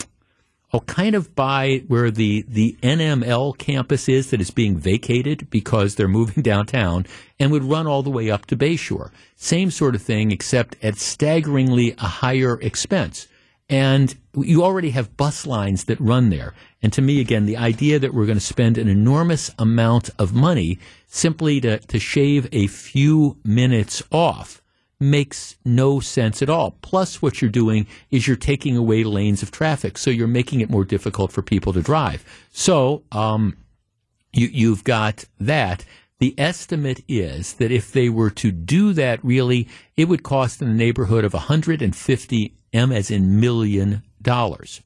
oh, 0.72 0.80
kind 0.80 1.14
of 1.14 1.34
by 1.34 1.82
where 1.88 2.10
the, 2.10 2.44
the 2.48 2.76
NML 2.82 3.56
campus 3.58 4.08
is 4.08 4.30
that 4.30 4.40
is 4.40 4.50
being 4.50 4.76
vacated 4.76 5.50
because 5.50 5.94
they're 5.94 6.08
moving 6.08 6.42
downtown 6.42 7.06
and 7.38 7.52
would 7.52 7.64
run 7.64 7.86
all 7.86 8.02
the 8.02 8.10
way 8.10 8.30
up 8.30 8.46
to 8.46 8.56
Bayshore. 8.56 9.10
Same 9.36 9.70
sort 9.70 9.94
of 9.94 10.02
thing, 10.02 10.30
except 10.30 10.76
at 10.82 10.96
staggeringly 10.96 11.92
a 11.98 12.06
higher 12.06 12.58
expense. 12.60 13.28
And 13.68 14.14
you 14.36 14.62
already 14.62 14.90
have 14.90 15.16
bus 15.16 15.46
lines 15.46 15.84
that 15.84 16.00
run 16.00 16.30
there. 16.30 16.54
And 16.82 16.92
to 16.94 17.02
me, 17.02 17.20
again, 17.20 17.46
the 17.46 17.56
idea 17.56 17.98
that 17.98 18.12
we're 18.12 18.26
going 18.26 18.38
to 18.38 18.44
spend 18.44 18.76
an 18.76 18.88
enormous 18.88 19.50
amount 19.58 20.10
of 20.18 20.34
money 20.34 20.78
simply 21.06 21.60
to, 21.60 21.78
to 21.78 21.98
shave 21.98 22.48
a 22.52 22.66
few 22.66 23.38
minutes 23.44 24.02
off 24.10 24.61
makes 25.02 25.56
no 25.64 26.00
sense 26.00 26.40
at 26.40 26.48
all. 26.48 26.78
Plus, 26.80 27.20
what 27.20 27.42
you're 27.42 27.50
doing 27.50 27.86
is 28.10 28.26
you're 28.26 28.36
taking 28.36 28.76
away 28.76 29.04
lanes 29.04 29.42
of 29.42 29.50
traffic, 29.50 29.98
so 29.98 30.10
you're 30.10 30.26
making 30.26 30.60
it 30.60 30.70
more 30.70 30.84
difficult 30.84 31.32
for 31.32 31.42
people 31.42 31.72
to 31.72 31.82
drive. 31.82 32.24
So, 32.52 33.02
um, 33.12 33.56
you, 34.32 34.46
you've 34.46 34.84
got 34.84 35.24
that. 35.40 35.84
The 36.20 36.34
estimate 36.38 37.02
is 37.08 37.54
that 37.54 37.72
if 37.72 37.92
they 37.92 38.08
were 38.08 38.30
to 38.30 38.52
do 38.52 38.92
that, 38.92 39.22
really, 39.24 39.68
it 39.96 40.06
would 40.06 40.22
cost 40.22 40.62
in 40.62 40.68
the 40.68 40.74
neighborhood 40.74 41.24
of 41.24 41.34
150 41.34 42.54
M 42.72 42.92
as 42.92 43.10
in 43.10 43.40
million 43.40 44.02
dollars. 44.22 44.80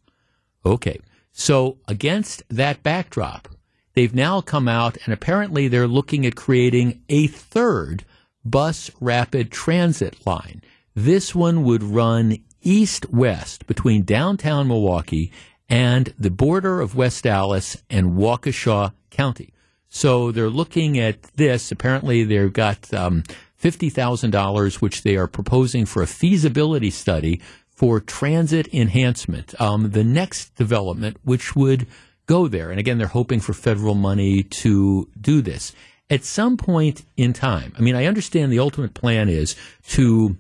Okay. 0.65 0.99
So 1.33 1.79
against 1.87 2.43
that 2.49 2.83
backdrop, 2.83 3.49
they've 3.93 4.15
now 4.15 4.41
come 4.41 4.67
out 4.67 4.97
and 5.05 5.13
apparently 5.13 5.69
they're 5.69 5.87
looking 5.87 6.25
at 6.25 6.35
creating 6.35 7.03
a 7.11 7.27
third 7.27 8.05
bus 8.51 8.91
rapid 9.01 9.51
transit 9.51 10.27
line. 10.27 10.63
This 10.95 11.35
one 11.35 11.63
would 11.65 11.83
run 11.83 12.39
east 12.63 13.11
west 13.11 13.67
between 13.67 14.03
downtown 14.03 14.69
Milwaukee 14.69 15.31
and 15.69 16.13
the 16.19 16.31
border 16.31 16.81
of 16.81 16.97
West 16.97 17.27
Allis 17.27 17.83
and 17.91 18.13
Waukesha 18.13 18.93
County. 19.11 19.53
So 19.89 20.33
they're 20.33 20.51
looking 20.51 20.99
at 20.99 21.23
this. 21.35 21.71
Apparently, 21.71 22.25
they've 22.25 22.53
got 22.53 22.93
um, 22.93 23.23
$50,000, 23.63 24.81
which 24.81 25.03
they 25.03 25.17
are 25.17 25.27
proposing 25.27 25.87
for 25.87 26.03
a 26.03 26.07
feasibility 26.07 26.91
study 26.91 27.41
for 27.69 28.01
transit 28.01 28.73
enhancement. 28.73 29.59
Um, 29.61 29.91
the 29.91 30.05
next 30.05 30.55
development, 30.55 31.19
which 31.25 31.55
would 31.55 31.87
go 32.27 32.49
there. 32.49 32.71
And 32.71 32.81
again, 32.81 32.99
they're 32.99 33.07
hoping 33.07 33.41
for 33.41 33.53
federal 33.53 33.95
money 33.95 34.43
to 34.43 35.09
do 35.21 35.43
this. 35.43 35.73
At 36.09 36.25
some 36.25 36.57
point 36.57 37.05
in 37.17 37.33
time, 37.33 37.73
I 37.77 37.81
mean, 37.81 37.97
I 37.97 38.07
understand 38.07 38.53
the 38.53 38.61
ultimate 38.61 38.95
plan 38.95 39.29
is 39.29 39.57
to 39.89 40.37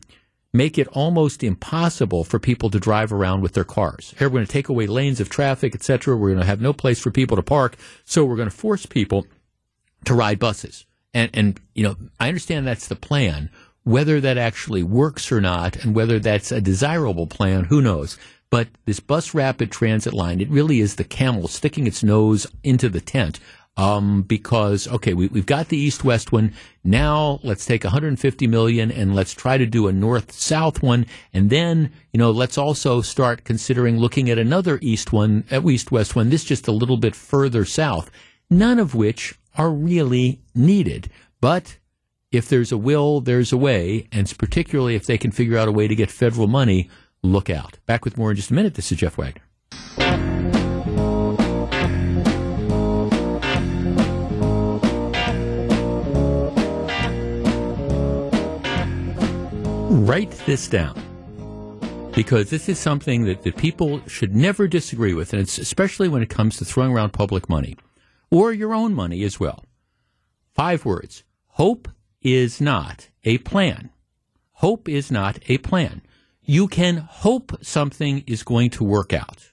make 0.52 0.78
it 0.78 0.88
almost 0.88 1.42
impossible 1.42 2.24
for 2.24 2.38
people 2.38 2.70
to 2.70 2.80
drive 2.80 3.12
around 3.12 3.42
with 3.42 3.52
their 3.52 3.64
cars. 3.64 4.14
Here, 4.18 4.28
we're 4.28 4.34
going 4.34 4.46
to 4.46 4.52
take 4.52 4.68
away 4.68 4.86
lanes 4.86 5.20
of 5.20 5.28
traffic, 5.28 5.74
etc. 5.74 6.16
We're 6.16 6.28
going 6.28 6.40
to 6.40 6.46
have 6.46 6.60
no 6.60 6.72
place 6.72 7.00
for 7.00 7.10
people 7.10 7.36
to 7.36 7.42
park. 7.42 7.76
So 8.04 8.24
we're 8.24 8.36
going 8.36 8.50
to 8.50 8.56
force 8.56 8.86
people 8.86 9.26
to 10.04 10.14
ride 10.14 10.38
buses. 10.38 10.86
And, 11.12 11.30
and, 11.34 11.60
you 11.74 11.82
know, 11.82 11.96
I 12.18 12.28
understand 12.28 12.66
that's 12.66 12.88
the 12.88 12.96
plan. 12.96 13.50
Whether 13.84 14.20
that 14.20 14.38
actually 14.38 14.82
works 14.82 15.30
or 15.30 15.40
not, 15.40 15.76
and 15.76 15.94
whether 15.94 16.18
that's 16.18 16.50
a 16.50 16.60
desirable 16.60 17.26
plan, 17.26 17.64
who 17.64 17.80
knows? 17.80 18.18
But 18.50 18.68
this 18.84 19.00
bus 19.00 19.34
rapid 19.34 19.70
transit 19.70 20.12
line, 20.12 20.40
it 20.40 20.48
really 20.48 20.80
is 20.80 20.96
the 20.96 21.04
camel 21.04 21.48
sticking 21.48 21.86
its 21.86 22.02
nose 22.02 22.46
into 22.62 22.88
the 22.88 23.00
tent. 23.00 23.38
Um, 23.78 24.22
because 24.22 24.88
okay, 24.88 25.12
we, 25.12 25.26
we've 25.26 25.44
got 25.44 25.68
the 25.68 25.76
east-west 25.76 26.32
one. 26.32 26.54
Now 26.82 27.40
let's 27.42 27.66
take 27.66 27.84
150 27.84 28.46
million 28.46 28.90
and 28.90 29.14
let's 29.14 29.34
try 29.34 29.58
to 29.58 29.66
do 29.66 29.86
a 29.86 29.92
north-south 29.92 30.82
one, 30.82 31.04
and 31.34 31.50
then 31.50 31.92
you 32.12 32.18
know 32.18 32.30
let's 32.30 32.56
also 32.56 33.02
start 33.02 33.44
considering 33.44 33.98
looking 33.98 34.30
at 34.30 34.38
another 34.38 34.78
east 34.80 35.12
one, 35.12 35.44
at 35.50 35.62
uh, 35.64 35.68
east-west 35.68 36.16
one. 36.16 36.30
This 36.30 36.44
just 36.44 36.68
a 36.68 36.72
little 36.72 36.96
bit 36.96 37.14
further 37.14 37.66
south. 37.66 38.10
None 38.48 38.78
of 38.78 38.94
which 38.94 39.38
are 39.58 39.70
really 39.70 40.40
needed, 40.54 41.10
but 41.40 41.76
if 42.32 42.48
there's 42.48 42.72
a 42.72 42.78
will, 42.78 43.20
there's 43.20 43.52
a 43.52 43.56
way, 43.56 44.08
and 44.12 44.32
particularly 44.38 44.94
if 44.94 45.06
they 45.06 45.18
can 45.18 45.30
figure 45.30 45.58
out 45.58 45.68
a 45.68 45.72
way 45.72 45.88
to 45.88 45.94
get 45.94 46.10
federal 46.10 46.46
money, 46.46 46.88
look 47.22 47.50
out. 47.50 47.78
Back 47.86 48.04
with 48.04 48.16
more 48.16 48.30
in 48.30 48.36
just 48.36 48.50
a 48.50 48.54
minute. 48.54 48.74
This 48.74 48.92
is 48.92 48.98
Jeff 48.98 49.16
Wagner. 49.18 49.42
Write 60.04 60.30
this 60.46 60.68
down 60.68 60.94
because 62.14 62.50
this 62.50 62.68
is 62.68 62.78
something 62.78 63.24
that, 63.24 63.42
that 63.42 63.56
people 63.56 64.00
should 64.06 64.34
never 64.34 64.66
disagree 64.68 65.14
with, 65.14 65.32
and 65.32 65.42
it's 65.42 65.58
especially 65.58 66.08
when 66.08 66.22
it 66.22 66.28
comes 66.28 66.56
to 66.56 66.64
throwing 66.64 66.92
around 66.92 67.12
public 67.12 67.48
money 67.48 67.76
or 68.30 68.52
your 68.52 68.74
own 68.74 68.94
money 68.94 69.22
as 69.24 69.40
well. 69.40 69.64
Five 70.54 70.84
words. 70.84 71.24
Hope 71.46 71.88
is 72.22 72.60
not 72.60 73.08
a 73.24 73.38
plan. 73.38 73.90
Hope 74.52 74.88
is 74.88 75.10
not 75.10 75.38
a 75.48 75.58
plan 75.58 76.02
you 76.46 76.68
can 76.68 76.96
hope 76.98 77.52
something 77.60 78.22
is 78.26 78.44
going 78.44 78.70
to 78.70 78.84
work 78.84 79.12
out. 79.12 79.52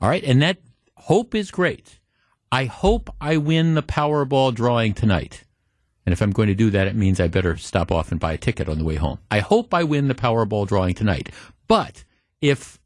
All 0.00 0.08
right. 0.08 0.22
And 0.22 0.40
that 0.42 0.58
hope 0.96 1.34
is 1.34 1.50
great. 1.50 1.98
I 2.52 2.66
hope 2.66 3.14
I 3.20 3.38
win 3.38 3.74
the 3.74 3.82
Powerball 3.82 4.54
drawing 4.54 4.92
tonight. 4.92 5.44
And 6.06 6.12
if 6.12 6.22
I'm 6.22 6.30
going 6.30 6.48
to 6.48 6.54
do 6.54 6.70
that, 6.70 6.86
it 6.86 6.96
means 6.96 7.20
I 7.20 7.28
better 7.28 7.56
stop 7.56 7.92
off 7.92 8.10
and 8.10 8.18
buy 8.18 8.32
a 8.32 8.38
ticket 8.38 8.68
on 8.68 8.78
the 8.78 8.84
way 8.84 8.96
home. 8.96 9.18
I 9.30 9.40
hope 9.40 9.74
I 9.74 9.84
win 9.84 10.08
the 10.08 10.14
Powerball 10.14 10.66
drawing 10.66 10.94
tonight. 10.94 11.30
But 11.68 12.04
if 12.40 12.78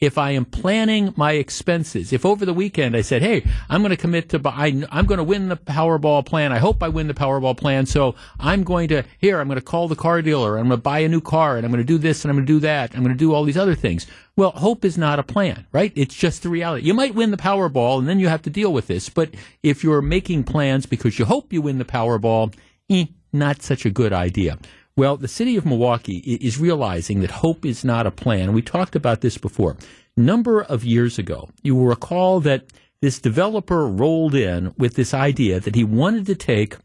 if 0.00 0.16
I 0.16 0.30
am 0.30 0.44
planning 0.44 1.12
my 1.16 1.32
expenses, 1.32 2.12
if 2.12 2.24
over 2.24 2.44
the 2.46 2.54
weekend 2.54 2.96
I 2.96 3.00
said, 3.00 3.22
"Hey, 3.22 3.44
I'm 3.68 3.80
going 3.80 3.90
to 3.90 3.96
commit 3.96 4.28
to 4.30 4.38
buy, 4.38 4.82
I'm 4.90 5.06
going 5.06 5.18
to 5.18 5.24
win 5.24 5.48
the 5.48 5.56
Powerball 5.56 6.24
plan. 6.24 6.52
I 6.52 6.58
hope 6.58 6.82
I 6.82 6.88
win 6.88 7.08
the 7.08 7.14
Powerball 7.14 7.56
plan. 7.56 7.86
So 7.86 8.14
I'm 8.38 8.64
going 8.64 8.88
to 8.88 9.02
here, 9.18 9.40
I'm 9.40 9.48
going 9.48 9.58
to 9.58 9.64
call 9.64 9.88
the 9.88 9.96
car 9.96 10.22
dealer. 10.22 10.56
I'm 10.56 10.68
going 10.68 10.78
to 10.78 10.82
buy 10.82 11.00
a 11.00 11.08
new 11.08 11.20
car, 11.20 11.56
and 11.56 11.64
I'm 11.64 11.72
going 11.72 11.84
to 11.84 11.92
do 11.92 11.98
this, 11.98 12.24
and 12.24 12.30
I'm 12.30 12.36
going 12.36 12.46
to 12.46 12.52
do 12.52 12.60
that. 12.60 12.94
I'm 12.94 13.02
going 13.02 13.14
to 13.14 13.18
do 13.18 13.34
all 13.34 13.44
these 13.44 13.58
other 13.58 13.74
things." 13.74 14.06
Well, 14.36 14.52
hope 14.52 14.84
is 14.84 14.96
not 14.96 15.18
a 15.18 15.24
plan, 15.24 15.66
right? 15.72 15.92
It's 15.96 16.14
just 16.14 16.44
the 16.44 16.48
reality. 16.48 16.86
You 16.86 16.94
might 16.94 17.16
win 17.16 17.32
the 17.32 17.36
Powerball, 17.36 17.98
and 17.98 18.08
then 18.08 18.20
you 18.20 18.28
have 18.28 18.42
to 18.42 18.50
deal 18.50 18.72
with 18.72 18.86
this. 18.86 19.08
But 19.08 19.30
if 19.64 19.82
you're 19.82 20.00
making 20.00 20.44
plans 20.44 20.86
because 20.86 21.18
you 21.18 21.24
hope 21.24 21.52
you 21.52 21.60
win 21.60 21.78
the 21.78 21.84
Powerball, 21.84 22.54
eh, 22.88 23.06
not 23.32 23.62
such 23.62 23.84
a 23.84 23.90
good 23.90 24.12
idea. 24.12 24.58
Well, 24.98 25.16
the 25.16 25.28
city 25.28 25.56
of 25.56 25.64
Milwaukee 25.64 26.16
is 26.16 26.58
realizing 26.58 27.20
that 27.20 27.30
hope 27.30 27.64
is 27.64 27.84
not 27.84 28.04
a 28.04 28.10
plan. 28.10 28.52
We 28.52 28.62
talked 28.62 28.96
about 28.96 29.20
this 29.20 29.38
before. 29.38 29.76
Number 30.16 30.60
of 30.60 30.82
years 30.82 31.20
ago, 31.20 31.50
you 31.62 31.76
will 31.76 31.84
recall 31.84 32.40
that 32.40 32.64
this 33.00 33.20
developer 33.20 33.86
rolled 33.86 34.34
in 34.34 34.74
with 34.76 34.94
this 34.94 35.14
idea 35.14 35.60
that 35.60 35.76
he 35.76 35.84
wanted 35.84 36.26
to 36.26 36.34
take 36.34 36.78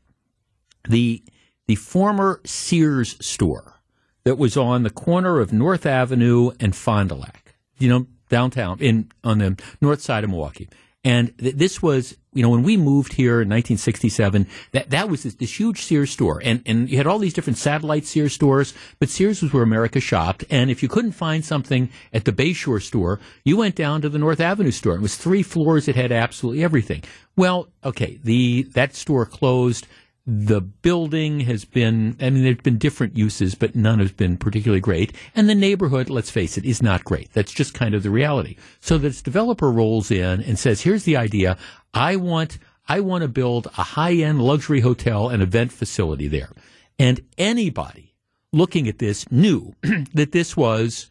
the 0.88 1.24
the 1.66 1.74
former 1.74 2.40
Sears 2.46 3.18
store 3.20 3.82
that 4.26 4.38
was 4.38 4.56
on 4.56 4.84
the 4.84 4.92
corner 4.92 5.40
of 5.40 5.52
North 5.52 5.88
Avenue 5.88 6.52
and 6.60 6.76
Fond 6.76 7.10
du 7.10 7.16
Lac, 7.16 7.56
you 7.80 7.90
know, 7.90 8.06
downtown 8.30 8.78
in 8.80 9.12
on 9.24 9.40
the 9.40 9.60
north 9.82 10.02
side 10.02 10.24
of 10.24 10.30
Milwaukee. 10.30 10.70
And 11.04 11.38
th- 11.38 11.56
this 11.56 11.82
was, 11.82 12.16
you 12.34 12.42
know, 12.42 12.50
when 12.50 12.64
we 12.64 12.78
moved 12.78 13.14
here 13.14 13.42
in 13.42 13.50
1967, 13.50 14.48
that, 14.72 14.90
that 14.90 15.10
was 15.10 15.24
this, 15.24 15.36
this, 15.36 15.60
huge 15.60 15.82
Sears 15.82 16.12
store. 16.12 16.42
And, 16.44 16.62
and 16.66 16.90
you 16.90 16.98
had 16.98 17.08
all 17.08 17.20
these 17.20 17.34
different 17.34 17.58
satellite 17.58 18.06
Sears 18.06 18.34
stores, 18.34 18.74
but 19.00 19.10
Sears 19.10 19.42
was 19.42 19.52
where 19.52 19.64
America 19.64 20.00
shopped. 20.00 20.46
And 20.50 20.72
if 20.72 20.82
you 20.82 20.88
couldn't 20.88 21.12
find 21.12 21.44
something 21.44 21.90
at 22.14 22.24
the 22.24 22.32
Bayshore 22.32 22.82
store, 22.82 23.20
you 23.44 23.58
went 23.58 23.76
down 23.76 24.02
to 24.02 24.10
the 24.10 24.18
North 24.18 24.40
Avenue 24.40 24.72
store. 24.72 24.96
It 24.96 25.02
was 25.02 25.18
three 25.18 25.44
floors. 25.44 25.88
It 25.88 25.96
had 25.96 26.12
absolutely 26.12 26.64
everything. 26.64 27.04
Well, 27.36 27.68
okay, 27.84 28.20
the, 28.24 28.64
that 28.74 28.96
store 28.96 29.26
closed 29.26 29.88
the 30.26 30.62
building 30.62 31.42
has 31.42 31.66
been, 31.66 32.16
I 32.22 32.30
mean, 32.30 32.44
there's 32.44 32.58
been 32.58 32.78
different 32.78 33.18
uses, 33.18 33.56
but 33.56 33.76
none 33.76 34.00
has 34.00 34.14
been 34.14 34.38
particularly 34.38 34.80
great. 34.80 35.14
And 35.36 35.50
the 35.50 35.56
neighborhood, 35.56 36.10
let's 36.10 36.32
face 36.32 36.58
it, 36.58 36.64
is 36.64 36.82
not 36.82 37.04
great. 37.04 37.34
That's 37.34 37.52
just 37.52 37.74
kind 37.74 37.94
of 37.94 38.04
the 38.04 38.10
reality. 38.10 38.56
So 38.80 38.98
this 38.98 39.22
developer 39.22 39.70
rolls 39.70 40.12
in 40.12 40.42
and 40.42 40.58
says, 40.58 40.82
here's 40.82 41.04
the 41.04 41.18
idea. 41.18 41.58
I 41.94 42.16
want, 42.16 42.58
I 42.88 43.02
want 43.02 43.24
to 43.24 43.28
build 43.28 43.68
a 43.78 43.84
high 43.84 44.14
end 44.14 44.42
luxury 44.42 44.80
hotel 44.80 45.28
and 45.28 45.44
event 45.44 45.74
facility 45.74 46.30
there. 46.30 46.52
And 46.98 47.22
anybody 47.38 48.16
looking 48.54 48.88
at 48.88 49.00
this 49.00 49.30
knew 49.30 49.76
that 50.14 50.32
this 50.32 50.56
was 50.56 51.10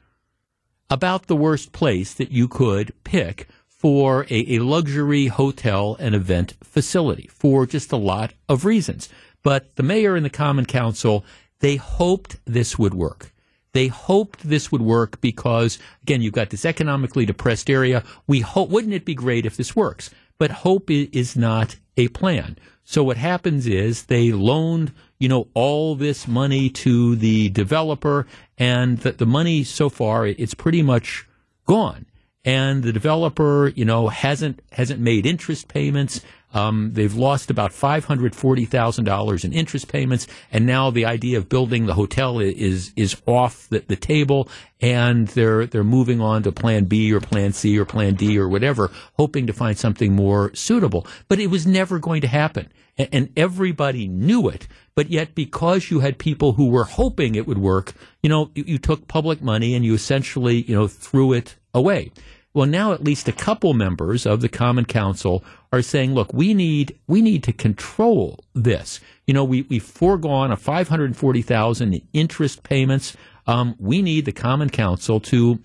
about 0.88 1.26
the 1.26 1.36
worst 1.36 1.72
place 1.72 2.14
that 2.14 2.30
you 2.30 2.48
could 2.48 2.94
pick 3.04 3.46
for 3.82 4.26
a, 4.30 4.54
a 4.54 4.58
luxury 4.60 5.26
hotel 5.26 5.96
and 5.98 6.14
event 6.14 6.54
facility 6.62 7.28
for 7.32 7.66
just 7.66 7.90
a 7.90 7.96
lot 7.96 8.32
of 8.48 8.64
reasons. 8.64 9.08
But 9.42 9.74
the 9.74 9.82
mayor 9.82 10.14
and 10.14 10.24
the 10.24 10.30
common 10.30 10.66
council, 10.66 11.24
they 11.58 11.74
hoped 11.74 12.36
this 12.44 12.78
would 12.78 12.94
work. 12.94 13.32
They 13.72 13.88
hoped 13.88 14.48
this 14.48 14.70
would 14.70 14.82
work 14.82 15.20
because, 15.20 15.80
again, 16.02 16.22
you've 16.22 16.32
got 16.32 16.50
this 16.50 16.64
economically 16.64 17.26
depressed 17.26 17.68
area. 17.68 18.04
We 18.28 18.38
hope, 18.38 18.68
wouldn't 18.68 18.94
it 18.94 19.04
be 19.04 19.16
great 19.16 19.46
if 19.46 19.56
this 19.56 19.74
works? 19.74 20.10
But 20.38 20.52
hope 20.52 20.88
is 20.88 21.34
not 21.36 21.74
a 21.96 22.06
plan. 22.08 22.58
So 22.84 23.02
what 23.02 23.16
happens 23.16 23.66
is 23.66 24.04
they 24.04 24.30
loaned, 24.30 24.92
you 25.18 25.28
know, 25.28 25.48
all 25.54 25.96
this 25.96 26.28
money 26.28 26.70
to 26.70 27.16
the 27.16 27.48
developer 27.48 28.28
and 28.56 28.98
the, 28.98 29.10
the 29.10 29.26
money 29.26 29.64
so 29.64 29.88
far, 29.88 30.24
it's 30.24 30.54
pretty 30.54 30.82
much 30.82 31.26
gone 31.66 32.06
and 32.44 32.82
the 32.82 32.92
developer, 32.92 33.72
you 33.74 33.84
know, 33.84 34.08
hasn't 34.08 34.60
hasn't 34.72 35.00
made 35.00 35.26
interest 35.26 35.68
payments. 35.68 36.20
Um, 36.54 36.92
they've 36.92 37.14
lost 37.14 37.50
about 37.50 37.72
five 37.72 38.04
hundred 38.04 38.34
forty 38.34 38.66
thousand 38.66 39.04
dollars 39.04 39.44
in 39.44 39.52
interest 39.52 39.88
payments, 39.88 40.26
and 40.50 40.66
now 40.66 40.90
the 40.90 41.06
idea 41.06 41.38
of 41.38 41.48
building 41.48 41.86
the 41.86 41.94
hotel 41.94 42.40
is 42.40 42.92
is 42.94 43.16
off 43.26 43.68
the, 43.70 43.78
the 43.80 43.96
table, 43.96 44.48
and 44.80 45.28
they're 45.28 45.66
they're 45.66 45.84
moving 45.84 46.20
on 46.20 46.42
to 46.42 46.52
Plan 46.52 46.84
B 46.84 47.12
or 47.12 47.20
Plan 47.20 47.52
C 47.52 47.78
or 47.78 47.86
Plan 47.86 48.14
D 48.14 48.38
or 48.38 48.48
whatever, 48.48 48.90
hoping 49.14 49.46
to 49.46 49.52
find 49.52 49.78
something 49.78 50.12
more 50.12 50.54
suitable. 50.54 51.06
But 51.28 51.38
it 51.38 51.46
was 51.46 51.66
never 51.66 51.98
going 51.98 52.20
to 52.20 52.28
happen, 52.28 52.70
and, 52.98 53.08
and 53.12 53.32
everybody 53.34 54.06
knew 54.06 54.48
it. 54.48 54.68
But 54.94 55.08
yet, 55.08 55.34
because 55.34 55.90
you 55.90 56.00
had 56.00 56.18
people 56.18 56.52
who 56.52 56.68
were 56.68 56.84
hoping 56.84 57.34
it 57.34 57.46
would 57.46 57.56
work, 57.56 57.94
you 58.22 58.28
know, 58.28 58.50
you, 58.54 58.64
you 58.66 58.78
took 58.78 59.08
public 59.08 59.40
money 59.40 59.74
and 59.74 59.86
you 59.86 59.94
essentially, 59.94 60.64
you 60.64 60.74
know, 60.74 60.86
threw 60.86 61.32
it 61.32 61.56
away. 61.74 62.10
Well, 62.54 62.66
now 62.66 62.92
at 62.92 63.02
least 63.02 63.28
a 63.28 63.32
couple 63.32 63.72
members 63.72 64.26
of 64.26 64.42
the 64.42 64.48
Common 64.48 64.84
Council 64.84 65.42
are 65.72 65.80
saying, 65.80 66.12
look, 66.12 66.32
we 66.34 66.52
need 66.52 66.98
we 67.06 67.22
need 67.22 67.42
to 67.44 67.52
control 67.52 68.44
this. 68.54 69.00
You 69.26 69.32
know, 69.32 69.44
we 69.44 69.62
we've 69.62 69.82
foregone 69.82 70.52
a 70.52 70.56
five 70.56 70.88
hundred 70.88 71.16
forty 71.16 71.40
thousand 71.40 72.00
interest 72.12 72.62
payments. 72.62 73.16
Um, 73.46 73.74
we 73.78 74.02
need 74.02 74.26
the 74.26 74.32
Common 74.32 74.68
Council 74.68 75.18
to 75.20 75.58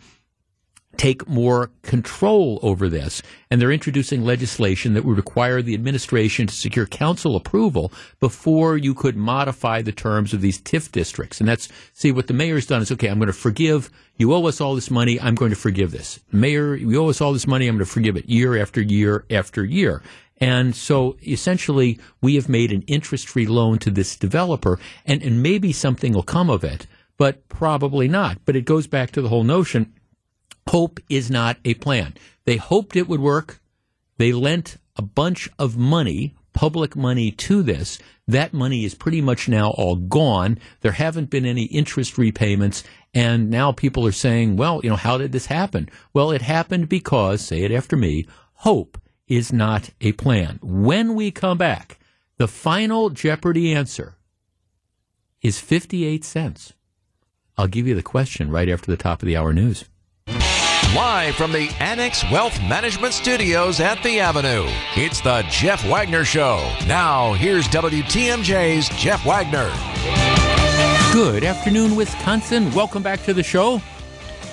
take 0.98 1.28
more 1.28 1.70
control 1.84 2.60
over 2.62 2.90
this. 2.90 3.22
And 3.50 3.62
they're 3.62 3.72
introducing 3.72 4.24
legislation 4.24 4.94
that 4.94 5.06
would 5.06 5.18
require 5.18 5.62
the 5.62 5.74
administration 5.74 6.48
to 6.48 6.54
secure 6.54 6.86
council 6.86 7.36
approval 7.36 7.92
before 8.20 8.78
you 8.78 8.94
could 8.94 9.16
modify 9.16 9.82
the 9.82 9.92
terms 9.92 10.34
of 10.34 10.42
these 10.42 10.60
TIF 10.60 10.92
districts. 10.92 11.40
And 11.40 11.48
that's, 11.48 11.70
see, 11.94 12.12
what 12.12 12.28
the 12.28 12.34
mayor's 12.34 12.66
done 12.66 12.82
is, 12.82 12.92
okay, 12.92 13.08
I'm 13.08 13.20
going 13.20 13.28
to 13.28 13.34
forgive, 13.34 13.90
you 14.18 14.34
owe 14.34 14.46
us 14.46 14.60
all 14.60 14.76
this 14.76 14.92
money, 14.92 15.20
I'm 15.20 15.36
going 15.36 15.52
to 15.52 15.56
forgive 15.56 15.92
this. 15.92 16.20
Mayor, 16.32 16.76
you 16.76 17.02
owe 17.02 17.10
us 17.10 17.22
all 17.22 17.34
this 17.34 17.48
money, 17.48 17.68
I'm 17.68 17.76
going 17.76 17.86
to 17.86 17.92
forgive 17.92 18.18
it 18.18 18.28
year 18.28 18.58
after 18.58 18.82
year 18.82 19.26
after 19.30 19.64
year. 19.64 20.02
And 20.40 20.76
so 20.76 21.18
essentially, 21.26 22.00
we 22.22 22.36
have 22.36 22.48
made 22.48 22.72
an 22.72 22.84
interest 22.84 23.28
free 23.28 23.48
loan 23.48 23.80
to 23.80 23.92
this 23.92 24.16
developer, 24.16 24.80
and, 25.06 25.24
and 25.24 25.42
maybe 25.42 25.72
something 25.72 26.14
will 26.14 26.24
come 26.24 26.50
of 26.50 26.64
it, 26.64 26.86
but 27.18 27.48
probably 27.50 28.08
not. 28.08 28.38
But 28.46 28.56
it 28.56 28.66
goes 28.66 28.88
back 28.88 29.12
to 29.12 29.22
the 29.22 29.30
whole 29.30 29.44
notion 29.44 29.94
hope 30.70 31.00
is 31.10 31.32
not 31.32 31.58
a 31.66 31.74
plan. 31.76 32.14
They 32.46 32.58
hoped 32.58 32.96
it 32.96 33.08
would 33.08 33.20
work. 33.20 33.60
They 34.18 34.34
lent 34.34 34.78
a 34.96 35.02
bunch 35.02 35.50
of 35.60 35.78
money, 35.78 36.36
public 36.54 36.96
money, 36.96 37.32
to 37.32 37.62
this. 37.62 38.00
That 38.28 38.54
money 38.54 38.84
is 38.84 38.96
pretty 38.96 39.22
much 39.22 39.48
now 39.48 39.70
all 39.72 39.96
gone. 39.96 40.60
There 40.82 40.92
haven't 40.92 41.30
been 41.30 41.46
any 41.46 41.64
interest 41.66 42.18
repayments. 42.18 42.84
And 43.14 43.50
now 43.50 43.72
people 43.72 44.06
are 44.06 44.12
saying, 44.12 44.58
well, 44.58 44.82
you 44.84 44.90
know, 44.90 44.96
how 44.96 45.18
did 45.18 45.32
this 45.32 45.46
happen? 45.46 45.90
Well, 46.14 46.32
it 46.32 46.42
happened 46.42 46.90
because, 46.90 47.42
say 47.42 47.62
it 47.62 47.72
after 47.72 47.96
me, 47.96 48.28
hope 48.54 49.00
is 49.28 49.54
not 49.54 49.90
a 50.02 50.14
plan. 50.14 50.60
When 50.62 51.16
we 51.16 51.32
come 51.32 51.58
back, 51.58 52.00
the 52.38 52.48
final 52.48 53.10
Jeopardy 53.10 53.74
answer 53.74 54.18
is 55.42 55.60
58 55.60 56.24
cents. 56.24 56.74
I'll 57.58 57.68
give 57.68 57.88
you 57.88 57.96
the 57.96 58.04
question 58.04 58.52
right 58.52 58.70
after 58.70 58.92
the 58.92 58.98
top 58.98 59.22
of 59.22 59.28
the 59.28 59.36
hour 59.38 59.54
news. 59.54 59.86
Live 60.98 61.36
from 61.36 61.52
the 61.52 61.70
Annex 61.80 62.24
Wealth 62.32 62.60
Management 62.62 63.14
Studios 63.14 63.80
at 63.80 64.02
the 64.02 64.20
Avenue, 64.20 64.66
it's 64.96 65.22
the 65.22 65.46
Jeff 65.48 65.88
Wagner 65.88 66.26
Show. 66.26 66.58
Now, 66.88 67.34
here's 67.34 67.68
WTMJ's 67.68 68.90
Jeff 68.98 69.24
Wagner. 69.24 69.70
Good 71.14 71.44
afternoon, 71.44 71.96
Wisconsin. 71.96 72.74
Welcome 72.74 73.04
back 73.04 73.22
to 73.26 73.36
the 73.36 73.44
show. 73.44 73.80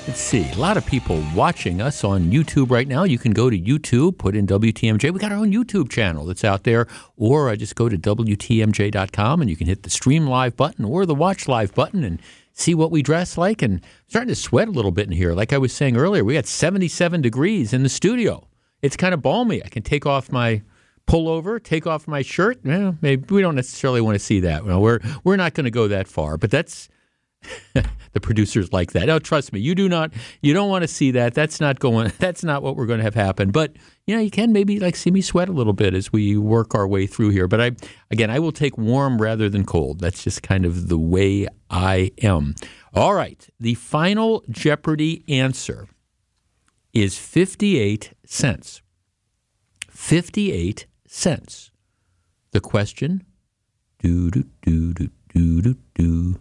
Let's 0.06 0.20
see, 0.20 0.46
a 0.50 0.56
lot 0.56 0.76
of 0.76 0.84
people 0.84 1.24
watching 1.34 1.80
us 1.80 2.04
on 2.04 2.30
YouTube 2.30 2.70
right 2.70 2.86
now. 2.86 3.04
You 3.04 3.16
can 3.16 3.32
go 3.32 3.48
to 3.48 3.58
YouTube, 3.58 4.18
put 4.18 4.36
in 4.36 4.46
WTMJ. 4.46 5.12
We 5.12 5.18
got 5.18 5.32
our 5.32 5.38
own 5.38 5.50
YouTube 5.50 5.88
channel 5.88 6.26
that's 6.26 6.44
out 6.44 6.64
there, 6.64 6.86
or 7.16 7.48
I 7.48 7.56
just 7.56 7.74
go 7.74 7.88
to 7.88 7.96
WTMJ.com 7.96 9.40
and 9.40 9.48
you 9.48 9.56
can 9.56 9.66
hit 9.66 9.82
the 9.82 9.88
stream 9.88 10.26
live 10.26 10.58
button 10.58 10.84
or 10.84 11.06
the 11.06 11.14
watch 11.14 11.48
live 11.48 11.74
button 11.74 12.04
and 12.04 12.20
see 12.54 12.74
what 12.74 12.90
we 12.90 13.02
dress 13.02 13.36
like 13.36 13.60
and 13.60 13.80
starting 14.06 14.28
to 14.28 14.34
sweat 14.34 14.68
a 14.68 14.70
little 14.70 14.92
bit 14.92 15.06
in 15.06 15.12
here. 15.12 15.34
Like 15.34 15.52
I 15.52 15.58
was 15.58 15.72
saying 15.72 15.96
earlier, 15.96 16.24
we 16.24 16.34
got 16.34 16.46
77 16.46 17.20
degrees 17.20 17.72
in 17.72 17.82
the 17.82 17.88
studio. 17.88 18.48
It's 18.80 18.96
kind 18.96 19.12
of 19.12 19.20
balmy. 19.20 19.62
I 19.62 19.68
can 19.68 19.82
take 19.82 20.06
off 20.06 20.32
my 20.32 20.62
pullover, 21.06 21.62
take 21.62 21.86
off 21.86 22.08
my 22.08 22.22
shirt. 22.22 22.64
Maybe 22.64 23.34
we 23.34 23.42
don't 23.42 23.56
necessarily 23.56 24.00
want 24.00 24.14
to 24.14 24.18
see 24.24 24.40
that. 24.40 24.64
Well, 24.64 24.80
we're 24.80 25.00
we're 25.24 25.36
not 25.36 25.54
going 25.54 25.64
to 25.64 25.70
go 25.70 25.88
that 25.88 26.08
far, 26.08 26.38
but 26.38 26.50
that's 26.50 26.88
the 28.12 28.20
producers 28.20 28.72
like 28.72 28.92
that. 28.92 29.10
Oh, 29.10 29.18
trust 29.18 29.52
me, 29.52 29.60
you 29.60 29.74
do 29.74 29.88
not. 29.88 30.12
You 30.40 30.54
don't 30.54 30.70
want 30.70 30.82
to 30.82 30.88
see 30.88 31.10
that. 31.12 31.34
That's 31.34 31.60
not 31.60 31.78
going. 31.80 32.12
That's 32.18 32.44
not 32.44 32.62
what 32.62 32.76
we're 32.76 32.86
going 32.86 32.98
to 32.98 33.04
have 33.04 33.14
happen. 33.14 33.50
But 33.50 33.76
you 34.06 34.14
know, 34.14 34.22
you 34.22 34.30
can 34.30 34.52
maybe 34.52 34.78
like 34.78 34.96
see 34.96 35.10
me 35.10 35.20
sweat 35.20 35.48
a 35.48 35.52
little 35.52 35.72
bit 35.72 35.94
as 35.94 36.12
we 36.12 36.36
work 36.36 36.74
our 36.74 36.86
way 36.86 37.06
through 37.06 37.30
here. 37.30 37.48
But 37.48 37.60
I, 37.60 37.72
again, 38.10 38.30
I 38.30 38.38
will 38.38 38.52
take 38.52 38.78
warm 38.78 39.20
rather 39.20 39.48
than 39.48 39.64
cold. 39.64 40.00
That's 40.00 40.22
just 40.22 40.42
kind 40.42 40.64
of 40.64 40.88
the 40.88 40.98
way 40.98 41.46
I 41.70 42.12
am. 42.22 42.54
All 42.92 43.14
right, 43.14 43.46
the 43.58 43.74
final 43.74 44.44
Jeopardy 44.48 45.24
answer 45.28 45.88
is 46.92 47.18
fifty-eight 47.18 48.12
cents. 48.24 48.82
Fifty-eight 49.90 50.86
cents. 51.06 51.70
The 52.52 52.60
question: 52.60 53.24
Do 53.98 54.30
do 54.30 54.44
do 54.62 54.92
do 54.92 55.08
do 55.32 55.62
do 55.62 55.76
do 55.94 56.40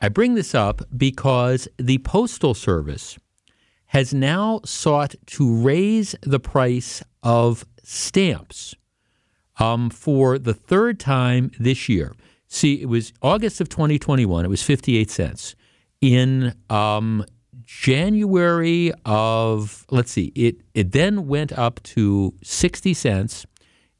I 0.00 0.08
bring 0.08 0.34
this 0.34 0.54
up 0.54 0.82
because 0.96 1.68
the 1.78 1.98
Postal 1.98 2.54
Service 2.54 3.18
has 3.86 4.12
now 4.12 4.60
sought 4.64 5.14
to 5.26 5.54
raise 5.54 6.14
the 6.22 6.40
price 6.40 7.02
of 7.22 7.64
stamps 7.82 8.74
um, 9.58 9.88
for 9.90 10.38
the 10.38 10.52
third 10.54 11.00
time 11.00 11.50
this 11.58 11.88
year. 11.88 12.12
See, 12.48 12.82
it 12.82 12.88
was 12.88 13.12
August 13.22 13.60
of 13.60 13.68
2021, 13.68 14.44
it 14.44 14.48
was 14.48 14.62
58 14.62 15.10
cents. 15.10 15.56
In 16.00 16.54
um, 16.68 17.24
January 17.64 18.92
of, 19.04 19.86
let's 19.90 20.12
see, 20.12 20.32
it, 20.34 20.56
it 20.74 20.92
then 20.92 21.26
went 21.26 21.52
up 21.52 21.82
to 21.84 22.34
60 22.42 22.92
cents. 22.94 23.46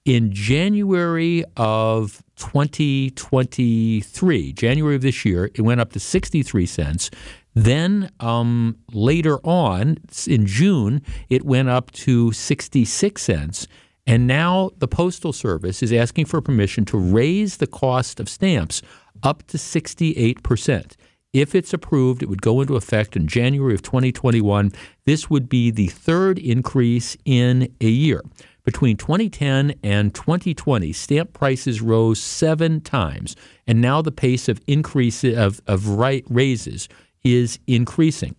In 0.06 0.32
January 0.32 1.44
of 1.56 2.22
2023, 2.36 4.52
January 4.52 4.94
of 4.94 5.02
this 5.02 5.24
year, 5.24 5.50
it 5.52 5.62
went 5.62 5.80
up 5.80 5.92
to 5.94 5.98
63 5.98 6.64
cents. 6.64 7.10
Then 7.54 8.12
um, 8.20 8.76
later 8.92 9.44
on, 9.44 9.98
in 10.28 10.46
June, 10.46 11.02
it 11.28 11.44
went 11.44 11.68
up 11.68 11.90
to 11.90 12.30
66 12.30 13.20
cents. 13.20 13.66
And 14.06 14.28
now 14.28 14.70
the 14.78 14.86
Postal 14.86 15.32
Service 15.32 15.82
is 15.82 15.92
asking 15.92 16.26
for 16.26 16.40
permission 16.40 16.84
to 16.84 16.96
raise 16.96 17.56
the 17.56 17.66
cost 17.66 18.20
of 18.20 18.28
stamps 18.28 18.82
up 19.24 19.44
to 19.48 19.56
68%. 19.56 20.92
If 21.32 21.56
it's 21.56 21.74
approved, 21.74 22.22
it 22.22 22.28
would 22.28 22.42
go 22.42 22.60
into 22.60 22.76
effect 22.76 23.16
in 23.16 23.26
January 23.26 23.74
of 23.74 23.82
2021. 23.82 24.70
This 25.04 25.28
would 25.28 25.48
be 25.48 25.72
the 25.72 25.88
third 25.88 26.38
increase 26.38 27.16
in 27.24 27.74
a 27.80 27.88
year. 27.88 28.22
Between 28.66 28.96
2010 28.96 29.74
and 29.84 30.12
2020, 30.12 30.92
stamp 30.92 31.32
prices 31.32 31.80
rose 31.80 32.20
seven 32.20 32.80
times, 32.80 33.36
and 33.64 33.80
now 33.80 34.02
the 34.02 34.10
pace 34.10 34.48
of 34.48 34.60
increase 34.66 35.22
of, 35.22 35.60
of 35.68 35.86
right 35.86 36.24
raises 36.28 36.88
is 37.22 37.60
increasing. 37.68 38.34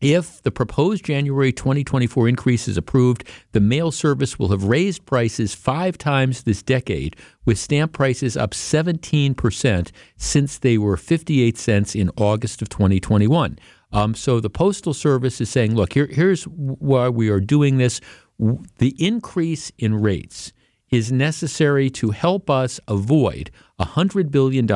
If 0.00 0.42
the 0.42 0.50
proposed 0.50 1.04
January 1.04 1.52
2024 1.52 2.28
increase 2.28 2.66
is 2.66 2.76
approved, 2.76 3.22
the 3.52 3.60
mail 3.60 3.92
service 3.92 4.40
will 4.40 4.48
have 4.48 4.64
raised 4.64 5.06
prices 5.06 5.54
five 5.54 5.96
times 5.96 6.42
this 6.42 6.60
decade, 6.60 7.14
with 7.44 7.60
stamp 7.60 7.92
prices 7.92 8.36
up 8.36 8.50
17% 8.50 9.90
since 10.16 10.58
they 10.58 10.78
were 10.78 10.96
58 10.96 11.56
cents 11.56 11.94
in 11.94 12.10
August 12.16 12.60
of 12.60 12.68
2021. 12.70 13.56
Um, 13.92 14.14
so 14.14 14.40
the 14.40 14.50
Postal 14.50 14.92
Service 14.92 15.40
is 15.40 15.48
saying, 15.48 15.76
look, 15.76 15.92
here, 15.92 16.06
here's 16.06 16.44
why 16.44 17.08
we 17.08 17.28
are 17.28 17.40
doing 17.40 17.78
this. 17.78 18.00
The 18.38 18.94
increase 18.98 19.72
in 19.78 20.00
rates 20.00 20.52
is 20.90 21.12
necessary 21.12 21.90
to 21.90 22.10
help 22.10 22.48
us 22.48 22.80
avoid 22.88 23.50
$100 23.78 24.30
billion 24.30 24.66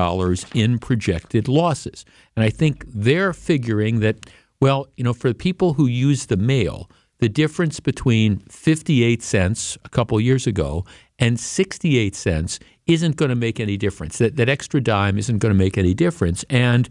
in 0.54 0.78
projected 0.78 1.48
losses. 1.48 2.04
And 2.36 2.44
I 2.44 2.50
think 2.50 2.84
they're 2.86 3.32
figuring 3.32 4.00
that, 4.00 4.26
well, 4.60 4.88
you 4.96 5.04
know, 5.04 5.14
for 5.14 5.28
the 5.28 5.34
people 5.34 5.74
who 5.74 5.86
use 5.86 6.26
the 6.26 6.36
mail, 6.36 6.90
the 7.18 7.28
difference 7.28 7.80
between 7.80 8.40
58 8.48 9.22
cents 9.22 9.78
a 9.84 9.88
couple 9.88 10.20
years 10.20 10.46
ago 10.46 10.84
and 11.18 11.38
68 11.38 12.16
cents 12.16 12.58
isn't 12.86 13.16
going 13.16 13.28
to 13.28 13.36
make 13.36 13.60
any 13.60 13.76
difference. 13.76 14.18
That, 14.18 14.36
that 14.36 14.48
extra 14.48 14.80
dime 14.80 15.18
isn't 15.18 15.38
going 15.38 15.54
to 15.54 15.58
make 15.58 15.78
any 15.78 15.94
difference. 15.94 16.44
And 16.50 16.88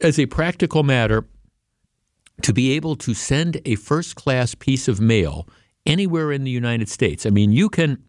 as 0.00 0.18
a 0.18 0.26
practical 0.26 0.82
matter, 0.82 1.24
to 2.42 2.52
be 2.52 2.72
able 2.72 2.96
to 2.96 3.14
send 3.14 3.60
a 3.64 3.76
first 3.76 4.16
class 4.16 4.54
piece 4.54 4.88
of 4.88 5.00
mail 5.00 5.46
anywhere 5.86 6.32
in 6.32 6.44
the 6.44 6.50
United 6.50 6.88
States, 6.88 7.26
I 7.26 7.30
mean, 7.30 7.52
you 7.52 7.68
can 7.68 8.02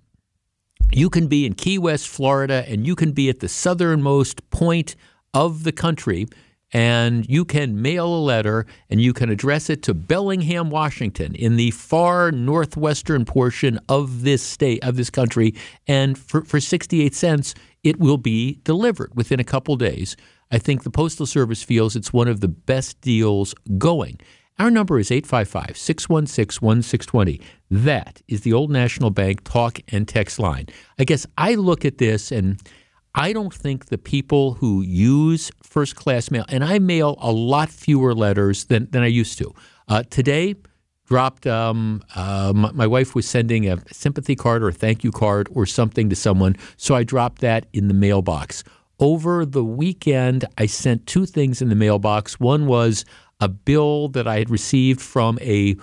you 0.94 1.10
can 1.10 1.28
be 1.28 1.46
in 1.46 1.54
Key 1.54 1.78
West, 1.78 2.08
Florida, 2.08 2.66
and 2.68 2.86
you 2.86 2.96
can 2.96 3.14
be 3.14 3.30
at 3.30 3.40
the 3.40 3.48
southernmost 3.48 4.50
point 4.50 4.96
of 5.34 5.64
the 5.64 5.72
country, 5.72 6.28
and 6.74 7.28
you 7.30 7.46
can 7.46 7.82
mail 7.82 8.08
a 8.08 8.20
letter 8.20 8.66
and 8.90 9.02
you 9.02 9.14
can 9.14 9.30
address 9.30 9.70
it 9.70 9.84
to 9.84 9.94
Bellingham, 9.94 10.70
Washington, 10.70 11.36
in 11.36 11.56
the 11.56 11.72
far 11.72 12.32
northwestern 12.32 13.26
portion 13.26 13.80
of 13.90 14.24
this 14.24 14.42
state, 14.42 14.84
of 14.84 14.96
this 14.96 15.10
country. 15.10 15.54
And 15.88 16.18
for, 16.18 16.44
for 16.44 16.60
68 16.60 17.14
cents, 17.16 17.56
it 17.84 18.00
will 18.00 18.18
be 18.18 18.60
delivered 18.64 19.12
within 19.16 19.40
a 19.40 19.46
couple 19.46 19.76
days. 19.76 20.16
I 20.52 20.60
think 20.60 20.84
the 20.84 20.92
Postal 20.92 21.26
Service 21.26 21.64
feels 21.64 21.96
it's 21.96 22.14
one 22.14 22.28
of 22.28 22.42
the 22.42 22.48
best 22.48 23.00
deals 23.02 23.54
going. 23.78 24.20
Our 24.60 24.70
number 24.70 25.00
is 25.00 25.12
855 25.12 25.78
616 25.78 26.66
1620. 26.66 27.42
That 27.72 28.22
is 28.28 28.42
the 28.42 28.54
Old 28.54 28.70
National 28.70 29.10
Bank 29.10 29.44
talk 29.44 29.80
and 29.88 30.08
text 30.08 30.40
line. 30.40 30.68
I 31.00 31.04
guess 31.04 31.26
I 31.38 31.56
look 31.56 31.84
at 31.86 31.98
this 31.98 32.32
and 32.32 32.62
I 33.14 33.34
don't 33.34 33.54
think 33.54 33.88
the 33.88 33.98
people 33.98 34.54
who 34.54 34.82
use 34.82 35.52
first 35.64 35.96
class 35.96 36.32
mail, 36.32 36.46
and 36.48 36.64
I 36.64 36.80
mail 36.80 37.18
a 37.20 37.32
lot 37.32 37.70
fewer 37.70 38.14
letters 38.14 38.66
than, 38.66 38.90
than 38.92 39.04
I 39.04 39.08
used 39.08 39.38
to. 39.40 39.54
Uh, 39.88 40.04
today, 40.10 40.56
dropped, 41.08 41.46
um, 41.46 42.02
uh, 42.16 42.54
my, 42.56 42.72
my 42.72 42.88
wife 42.88 43.14
was 43.14 43.28
sending 43.28 43.68
a 43.68 43.78
sympathy 43.92 44.36
card 44.36 44.64
or 44.64 44.70
a 44.70 44.74
thank 44.74 45.04
you 45.04 45.12
card 45.12 45.50
or 45.52 45.66
something 45.66 46.10
to 46.10 46.16
someone, 46.16 46.56
so 46.78 46.96
I 46.96 47.04
dropped 47.04 47.42
that 47.42 47.66
in 47.74 47.90
the 47.90 47.94
mailbox. 47.94 48.64
Over 48.98 49.46
the 49.46 49.64
weekend, 49.64 50.46
I 50.58 50.68
sent 50.68 51.06
two 51.06 51.26
things 51.26 51.62
in 51.62 51.68
the 51.68 51.76
mailbox. 51.76 52.40
One 52.40 52.66
was 52.66 53.04
a 53.42 53.50
bill 53.50 54.08
that 54.10 54.28
I 54.28 54.38
had 54.38 54.50
received 54.50 55.02
from 55.02 55.38
a 55.42 55.76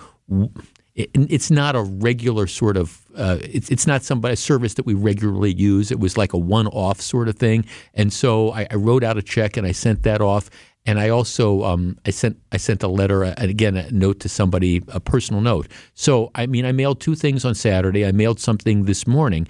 it's 0.95 1.49
not 1.49 1.75
a 1.75 1.81
regular 1.81 2.45
sort 2.45 2.75
of 2.75 3.05
uh, 3.15 3.37
it's 3.41 3.69
it's 3.69 3.87
not 3.87 4.03
somebody 4.03 4.33
a 4.33 4.37
service 4.37 4.73
that 4.73 4.85
we 4.85 4.93
regularly 4.93 5.53
use. 5.53 5.91
It 5.91 5.99
was 5.99 6.17
like 6.17 6.33
a 6.33 6.37
one 6.37 6.67
off 6.67 6.99
sort 6.99 7.29
of 7.29 7.35
thing, 7.35 7.65
and 7.93 8.11
so 8.11 8.51
I, 8.51 8.67
I, 8.69 8.75
wrote 8.75 9.03
out 9.03 9.17
a 9.17 9.21
check 9.21 9.55
and 9.55 9.65
I 9.65 9.71
sent 9.71 10.03
that 10.03 10.21
off. 10.21 10.49
And 10.85 10.99
I 10.99 11.09
also 11.09 11.63
um, 11.63 11.97
I 12.05 12.09
sent 12.09 12.37
I 12.51 12.57
sent 12.57 12.83
a 12.83 12.87
letter 12.87 13.23
uh, 13.23 13.33
and 13.37 13.49
again 13.49 13.77
a 13.77 13.89
note 13.91 14.19
to 14.21 14.29
somebody 14.29 14.81
a 14.87 14.99
personal 14.99 15.41
note. 15.41 15.67
So 15.93 16.31
I 16.35 16.47
mean 16.47 16.65
I 16.65 16.71
mailed 16.71 16.99
two 16.99 17.15
things 17.15 17.45
on 17.45 17.55
Saturday. 17.55 18.05
I 18.05 18.11
mailed 18.11 18.39
something 18.39 18.85
this 18.85 19.05
morning. 19.05 19.47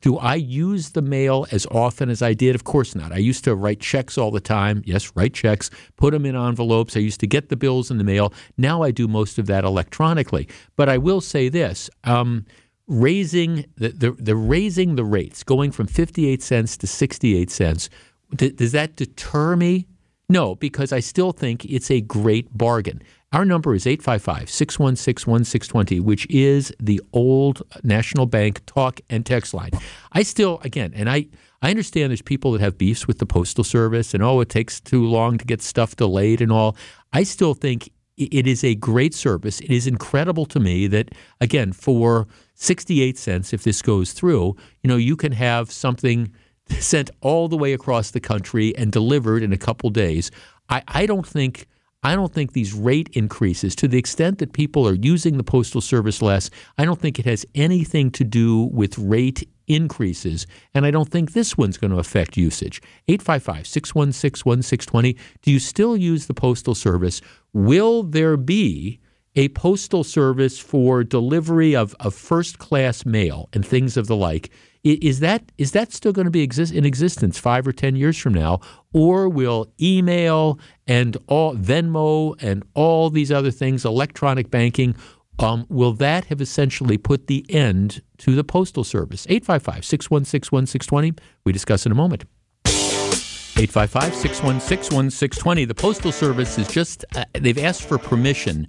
Do 0.00 0.16
I 0.16 0.36
use 0.36 0.90
the 0.90 1.02
mail 1.02 1.46
as 1.52 1.66
often 1.66 2.08
as 2.08 2.22
I 2.22 2.32
did? 2.32 2.54
Of 2.54 2.64
course 2.64 2.94
not. 2.94 3.12
I 3.12 3.18
used 3.18 3.44
to 3.44 3.54
write 3.54 3.80
checks 3.80 4.16
all 4.16 4.30
the 4.30 4.40
time. 4.40 4.82
Yes, 4.86 5.12
write 5.14 5.34
checks, 5.34 5.70
put 5.96 6.12
them 6.12 6.24
in 6.24 6.36
envelopes. 6.36 6.96
I 6.96 7.00
used 7.00 7.20
to 7.20 7.26
get 7.26 7.50
the 7.50 7.56
bills 7.56 7.90
in 7.90 7.98
the 7.98 8.04
mail. 8.04 8.32
Now 8.56 8.82
I 8.82 8.90
do 8.90 9.06
most 9.06 9.38
of 9.38 9.46
that 9.46 9.64
electronically. 9.64 10.48
But 10.76 10.88
I 10.88 10.98
will 10.98 11.20
say 11.20 11.48
this. 11.48 11.90
Um, 12.04 12.46
raising 12.86 13.66
the, 13.76 13.90
the, 13.90 14.12
the, 14.12 14.36
raising 14.36 14.96
the 14.96 15.04
rates, 15.04 15.44
going 15.44 15.70
from 15.70 15.86
58 15.86 16.42
cents 16.42 16.76
to 16.78 16.86
68 16.86 17.50
cents, 17.50 17.90
does 18.34 18.72
that 18.72 18.96
deter 18.96 19.54
me? 19.54 19.86
No, 20.28 20.54
because 20.54 20.92
I 20.92 21.00
still 21.00 21.32
think 21.32 21.64
it's 21.64 21.90
a 21.90 22.00
great 22.00 22.56
bargain. 22.56 23.02
Our 23.32 23.44
number 23.44 23.76
is 23.76 23.86
855 23.86 24.50
616 24.50 25.30
1620, 25.30 26.00
which 26.00 26.26
is 26.28 26.72
the 26.80 27.00
old 27.12 27.62
National 27.84 28.26
Bank 28.26 28.60
talk 28.66 29.00
and 29.08 29.24
text 29.24 29.54
line. 29.54 29.70
I 30.10 30.24
still, 30.24 30.60
again, 30.64 30.92
and 30.96 31.08
I, 31.08 31.28
I 31.62 31.70
understand 31.70 32.10
there's 32.10 32.22
people 32.22 32.50
that 32.52 32.60
have 32.60 32.76
beefs 32.76 33.06
with 33.06 33.20
the 33.20 33.26
Postal 33.26 33.62
Service 33.62 34.14
and, 34.14 34.22
oh, 34.22 34.40
it 34.40 34.48
takes 34.48 34.80
too 34.80 35.06
long 35.06 35.38
to 35.38 35.44
get 35.44 35.62
stuff 35.62 35.94
delayed 35.94 36.40
and 36.40 36.50
all. 36.50 36.76
I 37.12 37.22
still 37.22 37.54
think 37.54 37.92
it 38.16 38.48
is 38.48 38.64
a 38.64 38.74
great 38.74 39.14
service. 39.14 39.60
It 39.60 39.70
is 39.70 39.86
incredible 39.86 40.44
to 40.46 40.58
me 40.58 40.88
that, 40.88 41.14
again, 41.40 41.72
for 41.72 42.26
68 42.54 43.16
cents, 43.16 43.52
if 43.52 43.62
this 43.62 43.80
goes 43.80 44.12
through, 44.12 44.56
you 44.82 44.88
know, 44.88 44.96
you 44.96 45.14
can 45.14 45.30
have 45.30 45.70
something 45.70 46.34
sent 46.80 47.10
all 47.20 47.46
the 47.46 47.56
way 47.56 47.74
across 47.74 48.10
the 48.10 48.20
country 48.20 48.76
and 48.76 48.90
delivered 48.90 49.44
in 49.44 49.52
a 49.52 49.56
couple 49.56 49.88
days. 49.88 50.32
I, 50.68 50.82
I 50.88 51.06
don't 51.06 51.26
think 51.26 51.68
I 52.02 52.14
don't 52.14 52.32
think 52.32 52.52
these 52.52 52.72
rate 52.72 53.10
increases, 53.12 53.76
to 53.76 53.88
the 53.88 53.98
extent 53.98 54.38
that 54.38 54.54
people 54.54 54.88
are 54.88 54.94
using 54.94 55.36
the 55.36 55.44
Postal 55.44 55.82
Service 55.82 56.22
less, 56.22 56.48
I 56.78 56.86
don't 56.86 56.98
think 56.98 57.18
it 57.18 57.26
has 57.26 57.44
anything 57.54 58.10
to 58.12 58.24
do 58.24 58.70
with 58.72 58.98
rate 58.98 59.46
increases. 59.66 60.46
And 60.72 60.86
I 60.86 60.90
don't 60.90 61.10
think 61.10 61.32
this 61.32 61.58
one's 61.58 61.76
going 61.76 61.90
to 61.90 61.98
affect 61.98 62.38
usage. 62.38 62.80
855 63.08 63.66
616 63.66 64.50
1620. 64.50 65.16
Do 65.42 65.50
you 65.50 65.58
still 65.58 65.96
use 65.96 66.26
the 66.26 66.34
Postal 66.34 66.74
Service? 66.74 67.20
Will 67.52 68.02
there 68.02 68.38
be 68.38 68.98
a 69.36 69.48
postal 69.50 70.02
service 70.02 70.58
for 70.58 71.04
delivery 71.04 71.76
of, 71.76 71.94
of 72.00 72.14
first 72.14 72.58
class 72.58 73.06
mail 73.06 73.48
and 73.52 73.64
things 73.64 73.96
of 73.96 74.06
the 74.06 74.16
like? 74.16 74.50
Is 74.82 75.20
that 75.20 75.52
is 75.58 75.72
that 75.72 75.92
still 75.92 76.10
going 76.10 76.24
to 76.24 76.30
be 76.30 76.40
exist 76.40 76.72
in 76.72 76.86
existence 76.86 77.38
five 77.38 77.68
or 77.68 77.72
ten 77.72 77.96
years 77.96 78.16
from 78.16 78.32
now, 78.32 78.60
or 78.94 79.28
will 79.28 79.70
email 79.78 80.58
and 80.90 81.16
all 81.28 81.54
Venmo 81.54 82.34
and 82.42 82.64
all 82.74 83.10
these 83.10 83.30
other 83.30 83.52
things, 83.52 83.84
electronic 83.84 84.50
banking, 84.50 84.96
um, 85.38 85.64
will 85.68 85.92
that 85.92 86.24
have 86.24 86.40
essentially 86.40 86.98
put 86.98 87.28
the 87.28 87.46
end 87.48 88.02
to 88.18 88.34
the 88.34 88.42
postal 88.42 88.82
service? 88.82 89.24
855 89.28 89.84
616 89.84 90.52
1620. 90.52 91.14
We 91.44 91.52
discuss 91.52 91.86
in 91.86 91.92
a 91.92 91.94
moment. 91.94 92.24
855 92.66 94.14
616 94.16 94.96
1620. 94.96 95.64
The 95.66 95.74
Postal 95.74 96.10
Service 96.10 96.58
is 96.58 96.66
just, 96.66 97.04
uh, 97.14 97.24
they've 97.34 97.58
asked 97.58 97.82
for 97.82 97.98
permission 97.98 98.66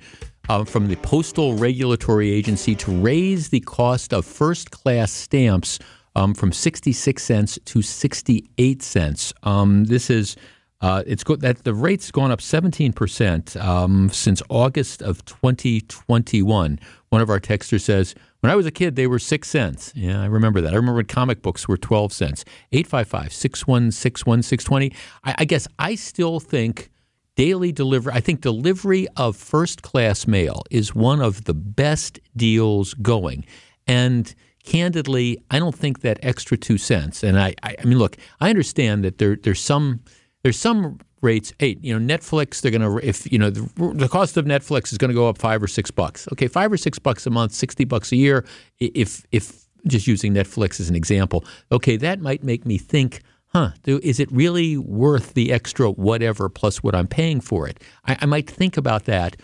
uh, 0.48 0.64
from 0.64 0.90
the 0.90 0.98
Postal 0.98 1.56
Regulatory 1.56 2.30
Agency 2.30 2.76
to 2.76 2.92
raise 2.92 3.50
the 3.50 3.62
cost 3.62 4.14
of 4.14 4.26
first 4.26 4.70
class 4.70 5.12
stamps 5.12 5.80
um, 6.16 6.36
from 6.36 6.52
66 6.52 7.24
cents 7.24 7.58
to 7.66 7.82
68 7.82 8.84
cents. 8.84 9.34
Um, 9.42 9.86
this 9.86 10.10
is 10.10 10.36
uh, 10.82 11.04
it's 11.06 11.24
go- 11.24 11.36
that 11.38 11.64
the 11.64 11.74
rate's 11.74 12.12
gone 12.12 12.32
up 12.32 12.42
17 12.42 12.92
percent 12.94 13.56
um, 13.58 14.10
since 14.10 14.42
August 14.50 15.02
of 15.02 15.24
2021. 15.26 16.80
One 17.10 17.22
of 17.22 17.30
our 17.30 17.40
texters 17.40 17.82
says, 17.82 18.16
"When 18.40 18.52
I 18.52 18.56
was 18.56 18.66
a 18.66 18.72
kid, 18.72 18.96
they 18.96 19.08
were 19.08 19.20
six 19.20 19.50
cents." 19.50 19.92
Yeah, 19.96 20.22
I 20.22 20.26
remember 20.26 20.62
that. 20.62 20.74
I 20.74 20.76
remember 20.76 20.98
when 20.98 21.06
comic 21.06 21.42
books 21.42 21.68
were 21.68 21.78
12 21.78 22.14
cents. 22.14 22.46
855-616-1620. 22.74 24.94
I, 25.24 25.36
I 25.40 25.46
guess 25.46 25.68
I 25.78 25.96
still 25.96 26.40
think 26.40 26.90
daily 27.36 27.72
delivery. 27.72 28.14
I 28.14 28.20
think 28.20 28.42
delivery 28.42 29.08
of 29.18 29.36
first 29.36 29.82
class 29.84 30.28
mail 30.28 30.64
is 30.72 30.96
one 30.96 31.22
of 31.22 31.46
the 31.46 31.54
best 31.54 32.20
deals 32.36 32.94
going, 32.96 33.46
and 33.88 34.34
candidly, 34.64 35.38
I 35.50 35.60
don't 35.60 35.76
think 35.76 36.02
that 36.02 36.20
extra 36.22 36.58
two 36.58 36.78
cents. 36.78 37.24
And 37.24 37.40
I, 37.40 37.56
I, 37.64 37.76
I 37.80 37.86
mean, 37.86 37.98
look, 37.98 38.18
I 38.40 38.50
understand 38.50 39.04
that 39.04 39.18
there, 39.18 39.36
there's 39.36 39.60
some, 39.60 40.02
there's 40.44 40.60
some 40.60 41.00
rates. 41.22 41.54
Hey, 41.60 41.78
you 41.82 41.98
know, 41.98 42.14
Netflix, 42.18 42.62
they're 42.62 42.72
to, 42.72 43.00
if 43.08 43.32
you 43.32 43.38
know, 43.38 43.50
the, 43.50 43.94
the 43.94 44.08
cost 44.08 44.38
of 44.38 44.46
Netflix 44.46 44.92
is 44.92 44.98
going 44.98 45.10
to 45.10 45.16
go 45.16 45.28
up 45.30 45.38
five 45.38 45.62
or 45.62 45.68
six 45.68 45.92
bucks. 45.92 46.28
Okay, 46.34 46.48
five 46.48 46.72
or 46.72 46.78
six 46.78 47.00
bucks 47.00 47.26
a 47.26 47.30
month, 47.30 47.54
sixty 47.54 47.86
bucks 47.86 48.12
a 48.12 48.16
year. 48.16 48.46
If, 48.80 49.26
if 49.32 49.66
just 49.88 50.08
using 50.08 50.34
Netflix 50.34 50.80
as 50.80 50.90
an 50.90 50.96
example, 50.96 51.46
okay, 51.72 51.98
that 51.98 52.22
might 52.22 52.44
make 52.44 52.66
me 52.66 52.78
think. 52.78 53.22
Huh, 53.54 53.72
is 53.86 54.22
it 54.22 54.32
really 54.32 54.78
worth 54.78 55.34
the 55.34 55.52
extra 55.52 55.92
whatever 55.92 56.48
plus 56.48 56.82
what 56.82 56.96
I'm 56.96 57.08
paying 57.08 57.42
for 57.42 57.68
it? 57.68 57.84
I, 58.06 58.18
I 58.22 58.26
might 58.26 58.50
think 58.50 58.78
about 58.78 59.04
that 59.06 59.36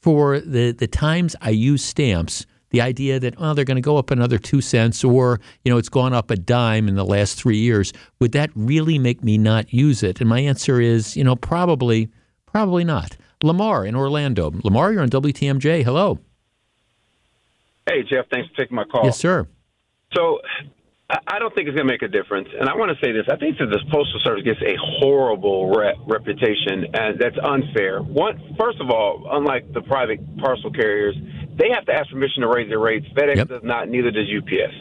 for 0.00 0.40
the, 0.40 0.72
the 0.72 0.88
times 0.88 1.36
I 1.40 1.50
use 1.50 1.84
stamps 1.84 2.44
the 2.72 2.80
idea 2.80 3.20
that 3.20 3.34
oh 3.38 3.54
they're 3.54 3.64
going 3.64 3.76
to 3.76 3.82
go 3.82 3.96
up 3.96 4.10
another 4.10 4.38
two 4.38 4.60
cents 4.60 5.04
or 5.04 5.40
you 5.64 5.70
know 5.70 5.78
it's 5.78 5.88
gone 5.88 6.12
up 6.12 6.30
a 6.30 6.36
dime 6.36 6.88
in 6.88 6.96
the 6.96 7.04
last 7.04 7.38
three 7.38 7.58
years. 7.58 7.92
Would 8.18 8.32
that 8.32 8.50
really 8.54 8.98
make 8.98 9.22
me 9.22 9.38
not 9.38 9.72
use 9.72 10.02
it? 10.02 10.20
And 10.20 10.28
my 10.28 10.40
answer 10.40 10.80
is 10.80 11.16
you 11.16 11.22
know 11.22 11.36
probably 11.36 12.10
probably 12.46 12.84
not. 12.84 13.16
Lamar 13.42 13.86
in 13.86 13.94
orlando. 13.94 14.52
Lamar 14.64 14.92
you're 14.92 15.02
on 15.02 15.10
wtmj 15.10 15.84
hello. 15.84 16.18
Hey 17.88 18.02
jeff. 18.02 18.26
Thanks 18.30 18.48
for 18.50 18.56
taking 18.62 18.74
my 18.74 18.84
call. 18.84 19.04
Yes 19.04 19.18
sir. 19.18 19.46
So 20.14 20.40
I 21.26 21.38
don't 21.38 21.54
think 21.54 21.68
it's 21.68 21.76
going 21.76 21.86
to 21.86 21.92
make 21.92 22.02
a 22.02 22.08
difference. 22.08 22.48
And 22.58 22.68
I 22.70 22.74
want 22.74 22.90
to 22.96 23.04
say 23.04 23.12
this. 23.12 23.26
I 23.30 23.36
think 23.36 23.58
that 23.58 23.66
this 23.66 23.82
Postal 23.90 24.20
Service 24.24 24.44
gets 24.44 24.60
a 24.62 24.76
horrible 24.78 25.68
rep, 25.68 25.96
reputation, 26.06 26.86
and 26.94 27.18
that's 27.20 27.36
unfair. 27.42 28.00
One, 28.00 28.56
first 28.58 28.80
of 28.80 28.88
all, 28.88 29.28
unlike 29.30 29.72
the 29.74 29.82
private 29.82 30.20
parcel 30.38 30.70
carriers, 30.70 31.14
they 31.56 31.70
have 31.74 31.84
to 31.86 31.92
ask 31.92 32.10
permission 32.10 32.42
to 32.42 32.48
raise 32.48 32.68
their 32.68 32.78
rates. 32.78 33.06
FedEx 33.16 33.36
yep. 33.36 33.48
does 33.48 33.62
not, 33.62 33.88
neither 33.88 34.10
does 34.10 34.26
UPS. 34.26 34.74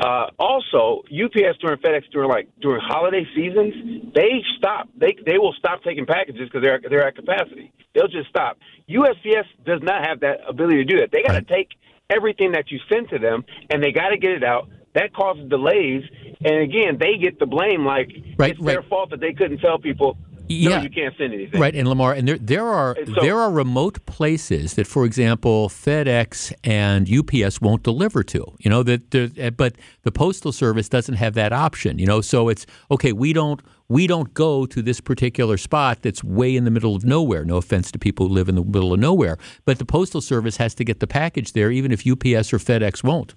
Uh, 0.00 0.26
also, 0.38 1.02
UPS 1.10 1.58
during 1.60 1.78
FedEx 1.78 2.02
during 2.12 2.28
like 2.28 2.48
during 2.60 2.80
holiday 2.80 3.26
seasons, 3.34 4.12
they 4.14 4.42
stop. 4.58 4.88
They 4.96 5.16
they 5.26 5.38
will 5.38 5.54
stop 5.58 5.82
taking 5.82 6.06
packages 6.06 6.48
because 6.48 6.62
they're 6.62 6.80
they're 6.88 7.06
at 7.06 7.16
capacity. 7.16 7.72
They'll 7.94 8.08
just 8.08 8.28
stop. 8.28 8.58
USPS 8.88 9.44
does 9.66 9.80
not 9.82 10.06
have 10.06 10.20
that 10.20 10.38
ability 10.48 10.76
to 10.76 10.84
do 10.84 11.00
that. 11.00 11.10
They 11.12 11.22
got 11.22 11.32
to 11.32 11.38
right. 11.38 11.48
take 11.48 11.68
everything 12.08 12.52
that 12.52 12.70
you 12.70 12.78
send 12.90 13.08
to 13.10 13.18
them 13.18 13.44
and 13.70 13.82
they 13.82 13.92
got 13.92 14.08
to 14.08 14.18
get 14.18 14.32
it 14.32 14.44
out 14.44 14.68
that 14.94 15.14
causes 15.14 15.48
delays, 15.48 16.02
and 16.44 16.62
again, 16.62 16.98
they 16.98 17.16
get 17.16 17.38
the 17.38 17.46
blame. 17.46 17.84
Like 17.84 18.10
right, 18.38 18.50
it's 18.50 18.60
right. 18.60 18.74
their 18.74 18.82
fault 18.82 19.10
that 19.10 19.20
they 19.20 19.32
couldn't 19.32 19.58
tell 19.58 19.78
people. 19.78 20.16
Yeah. 20.48 20.76
No, 20.76 20.82
you 20.82 20.90
can't 20.90 21.14
send 21.16 21.32
anything. 21.32 21.60
Right, 21.60 21.74
and 21.74 21.88
Lamar, 21.88 22.12
and 22.12 22.26
there 22.26 22.38
there 22.38 22.66
are 22.66 22.96
so, 23.06 23.20
there 23.20 23.38
are 23.38 23.50
remote 23.50 24.04
places 24.06 24.74
that, 24.74 24.86
for 24.86 25.04
example, 25.04 25.68
FedEx 25.68 26.52
and 26.64 27.08
UPS 27.10 27.60
won't 27.60 27.82
deliver 27.82 28.22
to. 28.24 28.44
You 28.58 28.70
know 28.70 28.82
that, 28.82 29.14
eh, 29.14 29.50
but 29.50 29.76
the 30.02 30.12
postal 30.12 30.52
service 30.52 30.88
doesn't 30.88 31.14
have 31.14 31.34
that 31.34 31.52
option. 31.52 31.98
You 31.98 32.06
know, 32.06 32.20
so 32.20 32.48
it's 32.48 32.66
okay. 32.90 33.12
We 33.12 33.32
don't 33.32 33.60
we 33.88 34.06
don't 34.06 34.32
go 34.34 34.66
to 34.66 34.82
this 34.82 35.00
particular 35.00 35.56
spot 35.56 36.02
that's 36.02 36.24
way 36.24 36.56
in 36.56 36.64
the 36.64 36.70
middle 36.70 36.96
of 36.96 37.04
nowhere. 37.04 37.44
No 37.44 37.56
offense 37.56 37.90
to 37.92 37.98
people 37.98 38.28
who 38.28 38.34
live 38.34 38.48
in 38.48 38.54
the 38.54 38.64
middle 38.64 38.92
of 38.92 39.00
nowhere, 39.00 39.38
but 39.64 39.78
the 39.78 39.84
postal 39.84 40.20
service 40.20 40.56
has 40.56 40.74
to 40.74 40.84
get 40.84 41.00
the 41.00 41.06
package 41.06 41.52
there, 41.52 41.70
even 41.70 41.92
if 41.92 42.06
UPS 42.06 42.52
or 42.52 42.58
FedEx 42.58 43.04
won't. 43.04 43.34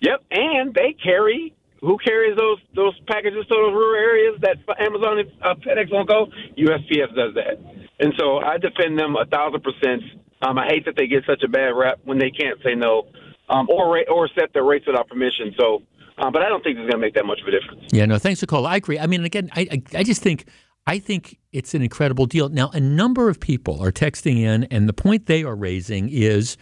Yep, 0.00 0.24
and 0.32 0.74
they 0.74 0.94
carry 0.94 1.54
who 1.82 1.98
carries 1.98 2.36
those 2.36 2.58
those 2.74 2.98
packages 3.06 3.44
to 3.46 3.54
those 3.54 3.74
rural 3.74 4.00
areas 4.00 4.40
that 4.40 4.56
Amazon 4.78 5.18
and 5.18 5.30
uh, 5.42 5.54
FedEx 5.66 5.90
won't 5.90 6.08
go? 6.08 6.26
USPS 6.56 7.14
does 7.14 7.34
that. 7.34 7.58
And 7.98 8.14
so 8.16 8.38
I 8.38 8.56
defend 8.56 8.98
them 8.98 9.16
a 9.16 9.26
thousand 9.26 9.62
percent. 9.62 10.02
Um, 10.40 10.58
I 10.58 10.66
hate 10.66 10.86
that 10.86 10.94
they 10.96 11.06
get 11.06 11.24
such 11.26 11.42
a 11.44 11.48
bad 11.48 11.74
rap 11.74 11.98
when 12.04 12.18
they 12.18 12.30
can't 12.30 12.58
say 12.64 12.74
no, 12.74 13.08
um, 13.48 13.68
or 13.68 14.08
or 14.08 14.28
set 14.38 14.52
their 14.54 14.64
rates 14.64 14.86
without 14.86 15.08
permission. 15.08 15.54
So, 15.58 15.82
uh, 16.18 16.30
but 16.30 16.42
I 16.42 16.48
don't 16.48 16.62
think 16.62 16.78
it's 16.78 16.90
going 16.90 16.92
to 16.92 16.98
make 16.98 17.14
that 17.14 17.26
much 17.26 17.40
of 17.42 17.48
a 17.48 17.50
difference. 17.50 17.92
Yeah, 17.92 18.06
no, 18.06 18.18
thanks 18.18 18.40
for 18.40 18.46
call. 18.46 18.66
I 18.66 18.76
agree. 18.76 18.98
I 18.98 19.06
mean, 19.06 19.24
again, 19.24 19.50
I, 19.54 19.68
I, 19.70 19.82
I 19.98 20.02
just 20.04 20.22
think 20.22 20.46
I 20.86 20.98
think 20.98 21.38
it's 21.52 21.74
an 21.74 21.82
incredible 21.82 22.26
deal. 22.26 22.48
Now, 22.48 22.70
a 22.70 22.80
number 22.80 23.28
of 23.28 23.40
people 23.40 23.82
are 23.82 23.92
texting 23.92 24.38
in, 24.38 24.64
and 24.64 24.88
the 24.88 24.92
point 24.92 25.26
they 25.26 25.42
are 25.42 25.56
raising 25.56 26.08
is 26.08 26.56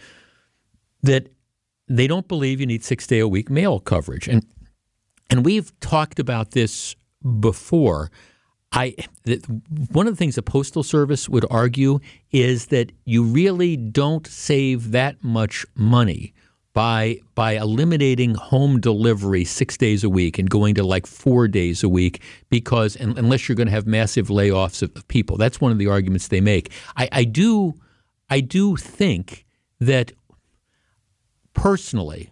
that 1.03 1.27
they 1.87 2.07
don't 2.07 2.27
believe 2.27 2.59
you 2.59 2.65
need 2.65 2.83
six 2.83 3.05
day 3.05 3.19
a 3.19 3.27
week 3.27 3.49
mail 3.49 3.79
coverage, 3.79 4.27
and 4.27 4.45
and 5.31 5.45
we've 5.45 5.77
talked 5.79 6.19
about 6.19 6.51
this 6.51 6.95
before. 7.39 8.11
I 8.73 8.95
one 9.91 10.07
of 10.07 10.13
the 10.13 10.17
things 10.17 10.35
the 10.35 10.41
postal 10.41 10.83
service 10.83 11.27
would 11.27 11.45
argue 11.49 11.99
is 12.31 12.67
that 12.67 12.91
you 13.05 13.23
really 13.23 13.75
don't 13.75 14.25
save 14.27 14.91
that 14.91 15.23
much 15.23 15.65
money 15.75 16.33
by 16.73 17.19
by 17.35 17.53
eliminating 17.57 18.35
home 18.35 18.79
delivery 18.79 19.43
six 19.43 19.75
days 19.77 20.03
a 20.03 20.09
week 20.09 20.39
and 20.39 20.49
going 20.49 20.75
to 20.75 20.83
like 20.83 21.05
four 21.05 21.47
days 21.47 21.83
a 21.83 21.89
week 21.89 22.21
because 22.49 22.99
un- 23.01 23.17
unless 23.17 23.49
you're 23.49 23.57
going 23.57 23.67
to 23.67 23.73
have 23.73 23.87
massive 23.87 24.27
layoffs 24.27 24.81
of, 24.81 24.91
of 24.95 25.05
people, 25.09 25.35
that's 25.35 25.59
one 25.59 25.71
of 25.71 25.77
the 25.77 25.87
arguments 25.87 26.29
they 26.29 26.41
make. 26.41 26.71
I, 26.95 27.09
I 27.11 27.23
do 27.25 27.73
I 28.29 28.39
do 28.39 28.77
think 28.77 29.45
that 29.81 30.13
personally, 31.53 32.31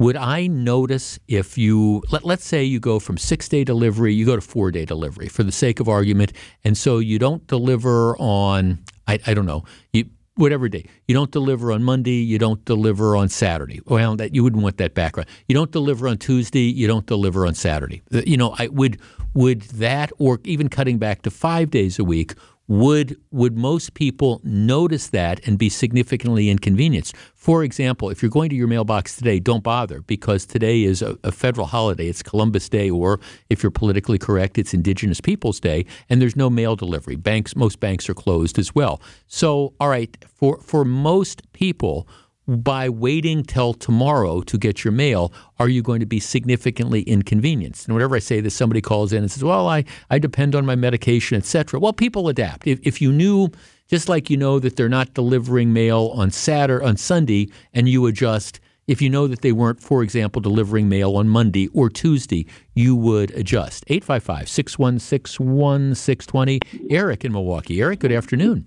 would 0.00 0.16
I 0.16 0.46
notice 0.46 1.18
if 1.28 1.58
you 1.58 2.02
let, 2.10 2.24
let's 2.24 2.44
say 2.44 2.64
you 2.64 2.80
go 2.80 2.98
from 2.98 3.18
six 3.18 3.48
day 3.48 3.64
delivery, 3.64 4.14
you 4.14 4.24
go 4.24 4.34
to 4.34 4.40
four 4.40 4.70
day 4.70 4.86
delivery 4.86 5.28
for 5.28 5.42
the 5.42 5.52
sake 5.52 5.78
of 5.78 5.88
argument, 5.88 6.32
and 6.64 6.76
so 6.76 6.98
you 6.98 7.18
don't 7.18 7.46
deliver 7.46 8.16
on 8.16 8.80
I, 9.06 9.20
I 9.26 9.34
don't 9.34 9.46
know 9.46 9.64
you 9.92 10.06
whatever 10.36 10.70
day 10.70 10.86
you 11.06 11.14
don't 11.14 11.30
deliver 11.30 11.70
on 11.70 11.84
Monday, 11.84 12.22
you 12.22 12.38
don't 12.38 12.64
deliver 12.64 13.14
on 13.14 13.28
Saturday. 13.28 13.80
Well, 13.84 14.16
that 14.16 14.34
you 14.34 14.42
wouldn't 14.42 14.62
want 14.62 14.78
that 14.78 14.94
background. 14.94 15.28
You 15.48 15.54
don't 15.54 15.70
deliver 15.70 16.08
on 16.08 16.16
Tuesday, 16.16 16.60
you 16.62 16.86
don't 16.86 17.06
deliver 17.06 17.46
on 17.46 17.54
Saturday. 17.54 18.02
You 18.10 18.38
know, 18.38 18.56
I 18.58 18.68
would 18.68 18.98
would 19.34 19.62
that 19.62 20.12
or 20.18 20.40
even 20.44 20.70
cutting 20.70 20.96
back 20.96 21.22
to 21.22 21.30
five 21.30 21.70
days 21.70 21.98
a 21.98 22.04
week 22.04 22.32
would 22.70 23.16
would 23.32 23.58
most 23.58 23.94
people 23.94 24.40
notice 24.44 25.08
that 25.08 25.44
and 25.44 25.58
be 25.58 25.68
significantly 25.68 26.48
inconvenienced? 26.48 27.16
For 27.34 27.64
example, 27.64 28.10
if 28.10 28.22
you're 28.22 28.30
going 28.30 28.48
to 28.50 28.54
your 28.54 28.68
mailbox 28.68 29.16
today, 29.16 29.40
don't 29.40 29.64
bother 29.64 30.02
because 30.02 30.46
today 30.46 30.84
is 30.84 31.02
a, 31.02 31.18
a, 31.24 31.32
federal 31.32 31.66
holiday. 31.66 32.06
It's 32.06 32.22
Columbus 32.22 32.68
Day, 32.68 32.88
or 32.88 33.18
if 33.48 33.64
you're 33.64 33.72
politically 33.72 34.18
correct, 34.18 34.56
it's 34.56 34.72
Indigenous 34.72 35.20
Peoples 35.20 35.58
Day, 35.58 35.84
and 36.08 36.22
there's 36.22 36.36
no 36.36 36.48
mail 36.48 36.76
delivery. 36.76 37.16
Banks, 37.16 37.56
most 37.56 37.80
banks 37.80 38.08
are 38.08 38.14
closed 38.14 38.56
as 38.56 38.72
well. 38.72 39.02
So, 39.26 39.74
all 39.80 39.88
right, 39.88 40.16
for 40.28 40.60
for 40.60 40.84
most 40.84 41.52
people 41.52 42.06
by 42.50 42.88
waiting 42.88 43.44
till 43.44 43.74
tomorrow 43.74 44.40
to 44.42 44.58
get 44.58 44.82
your 44.84 44.92
mail, 44.92 45.32
are 45.58 45.68
you 45.68 45.82
going 45.82 46.00
to 46.00 46.06
be 46.06 46.18
significantly 46.18 47.02
inconvenienced? 47.02 47.86
And 47.86 47.94
whenever 47.94 48.16
I 48.16 48.18
say 48.18 48.40
this, 48.40 48.54
somebody 48.54 48.80
calls 48.80 49.12
in 49.12 49.22
and 49.22 49.30
says, 49.30 49.44
"Well, 49.44 49.68
I, 49.68 49.84
I 50.10 50.18
depend 50.18 50.54
on 50.54 50.66
my 50.66 50.74
medication, 50.74 51.36
etc." 51.36 51.78
Well, 51.78 51.92
people 51.92 52.28
adapt. 52.28 52.66
If, 52.66 52.80
if 52.82 53.00
you 53.00 53.12
knew, 53.12 53.50
just 53.88 54.08
like 54.08 54.30
you 54.30 54.36
know 54.36 54.58
that 54.58 54.76
they're 54.76 54.88
not 54.88 55.14
delivering 55.14 55.72
mail 55.72 56.12
on 56.14 56.30
Saturday, 56.30 56.84
on 56.84 56.96
Sunday, 56.96 57.48
and 57.72 57.88
you 57.88 58.06
adjust. 58.06 58.60
If 58.86 59.00
you 59.00 59.08
know 59.08 59.28
that 59.28 59.42
they 59.42 59.52
weren't, 59.52 59.80
for 59.80 60.02
example, 60.02 60.42
delivering 60.42 60.88
mail 60.88 61.16
on 61.16 61.28
Monday 61.28 61.68
or 61.68 61.88
Tuesday, 61.88 62.46
you 62.74 62.96
would 62.96 63.30
adjust. 63.32 63.84
855 63.86 64.48
616 64.48 65.46
1620. 65.46 66.60
Eric 66.90 67.24
in 67.24 67.30
Milwaukee. 67.30 67.80
Eric, 67.80 68.00
good 68.00 68.10
afternoon. 68.10 68.66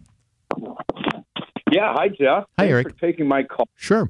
Yeah, 1.73 1.93
hi 1.93 2.09
Jeff. 2.09 2.17
Hi 2.17 2.45
Thanks 2.57 2.71
Eric. 2.71 2.89
For 2.89 2.99
taking 2.99 3.27
my 3.27 3.43
call. 3.43 3.67
Sure. 3.75 4.09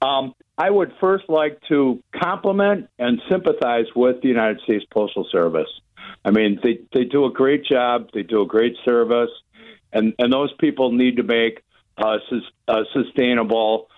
Um, 0.00 0.34
I 0.56 0.70
would 0.70 0.92
first 1.00 1.24
like 1.28 1.60
to 1.68 2.02
compliment 2.14 2.88
and 2.98 3.20
sympathize 3.30 3.86
with 3.94 4.22
the 4.22 4.28
United 4.28 4.60
States 4.62 4.84
Postal 4.90 5.26
Service. 5.30 5.68
I 6.24 6.30
mean, 6.30 6.58
they 6.62 6.80
they 6.94 7.04
do 7.04 7.26
a 7.26 7.30
great 7.30 7.64
job. 7.66 8.08
They 8.14 8.22
do 8.22 8.40
a 8.42 8.46
great 8.46 8.74
service, 8.84 9.30
and 9.92 10.14
and 10.18 10.32
those 10.32 10.52
people 10.58 10.92
need 10.92 11.16
to 11.16 11.22
make 11.22 11.62
a, 11.98 12.16
a 12.68 12.84
sustainable 12.94 13.88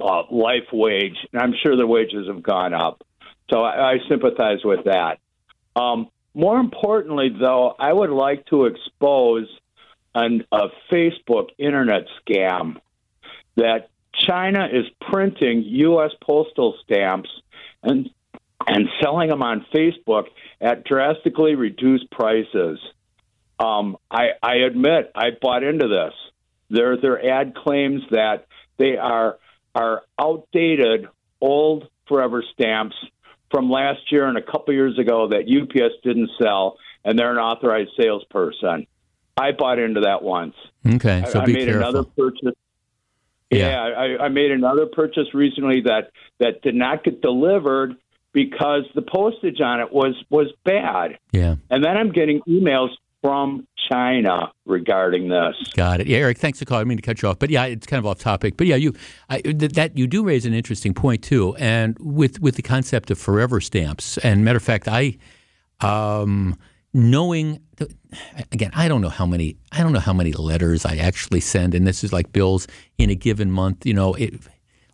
uh, 0.00 0.22
life 0.30 0.68
wage. 0.72 1.16
And 1.32 1.40
I'm 1.40 1.54
sure 1.62 1.74
their 1.76 1.86
wages 1.86 2.26
have 2.28 2.42
gone 2.42 2.74
up, 2.74 3.02
so 3.50 3.62
I, 3.62 3.92
I 3.92 3.98
sympathize 4.10 4.58
with 4.64 4.84
that. 4.84 5.20
Um, 5.74 6.08
more 6.34 6.58
importantly, 6.58 7.30
though, 7.40 7.74
I 7.78 7.92
would 7.92 8.10
like 8.10 8.46
to 8.46 8.66
expose 8.66 9.48
an, 10.24 10.44
a 10.52 10.68
Facebook 10.90 11.48
internet 11.58 12.06
scam 12.20 12.76
that 13.56 13.88
China 14.26 14.66
is 14.72 14.86
printing 15.10 15.62
U.S. 15.64 16.10
postal 16.20 16.76
stamps 16.84 17.30
and 17.82 18.10
and 18.66 18.88
selling 19.00 19.28
them 19.28 19.42
on 19.42 19.64
Facebook 19.74 20.24
at 20.60 20.84
drastically 20.84 21.54
reduced 21.54 22.10
prices. 22.10 22.78
Um, 23.58 23.96
I, 24.10 24.30
I 24.42 24.56
admit 24.66 25.12
I 25.14 25.30
bought 25.40 25.62
into 25.62 25.88
this. 25.88 26.12
Their 26.70 27.00
their 27.00 27.40
ad 27.40 27.54
claims 27.54 28.02
that 28.10 28.46
they 28.78 28.96
are 28.96 29.38
are 29.74 30.02
outdated, 30.20 31.08
old 31.40 31.88
forever 32.08 32.42
stamps 32.52 32.96
from 33.50 33.70
last 33.70 34.00
year 34.10 34.26
and 34.26 34.36
a 34.36 34.42
couple 34.42 34.74
years 34.74 34.98
ago 34.98 35.28
that 35.28 35.44
UPS 35.48 35.94
didn't 36.02 36.30
sell, 36.40 36.76
and 37.04 37.18
they're 37.18 37.32
an 37.32 37.38
authorized 37.38 37.90
salesperson. 37.98 38.86
I 39.38 39.52
bought 39.52 39.78
into 39.78 40.00
that 40.00 40.22
once. 40.22 40.54
Okay, 40.86 41.24
so 41.28 41.40
I, 41.40 41.42
I 41.42 41.46
be 41.46 41.52
made 41.52 41.66
careful. 41.66 41.82
another 41.82 42.04
purchase. 42.04 42.54
Yeah, 43.50 43.80
I, 43.80 44.24
I 44.24 44.28
made 44.28 44.50
another 44.50 44.86
purchase 44.86 45.32
recently 45.32 45.80
that 45.82 46.10
that 46.38 46.60
did 46.62 46.74
not 46.74 47.04
get 47.04 47.22
delivered 47.22 47.96
because 48.32 48.84
the 48.94 49.02
postage 49.02 49.60
on 49.60 49.80
it 49.80 49.92
was 49.92 50.14
was 50.30 50.52
bad. 50.64 51.18
Yeah. 51.32 51.56
And 51.70 51.82
then 51.82 51.96
I'm 51.96 52.12
getting 52.12 52.40
emails 52.42 52.90
from 53.22 53.66
China 53.90 54.52
regarding 54.64 55.28
this. 55.28 55.56
Got 55.74 56.00
it. 56.00 56.06
Yeah, 56.06 56.18
Eric, 56.18 56.38
thanks 56.38 56.58
for 56.58 56.64
calling. 56.64 56.82
I 56.82 56.84
mean 56.84 56.98
to 56.98 57.02
cut 57.02 57.22
you 57.22 57.28
off, 57.28 57.38
but 57.38 57.50
yeah, 57.50 57.64
it's 57.64 57.86
kind 57.86 57.98
of 57.98 58.06
off 58.06 58.18
topic. 58.18 58.56
But 58.56 58.66
yeah, 58.66 58.76
you 58.76 58.94
I, 59.28 59.40
th- 59.40 59.72
that 59.72 59.96
you 59.96 60.06
do 60.06 60.24
raise 60.24 60.46
an 60.46 60.54
interesting 60.54 60.94
point 60.94 61.22
too, 61.22 61.56
and 61.56 61.96
with 61.98 62.40
with 62.40 62.56
the 62.56 62.62
concept 62.62 63.10
of 63.10 63.18
forever 63.18 63.60
stamps. 63.60 64.18
And 64.18 64.44
matter 64.44 64.58
of 64.58 64.62
fact, 64.62 64.88
I 64.88 65.16
um, 65.80 66.58
knowing 66.92 67.60
again, 68.52 68.70
I 68.74 68.88
don't 68.88 69.00
know 69.00 69.08
how 69.08 69.26
many 69.26 69.56
I 69.72 69.82
don't 69.82 69.92
know 69.92 70.00
how 70.00 70.12
many 70.12 70.32
letters 70.32 70.84
I 70.84 70.96
actually 70.96 71.40
send, 71.40 71.74
and 71.74 71.86
this 71.86 72.02
is 72.02 72.12
like 72.12 72.32
bills 72.32 72.66
in 72.96 73.10
a 73.10 73.14
given 73.14 73.50
month. 73.50 73.86
You 73.86 73.94
know, 73.94 74.14
it, 74.14 74.34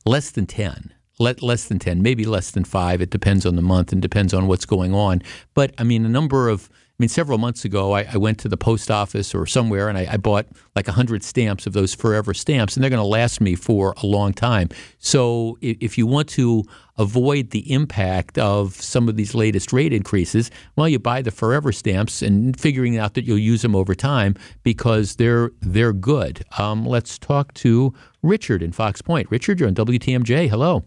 less 0.04 0.30
than 0.30 0.46
ten. 0.46 0.92
Let, 1.20 1.42
less 1.42 1.66
than 1.68 1.78
10, 1.78 2.02
maybe 2.02 2.24
less 2.24 2.50
than 2.50 2.64
five. 2.64 3.00
It 3.00 3.10
depends 3.10 3.46
on 3.46 3.54
the 3.54 3.62
month 3.62 3.92
and 3.92 4.02
depends 4.02 4.34
on 4.34 4.48
what's 4.48 4.66
going 4.66 4.92
on. 4.94 5.22
But 5.54 5.72
I 5.78 5.84
mean, 5.84 6.04
a 6.04 6.08
number 6.08 6.48
of, 6.48 6.68
I 6.72 6.94
mean, 6.98 7.08
several 7.08 7.38
months 7.38 7.64
ago, 7.64 7.92
I, 7.92 8.02
I 8.12 8.16
went 8.16 8.38
to 8.40 8.48
the 8.48 8.56
post 8.56 8.90
office 8.90 9.32
or 9.32 9.46
somewhere 9.46 9.88
and 9.88 9.96
I, 9.96 10.08
I 10.10 10.16
bought 10.16 10.46
like 10.74 10.88
100 10.88 11.22
stamps 11.22 11.68
of 11.68 11.72
those 11.72 11.94
forever 11.94 12.34
stamps, 12.34 12.74
and 12.74 12.82
they're 12.82 12.90
going 12.90 12.98
to 12.98 13.06
last 13.06 13.40
me 13.40 13.54
for 13.54 13.94
a 14.02 14.06
long 14.06 14.32
time. 14.32 14.70
So 14.98 15.56
if, 15.60 15.76
if 15.80 15.98
you 15.98 16.04
want 16.04 16.28
to 16.30 16.64
avoid 16.98 17.50
the 17.50 17.72
impact 17.72 18.38
of 18.38 18.74
some 18.74 19.08
of 19.08 19.16
these 19.16 19.34
latest 19.34 19.72
rate 19.72 19.92
increases, 19.92 20.50
well, 20.76 20.88
you 20.88 20.98
buy 20.98 21.22
the 21.22 21.30
forever 21.30 21.72
stamps 21.72 22.22
and 22.22 22.58
figuring 22.58 22.98
out 22.98 23.14
that 23.14 23.24
you'll 23.24 23.38
use 23.38 23.62
them 23.62 23.74
over 23.74 23.94
time 23.94 24.34
because 24.62 25.16
they're 25.16 25.50
they're 25.60 25.92
good. 25.92 26.44
Um, 26.58 26.86
let's 26.86 27.18
talk 27.18 27.52
to 27.54 27.92
Richard 28.22 28.62
in 28.62 28.72
Fox 28.72 29.02
Point. 29.02 29.30
Richard, 29.30 29.60
you're 29.60 29.68
on 29.68 29.74
WTMJ. 29.74 30.48
Hello. 30.48 30.84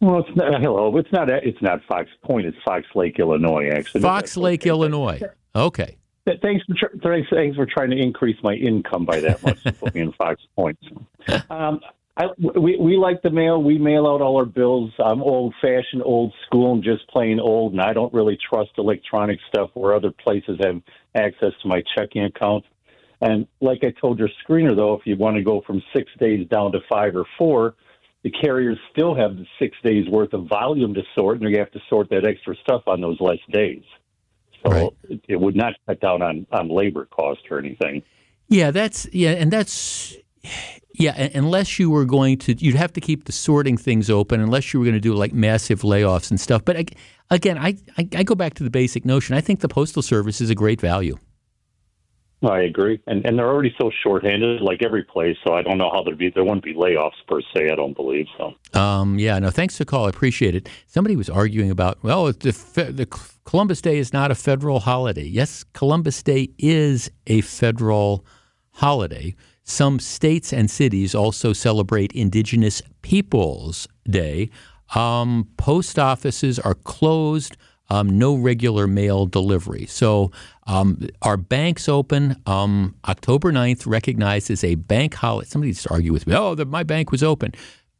Well, 0.00 0.20
it's 0.20 0.36
not, 0.36 0.60
hello. 0.60 0.96
It's 0.96 1.12
not. 1.12 1.28
It's 1.28 1.60
not 1.60 1.80
Fox 1.88 2.08
Point. 2.22 2.46
It's 2.46 2.56
Fox 2.64 2.86
Lake, 2.94 3.18
Illinois. 3.18 3.68
Actually, 3.70 4.02
Fox 4.02 4.36
Lake, 4.36 4.64
Illinois. 4.66 5.20
Okay. 5.56 5.96
Thanks 6.42 6.64
for 6.66 6.90
thanks, 7.02 7.28
thanks 7.30 7.56
for 7.56 7.66
trying 7.66 7.90
to 7.90 7.96
increase 7.96 8.36
my 8.42 8.54
income 8.54 9.06
by 9.06 9.20
that 9.20 9.42
much 9.42 9.62
to 9.62 9.72
put 9.72 9.94
me 9.94 10.02
in 10.02 10.12
Fox 10.12 10.42
Point. 10.56 10.78
Um, 11.50 11.80
I, 12.18 12.24
we 12.36 12.76
we 12.76 12.96
like 12.96 13.22
the 13.22 13.30
mail. 13.30 13.62
We 13.62 13.78
mail 13.78 14.08
out 14.08 14.20
all 14.20 14.36
our 14.38 14.44
bills. 14.44 14.90
I'm 14.98 15.22
old 15.22 15.54
fashioned, 15.60 16.02
old 16.04 16.34
school, 16.44 16.72
and 16.72 16.82
just 16.82 17.06
plain 17.08 17.38
old. 17.38 17.72
And 17.72 17.80
I 17.80 17.92
don't 17.92 18.12
really 18.12 18.36
trust 18.36 18.70
electronic 18.76 19.38
stuff 19.48 19.70
where 19.74 19.94
other 19.94 20.10
places 20.10 20.58
have 20.64 20.82
access 21.14 21.52
to 21.62 21.68
my 21.68 21.80
checking 21.96 22.24
account. 22.24 22.64
And 23.20 23.46
like 23.60 23.84
I 23.84 23.92
told 24.00 24.18
your 24.18 24.30
screener, 24.44 24.74
though, 24.74 24.94
if 24.94 25.02
you 25.06 25.16
want 25.16 25.36
to 25.36 25.44
go 25.44 25.62
from 25.64 25.80
six 25.94 26.10
days 26.18 26.46
down 26.48 26.72
to 26.72 26.80
five 26.88 27.14
or 27.14 27.24
four, 27.38 27.76
the 28.24 28.30
carriers 28.30 28.78
still 28.90 29.14
have 29.14 29.36
the 29.36 29.46
six 29.60 29.76
days 29.84 30.08
worth 30.08 30.32
of 30.32 30.48
volume 30.48 30.94
to 30.94 31.02
sort, 31.14 31.40
and 31.40 31.48
you 31.48 31.58
have 31.58 31.70
to 31.70 31.80
sort 31.88 32.10
that 32.10 32.26
extra 32.26 32.56
stuff 32.62 32.82
on 32.88 33.00
those 33.00 33.20
less 33.20 33.38
days. 33.52 33.82
So 34.66 34.92
it, 35.08 35.20
it 35.28 35.36
would 35.40 35.54
not 35.54 35.74
cut 35.86 36.00
down 36.00 36.20
on, 36.20 36.46
on 36.50 36.68
labor 36.68 37.06
cost 37.06 37.42
or 37.48 37.60
anything. 37.60 38.02
Yeah, 38.48 38.72
that's 38.72 39.06
yeah, 39.12 39.30
and 39.30 39.52
that's 39.52 40.16
yeah. 40.94 41.28
Unless 41.34 41.78
you 41.78 41.90
were 41.90 42.04
going 42.04 42.38
to, 42.38 42.54
you'd 42.54 42.74
have 42.74 42.92
to 42.94 43.00
keep 43.00 43.24
the 43.24 43.32
sorting 43.32 43.76
things 43.76 44.10
open. 44.10 44.40
Unless 44.40 44.72
you 44.72 44.80
were 44.80 44.84
going 44.84 44.94
to 44.94 45.00
do 45.00 45.14
like 45.14 45.32
massive 45.32 45.82
layoffs 45.82 46.30
and 46.30 46.40
stuff. 46.40 46.64
But 46.64 46.76
ag- 46.76 46.96
again, 47.30 47.58
I, 47.58 47.76
I 47.96 48.08
I 48.16 48.22
go 48.22 48.34
back 48.34 48.54
to 48.54 48.64
the 48.64 48.70
basic 48.70 49.04
notion. 49.04 49.36
I 49.36 49.40
think 49.40 49.60
the 49.60 49.68
postal 49.68 50.02
service 50.02 50.40
is 50.40 50.50
a 50.50 50.54
great 50.54 50.80
value. 50.80 51.16
I 52.42 52.60
agree, 52.60 53.00
and 53.08 53.26
and 53.26 53.36
they're 53.36 53.48
already 53.48 53.74
so 53.80 53.90
shorthanded, 54.02 54.60
like 54.60 54.80
every 54.82 55.02
place. 55.02 55.36
So 55.44 55.54
I 55.54 55.62
don't 55.62 55.76
know 55.76 55.90
how 55.90 56.04
there'd 56.04 56.18
be 56.18 56.30
there 56.30 56.44
wouldn't 56.44 56.62
be 56.62 56.74
layoffs 56.74 57.18
per 57.26 57.40
se. 57.40 57.70
I 57.70 57.74
don't 57.74 57.96
believe 57.96 58.26
so. 58.36 58.54
Um, 58.78 59.18
yeah, 59.18 59.40
no, 59.40 59.50
thanks 59.50 59.76
for 59.76 59.84
the 59.84 59.90
call. 59.90 60.06
I 60.06 60.10
appreciate 60.10 60.54
it. 60.54 60.68
Somebody 60.86 61.16
was 61.16 61.28
arguing 61.28 61.70
about 61.70 61.98
well, 62.04 62.26
the 62.26 62.52
the 62.92 63.06
Columbus 63.44 63.80
Day 63.80 63.98
is 63.98 64.12
not 64.12 64.30
a 64.30 64.36
federal 64.36 64.78
holiday. 64.78 65.24
Yes, 65.24 65.64
Columbus 65.72 66.22
Day 66.22 66.50
is 66.58 67.10
a 67.26 67.40
federal 67.40 68.24
holiday. 68.70 69.34
Some 69.68 69.98
states 69.98 70.50
and 70.50 70.70
cities 70.70 71.14
also 71.14 71.52
celebrate 71.52 72.12
Indigenous 72.12 72.80
Peoples 73.02 73.86
Day. 74.08 74.48
Um, 74.94 75.46
post 75.58 75.98
offices 75.98 76.58
are 76.58 76.72
closed. 76.72 77.54
Um, 77.90 78.18
no 78.18 78.34
regular 78.34 78.86
mail 78.86 79.26
delivery. 79.26 79.84
So 79.84 80.32
um, 80.66 81.06
our 81.20 81.36
banks 81.36 81.86
open 81.86 82.40
um, 82.46 82.94
October 83.06 83.52
9th, 83.52 83.86
recognized 83.86 84.50
as 84.50 84.64
a 84.64 84.74
bank 84.76 85.14
holiday. 85.14 85.48
Somebody 85.48 85.74
to 85.74 85.90
argue 85.90 86.14
with 86.14 86.26
me, 86.26 86.34
oh, 86.34 86.54
the, 86.54 86.64
my 86.64 86.82
bank 86.82 87.12
was 87.12 87.22
open. 87.22 87.52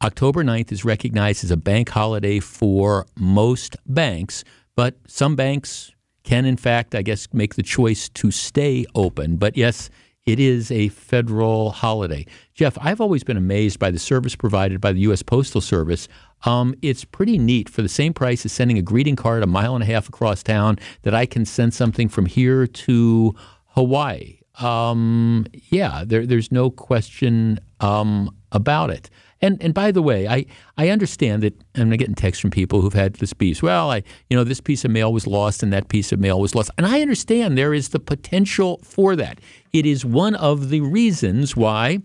October 0.03 0.43
9th 0.43 0.71
is 0.71 0.83
recognized 0.83 1.43
as 1.43 1.51
a 1.51 1.57
bank 1.57 1.89
holiday 1.89 2.39
for 2.39 3.05
most 3.15 3.77
banks, 3.85 4.43
but 4.75 4.95
some 5.05 5.35
banks 5.35 5.91
can, 6.23 6.45
in 6.45 6.57
fact, 6.57 6.95
I 6.95 7.03
guess, 7.03 7.27
make 7.31 7.55
the 7.55 7.63
choice 7.63 8.09
to 8.09 8.31
stay 8.31 8.85
open. 8.95 9.37
But 9.37 9.55
yes, 9.55 9.89
it 10.31 10.39
is 10.39 10.71
a 10.71 10.89
federal 10.89 11.71
holiday. 11.71 12.25
Jeff, 12.53 12.77
I've 12.79 13.01
always 13.01 13.23
been 13.23 13.37
amazed 13.37 13.79
by 13.79 13.89
the 13.89 13.99
service 13.99 14.35
provided 14.35 14.79
by 14.79 14.91
the 14.91 14.99
U.S. 15.01 15.23
Postal 15.23 15.61
Service. 15.61 16.07
Um, 16.45 16.75
it's 16.81 17.03
pretty 17.03 17.37
neat 17.37 17.67
for 17.67 17.81
the 17.81 17.89
same 17.89 18.13
price 18.13 18.45
as 18.45 18.51
sending 18.51 18.77
a 18.77 18.81
greeting 18.81 19.15
card 19.15 19.43
a 19.43 19.47
mile 19.47 19.75
and 19.75 19.83
a 19.83 19.87
half 19.87 20.07
across 20.07 20.43
town 20.43 20.77
that 21.01 21.15
I 21.15 21.25
can 21.25 21.45
send 21.45 21.73
something 21.73 22.09
from 22.09 22.25
here 22.25 22.67
to 22.67 23.35
Hawaii. 23.69 24.39
Um, 24.59 25.45
yeah, 25.53 26.03
there, 26.05 26.25
there's 26.25 26.51
no 26.51 26.69
question 26.69 27.59
um, 27.79 28.35
about 28.51 28.89
it. 28.89 29.09
And 29.41 29.61
and 29.61 29.73
by 29.73 29.91
the 29.91 30.01
way, 30.01 30.27
I, 30.27 30.45
I 30.77 30.89
understand 30.89 31.43
that 31.43 31.59
I'm 31.75 31.89
getting 31.91 32.15
texts 32.15 32.41
from 32.41 32.51
people 32.51 32.81
who've 32.81 32.93
had 32.93 33.15
this 33.15 33.33
piece. 33.33 33.61
Well, 33.61 33.91
I 33.91 34.03
you 34.29 34.37
know 34.37 34.43
this 34.43 34.61
piece 34.61 34.83
of 34.83 34.91
mail 34.91 35.13
was 35.13 35.27
lost 35.27 35.63
and 35.63 35.71
that 35.71 35.87
piece 35.87 36.11
of 36.11 36.19
mail 36.19 36.39
was 36.39 36.55
lost, 36.55 36.71
and 36.77 36.85
I 36.85 37.01
understand 37.01 37.57
there 37.57 37.73
is 37.73 37.89
the 37.89 37.99
potential 37.99 38.79
for 38.83 39.15
that. 39.15 39.39
It 39.71 39.85
is 39.85 40.03
one 40.03 40.35
of 40.35 40.69
the 40.69 40.81
reasons 40.81 41.55
why, 41.55 41.99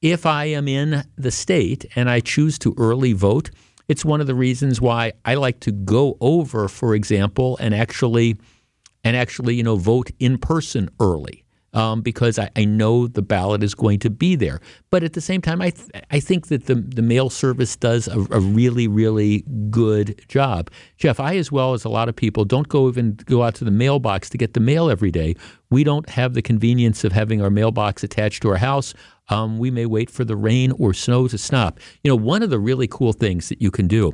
if 0.00 0.26
I 0.26 0.46
am 0.46 0.66
in 0.66 1.04
the 1.16 1.30
state 1.30 1.86
and 1.94 2.10
I 2.10 2.20
choose 2.20 2.58
to 2.60 2.74
early 2.76 3.12
vote, 3.12 3.50
it's 3.88 4.04
one 4.04 4.20
of 4.20 4.26
the 4.26 4.34
reasons 4.34 4.80
why 4.80 5.12
I 5.24 5.34
like 5.34 5.60
to 5.60 5.72
go 5.72 6.16
over, 6.20 6.68
for 6.68 6.94
example, 6.94 7.56
and 7.60 7.74
actually 7.74 8.36
and 9.04 9.16
actually 9.16 9.54
you 9.54 9.62
know 9.62 9.76
vote 9.76 10.10
in 10.18 10.38
person 10.38 10.88
early 11.00 11.41
um, 11.72 12.02
because 12.02 12.38
I, 12.38 12.50
I, 12.54 12.64
know 12.64 13.06
the 13.06 13.22
ballot 13.22 13.62
is 13.62 13.74
going 13.74 13.98
to 14.00 14.10
be 14.10 14.36
there. 14.36 14.60
But 14.90 15.02
at 15.02 15.14
the 15.14 15.20
same 15.20 15.40
time, 15.40 15.62
I 15.62 15.70
th- 15.70 15.90
I 16.10 16.20
think 16.20 16.48
that 16.48 16.66
the 16.66 16.74
the 16.74 17.02
mail 17.02 17.30
service 17.30 17.76
does 17.76 18.08
a, 18.08 18.18
a, 18.30 18.40
really 18.40 18.88
really 18.88 19.44
good 19.70 20.22
job. 20.28 20.70
Jeff, 20.98 21.18
I 21.18 21.36
as 21.36 21.50
well 21.50 21.72
as 21.72 21.84
a 21.84 21.88
lot 21.88 22.08
of 22.08 22.16
people 22.16 22.44
don't 22.44 22.68
go 22.68 22.88
even 22.88 23.14
go 23.24 23.42
out 23.42 23.54
to 23.56 23.64
the 23.64 23.70
mailbox 23.70 24.28
to 24.30 24.38
get 24.38 24.54
the 24.54 24.60
mail 24.60 24.90
every 24.90 25.10
day. 25.10 25.34
We 25.70 25.84
don't 25.84 26.08
have 26.10 26.34
the 26.34 26.42
convenience 26.42 27.04
of 27.04 27.12
having 27.12 27.40
our 27.40 27.50
mailbox 27.50 28.04
attached 28.04 28.42
to 28.42 28.50
our 28.50 28.56
house. 28.56 28.92
Um, 29.28 29.58
we 29.58 29.70
may 29.70 29.86
wait 29.86 30.10
for 30.10 30.24
the 30.24 30.36
rain 30.36 30.72
or 30.72 30.92
snow 30.92 31.28
to 31.28 31.38
stop. 31.38 31.80
You 32.02 32.10
know, 32.10 32.16
one 32.16 32.42
of 32.42 32.50
the 32.50 32.58
really 32.58 32.86
cool 32.86 33.12
things 33.12 33.48
that 33.48 33.62
you 33.62 33.70
can 33.70 33.88
do. 33.88 34.12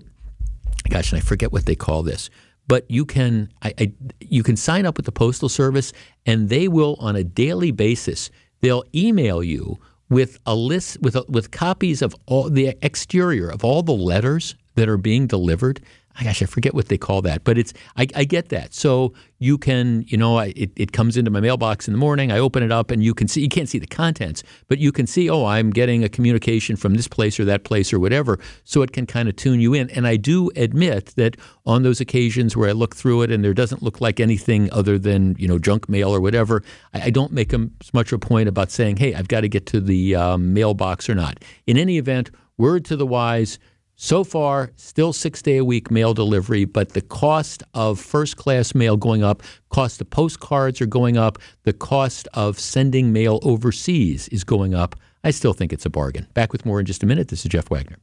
Gosh, 0.90 1.12
and 1.12 1.20
I 1.20 1.24
forget 1.24 1.52
what 1.52 1.66
they 1.66 1.74
call 1.74 2.02
this 2.02 2.30
but 2.68 2.88
you 2.90 3.04
can 3.04 3.50
I, 3.62 3.74
I, 3.78 3.92
you 4.20 4.42
can 4.42 4.56
sign 4.56 4.86
up 4.86 4.96
with 4.96 5.06
the 5.06 5.12
postal 5.12 5.48
service 5.48 5.92
and 6.26 6.48
they 6.48 6.68
will 6.68 6.96
on 7.00 7.16
a 7.16 7.24
daily 7.24 7.72
basis 7.72 8.30
they'll 8.60 8.84
email 8.94 9.42
you 9.42 9.78
with 10.08 10.38
a 10.46 10.54
list 10.54 11.00
with 11.02 11.16
a, 11.16 11.24
with 11.28 11.50
copies 11.50 12.02
of 12.02 12.14
all 12.26 12.48
the 12.48 12.76
exterior 12.82 13.48
of 13.48 13.64
all 13.64 13.82
the 13.82 13.92
letters 13.92 14.54
that 14.76 14.88
are 14.88 14.96
being 14.96 15.26
delivered 15.26 15.80
gosh, 16.24 16.42
I 16.42 16.46
forget 16.46 16.74
what 16.74 16.88
they 16.88 16.98
call 16.98 17.22
that, 17.22 17.44
but 17.44 17.58
it's 17.58 17.72
I, 17.96 18.08
I 18.16 18.24
get 18.24 18.48
that. 18.48 18.74
So 18.74 19.14
you 19.38 19.56
can, 19.56 20.04
you 20.08 20.16
know, 20.16 20.36
I, 20.36 20.52
it, 20.56 20.72
it 20.74 20.92
comes 20.92 21.16
into 21.16 21.30
my 21.30 21.38
mailbox 21.38 21.86
in 21.86 21.92
the 21.92 21.98
morning. 21.98 22.32
I 22.32 22.38
open 22.38 22.62
it 22.62 22.72
up, 22.72 22.90
and 22.90 23.04
you 23.04 23.14
can 23.14 23.28
see 23.28 23.40
you 23.40 23.48
can't 23.48 23.68
see 23.68 23.78
the 23.78 23.86
contents, 23.86 24.42
but 24.66 24.78
you 24.78 24.90
can 24.90 25.06
see, 25.06 25.30
oh, 25.30 25.44
I'm 25.44 25.70
getting 25.70 26.02
a 26.02 26.08
communication 26.08 26.74
from 26.74 26.94
this 26.94 27.06
place 27.06 27.38
or 27.38 27.44
that 27.44 27.62
place 27.62 27.92
or 27.92 28.00
whatever. 28.00 28.40
So 28.64 28.82
it 28.82 28.92
can 28.92 29.06
kind 29.06 29.28
of 29.28 29.36
tune 29.36 29.60
you 29.60 29.74
in. 29.74 29.90
And 29.90 30.06
I 30.06 30.16
do 30.16 30.50
admit 30.56 31.14
that 31.16 31.36
on 31.64 31.82
those 31.84 32.00
occasions 32.00 32.56
where 32.56 32.68
I 32.68 32.72
look 32.72 32.96
through 32.96 33.22
it 33.22 33.30
and 33.30 33.44
there 33.44 33.54
doesn't 33.54 33.82
look 33.82 34.00
like 34.00 34.18
anything 34.18 34.72
other 34.72 34.98
than 34.98 35.36
you 35.38 35.46
know 35.46 35.58
junk 35.58 35.88
mail 35.88 36.10
or 36.10 36.20
whatever, 36.20 36.64
I, 36.94 37.02
I 37.02 37.10
don't 37.10 37.32
make 37.32 37.54
as 37.54 37.94
much 37.94 38.12
of 38.12 38.16
a 38.16 38.26
point 38.26 38.48
about 38.48 38.70
saying, 38.70 38.96
hey, 38.96 39.14
I've 39.14 39.28
got 39.28 39.42
to 39.42 39.48
get 39.48 39.66
to 39.66 39.80
the 39.80 40.16
um, 40.16 40.52
mailbox 40.52 41.08
or 41.08 41.14
not. 41.14 41.44
In 41.66 41.78
any 41.78 41.96
event, 41.98 42.30
word 42.56 42.84
to 42.86 42.96
the 42.96 43.06
wise 43.06 43.58
so 44.00 44.22
far, 44.22 44.70
still 44.76 45.12
six 45.12 45.42
day 45.42 45.56
a 45.58 45.64
week 45.64 45.90
mail 45.90 46.14
delivery, 46.14 46.64
but 46.64 46.90
the 46.90 47.00
cost 47.00 47.64
of 47.74 47.98
first 47.98 48.36
class 48.36 48.74
mail 48.74 48.96
going 48.96 49.24
up, 49.24 49.42
cost 49.70 50.00
of 50.00 50.08
postcards 50.08 50.80
are 50.80 50.86
going 50.86 51.16
up, 51.16 51.36
the 51.64 51.72
cost 51.72 52.28
of 52.32 52.58
sending 52.60 53.12
mail 53.12 53.40
overseas 53.42 54.28
is 54.28 54.44
going 54.44 54.72
up. 54.72 54.94
I 55.24 55.32
still 55.32 55.52
think 55.52 55.72
it's 55.72 55.84
a 55.84 55.90
bargain. 55.90 56.28
Back 56.32 56.52
with 56.52 56.64
more 56.64 56.78
in 56.78 56.86
just 56.86 57.02
a 57.02 57.06
minute. 57.06 57.26
This 57.26 57.44
is 57.44 57.50
Jeff 57.50 57.70
Wagner. 57.70 57.98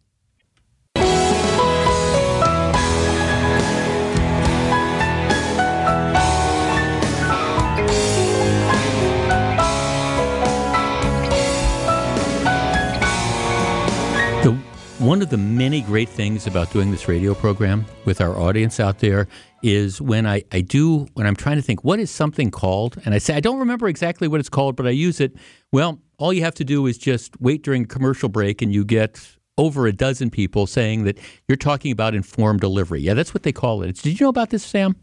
One 15.05 15.21
of 15.21 15.29
the 15.29 15.37
many 15.37 15.81
great 15.81 16.09
things 16.09 16.47
about 16.47 16.71
doing 16.71 16.89
this 16.89 17.07
radio 17.07 17.35
program 17.35 17.85
with 18.05 18.21
our 18.21 18.35
audience 18.39 18.79
out 18.79 18.97
there 18.97 19.27
is 19.61 20.01
when 20.01 20.25
I, 20.25 20.43
I 20.51 20.61
do, 20.61 21.05
when 21.13 21.27
I'm 21.27 21.35
trying 21.35 21.57
to 21.57 21.61
think, 21.61 21.83
what 21.83 21.99
is 21.99 22.09
something 22.09 22.49
called? 22.49 22.99
And 23.05 23.13
I 23.13 23.19
say, 23.19 23.35
I 23.35 23.39
don't 23.39 23.59
remember 23.59 23.87
exactly 23.87 24.27
what 24.27 24.39
it's 24.39 24.49
called, 24.49 24.75
but 24.75 24.87
I 24.87 24.89
use 24.89 25.21
it. 25.21 25.35
Well, 25.71 26.01
all 26.17 26.33
you 26.33 26.41
have 26.41 26.55
to 26.55 26.63
do 26.63 26.87
is 26.87 26.97
just 26.97 27.39
wait 27.39 27.61
during 27.61 27.83
a 27.83 27.85
commercial 27.85 28.29
break 28.29 28.63
and 28.63 28.73
you 28.73 28.83
get 28.83 29.21
over 29.59 29.85
a 29.85 29.93
dozen 29.93 30.31
people 30.31 30.65
saying 30.65 31.03
that 31.03 31.19
you're 31.47 31.55
talking 31.55 31.91
about 31.91 32.15
informed 32.15 32.61
delivery. 32.61 33.01
Yeah, 33.01 33.13
that's 33.13 33.31
what 33.31 33.43
they 33.43 33.51
call 33.51 33.83
it. 33.83 33.89
It's, 33.89 34.01
did 34.01 34.19
you 34.19 34.25
know 34.25 34.31
about 34.31 34.49
this, 34.49 34.65
Sam? 34.65 34.95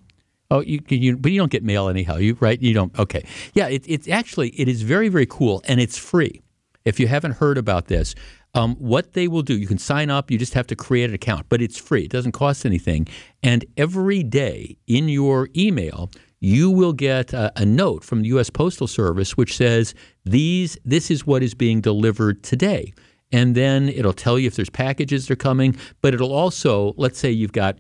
Oh, 0.51 0.63
you, 0.63 0.81
you, 0.89 1.17
but 1.17 1.31
you 1.31 1.39
don't 1.39 1.53
get 1.53 1.63
mail 1.63 1.89
anyhow. 1.89 2.17
You 2.17 2.37
right? 2.41 2.61
You 2.61 2.75
don't. 2.75 2.99
Okay. 2.99 3.25
Yeah, 3.55 3.69
it, 3.69 3.85
it's 3.87 4.09
actually 4.09 4.49
it 4.49 4.67
is 4.67 4.83
very 4.83 5.09
very 5.09 5.27
cool 5.27 5.63
and 5.69 5.79
it's 5.79 5.97
free. 5.97 6.43
If 6.85 6.99
you 6.99 7.07
haven't 7.07 7.35
heard 7.35 7.57
about 7.57 7.87
this, 7.87 8.17
um, 8.55 8.77
what 8.77 9.15
they 9.15 9.29
will 9.29 9.43
do, 9.43 9.57
you 9.57 9.67
can 9.67 9.79
sign 9.79 10.11
up, 10.11 10.31
you 10.31 10.39
just 10.39 10.55
have 10.55 10.67
to 10.67 10.77
create 10.77 11.09
an 11.09 11.15
account, 11.15 11.47
but 11.49 11.63
it's 11.63 11.79
free. 11.79 12.05
It 12.05 12.11
doesn't 12.11 12.33
cost 12.33 12.67
anything. 12.67 13.09
And 13.43 13.65
every 13.77 14.23
day 14.23 14.77
in 14.87 15.09
your 15.09 15.49
email, 15.57 16.11
you 16.41 16.71
will 16.71 16.93
get 16.93 17.33
a, 17.33 17.53
a, 17.57 17.65
note 17.65 18.05
from 18.05 18.23
the 18.23 18.29
U.S. 18.29 18.51
Postal 18.51 18.89
Service 18.89 19.37
which 19.37 19.57
says 19.57 19.95
these 20.25 20.77
this 20.85 21.11
is 21.11 21.25
what 21.27 21.43
is 21.43 21.55
being 21.55 21.81
delivered 21.81 22.43
today, 22.43 22.93
and 23.31 23.55
then 23.55 23.89
it'll 23.89 24.13
tell 24.13 24.39
you 24.39 24.49
if 24.49 24.57
there's 24.57 24.69
packages 24.69 25.27
that 25.27 25.33
are 25.33 25.37
coming. 25.37 25.77
But 26.01 26.15
it'll 26.15 26.33
also 26.33 26.95
let's 26.97 27.19
say 27.19 27.31
you've 27.31 27.53
got 27.53 27.79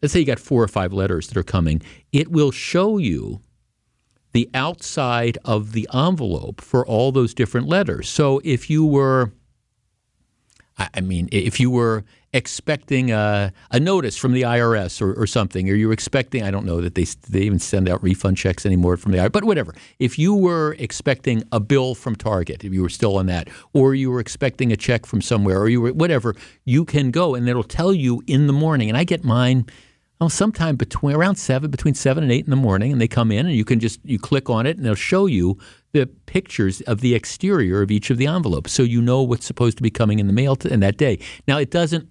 let's 0.00 0.12
say 0.12 0.20
you 0.20 0.26
got 0.26 0.38
four 0.38 0.62
or 0.62 0.68
five 0.68 0.92
letters 0.92 1.26
that 1.26 1.36
are 1.36 1.42
coming. 1.42 1.82
It 2.12 2.30
will 2.30 2.52
show 2.52 2.98
you 2.98 3.40
the 4.32 4.48
outside 4.54 5.36
of 5.44 5.72
the 5.72 5.88
envelope 5.92 6.60
for 6.60 6.86
all 6.86 7.10
those 7.10 7.34
different 7.34 7.66
letters. 7.66 8.08
So 8.08 8.40
if 8.44 8.70
you 8.70 8.86
were 8.86 9.32
I 10.76 11.00
mean, 11.00 11.28
if 11.30 11.60
you 11.60 11.70
were 11.70 12.04
expecting 12.32 13.12
a, 13.12 13.52
a 13.70 13.78
notice 13.78 14.16
from 14.16 14.32
the 14.32 14.42
IRS 14.42 15.00
or, 15.00 15.14
or, 15.14 15.24
something, 15.24 15.70
or 15.70 15.74
you 15.74 15.86
were 15.86 15.92
expecting, 15.92 16.42
I 16.42 16.50
don't 16.50 16.66
know 16.66 16.80
that 16.80 16.96
they, 16.96 17.04
they 17.28 17.42
even 17.42 17.60
send 17.60 17.88
out 17.88 18.02
refund 18.02 18.36
checks 18.36 18.66
anymore 18.66 18.96
from 18.96 19.12
the 19.12 19.18
IRS, 19.18 19.30
but 19.30 19.44
whatever. 19.44 19.72
If 20.00 20.18
you 20.18 20.34
were 20.34 20.74
expecting 20.80 21.44
a 21.52 21.60
bill 21.60 21.94
from 21.94 22.16
Target, 22.16 22.64
if 22.64 22.72
you 22.72 22.82
were 22.82 22.88
still 22.88 23.18
on 23.18 23.26
that, 23.26 23.48
or 23.72 23.94
you 23.94 24.10
were 24.10 24.18
expecting 24.18 24.72
a 24.72 24.76
check 24.76 25.06
from 25.06 25.22
somewhere, 25.22 25.60
or 25.60 25.68
you 25.68 25.80
were 25.80 25.92
whatever, 25.92 26.34
you 26.64 26.84
can 26.84 27.12
go 27.12 27.36
and 27.36 27.48
it'll 27.48 27.62
tell 27.62 27.94
you 27.94 28.24
in 28.26 28.48
the 28.48 28.52
morning. 28.52 28.88
And 28.88 28.98
I 28.98 29.04
get 29.04 29.22
mine 29.22 29.66
sometime 30.28 30.76
between 30.76 31.14
around 31.14 31.36
seven, 31.36 31.70
between 31.70 31.94
seven 31.94 32.22
and 32.22 32.32
eight 32.32 32.44
in 32.44 32.50
the 32.50 32.56
morning, 32.56 32.90
and 32.90 33.00
they 33.00 33.08
come 33.08 33.30
in, 33.30 33.46
and 33.46 33.54
you 33.54 33.64
can 33.64 33.78
just 33.78 34.00
you 34.04 34.18
click 34.18 34.50
on 34.50 34.66
it, 34.66 34.76
and 34.76 34.84
they'll 34.84 34.94
show 34.94 35.26
you 35.26 35.58
the 35.94 36.06
pictures 36.26 36.80
of 36.82 37.00
the 37.00 37.14
exterior 37.14 37.80
of 37.80 37.90
each 37.90 38.10
of 38.10 38.18
the 38.18 38.26
envelopes, 38.26 38.72
so 38.72 38.82
you 38.82 39.00
know 39.00 39.22
what's 39.22 39.46
supposed 39.46 39.76
to 39.78 39.82
be 39.82 39.90
coming 39.90 40.18
in 40.18 40.26
the 40.26 40.32
mail 40.32 40.58
in 40.64 40.80
that 40.80 40.98
day. 40.98 41.18
Now, 41.48 41.56
it 41.56 41.70
doesn't. 41.70 42.08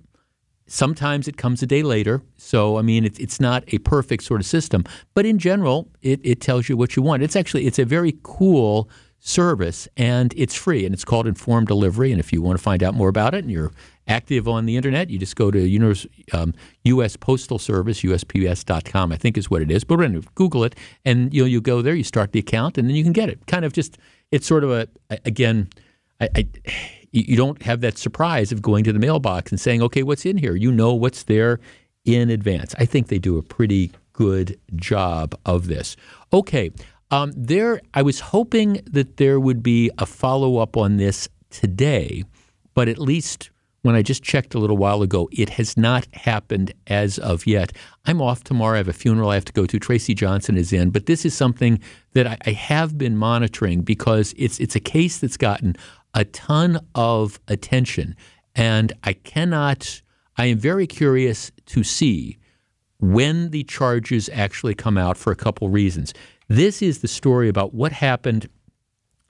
Sometimes 0.65 1.27
it 1.27 1.35
comes 1.35 1.61
a 1.61 1.68
day 1.68 1.84
later, 1.84 2.22
so 2.38 2.77
I 2.77 2.81
mean 2.81 3.03
it, 3.03 3.19
it's 3.19 3.41
not 3.41 3.65
a 3.68 3.80
perfect 3.80 4.23
sort 4.23 4.39
of 4.39 4.47
system, 4.47 4.85
but 5.14 5.26
in 5.26 5.38
general, 5.38 5.91
it, 6.01 6.22
it 6.23 6.39
tells 6.39 6.69
you 6.69 6.77
what 6.77 6.95
you 6.95 7.03
want. 7.03 7.22
It's 7.22 7.35
actually 7.35 7.68
it's 7.68 7.77
a 7.77 7.85
very 7.85 8.18
cool 8.23 8.89
service 9.19 9.88
and 9.97 10.34
it's 10.38 10.55
free 10.55 10.85
and 10.85 10.93
it's 10.93 11.05
called 11.05 11.27
informed 11.27 11.68
delivery 11.68 12.11
and 12.11 12.19
if 12.19 12.34
you 12.34 12.41
want 12.41 12.57
to 12.57 12.64
find 12.64 12.81
out 12.81 12.93
more 12.93 13.07
about 13.07 13.34
it 13.34 13.43
and 13.43 13.51
you're 13.51 13.72
active 14.07 14.47
on 14.47 14.65
the 14.65 14.75
internet, 14.75 15.09
you 15.09 15.17
just 15.17 15.35
go 15.35 15.51
to 15.51 15.59
univers- 15.59 16.07
um, 16.34 16.53
U.S. 16.85 17.15
Postal 17.15 17.59
Service, 17.59 18.01
USPS.com, 18.01 19.11
I 19.11 19.17
think 19.17 19.38
is 19.38 19.49
what 19.49 19.61
it 19.61 19.71
is. 19.71 19.84
But 19.84 20.01
anyway, 20.01 20.25
Google 20.35 20.63
it, 20.63 20.75
and 21.05 21.34
you 21.34 21.43
know, 21.43 21.47
you 21.47 21.61
go 21.61 21.81
there, 21.81 21.95
you 21.95 22.03
start 22.03 22.31
the 22.31 22.39
account, 22.39 22.77
and 22.77 22.88
then 22.88 22.95
you 22.95 23.03
can 23.03 23.13
get 23.13 23.30
it. 23.30 23.45
Kind 23.47 23.65
of 23.65 23.73
just, 23.73 23.97
it's 24.31 24.47
sort 24.47 24.63
of 24.63 24.71
a, 24.71 24.88
again, 25.25 25.69
I, 26.19 26.30
I 26.35 26.47
you 27.13 27.38
don't 27.38 27.61
have 27.61 27.81
that 27.81 27.97
surprise 27.97 28.51
of 28.51 28.61
going 28.61 28.84
to 28.84 28.91
the 28.91 28.99
mailbox 28.99 29.51
and 29.51 29.59
saying, 29.59 29.84
okay, 29.84 30.01
what's 30.01 30.25
in 30.25 30.38
here? 30.38 30.55
You 30.55 30.71
know 30.71 30.95
what's 30.95 31.23
there 31.23 31.59
in 32.05 32.31
advance. 32.31 32.73
I 32.80 32.85
think 32.85 33.07
they 33.07 33.19
do 33.19 33.38
a 33.38 33.43
pretty 33.43 33.91
good 34.13 34.59
job 34.75 35.39
of 35.45 35.67
this. 35.67 35.95
Okay, 36.34 36.71
um, 37.11 37.31
there. 37.35 37.81
I 37.93 38.01
was 38.01 38.19
hoping 38.19 38.81
that 38.89 39.17
there 39.17 39.39
would 39.39 39.61
be 39.61 39.91
a 39.99 40.07
follow 40.07 40.57
up 40.57 40.75
on 40.75 40.97
this 40.97 41.30
today, 41.51 42.23
but 42.73 42.88
at 42.88 42.97
least 42.97 43.51
when 43.84 43.95
I 43.95 44.01
just 44.01 44.23
checked 44.23 44.55
a 44.55 44.60
little 44.60 44.77
while 44.77 45.01
ago, 45.01 45.30
it 45.31 45.49
has 45.51 45.77
not 45.77 46.07
happened 46.14 46.73
as 46.88 47.19
of 47.19 47.45
yet. 47.45 47.73
I'm 48.05 48.22
off 48.22 48.43
tomorrow. 48.43 48.76
I 48.76 48.77
have 48.77 48.88
a 48.88 48.93
funeral 48.93 49.30
I 49.30 49.35
have 49.35 49.45
to 49.45 49.53
go 49.53 49.65
to. 49.65 49.77
Tracy 49.77 50.14
Johnson 50.15 50.57
is 50.57 50.73
in, 50.73 50.89
but 50.89 51.05
this 51.05 51.26
is 51.26 51.34
something 51.35 51.80
that 52.14 52.26
I, 52.26 52.38
I 52.45 52.51
have 52.51 52.97
been 52.97 53.18
monitoring 53.18 53.81
because 53.81 54.34
it's 54.38 54.60
it's 54.60 54.76
a 54.76 54.80
case 54.80 55.19
that's 55.19 55.38
gotten 55.38 55.76
a 56.14 56.23
ton 56.26 56.80
of 56.95 57.39
attention, 57.47 58.15
and 58.55 58.93
I 59.03 59.14
cannot. 59.14 60.01
I 60.38 60.47
am 60.47 60.57
very 60.57 60.88
curious 60.88 61.51
to 61.68 61.84
see 61.84 62.39
when 62.99 63.51
the 63.51 63.65
charges 63.65 64.30
actually 64.34 64.73
come 64.76 64.97
out 64.97 65.18
for 65.18 65.31
a 65.31 65.35
couple 65.35 65.69
reasons. 65.69 66.14
This 66.47 66.81
is 66.81 66.99
the 66.99 67.07
story 67.07 67.49
about 67.49 67.73
what 67.73 67.91
happened, 67.91 68.47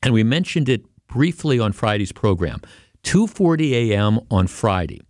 and 0.03 0.13
we 0.13 0.23
mentioned 0.23 0.69
it 0.69 0.85
briefly 1.07 1.59
on 1.59 1.71
Friday's 1.71 2.11
program. 2.11 2.61
2:40 3.03 3.71
a.m. 3.91 4.19
on 4.31 4.47
Friday. 4.47 5.01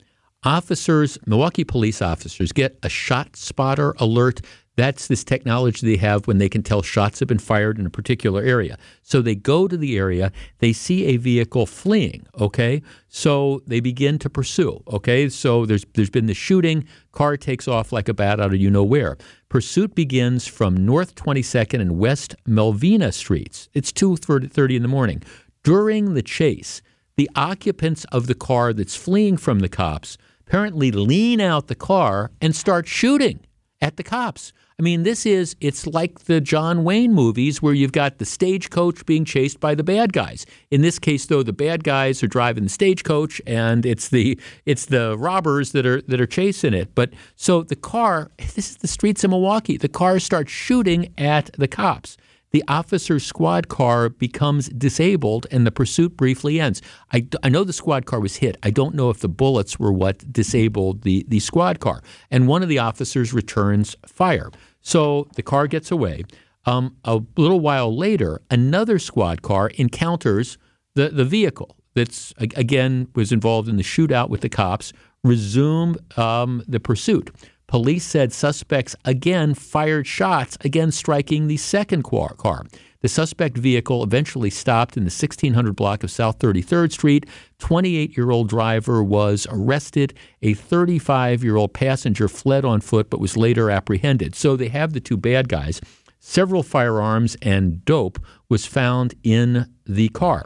Officers, 0.43 1.17
Milwaukee 1.25 1.63
police 1.63 2.01
officers 2.01 2.51
get 2.51 2.77
a 2.83 2.89
shot 2.89 3.35
spotter 3.35 3.95
alert. 3.97 4.41
That's 4.75 5.07
this 5.07 5.23
technology 5.23 5.85
they 5.85 5.97
have 5.97 6.25
when 6.25 6.39
they 6.39 6.49
can 6.49 6.63
tell 6.63 6.81
shots 6.81 7.19
have 7.19 7.27
been 7.27 7.37
fired 7.37 7.77
in 7.77 7.85
a 7.85 7.91
particular 7.91 8.41
area. 8.41 8.77
So 9.03 9.21
they 9.21 9.35
go 9.35 9.67
to 9.67 9.77
the 9.77 9.97
area, 9.97 10.31
they 10.57 10.73
see 10.73 11.05
a 11.05 11.17
vehicle 11.17 11.67
fleeing, 11.67 12.25
okay? 12.39 12.81
So 13.07 13.61
they 13.67 13.79
begin 13.79 14.17
to 14.19 14.29
pursue, 14.31 14.83
okay? 14.87 15.29
So 15.29 15.65
there's 15.65 15.85
there's 15.93 16.09
been 16.09 16.25
the 16.25 16.33
shooting, 16.33 16.85
car 17.11 17.37
takes 17.37 17.67
off 17.67 17.93
like 17.93 18.09
a 18.09 18.13
bat 18.13 18.39
out 18.39 18.53
of 18.53 18.59
you 18.59 18.71
know 18.71 18.83
where. 18.83 19.15
Pursuit 19.47 19.93
begins 19.93 20.47
from 20.47 20.85
North 20.85 21.13
22nd 21.15 21.79
and 21.79 21.99
West 21.99 22.35
Melvina 22.45 23.11
streets. 23.11 23.69
It's 23.73 23.91
2:30 23.93 24.75
in 24.75 24.81
the 24.81 24.87
morning. 24.89 25.21
During 25.63 26.15
the 26.15 26.23
chase, 26.23 26.81
the 27.15 27.29
occupants 27.35 28.05
of 28.05 28.27
the 28.27 28.35
car 28.35 28.73
that's 28.73 28.95
fleeing 28.95 29.37
from 29.37 29.59
the 29.59 29.69
cops 29.69 30.17
apparently 30.47 30.91
lean 30.91 31.39
out 31.39 31.67
the 31.67 31.75
car 31.75 32.31
and 32.41 32.55
start 32.55 32.87
shooting 32.87 33.39
at 33.81 33.97
the 33.97 34.03
cops. 34.03 34.53
I 34.79 34.81
mean, 34.81 35.03
this 35.03 35.25
is, 35.25 35.55
it's 35.61 35.85
like 35.85 36.21
the 36.21 36.41
John 36.41 36.83
Wayne 36.83 37.13
movies 37.13 37.61
where 37.61 37.73
you've 37.73 37.91
got 37.91 38.17
the 38.17 38.25
stagecoach 38.25 39.05
being 39.05 39.23
chased 39.23 39.59
by 39.59 39.75
the 39.75 39.83
bad 39.83 40.13
guys. 40.13 40.45
In 40.71 40.81
this 40.81 40.97
case, 40.99 41.25
though, 41.27 41.43
the 41.43 41.53
bad 41.53 41.83
guys 41.83 42.23
are 42.23 42.27
driving 42.27 42.63
the 42.63 42.69
stagecoach 42.69 43.41
and 43.45 43.85
it's 43.85 44.09
the, 44.09 44.39
it's 44.65 44.87
the 44.87 45.15
robbers 45.17 45.73
that 45.73 45.85
are, 45.85 46.01
that 46.03 46.19
are 46.19 46.25
chasing 46.25 46.73
it. 46.73 46.95
But 46.95 47.13
so 47.35 47.61
the 47.63 47.75
car, 47.75 48.31
this 48.37 48.71
is 48.71 48.77
the 48.77 48.87
streets 48.87 49.23
of 49.23 49.29
Milwaukee, 49.29 49.77
the 49.77 49.89
car 49.89 50.19
starts 50.19 50.51
shooting 50.51 51.13
at 51.17 51.51
the 51.53 51.67
cops 51.67 52.17
the 52.53 52.63
officer's 52.67 53.25
squad 53.25 53.67
car 53.67 54.09
becomes 54.09 54.69
disabled 54.69 55.47
and 55.51 55.65
the 55.65 55.71
pursuit 55.71 56.15
briefly 56.15 56.59
ends. 56.59 56.81
I, 57.11 57.27
I 57.41 57.49
know 57.49 57.63
the 57.63 57.73
squad 57.73 58.05
car 58.05 58.19
was 58.19 58.37
hit. 58.37 58.57
I 58.61 58.69
don't 58.69 58.93
know 58.93 59.09
if 59.09 59.19
the 59.19 59.27
bullets 59.27 59.79
were 59.79 59.91
what 59.91 60.31
disabled 60.31 61.01
the, 61.01 61.25
the 61.27 61.39
squad 61.39 61.79
car. 61.79 62.01
And 62.29 62.47
one 62.47 62.61
of 62.61 62.69
the 62.69 62.77
officers 62.77 63.33
returns 63.33 63.97
fire. 64.05 64.51
So 64.81 65.27
the 65.35 65.41
car 65.41 65.65
gets 65.67 65.91
away. 65.91 66.23
Um, 66.65 66.95
a 67.03 67.21
little 67.35 67.59
while 67.59 67.93
later, 67.95 68.39
another 68.49 68.99
squad 68.99 69.41
car 69.41 69.71
encounters 69.75 70.57
the, 70.95 71.09
the 71.09 71.25
vehicle 71.25 71.75
that's, 71.95 72.33
again, 72.37 73.07
was 73.15 73.31
involved 73.31 73.67
in 73.67 73.77
the 73.77 73.83
shootout 73.83 74.29
with 74.29 74.41
the 74.41 74.49
cops, 74.49 74.93
resume 75.23 75.95
um, 76.17 76.63
the 76.67 76.79
pursuit. 76.79 77.31
Police 77.67 78.05
said 78.05 78.33
suspects 78.33 78.95
again 79.05 79.53
fired 79.53 80.05
shots, 80.05 80.57
again 80.61 80.91
striking 80.91 81.47
the 81.47 81.57
second 81.57 82.03
car. 82.03 82.65
The 83.03 83.09
suspect 83.09 83.57
vehicle 83.57 84.01
eventually 84.01 84.49
stopped 84.49 84.95
in 84.95 85.03
the 85.03 85.07
1600 85.07 85.75
block 85.75 86.03
of 86.05 86.11
South 86.11 86.39
33rd 86.39 86.93
Street. 86.93 87.25
28 87.59 88.15
year 88.15 88.31
old 88.31 88.47
driver 88.47 89.03
was 89.03 89.45
arrested. 89.49 90.13
A 90.41 90.53
35 90.53 91.43
year 91.43 91.57
old 91.57 91.73
passenger 91.73 92.29
fled 92.29 92.63
on 92.63 92.79
foot 92.79 93.09
but 93.09 93.19
was 93.19 93.35
later 93.35 93.69
apprehended. 93.69 94.35
So 94.35 94.55
they 94.55 94.69
have 94.69 94.93
the 94.93 95.01
two 95.01 95.17
bad 95.17 95.49
guys. 95.49 95.81
Several 96.19 96.63
firearms 96.63 97.35
and 97.41 97.83
dope 97.83 98.19
was 98.47 98.65
found 98.65 99.15
in 99.23 99.69
the 99.85 100.07
car. 100.09 100.45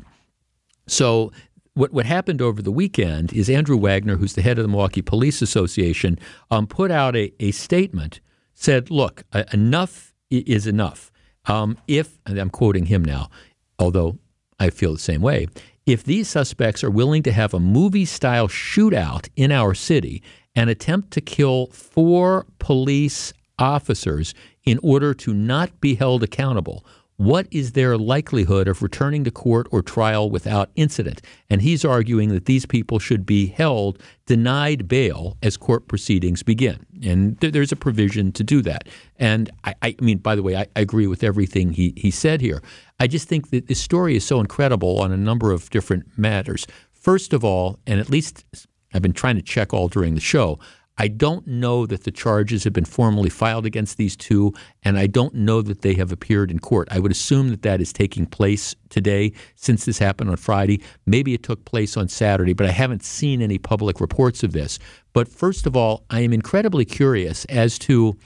So 0.87 1.31
what 1.77 1.93
what 1.93 2.05
happened 2.05 2.41
over 2.41 2.61
the 2.61 2.71
weekend 2.71 3.31
is 3.31 3.49
Andrew 3.49 3.77
Wagner, 3.77 4.17
who's 4.17 4.33
the 4.33 4.41
head 4.41 4.57
of 4.57 4.63
the 4.63 4.67
Milwaukee 4.67 5.03
Police 5.03 5.41
Association, 5.41 6.17
um, 6.49 6.65
put 6.65 6.89
out 6.91 7.15
a, 7.15 7.31
a 7.39 7.51
statement. 7.51 8.19
Said, 8.53 8.89
"Look, 8.89 9.23
enough 9.53 10.13
is 10.31 10.65
enough. 10.65 11.11
Um, 11.45 11.77
if 11.87 12.17
and 12.25 12.39
I'm 12.39 12.49
quoting 12.49 12.87
him 12.87 13.05
now, 13.05 13.29
although 13.77 14.17
I 14.59 14.71
feel 14.71 14.93
the 14.93 14.99
same 14.99 15.21
way. 15.21 15.47
If 15.85 16.03
these 16.03 16.27
suspects 16.27 16.83
are 16.83 16.89
willing 16.89 17.23
to 17.23 17.31
have 17.31 17.53
a 17.53 17.59
movie-style 17.59 18.49
shootout 18.49 19.29
in 19.35 19.51
our 19.51 19.73
city 19.73 20.21
and 20.55 20.69
attempt 20.69 21.11
to 21.11 21.21
kill 21.21 21.67
four 21.67 22.45
police 22.59 23.31
officers 23.57 24.33
in 24.65 24.79
order 24.83 25.13
to 25.13 25.33
not 25.33 25.79
be 25.79 25.95
held 25.95 26.23
accountable." 26.23 26.83
What 27.17 27.47
is 27.49 27.71
their 27.71 27.97
likelihood 27.97 28.67
of 28.67 28.83
returning 28.83 29.23
to 29.23 29.31
court 29.31 29.67
or 29.71 29.81
trial 29.81 30.29
without 30.29 30.69
incident? 30.75 31.21
And 31.49 31.61
he's 31.63 31.83
arguing 31.83 32.29
that 32.29 32.45
these 32.45 32.65
people 32.67 32.99
should 32.99 33.25
be 33.25 33.47
held 33.47 34.01
denied 34.27 34.87
bail 34.87 35.35
as 35.41 35.57
court 35.57 35.87
proceedings 35.87 36.43
begin. 36.43 36.85
And 37.03 37.39
th- 37.41 37.53
there's 37.53 37.71
a 37.71 37.75
provision 37.75 38.31
to 38.33 38.43
do 38.43 38.61
that. 38.61 38.87
And 39.17 39.49
I, 39.63 39.73
I 39.81 39.95
mean, 39.99 40.19
by 40.19 40.35
the 40.35 40.43
way, 40.43 40.55
I, 40.55 40.67
I, 40.75 40.81
agree 40.81 41.07
with 41.07 41.23
everything 41.23 41.73
he, 41.73 41.93
he 41.97 42.11
said 42.11 42.39
here. 42.39 42.61
I 42.99 43.07
just 43.07 43.27
think 43.27 43.49
that 43.49 43.67
this 43.67 43.81
story 43.81 44.15
is 44.15 44.23
so 44.23 44.39
incredible 44.39 44.99
on 45.01 45.11
a 45.11 45.17
number 45.17 45.51
of 45.51 45.69
different 45.71 46.05
matters. 46.17 46.67
First 46.93 47.33
of 47.33 47.43
all, 47.43 47.79
and 47.87 47.99
at 47.99 48.09
least 48.09 48.45
I've 48.93 49.01
been 49.01 49.13
trying 49.13 49.37
to 49.37 49.41
check 49.41 49.73
all 49.73 49.87
during 49.87 50.13
the 50.13 50.21
show, 50.21 50.59
I 50.99 51.07
don't 51.07 51.45
know 51.45 51.85
that 51.85 52.03
the 52.03 52.11
charges 52.11 52.63
have 52.63 52.73
been 52.73 52.85
formally 52.85 53.29
filed 53.29 53.65
against 53.65 53.97
these 53.97 54.15
two, 54.15 54.53
and 54.83 54.97
I 54.97 55.05
don't 55.05 55.35
know 55.35 55.61
that 55.61 55.81
they 55.81 55.93
have 55.93 56.11
appeared 56.11 56.49
in 56.49 56.59
court. 56.59 56.87
I 56.89 56.99
would 56.99 57.11
assume 57.11 57.49
that 57.49 57.61
that 57.61 57.81
is 57.81 57.93
taking 57.93 58.25
place 58.25 58.75
today 58.89 59.33
since 59.55 59.85
this 59.85 59.99
happened 59.99 60.31
on 60.31 60.37
Friday. 60.37 60.81
Maybe 61.05 61.33
it 61.33 61.43
took 61.43 61.65
place 61.65 61.97
on 61.97 62.07
Saturday, 62.07 62.53
but 62.53 62.65
I 62.65 62.71
haven't 62.71 63.03
seen 63.03 63.41
any 63.41 63.59
public 63.59 64.01
reports 64.01 64.43
of 64.43 64.53
this. 64.53 64.79
But 65.13 65.27
first 65.27 65.67
of 65.67 65.75
all, 65.75 66.03
I 66.09 66.21
am 66.21 66.33
incredibly 66.33 66.85
curious 66.85 67.45
as 67.45 67.77
to 67.79 68.17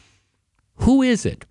who 0.75 1.01
is 1.01 1.25
it 1.25 1.45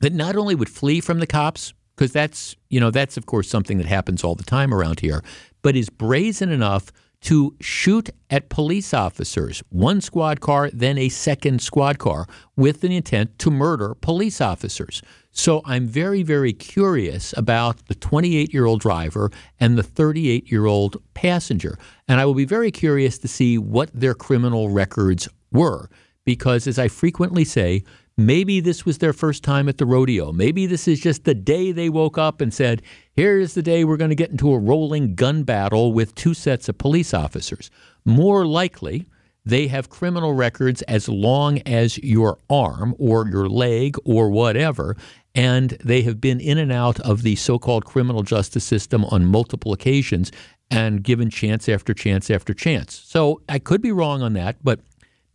that 0.00 0.12
not 0.12 0.34
only 0.34 0.54
would 0.54 0.70
flee 0.70 1.00
from 1.00 1.20
the 1.20 1.26
cops, 1.26 1.74
because 1.94 2.12
that's, 2.12 2.56
you 2.70 2.80
know, 2.80 2.90
that's 2.90 3.16
of 3.16 3.26
course 3.26 3.48
something 3.48 3.76
that 3.78 3.86
happens 3.86 4.24
all 4.24 4.34
the 4.34 4.42
time 4.42 4.72
around 4.72 5.00
here, 5.00 5.22
but 5.60 5.76
is 5.76 5.90
brazen 5.90 6.50
enough 6.50 6.90
to 7.22 7.54
shoot 7.60 8.10
at 8.30 8.48
police 8.48 8.92
officers, 8.92 9.62
one 9.70 10.00
squad 10.00 10.40
car, 10.40 10.70
then 10.72 10.98
a 10.98 11.08
second 11.08 11.62
squad 11.62 11.98
car, 11.98 12.26
with 12.56 12.80
the 12.80 12.96
intent 12.96 13.38
to 13.38 13.50
murder 13.50 13.94
police 13.94 14.40
officers. 14.40 15.02
So 15.30 15.62
I'm 15.64 15.86
very, 15.86 16.22
very 16.22 16.52
curious 16.52 17.32
about 17.36 17.86
the 17.86 17.94
28 17.94 18.52
year 18.52 18.66
old 18.66 18.80
driver 18.80 19.30
and 19.58 19.78
the 19.78 19.82
38 19.82 20.50
year 20.50 20.66
old 20.66 20.96
passenger. 21.14 21.78
And 22.06 22.20
I 22.20 22.26
will 22.26 22.34
be 22.34 22.44
very 22.44 22.70
curious 22.70 23.18
to 23.18 23.28
see 23.28 23.56
what 23.56 23.90
their 23.94 24.14
criminal 24.14 24.68
records 24.68 25.28
were. 25.50 25.88
Because, 26.24 26.68
as 26.68 26.78
I 26.78 26.86
frequently 26.86 27.44
say, 27.44 27.82
Maybe 28.16 28.60
this 28.60 28.84
was 28.84 28.98
their 28.98 29.14
first 29.14 29.42
time 29.42 29.68
at 29.68 29.78
the 29.78 29.86
rodeo. 29.86 30.32
Maybe 30.32 30.66
this 30.66 30.86
is 30.86 31.00
just 31.00 31.24
the 31.24 31.34
day 31.34 31.72
they 31.72 31.88
woke 31.88 32.18
up 32.18 32.42
and 32.42 32.52
said, 32.52 32.82
Here's 33.14 33.52
the 33.52 33.62
day 33.62 33.84
we're 33.84 33.98
going 33.98 34.08
to 34.08 34.16
get 34.16 34.30
into 34.30 34.54
a 34.54 34.58
rolling 34.58 35.14
gun 35.14 35.42
battle 35.42 35.92
with 35.92 36.14
two 36.14 36.32
sets 36.32 36.70
of 36.70 36.78
police 36.78 37.12
officers. 37.12 37.70
More 38.06 38.46
likely, 38.46 39.06
they 39.44 39.66
have 39.66 39.90
criminal 39.90 40.32
records 40.32 40.80
as 40.82 41.10
long 41.10 41.58
as 41.66 41.98
your 41.98 42.38
arm 42.48 42.94
or 42.98 43.28
your 43.28 43.50
leg 43.50 43.96
or 44.06 44.30
whatever, 44.30 44.96
and 45.34 45.70
they 45.84 46.00
have 46.02 46.22
been 46.22 46.40
in 46.40 46.56
and 46.56 46.72
out 46.72 47.00
of 47.00 47.22
the 47.22 47.36
so 47.36 47.58
called 47.58 47.84
criminal 47.84 48.22
justice 48.22 48.64
system 48.64 49.04
on 49.06 49.26
multiple 49.26 49.74
occasions 49.74 50.32
and 50.70 51.04
given 51.04 51.28
chance 51.28 51.68
after 51.68 51.92
chance 51.92 52.30
after 52.30 52.54
chance. 52.54 52.94
So 53.04 53.42
I 53.46 53.58
could 53.58 53.82
be 53.82 53.92
wrong 53.92 54.22
on 54.22 54.32
that, 54.34 54.56
but 54.62 54.80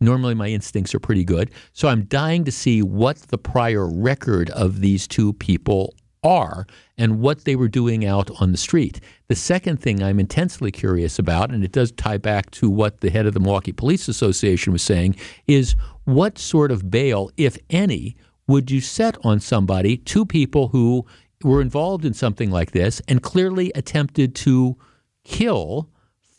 Normally, 0.00 0.34
my 0.34 0.46
instincts 0.46 0.94
are 0.94 1.00
pretty 1.00 1.24
good. 1.24 1.50
So 1.72 1.88
I'm 1.88 2.04
dying 2.04 2.44
to 2.44 2.52
see 2.52 2.82
what 2.82 3.16
the 3.16 3.36
prior 3.36 3.84
record 3.84 4.48
of 4.50 4.80
these 4.80 5.08
two 5.08 5.32
people 5.32 5.92
are 6.22 6.66
and 6.96 7.20
what 7.20 7.44
they 7.44 7.56
were 7.56 7.68
doing 7.68 8.04
out 8.04 8.30
on 8.40 8.52
the 8.52 8.58
street. 8.58 9.00
The 9.28 9.34
second 9.34 9.80
thing 9.80 10.02
I'm 10.02 10.20
intensely 10.20 10.70
curious 10.70 11.18
about, 11.18 11.50
and 11.50 11.64
it 11.64 11.72
does 11.72 11.92
tie 11.92 12.18
back 12.18 12.50
to 12.52 12.68
what 12.70 13.00
the 13.00 13.10
head 13.10 13.26
of 13.26 13.34
the 13.34 13.40
Milwaukee 13.40 13.72
Police 13.72 14.08
Association 14.08 14.72
was 14.72 14.82
saying, 14.82 15.16
is 15.46 15.76
what 16.04 16.38
sort 16.38 16.70
of 16.70 16.90
bail, 16.90 17.30
if 17.36 17.58
any, 17.70 18.16
would 18.46 18.70
you 18.70 18.80
set 18.80 19.16
on 19.24 19.40
somebody, 19.40 19.96
two 19.96 20.24
people 20.24 20.68
who 20.68 21.04
were 21.44 21.60
involved 21.60 22.04
in 22.04 22.14
something 22.14 22.50
like 22.50 22.72
this 22.72 23.00
and 23.06 23.22
clearly 23.22 23.70
attempted 23.74 24.34
to 24.34 24.76
kill 25.24 25.88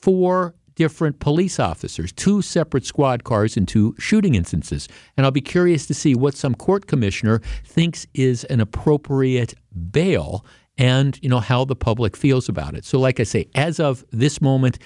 four 0.01 0.55
different 0.79 1.19
police 1.19 1.59
officers, 1.59 2.13
two 2.13 2.41
separate 2.41 2.85
squad 2.85 3.25
cars 3.25 3.57
in 3.57 3.65
two 3.65 3.93
shooting 3.99 4.33
instances. 4.33 4.87
And 5.17 5.25
I'll 5.25 5.31
be 5.31 5.41
curious 5.41 5.85
to 5.87 5.93
see 5.93 6.15
what 6.15 6.35
some 6.35 6.55
court 6.55 6.87
commissioner 6.87 7.41
thinks 7.65 8.07
is 8.13 8.45
an 8.45 8.61
appropriate 8.61 9.55
bail 9.91 10.45
and, 10.77 11.19
you 11.21 11.27
know, 11.27 11.41
how 11.41 11.65
the 11.65 11.75
public 11.75 12.15
feels 12.15 12.47
about 12.47 12.75
it. 12.75 12.85
So 12.85 12.97
like 12.97 13.19
I 13.19 13.23
say, 13.23 13.49
as 13.55 13.81
of 13.81 14.05
this 14.11 14.39
moment, 14.41 14.79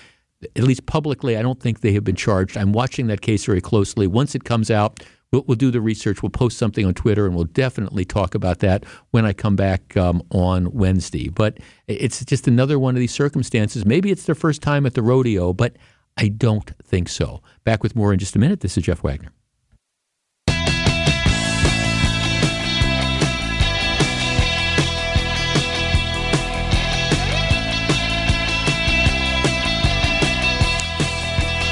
at 0.56 0.64
least 0.64 0.88
publicly, 0.88 1.38
I 1.38 1.44
don't 1.44 1.62
think 1.62 1.82
they 1.82 1.94
have 1.94 2.04
been 2.04 2.16
charged. 2.16 2.58
I'm 2.58 2.74
watching 2.74 3.06
that 3.08 3.22
case 3.22 3.46
very 3.46 3.62
closely. 3.62 4.08
Once 4.08 4.34
it 4.34 4.46
comes 4.46 4.72
out, 4.72 5.00
we'll, 5.34 5.44
we'll 5.48 5.58
do 5.58 5.72
the 5.72 5.82
research. 5.82 6.22
We'll 6.22 6.30
post 6.30 6.58
something 6.58 6.86
on 6.86 6.94
Twitter, 6.94 7.26
and 7.26 7.36
we'll 7.36 7.46
definitely 7.46 8.06
talk 8.06 8.36
about 8.36 8.60
that 8.60 8.86
when 9.12 9.26
I 9.26 9.34
come 9.34 9.58
back 9.58 9.98
um, 9.98 10.24
on 10.30 10.72
Wednesday. 10.72 11.28
But 11.28 11.58
it's 11.88 12.24
just 12.24 12.48
another 12.48 12.80
one 12.80 12.96
of 12.96 13.00
these 13.00 13.14
circumstances. 13.14 13.86
Maybe 13.86 14.12
it's 14.12 14.26
their 14.26 14.36
first 14.36 14.62
time 14.62 14.86
at 14.86 14.94
the 14.94 15.02
rodeo, 15.02 15.52
but 15.52 15.76
I 16.16 16.30
don't 16.30 16.72
think 16.84 17.10
so. 17.10 17.42
Back 17.66 17.84
with 17.84 17.96
more 17.96 18.14
in 18.14 18.20
just 18.20 18.36
a 18.36 18.40
minute. 18.40 18.62
This 18.62 18.78
is 18.78 18.84
Jeff 18.84 19.04
Wagner. 19.04 19.32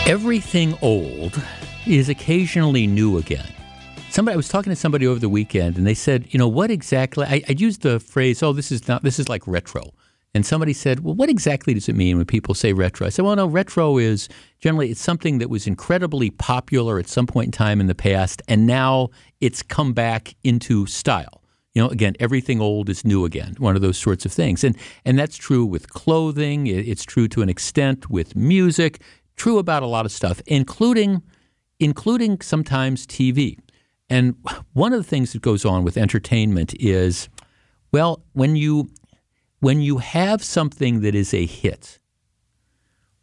Everything 0.08 0.78
old 0.82 1.42
is 1.86 2.10
occasionally 2.10 2.88
new 2.88 3.18
again. 3.18 3.48
Somebody, 4.10 4.34
I 4.34 4.38
was 4.38 4.50
talking 4.50 4.72
to 4.72 4.76
somebody 4.76 5.08
over 5.08 5.20
the 5.20 5.30
weekend, 5.30 5.78
and 5.78 5.88
they 5.88 5.94
said, 5.94 6.28
"You 6.30 6.38
know 6.38 6.48
what 6.48 6.70
exactly?" 6.70 7.26
I, 7.26 7.42
I 7.48 7.54
used 7.54 7.82
the 7.82 8.00
phrase, 8.00 8.44
"Oh, 8.44 8.54
this 8.54 8.72
is 8.72 8.88
not. 8.88 9.04
This 9.04 9.20
is 9.20 9.30
like 9.30 9.48
retro." 9.48 9.94
And 10.34 10.46
somebody 10.46 10.74
said, 10.74 11.02
"Well, 11.02 11.16
what 11.16 11.30
exactly 11.30 11.74
does 11.74 11.90
it 11.90 11.96
mean 11.96 12.18
when 12.18 12.26
people 12.26 12.54
say 12.54 12.74
retro?" 12.74 13.08
I 13.08 13.10
said, 13.10 13.24
"Well, 13.24 13.36
no, 13.36 13.48
retro 13.48 13.98
is 13.98 14.28
generally 14.60 14.92
it's 14.92 15.02
something 15.02 15.38
that 15.40 15.50
was 15.50 15.66
incredibly 15.66 16.30
popular 16.30 17.00
at 17.00 17.08
some 17.08 17.26
point 17.26 17.48
in 17.48 17.52
time 17.52 17.80
in 17.80 17.88
the 17.88 17.96
past, 17.96 18.42
and 18.48 18.68
now 18.68 19.10
it's 19.40 19.64
come 19.64 19.94
back 19.94 20.36
into 20.44 20.86
style." 20.86 21.42
You 21.74 21.84
know, 21.84 21.90
again, 21.90 22.16
everything 22.20 22.60
old 22.60 22.90
is 22.90 23.06
new 23.06 23.24
again. 23.24 23.56
One 23.60 23.78
of 23.78 23.82
those 23.82 23.98
sorts 23.98 24.26
of 24.26 24.34
things, 24.34 24.66
and 24.66 24.78
and 25.06 25.18
that's 25.18 25.38
true 25.38 25.66
with 25.66 25.90
clothing. 25.90 26.68
It's 26.68 27.06
true 27.06 27.30
to 27.30 27.42
an 27.42 27.50
extent 27.50 28.10
with 28.10 28.36
music 28.36 29.02
true 29.38 29.58
about 29.58 29.82
a 29.82 29.88
lot 29.88 30.06
of 30.06 30.12
stuff, 30.12 30.40
including 30.46 31.24
including 31.82 32.40
sometimes 32.40 33.06
TV. 33.06 33.58
And 34.10 34.36
one 34.74 34.94
of 34.94 35.00
the 35.00 35.10
things 35.10 35.34
that 35.34 35.42
goes 35.42 35.66
on 35.66 35.84
with 35.84 35.98
entertainment 35.98 36.74
is, 36.80 37.28
well, 37.92 38.24
when 38.34 38.56
you 38.56 38.90
when 39.60 39.82
you 39.82 39.98
have 40.00 40.44
something 40.44 41.02
that 41.02 41.14
is 41.14 41.34
a 41.34 41.46
hit, 41.46 42.00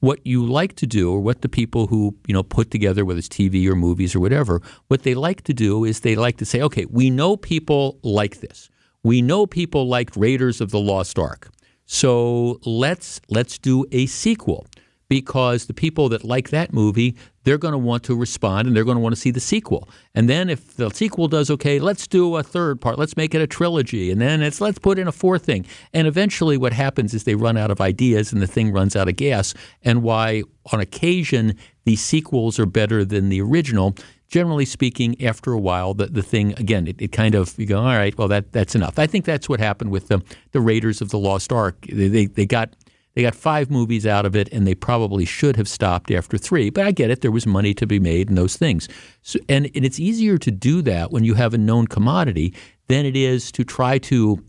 what 0.01 0.25
you 0.25 0.47
like 0.47 0.77
to 0.77 0.87
do, 0.87 1.11
or 1.11 1.21
what 1.21 1.43
the 1.43 1.49
people 1.49 1.87
who 1.87 2.17
you 2.27 2.35
know 2.35 2.43
put 2.43 2.71
together, 2.71 3.05
whether 3.05 3.19
it's 3.19 3.29
TV 3.29 3.67
or 3.67 3.75
movies 3.75 4.15
or 4.15 4.21
whatever, 4.21 4.61
what 4.89 5.03
they 5.05 5.15
like 5.15 5.43
to 5.43 5.55
do 5.55 5.85
is 5.85 6.01
they 6.01 6.17
like 6.17 6.37
to 6.39 6.45
say, 6.45 6.61
okay, 6.61 6.85
we 6.91 7.11
know 7.11 7.37
people 7.37 7.99
like 8.03 8.41
this. 8.41 8.69
We 9.03 9.23
know 9.23 9.47
people 9.47 9.87
liked 9.87 10.17
Raiders 10.17 10.61
of 10.61 10.71
the 10.71 10.81
Lost 10.81 11.19
Ark. 11.19 11.51
So 11.87 12.61
let's 12.65 13.21
let's 13.29 13.57
do 13.59 13.87
a 13.93 14.07
sequel 14.07 14.67
because 15.09 15.67
the 15.67 15.75
people 15.75 16.09
that 16.11 16.25
like 16.25 16.51
that 16.51 16.73
movie, 16.73 17.17
they're 17.45 17.59
going 17.59 17.73
to 17.73 17.79
want 17.79 18.03
to 18.05 18.15
respond 18.15 18.69
and 18.69 18.77
they're 18.77 18.85
going 18.85 18.97
to 18.97 19.03
want 19.03 19.15
to 19.15 19.21
see 19.21 19.31
the 19.31 19.41
sequel. 19.41 19.89
And 20.15 20.29
then 20.29 20.51
if 20.51 20.77
the 20.77 20.91
sequel 20.91 21.29
does 21.29 21.51
okay, 21.51 21.79
let's 21.79 22.07
do 22.07 22.37
a 22.37 22.43
third 22.43 22.81
part. 22.81 22.99
Let's 22.99 23.17
make 23.17 23.35
it 23.35 23.41
a 23.41 23.47
trilogy. 23.47 24.11
And 24.11 24.21
then 24.21 24.43
it's 24.43 24.61
let's 24.61 24.79
put 24.79 24.99
in 24.99 25.09
a 25.09 25.13
fourth 25.13 25.45
thing. 25.45 25.65
And 25.95 26.07
eventually 26.07 26.59
what 26.59 26.73
happens 26.73 27.15
is 27.15 27.25
they 27.25 27.35
run 27.35 27.57
out 27.57 27.71
of 27.71 27.81
ideas 27.81 28.33
and 28.33 28.43
the 28.43 28.47
thing 28.47 28.71
runs 28.73 28.95
out 28.95 29.09
of 29.09 29.17
gas. 29.17 29.55
And 29.83 30.03
why 30.03 30.43
on 30.73 30.81
occasion 30.81 31.57
the 31.85 31.97
sequels 31.97 32.59
are 32.59 32.67
better 32.67 33.05
than 33.05 33.31
the 33.31 33.41
original 33.41 33.95
generally 34.29 34.67
speaking, 34.67 35.19
after 35.25 35.53
a 35.53 35.59
while, 35.59 35.95
the, 35.95 36.05
the 36.07 36.23
thing 36.23 36.53
again, 36.59 36.87
it, 36.87 37.01
it, 37.01 37.13
kind 37.13 37.35
of 37.35 37.59
you 37.59 37.65
go, 37.65 37.79
all 37.79 37.87
right, 37.87 38.17
well 38.19 38.29
that 38.29 38.53
that's 38.53 38.75
enough. 38.75 38.99
I 38.99 39.07
think 39.07 39.25
that's 39.25 39.49
what 39.49 39.59
happened 39.59 39.91
with 39.91 40.09
the 40.09 40.23
the 40.53 40.61
Raiders 40.61 41.01
of 41.01 41.09
the 41.09 41.19
Lost 41.19 41.51
Ark. 41.51 41.77
They 41.91 42.09
they, 42.09 42.27
they 42.27 42.45
got 42.47 42.75
they 43.15 43.23
got 43.23 43.35
five 43.35 43.71
movies 43.71 44.07
out 44.07 44.27
of 44.27 44.37
it, 44.37 44.49
and 44.53 44.67
they 44.67 44.75
probably 44.75 45.25
should 45.25 45.57
have 45.57 45.69
stopped 45.69 46.11
after 46.11 46.39
three. 46.39 46.71
But 46.71 46.87
I 46.87 46.93
get 46.93 47.11
it; 47.11 47.21
there 47.21 47.31
was 47.31 47.47
money 47.47 47.75
to 47.75 47.87
be 47.87 47.99
made 47.99 48.29
and 48.29 48.39
those 48.39 48.57
things. 48.57 48.89
So, 49.23 49.39
and, 49.49 49.71
and 49.75 49.85
it's 49.85 49.99
easier 49.99 50.39
to 50.39 50.51
do 50.51 50.83
that 50.83 51.11
when 51.11 51.25
you 51.25 51.35
have 51.35 51.55
a 51.55 51.59
known 51.59 51.87
commodity 51.87 52.55
than 52.87 53.05
it 53.07 53.17
is 53.17 53.51
to 53.53 53.65
try 53.65 53.99
to 53.99 54.45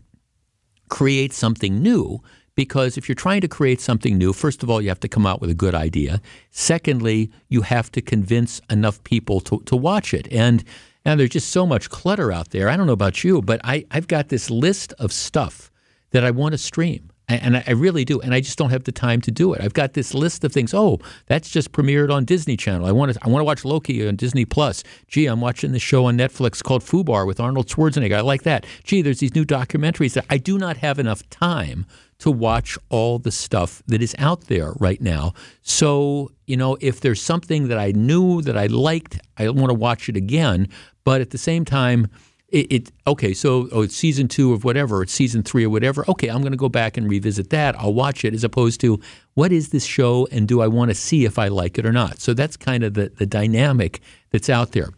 create 0.88 1.32
something 1.32 1.82
new. 1.82 2.20
Because 2.56 2.98
if 2.98 3.08
you're 3.08 3.14
trying 3.14 3.40
to 3.40 3.48
create 3.48 3.80
something 3.80 4.18
new, 4.18 4.32
first 4.32 4.62
of 4.62 4.68
all, 4.68 4.82
you 4.82 4.88
have 4.88 5.00
to 5.00 5.08
come 5.08 5.24
out 5.24 5.40
with 5.40 5.48
a 5.48 5.54
good 5.54 5.74
idea. 5.74 6.20
Secondly, 6.50 7.30
you 7.48 7.62
have 7.62 7.90
to 7.92 8.02
convince 8.02 8.60
enough 8.68 9.02
people 9.04 9.40
to, 9.40 9.60
to 9.60 9.76
watch 9.76 10.12
it. 10.12 10.30
And 10.30 10.62
and 11.04 11.18
there's 11.18 11.30
just 11.30 11.50
so 11.50 11.66
much 11.66 11.88
clutter 11.88 12.30
out 12.30 12.50
there. 12.50 12.68
I 12.68 12.76
don't 12.76 12.86
know 12.86 12.92
about 12.92 13.24
you, 13.24 13.40
but 13.40 13.60
I, 13.64 13.86
I've 13.90 14.08
got 14.08 14.28
this 14.28 14.50
list 14.50 14.92
of 14.98 15.12
stuff 15.12 15.70
that 16.10 16.24
I 16.24 16.30
want 16.30 16.52
to 16.52 16.58
stream 16.58 17.09
and 17.36 17.64
I 17.66 17.72
really 17.72 18.04
do, 18.04 18.20
and 18.20 18.34
I 18.34 18.40
just 18.40 18.58
don't 18.58 18.70
have 18.70 18.84
the 18.84 18.92
time 18.92 19.20
to 19.22 19.30
do 19.30 19.52
it. 19.54 19.60
I've 19.60 19.74
got 19.74 19.94
this 19.94 20.14
list 20.14 20.44
of 20.44 20.52
things. 20.52 20.74
Oh, 20.74 20.98
that's 21.26 21.50
just 21.50 21.72
premiered 21.72 22.10
on 22.10 22.24
Disney 22.24 22.56
Channel. 22.56 22.86
I 22.86 22.92
want 22.92 23.12
to 23.12 23.18
I 23.22 23.28
want 23.28 23.40
to 23.40 23.44
watch 23.44 23.64
Loki 23.64 24.06
on 24.06 24.16
Disney 24.16 24.44
Plus. 24.44 24.82
Gee, 25.08 25.26
I'm 25.26 25.40
watching 25.40 25.72
this 25.72 25.82
show 25.82 26.06
on 26.06 26.16
Netflix 26.16 26.62
called 26.62 26.82
Fubar 26.82 27.26
with 27.26 27.40
Arnold 27.40 27.68
Schwarzenegger. 27.68 28.16
I 28.16 28.20
like 28.20 28.42
that. 28.42 28.66
Gee, 28.84 29.02
there's 29.02 29.20
these 29.20 29.34
new 29.34 29.44
documentaries 29.44 30.14
that 30.14 30.26
I 30.30 30.38
do 30.38 30.58
not 30.58 30.78
have 30.78 30.98
enough 30.98 31.28
time 31.30 31.86
to 32.20 32.30
watch 32.30 32.78
all 32.90 33.18
the 33.18 33.32
stuff 33.32 33.82
that 33.86 34.02
is 34.02 34.14
out 34.18 34.42
there 34.42 34.72
right 34.78 35.00
now. 35.00 35.32
So, 35.62 36.30
you 36.46 36.56
know, 36.56 36.76
if 36.80 37.00
there's 37.00 37.20
something 37.20 37.68
that 37.68 37.78
I 37.78 37.92
knew 37.92 38.42
that 38.42 38.56
I 38.56 38.66
liked, 38.66 39.18
I 39.38 39.48
want 39.48 39.70
to 39.70 39.74
watch 39.74 40.08
it 40.08 40.16
again, 40.16 40.68
but 41.04 41.22
at 41.22 41.30
the 41.30 41.38
same 41.38 41.64
time, 41.64 42.08
it, 42.50 42.72
it, 42.72 42.92
okay 43.06 43.32
so 43.32 43.68
oh 43.72 43.82
it's 43.82 43.96
season 43.96 44.28
two 44.28 44.52
of 44.52 44.64
whatever 44.64 45.02
it's 45.02 45.12
season 45.12 45.42
three 45.42 45.64
or 45.64 45.70
whatever. 45.70 46.04
Okay 46.08 46.28
i'm 46.28 46.40
going 46.40 46.52
to 46.52 46.58
go 46.58 46.68
back 46.68 46.96
and 46.96 47.08
revisit 47.08 47.50
that. 47.50 47.78
I'll 47.78 47.94
watch 47.94 48.24
it 48.24 48.34
as 48.34 48.44
opposed 48.44 48.80
to 48.80 49.00
what 49.34 49.52
is 49.52 49.70
this 49.70 49.84
show 49.84 50.26
and 50.32 50.48
do 50.48 50.60
i 50.60 50.66
want 50.66 50.90
to 50.90 50.94
see 50.94 51.24
if 51.24 51.38
i 51.38 51.48
like 51.48 51.78
it 51.78 51.86
or 51.86 51.92
not? 51.92 52.20
So 52.20 52.34
that's 52.34 52.56
kind 52.56 52.84
of 52.84 52.94
the, 52.94 53.10
the 53.16 53.26
dynamic 53.26 54.00
that's 54.30 54.50
out 54.50 54.72
there. 54.72 54.88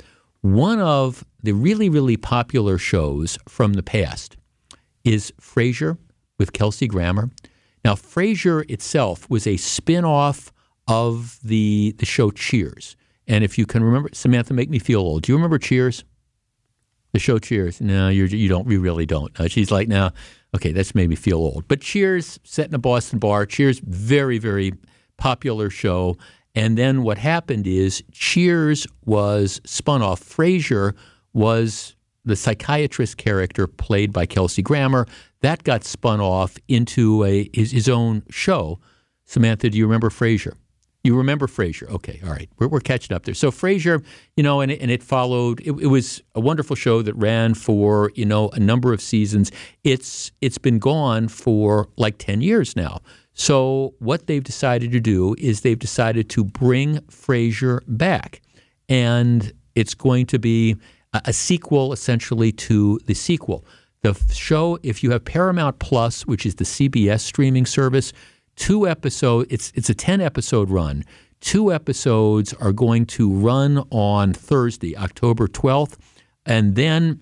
One 0.40 0.80
of 0.80 1.24
the 1.42 1.52
really 1.52 1.88
really 1.88 2.16
popular 2.16 2.78
shows 2.78 3.38
from 3.48 3.74
the 3.74 3.82
past 3.82 4.36
is 5.04 5.32
frasier 5.40 5.98
with 6.38 6.52
kelsey 6.52 6.86
grammer. 6.86 7.30
Now 7.84 7.94
frasier 7.94 8.68
itself 8.70 9.28
was 9.28 9.46
a 9.46 9.56
spin-off 9.56 10.52
of 10.88 11.38
the 11.44 11.94
the 11.98 12.06
show 12.06 12.30
cheers. 12.30 12.96
And 13.28 13.44
if 13.44 13.56
you 13.58 13.66
can 13.66 13.84
remember 13.84 14.08
samantha 14.12 14.54
make 14.54 14.70
me 14.70 14.78
feel 14.78 15.00
old. 15.00 15.24
Do 15.24 15.32
you 15.32 15.36
remember 15.36 15.58
cheers 15.58 16.04
the 17.12 17.18
show 17.18 17.38
Cheers. 17.38 17.80
No, 17.80 18.08
you're, 18.08 18.26
you 18.26 18.48
don't. 18.48 18.68
You 18.70 18.80
really 18.80 19.06
don't. 19.06 19.38
Uh, 19.38 19.48
she's 19.48 19.70
like, 19.70 19.88
now, 19.88 20.12
okay, 20.54 20.72
that's 20.72 20.94
made 20.94 21.08
me 21.08 21.16
feel 21.16 21.38
old. 21.38 21.68
But 21.68 21.80
Cheers, 21.80 22.40
set 22.44 22.68
in 22.68 22.74
a 22.74 22.78
Boston 22.78 23.18
bar. 23.18 23.46
Cheers, 23.46 23.80
very, 23.80 24.38
very 24.38 24.72
popular 25.18 25.70
show. 25.70 26.16
And 26.54 26.76
then 26.76 27.02
what 27.02 27.18
happened 27.18 27.66
is 27.66 28.02
Cheers 28.12 28.86
was 29.04 29.60
spun 29.64 30.02
off. 30.02 30.20
Frasier 30.20 30.94
was 31.32 31.94
the 32.24 32.36
psychiatrist 32.36 33.16
character 33.16 33.66
played 33.66 34.12
by 34.12 34.26
Kelsey 34.26 34.62
Grammer. 34.62 35.06
That 35.40 35.64
got 35.64 35.84
spun 35.84 36.20
off 36.20 36.56
into 36.68 37.24
a 37.24 37.50
his, 37.52 37.72
his 37.72 37.88
own 37.88 38.22
show. 38.30 38.78
Samantha, 39.24 39.70
do 39.70 39.78
you 39.78 39.86
remember 39.86 40.10
Frasier? 40.10 40.54
You 41.04 41.16
remember 41.16 41.48
Frasier? 41.48 41.90
Okay, 41.90 42.20
all 42.24 42.30
right, 42.30 42.48
we're, 42.58 42.68
we're 42.68 42.80
catching 42.80 43.14
up 43.14 43.24
there. 43.24 43.34
So 43.34 43.50
Frasier, 43.50 44.04
you 44.36 44.42
know, 44.42 44.60
and 44.60 44.70
it, 44.70 44.80
and 44.80 44.90
it 44.90 45.02
followed. 45.02 45.60
It, 45.60 45.72
it, 45.72 45.88
was 45.88 46.22
a 46.36 46.40
wonderful 46.40 46.76
show 46.76 47.02
that 47.02 47.14
ran 47.14 47.54
for 47.54 48.12
you 48.14 48.24
know 48.24 48.50
a 48.50 48.60
number 48.60 48.92
of 48.92 49.00
seasons. 49.00 49.50
It's 49.82 50.30
it's 50.40 50.58
been 50.58 50.78
gone 50.78 51.26
for 51.26 51.88
like 51.96 52.18
ten 52.18 52.40
years 52.40 52.76
now. 52.76 53.00
So 53.34 53.94
what 53.98 54.26
they've 54.26 54.44
decided 54.44 54.92
to 54.92 55.00
do 55.00 55.34
is 55.38 55.62
they've 55.62 55.78
decided 55.78 56.28
to 56.30 56.44
bring 56.44 56.98
Frasier 57.10 57.80
back, 57.88 58.40
and 58.88 59.52
it's 59.74 59.94
going 59.94 60.26
to 60.26 60.38
be 60.38 60.76
a, 61.12 61.22
a 61.26 61.32
sequel 61.32 61.92
essentially 61.92 62.52
to 62.52 63.00
the 63.06 63.14
sequel. 63.14 63.64
The 64.02 64.14
show, 64.32 64.78
if 64.82 65.02
you 65.02 65.10
have 65.12 65.24
Paramount 65.24 65.78
Plus, 65.78 66.26
which 66.26 66.44
is 66.44 66.56
the 66.56 66.64
CBS 66.64 67.20
streaming 67.20 67.66
service, 67.66 68.12
two 68.56 68.88
episodes. 68.88 69.48
It's 69.50 69.72
it's 69.74 69.90
a 69.90 69.94
ten 69.94 70.20
episode 70.20 70.70
run. 70.70 71.04
Two 71.40 71.72
episodes 71.72 72.54
are 72.54 72.72
going 72.72 73.06
to 73.06 73.30
run 73.30 73.84
on 73.90 74.32
Thursday, 74.32 74.96
October 74.96 75.48
twelfth, 75.48 75.98
and 76.46 76.74
then 76.74 77.20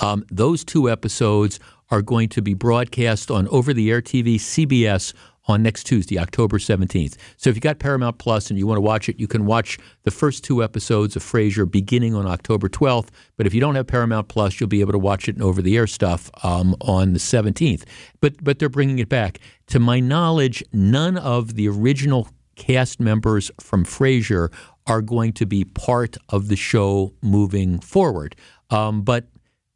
um, 0.00 0.24
those 0.30 0.64
two 0.64 0.90
episodes 0.90 1.60
are 1.90 2.02
going 2.02 2.28
to 2.28 2.42
be 2.42 2.54
broadcast 2.54 3.30
on 3.30 3.48
over 3.48 3.72
the 3.72 3.90
air 3.90 4.02
TV 4.02 4.36
CBS 4.36 5.14
on 5.48 5.62
next 5.62 5.84
Tuesday, 5.84 6.18
October 6.18 6.58
17th. 6.58 7.16
So 7.38 7.50
if 7.50 7.56
you 7.56 7.60
got 7.60 7.78
Paramount 7.78 8.18
Plus 8.18 8.50
and 8.50 8.58
you 8.58 8.66
want 8.66 8.76
to 8.76 8.82
watch 8.82 9.08
it, 9.08 9.18
you 9.18 9.26
can 9.26 9.46
watch 9.46 9.78
the 10.04 10.10
first 10.10 10.44
two 10.44 10.62
episodes 10.62 11.16
of 11.16 11.22
Frasier 11.22 11.68
beginning 11.68 12.14
on 12.14 12.26
October 12.26 12.68
12th. 12.68 13.08
But 13.36 13.46
if 13.46 13.54
you 13.54 13.60
don't 13.60 13.74
have 13.74 13.86
Paramount 13.86 14.28
Plus, 14.28 14.60
you'll 14.60 14.68
be 14.68 14.80
able 14.80 14.92
to 14.92 14.98
watch 14.98 15.28
it 15.28 15.36
in 15.36 15.42
over 15.42 15.62
the 15.62 15.76
air 15.76 15.86
stuff 15.86 16.30
um, 16.44 16.76
on 16.82 17.14
the 17.14 17.18
17th. 17.18 17.84
But 18.20 18.44
but 18.44 18.58
they're 18.58 18.68
bringing 18.68 18.98
it 18.98 19.08
back. 19.08 19.40
To 19.68 19.80
my 19.80 20.00
knowledge, 20.00 20.62
none 20.72 21.16
of 21.16 21.54
the 21.54 21.68
original 21.68 22.28
cast 22.56 23.00
members 23.00 23.50
from 23.58 23.84
Frasier 23.84 24.52
are 24.86 25.00
going 25.00 25.32
to 25.34 25.46
be 25.46 25.64
part 25.64 26.16
of 26.28 26.48
the 26.48 26.56
show 26.56 27.14
moving 27.22 27.78
forward. 27.78 28.36
Um, 28.70 29.02
but 29.02 29.26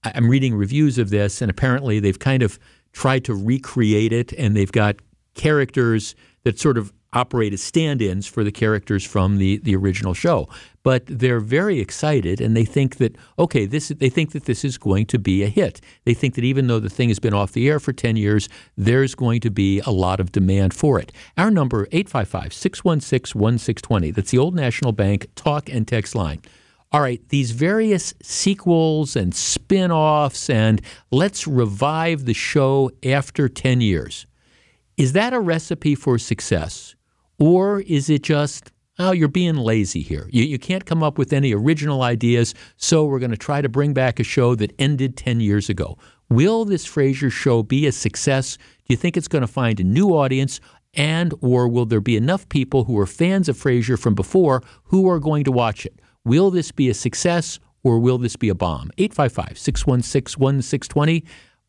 I'm 0.05 0.28
reading 0.28 0.55
reviews 0.55 0.99
of 0.99 1.11
this, 1.11 1.40
and 1.40 1.51
apparently 1.51 2.01
they've 2.01 2.19
kind 2.19 2.43
of 2.43 2.59
tried 2.93 3.24
to 3.24 3.35
recreate 3.35 4.12
it, 4.12 4.32
and 4.32 4.57
they've 4.57 4.73
got 4.73 4.97
characters 5.34 6.14
that 6.44 6.59
sort 6.59 6.78
of 6.78 6.92
operate 7.12 7.52
as 7.52 7.62
stand-ins 7.62 8.26
for 8.26 8.42
the 8.42 8.50
characters 8.50 9.04
from 9.04 9.36
the, 9.36 9.59
the 9.59 9.76
original 9.76 10.14
show. 10.14 10.48
But 10.82 11.04
they're 11.06 11.40
very 11.40 11.78
excited 11.78 12.40
and 12.40 12.56
they 12.56 12.64
think 12.64 12.96
that 12.96 13.14
okay, 13.38 13.66
this 13.66 13.88
they 13.88 14.09
think 14.09 14.32
that 14.32 14.46
this 14.46 14.64
is 14.64 14.78
going 14.78 15.04
to 15.06 15.18
be 15.18 15.42
a 15.42 15.48
hit. 15.48 15.82
They 16.04 16.14
think 16.14 16.34
that 16.34 16.44
even 16.44 16.66
though 16.66 16.80
the 16.80 16.90
thing 16.90 17.10
has 17.10 17.18
been 17.18 17.34
off 17.34 17.52
the 17.52 17.68
air 17.68 17.78
for 17.78 17.92
10 17.92 18.16
years, 18.16 18.48
there's 18.76 19.14
going 19.14 19.40
to 19.42 19.50
be 19.50 19.80
a 19.80 19.90
lot 19.90 20.20
of 20.20 20.32
demand 20.32 20.72
for 20.74 20.98
it. 20.98 21.12
Our 21.36 21.50
number 21.50 21.84
855-616-1620. 21.86 24.14
That's 24.14 24.30
the 24.30 24.38
Old 24.38 24.54
National 24.54 24.92
Bank 24.92 25.26
talk 25.34 25.68
and 25.68 25.86
text 25.86 26.14
line. 26.14 26.40
All 26.90 27.00
right, 27.00 27.26
these 27.30 27.52
various 27.52 28.12
sequels 28.22 29.16
and 29.16 29.34
spin-offs 29.34 30.50
and 30.50 30.82
let's 31.10 31.46
revive 31.46 32.26
the 32.26 32.34
show 32.34 32.90
after 33.02 33.48
10 33.48 33.80
years. 33.80 34.26
Is 34.97 35.12
that 35.12 35.32
a 35.32 35.40
recipe 35.40 35.94
for 35.94 36.19
success? 36.19 36.94
Or 37.39 37.81
is 37.81 38.10
it 38.10 38.23
just, 38.23 38.70
oh, 38.98 39.12
you're 39.12 39.28
being 39.28 39.56
lazy 39.56 40.02
here? 40.02 40.28
You, 40.31 40.44
you 40.44 40.59
can't 40.59 40.85
come 40.85 41.02
up 41.02 41.16
with 41.16 41.32
any 41.32 41.55
original 41.55 42.02
ideas, 42.02 42.55
so 42.77 43.05
we're 43.05 43.19
going 43.19 43.31
to 43.31 43.36
try 43.36 43.62
to 43.62 43.69
bring 43.69 43.94
back 43.94 44.20
a 44.20 44.24
show 44.24 44.55
that 44.56 44.74
ended 44.78 45.16
10 45.16 45.40
years 45.40 45.69
ago. 45.69 45.97
Will 46.28 46.64
this 46.64 46.86
Frasier 46.86 47.32
show 47.32 47.62
be 47.62 47.86
a 47.86 47.93
success? 47.93 48.56
Do 48.56 48.62
you 48.89 48.97
think 48.97 49.16
it's 49.16 49.28
going 49.28 49.43
to 49.43 49.48
find 49.48 49.81
a 49.81 49.85
new 49.85 50.10
audience? 50.10 50.60
And 50.94 51.32
or 51.40 51.69
will 51.69 51.86
there 51.86 52.01
be 52.02 52.16
enough 52.16 52.48
people 52.51 52.85
who 52.85 52.98
are 52.98 53.06
fans 53.06 53.48
of 53.48 53.56
Frasier 53.56 53.98
from 53.98 54.14
before 54.14 54.62
who 54.85 55.09
are 55.09 55.20
going 55.20 55.44
to 55.44 55.52
watch 55.52 55.86
it? 55.86 56.01
Will 56.24 56.51
this 56.51 56.70
be 56.70 56.90
a 56.90 56.94
success 56.94 57.59
or 57.82 57.98
will 57.98 58.19
this 58.19 58.36
be 58.36 58.51
a 58.51 58.55
bomb? 58.55 58.90
855 58.98 59.59
616 59.59 60.39
1620 60.39 61.24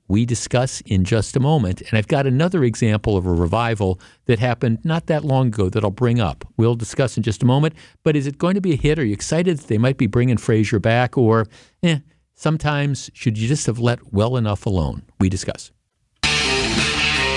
we 0.07 0.25
discuss 0.25 0.81
in 0.81 1.03
just 1.03 1.35
a 1.35 1.39
moment. 1.39 1.81
And 1.81 1.97
I've 1.97 2.07
got 2.07 2.27
another 2.27 2.63
example 2.63 3.17
of 3.17 3.25
a 3.25 3.33
revival 3.33 3.99
that 4.25 4.39
happened 4.39 4.79
not 4.83 5.07
that 5.07 5.23
long 5.23 5.47
ago 5.47 5.69
that 5.69 5.83
I'll 5.83 5.91
bring 5.91 6.19
up. 6.19 6.45
We'll 6.57 6.75
discuss 6.75 7.17
in 7.17 7.23
just 7.23 7.43
a 7.43 7.45
moment. 7.45 7.73
But 8.03 8.15
is 8.15 8.27
it 8.27 8.37
going 8.37 8.55
to 8.55 8.61
be 8.61 8.73
a 8.73 8.77
hit? 8.77 8.99
Are 8.99 9.05
you 9.05 9.13
excited 9.13 9.57
that 9.59 9.67
they 9.67 9.77
might 9.77 9.97
be 9.97 10.07
bringing 10.07 10.37
Frasier 10.37 10.81
back? 10.81 11.17
Or, 11.17 11.47
eh, 11.81 11.99
sometimes 12.35 13.09
should 13.13 13.37
you 13.37 13.47
just 13.47 13.65
have 13.65 13.79
let 13.79 14.13
well 14.13 14.37
enough 14.37 14.65
alone? 14.65 15.03
We 15.19 15.29
discuss. 15.29 15.71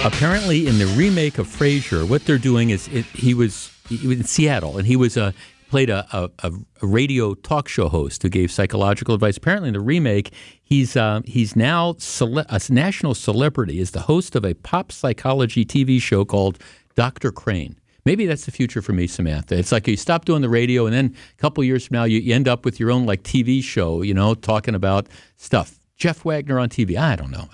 Apparently, 0.04 0.66
in 0.66 0.78
the 0.78 0.86
remake 0.96 1.38
of 1.38 1.48
Frasier, 1.48 2.08
what 2.08 2.24
they're 2.24 2.38
doing 2.38 2.70
is 2.70 2.86
it, 2.88 3.06
he 3.06 3.34
was 3.34 3.72
he 3.88 4.06
was 4.06 4.18
in 4.18 4.24
Seattle 4.24 4.78
and 4.78 4.86
he 4.86 4.96
was 4.96 5.16
a 5.16 5.32
played 5.68 5.90
a, 5.90 6.06
a, 6.12 6.30
a, 6.48 6.86
radio 6.86 7.34
talk 7.34 7.68
show 7.68 7.88
host 7.88 8.22
who 8.22 8.28
gave 8.28 8.50
psychological 8.50 9.14
advice. 9.14 9.36
Apparently, 9.36 9.68
in 9.68 9.74
the 9.74 9.80
remake, 9.80 10.32
he's 10.62 10.96
uh, 10.96 11.20
he's 11.24 11.56
now 11.56 11.94
cele- 11.98 12.46
a 12.48 12.60
national 12.70 13.14
celebrity. 13.14 13.80
Is 13.80 13.90
the 13.90 14.02
host 14.02 14.36
of 14.36 14.44
a 14.44 14.54
pop 14.54 14.92
psychology 14.92 15.64
TV 15.64 16.00
show 16.00 16.24
called 16.24 16.58
Dr. 16.94 17.32
Crane. 17.32 17.76
Maybe 18.04 18.26
that's 18.26 18.44
the 18.44 18.52
future 18.52 18.82
for 18.82 18.92
me, 18.92 19.08
Samantha. 19.08 19.58
It's 19.58 19.72
like 19.72 19.88
you 19.88 19.96
stop 19.96 20.24
doing 20.24 20.42
the 20.42 20.48
radio, 20.48 20.86
and 20.86 20.94
then 20.94 21.14
a 21.32 21.40
couple 21.40 21.64
years 21.64 21.86
from 21.86 21.96
now, 21.96 22.04
you, 22.04 22.20
you 22.20 22.34
end 22.34 22.46
up 22.46 22.64
with 22.64 22.78
your 22.78 22.90
own 22.90 23.04
like 23.04 23.22
TV 23.22 23.62
show. 23.62 24.02
You 24.02 24.14
know, 24.14 24.34
talking 24.34 24.74
about 24.74 25.08
stuff. 25.36 25.78
Jeff 25.96 26.24
Wagner 26.24 26.58
on 26.58 26.68
TV. 26.68 26.96
I 26.98 27.16
don't 27.16 27.30
know. 27.30 27.48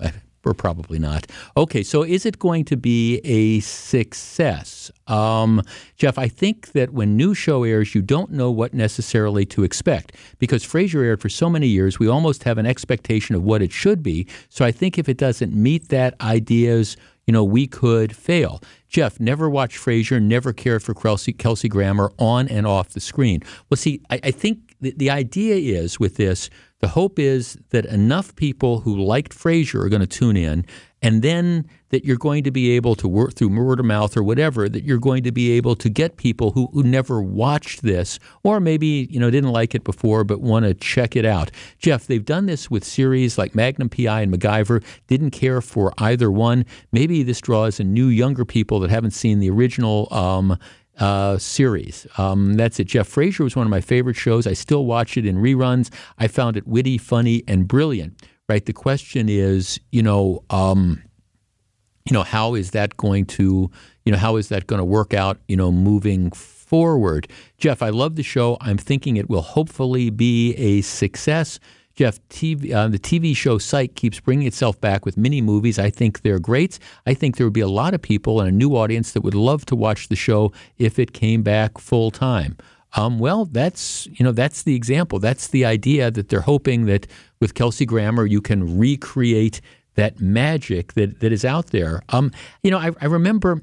Or 0.45 0.53
probably 0.53 0.99
not. 0.99 1.27
Okay, 1.55 1.83
so 1.83 2.03
is 2.03 2.25
it 2.25 2.37
going 2.37 2.65
to 2.65 2.75
be 2.75 3.19
a 3.23 3.61
success? 3.61 4.91
Um, 5.07 5.61
Jeff, 5.95 6.17
I 6.17 6.27
think 6.27 6.73
that 6.73 6.91
when 6.91 7.15
new 7.15 7.33
show 7.33 7.63
airs, 7.63 7.95
you 7.95 8.01
don't 8.01 8.31
know 8.31 8.51
what 8.51 8.73
necessarily 8.73 9.45
to 9.47 9.63
expect 9.63 10.15
because 10.39 10.65
Frasier 10.65 11.03
aired 11.03 11.21
for 11.21 11.29
so 11.29 11.49
many 11.49 11.67
years, 11.67 11.97
we 11.97 12.09
almost 12.09 12.43
have 12.43 12.57
an 12.57 12.65
expectation 12.65 13.35
of 13.35 13.43
what 13.43 13.61
it 13.61 13.71
should 13.71 14.03
be. 14.03 14.27
So 14.49 14.65
I 14.65 14.71
think 14.71 14.97
if 14.97 15.07
it 15.07 15.17
doesn't 15.17 15.53
meet 15.53 15.87
that, 15.89 16.19
ideas, 16.19 16.97
you 17.25 17.31
know, 17.31 17.43
we 17.43 17.67
could 17.67 18.15
fail. 18.15 18.61
Jeff, 18.89 19.19
never 19.19 19.49
watched 19.49 19.77
Frasier, 19.77 20.21
never 20.21 20.51
cared 20.51 20.83
for 20.83 20.93
Kelsey, 20.93 21.33
Kelsey 21.33 21.69
Grammer 21.69 22.11
on 22.19 22.47
and 22.49 22.67
off 22.67 22.89
the 22.89 22.99
screen. 22.99 23.41
Well, 23.69 23.77
see, 23.77 24.01
I, 24.09 24.19
I 24.25 24.31
think 24.31 24.75
the, 24.81 24.93
the 24.97 25.09
idea 25.09 25.55
is 25.55 25.99
with 25.99 26.17
this 26.17 26.49
the 26.83 26.89
hope 26.89 27.17
is 27.17 27.57
that 27.69 27.85
enough 27.85 28.35
people 28.35 28.81
who 28.81 29.01
liked 29.01 29.31
Frasier 29.31 29.85
are 29.85 29.87
going 29.87 30.01
to 30.01 30.05
tune 30.05 30.35
in, 30.35 30.65
and 31.01 31.21
then 31.21 31.65
that 31.91 32.03
you're 32.03 32.17
going 32.17 32.43
to 32.43 32.51
be 32.51 32.71
able 32.71 32.93
to 32.95 33.07
work 33.07 33.35
through 33.35 33.47
word 33.57 33.79
of 33.79 33.85
mouth 33.85 34.17
or 34.17 34.23
whatever, 34.23 34.67
that 34.67 34.83
you're 34.83 34.97
going 34.97 35.23
to 35.23 35.31
be 35.31 35.51
able 35.51 35.77
to 35.77 35.89
get 35.89 36.17
people 36.17 36.51
who, 36.51 36.67
who 36.73 36.83
never 36.83 37.21
watched 37.21 37.83
this 37.83 38.19
or 38.43 38.59
maybe, 38.59 39.07
you 39.09 39.17
know, 39.17 39.29
didn't 39.29 39.53
like 39.53 39.73
it 39.73 39.85
before 39.85 40.25
but 40.25 40.41
want 40.41 40.65
to 40.65 40.73
check 40.73 41.15
it 41.15 41.23
out. 41.23 41.51
Jeff, 41.77 42.05
they've 42.05 42.25
done 42.25 42.47
this 42.47 42.69
with 42.69 42.83
series 42.83 43.37
like 43.37 43.55
Magnum 43.55 43.87
PI 43.87 44.21
and 44.23 44.33
MacGyver, 44.33 44.83
didn't 45.07 45.31
care 45.31 45.61
for 45.61 45.93
either 45.99 46.29
one. 46.29 46.65
Maybe 46.91 47.23
this 47.23 47.39
draws 47.39 47.79
in 47.79 47.93
new, 47.93 48.07
younger 48.07 48.43
people 48.43 48.81
that 48.81 48.89
haven't 48.89 49.11
seen 49.11 49.39
the 49.39 49.49
original 49.49 50.09
um, 50.11 50.57
uh, 50.99 51.37
series. 51.37 52.05
Um, 52.17 52.53
that's 52.53 52.79
it. 52.79 52.85
Jeff 52.85 53.09
Frasier 53.09 53.39
was 53.39 53.55
one 53.55 53.65
of 53.65 53.71
my 53.71 53.81
favorite 53.81 54.15
shows. 54.15 54.45
I 54.47 54.53
still 54.53 54.85
watch 54.85 55.17
it 55.17 55.25
in 55.25 55.37
reruns. 55.37 55.93
I 56.17 56.27
found 56.27 56.57
it 56.57 56.67
witty, 56.67 56.97
funny, 56.97 57.43
and 57.47 57.67
brilliant. 57.67 58.21
Right. 58.49 58.65
The 58.65 58.73
question 58.73 59.29
is, 59.29 59.79
you 59.91 60.03
know, 60.03 60.43
um, 60.49 61.01
you 62.05 62.13
know, 62.13 62.23
how 62.23 62.55
is 62.55 62.71
that 62.71 62.97
going 62.97 63.25
to, 63.25 63.71
you 64.05 64.11
know, 64.11 64.17
how 64.17 64.35
is 64.35 64.49
that 64.49 64.67
going 64.67 64.79
to 64.79 64.85
work 64.85 65.13
out, 65.13 65.39
you 65.47 65.55
know, 65.55 65.71
moving 65.71 66.31
forward? 66.31 67.27
Jeff, 67.57 67.81
I 67.81 67.89
love 67.89 68.15
the 68.15 68.23
show. 68.23 68.57
I'm 68.59 68.77
thinking 68.77 69.15
it 69.15 69.29
will 69.29 69.41
hopefully 69.41 70.09
be 70.09 70.53
a 70.55 70.81
success. 70.81 71.59
Jeff, 71.95 72.19
TV, 72.29 72.73
uh, 72.73 72.87
the 72.87 72.97
TV 72.97 73.35
show 73.35 73.59
Psych 73.59 73.93
keeps 73.95 74.19
bringing 74.19 74.47
itself 74.47 74.81
back 74.81 75.05
with 75.05 75.15
mini 75.15 75.41
movies. 75.41 75.77
I 75.77 75.91
think 75.91 76.21
they're 76.21 76.39
great. 76.39 76.79
I 77.05 77.13
think 77.13 77.37
there 77.37 77.45
would 77.45 77.53
be 77.53 77.61
a 77.61 77.67
lot 77.67 77.93
of 77.93 78.01
people 78.01 78.39
and 78.39 78.49
a 78.49 78.51
new 78.51 78.75
audience 78.75 79.11
that 79.11 79.21
would 79.21 79.35
love 79.35 79.65
to 79.67 79.75
watch 79.75 80.07
the 80.07 80.15
show 80.15 80.51
if 80.77 80.97
it 80.97 81.13
came 81.13 81.43
back 81.43 81.77
full 81.77 82.09
time. 82.09 82.57
Um, 82.95 83.19
well, 83.19 83.45
that's 83.45 84.07
you 84.07 84.23
know 84.23 84.31
that's 84.31 84.63
the 84.63 84.75
example. 84.75 85.19
That's 85.19 85.47
the 85.47 85.65
idea 85.65 86.11
that 86.11 86.29
they're 86.29 86.41
hoping 86.41 86.85
that 86.85 87.07
with 87.39 87.53
Kelsey 87.53 87.85
Grammer 87.85 88.25
you 88.25 88.41
can 88.41 88.77
recreate 88.77 89.61
that 89.95 90.19
magic 90.19 90.93
that 90.93 91.19
that 91.19 91.31
is 91.31 91.45
out 91.45 91.67
there. 91.67 92.01
Um, 92.09 92.31
you 92.61 92.71
know, 92.71 92.77
I, 92.77 92.91
I 93.01 93.05
remember 93.05 93.61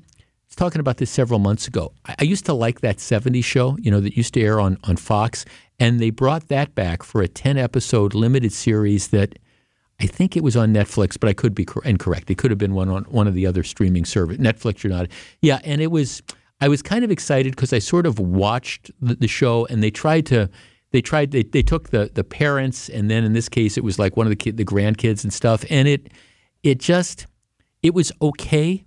talking 0.57 0.81
about 0.81 0.97
this 0.97 1.11
several 1.11 1.39
months 1.39 1.69
ago. 1.69 1.93
I, 2.07 2.17
I 2.21 2.25
used 2.25 2.45
to 2.47 2.55
like 2.55 2.81
that 2.81 2.97
'70s 2.97 3.45
show, 3.45 3.77
you 3.81 3.91
know, 3.91 4.01
that 4.01 4.17
used 4.17 4.35
to 4.35 4.41
air 4.41 4.61
on 4.61 4.79
on 4.85 4.97
Fox, 4.97 5.45
and 5.81 5.99
they 5.99 6.11
brought 6.11 6.49
that 6.49 6.75
back 6.75 7.03
for 7.03 7.23
a 7.23 7.27
10 7.27 7.57
episode 7.57 8.15
limited 8.15 8.53
series 8.53 9.09
that 9.09 9.39
I 9.99 10.07
think 10.07 10.37
it 10.37 10.45
was 10.45 10.57
on 10.57 10.73
Netflix, 10.73 11.19
but 11.19 11.29
I 11.29 11.33
could 11.33 11.55
be 11.55 11.67
incorrect. 11.85 12.31
It 12.31 12.39
could 12.39 12.51
have 12.51 12.59
been 12.59 12.75
one 12.75 12.89
on 12.89 13.05
one 13.05 13.27
of 13.27 13.35
the 13.35 13.47
other 13.47 13.63
streaming 13.63 14.05
service, 14.05 14.37
Netflix 14.37 14.85
or 14.85 14.89
not. 14.89 15.09
Yeah, 15.41 15.59
and 15.65 15.81
it 15.81 15.91
was. 15.91 16.23
I 16.63 16.69
was 16.69 16.83
kind 16.83 17.05
of 17.05 17.11
excited 17.11 17.57
because 17.57 17.73
I 17.73 17.79
sort 17.79 18.05
of 18.05 18.19
watched 18.19 18.91
the, 19.01 19.15
the, 19.15 19.29
show, 19.29 19.67
and 19.67 19.83
they 19.83 19.91
tried 19.91 20.27
to. 20.27 20.51
They 20.93 21.01
tried. 21.01 21.33
They, 21.33 21.43
they 21.43 21.63
took 21.63 21.91
the 21.91 22.11
the 22.13 22.25
parents, 22.25 22.89
and 22.89 23.11
then 23.11 23.25
in 23.25 23.35
this 23.35 23.49
case, 23.49 23.77
it 23.77 23.85
was 23.85 23.99
like 23.99 24.17
one 24.17 24.27
of 24.27 24.37
the 24.37 24.51
the 24.53 24.65
grandkids 24.65 25.23
and 25.23 25.33
stuff, 25.33 25.65
and 25.69 25.87
it 25.87 26.11
it 26.63 26.79
just 26.79 27.27
it 27.83 27.93
was 27.93 28.11
okay, 28.23 28.85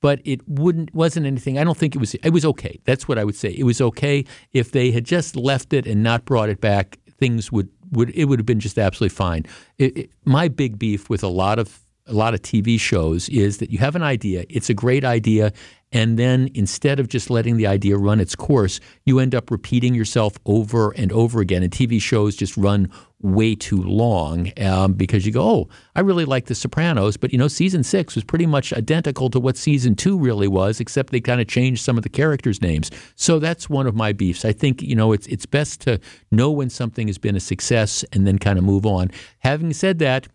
but 0.00 0.20
it 0.24 0.40
wouldn't 0.48 0.94
wasn't 0.94 1.26
anything. 1.26 1.58
I 1.58 1.64
don't 1.64 1.76
think 1.76 1.94
it 1.94 1.98
was. 1.98 2.14
It 2.14 2.30
was 2.30 2.44
okay. 2.44 2.80
That's 2.84 3.06
what 3.06 3.18
I 3.18 3.24
would 3.24 3.36
say. 3.36 3.50
It 3.50 3.64
was 3.64 3.80
okay 3.80 4.24
if 4.52 4.72
they 4.72 4.90
had 4.90 5.04
just 5.04 5.36
left 5.36 5.72
it 5.72 5.86
and 5.86 6.02
not 6.02 6.24
brought 6.24 6.48
it 6.48 6.60
back. 6.60 6.98
Things 7.18 7.52
would 7.52 7.68
would 7.92 8.10
it 8.10 8.26
would 8.26 8.38
have 8.38 8.46
been 8.46 8.60
just 8.60 8.78
absolutely 8.78 9.14
fine. 9.14 9.44
It, 9.78 9.96
it, 9.96 10.10
my 10.24 10.48
big 10.48 10.78
beef 10.78 11.10
with 11.10 11.22
a 11.22 11.28
lot 11.28 11.58
of 11.58 11.80
a 12.06 12.12
lot 12.12 12.34
of 12.34 12.42
TV 12.42 12.78
shows 12.78 13.28
is 13.28 13.58
that 13.58 13.70
you 13.70 13.78
have 13.78 13.96
an 13.96 14.02
idea, 14.02 14.44
it's 14.48 14.70
a 14.70 14.74
great 14.74 15.04
idea, 15.04 15.52
and 15.92 16.18
then 16.18 16.48
instead 16.54 17.00
of 17.00 17.08
just 17.08 17.30
letting 17.30 17.56
the 17.56 17.66
idea 17.66 17.96
run 17.96 18.20
its 18.20 18.36
course, 18.36 18.78
you 19.04 19.18
end 19.18 19.34
up 19.34 19.50
repeating 19.50 19.94
yourself 19.94 20.38
over 20.46 20.92
and 20.92 21.10
over 21.12 21.40
again. 21.40 21.62
And 21.62 21.72
TV 21.72 22.00
shows 22.00 22.36
just 22.36 22.56
run 22.56 22.88
way 23.22 23.54
too 23.54 23.82
long 23.82 24.52
um, 24.60 24.94
because 24.94 25.26
you 25.26 25.32
go, 25.32 25.42
oh, 25.42 25.68
I 25.96 26.00
really 26.00 26.24
like 26.24 26.46
The 26.46 26.54
Sopranos, 26.54 27.16
but 27.16 27.32
you 27.32 27.38
know, 27.38 27.48
season 27.48 27.82
six 27.82 28.14
was 28.14 28.24
pretty 28.24 28.46
much 28.46 28.72
identical 28.72 29.28
to 29.30 29.40
what 29.40 29.56
season 29.56 29.94
two 29.94 30.18
really 30.18 30.48
was, 30.48 30.80
except 30.80 31.10
they 31.10 31.20
kind 31.20 31.40
of 31.40 31.48
changed 31.48 31.82
some 31.82 31.96
of 31.96 32.02
the 32.02 32.08
characters' 32.08 32.62
names. 32.62 32.90
So 33.16 33.38
that's 33.38 33.68
one 33.68 33.86
of 33.86 33.94
my 33.94 34.12
beefs. 34.12 34.44
I 34.44 34.52
think 34.52 34.82
you 34.82 34.94
know 34.94 35.12
it's 35.12 35.26
it's 35.26 35.44
best 35.44 35.80
to 35.82 36.00
know 36.30 36.50
when 36.50 36.70
something 36.70 37.08
has 37.08 37.18
been 37.18 37.36
a 37.36 37.40
success 37.40 38.04
and 38.12 38.26
then 38.26 38.38
kind 38.38 38.58
of 38.58 38.64
move 38.64 38.86
on. 38.86 39.10
Having 39.40 39.74
said 39.74 39.98
that 39.98 40.28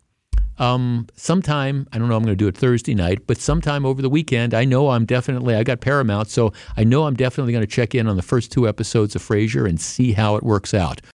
um, 0.58 1.06
sometime, 1.14 1.86
I 1.92 1.98
don't 1.98 2.08
know, 2.08 2.16
I'm 2.16 2.22
going 2.22 2.36
to 2.36 2.36
do 2.36 2.48
it 2.48 2.56
Thursday 2.56 2.94
night, 2.94 3.26
but 3.26 3.38
sometime 3.38 3.84
over 3.84 4.00
the 4.00 4.08
weekend, 4.08 4.54
I 4.54 4.64
know 4.64 4.90
I'm 4.90 5.04
definitely, 5.04 5.54
I 5.54 5.62
got 5.62 5.80
Paramount, 5.80 6.28
so 6.28 6.52
I 6.76 6.84
know 6.84 7.04
I'm 7.04 7.14
definitely 7.14 7.52
going 7.52 7.64
to 7.64 7.70
check 7.70 7.94
in 7.94 8.06
on 8.06 8.16
the 8.16 8.22
first 8.22 8.50
two 8.52 8.68
episodes 8.68 9.14
of 9.14 9.22
Frasier 9.22 9.68
and 9.68 9.80
see 9.80 10.12
how 10.12 10.36
it 10.36 10.42
works 10.42 10.72
out. 10.74 11.00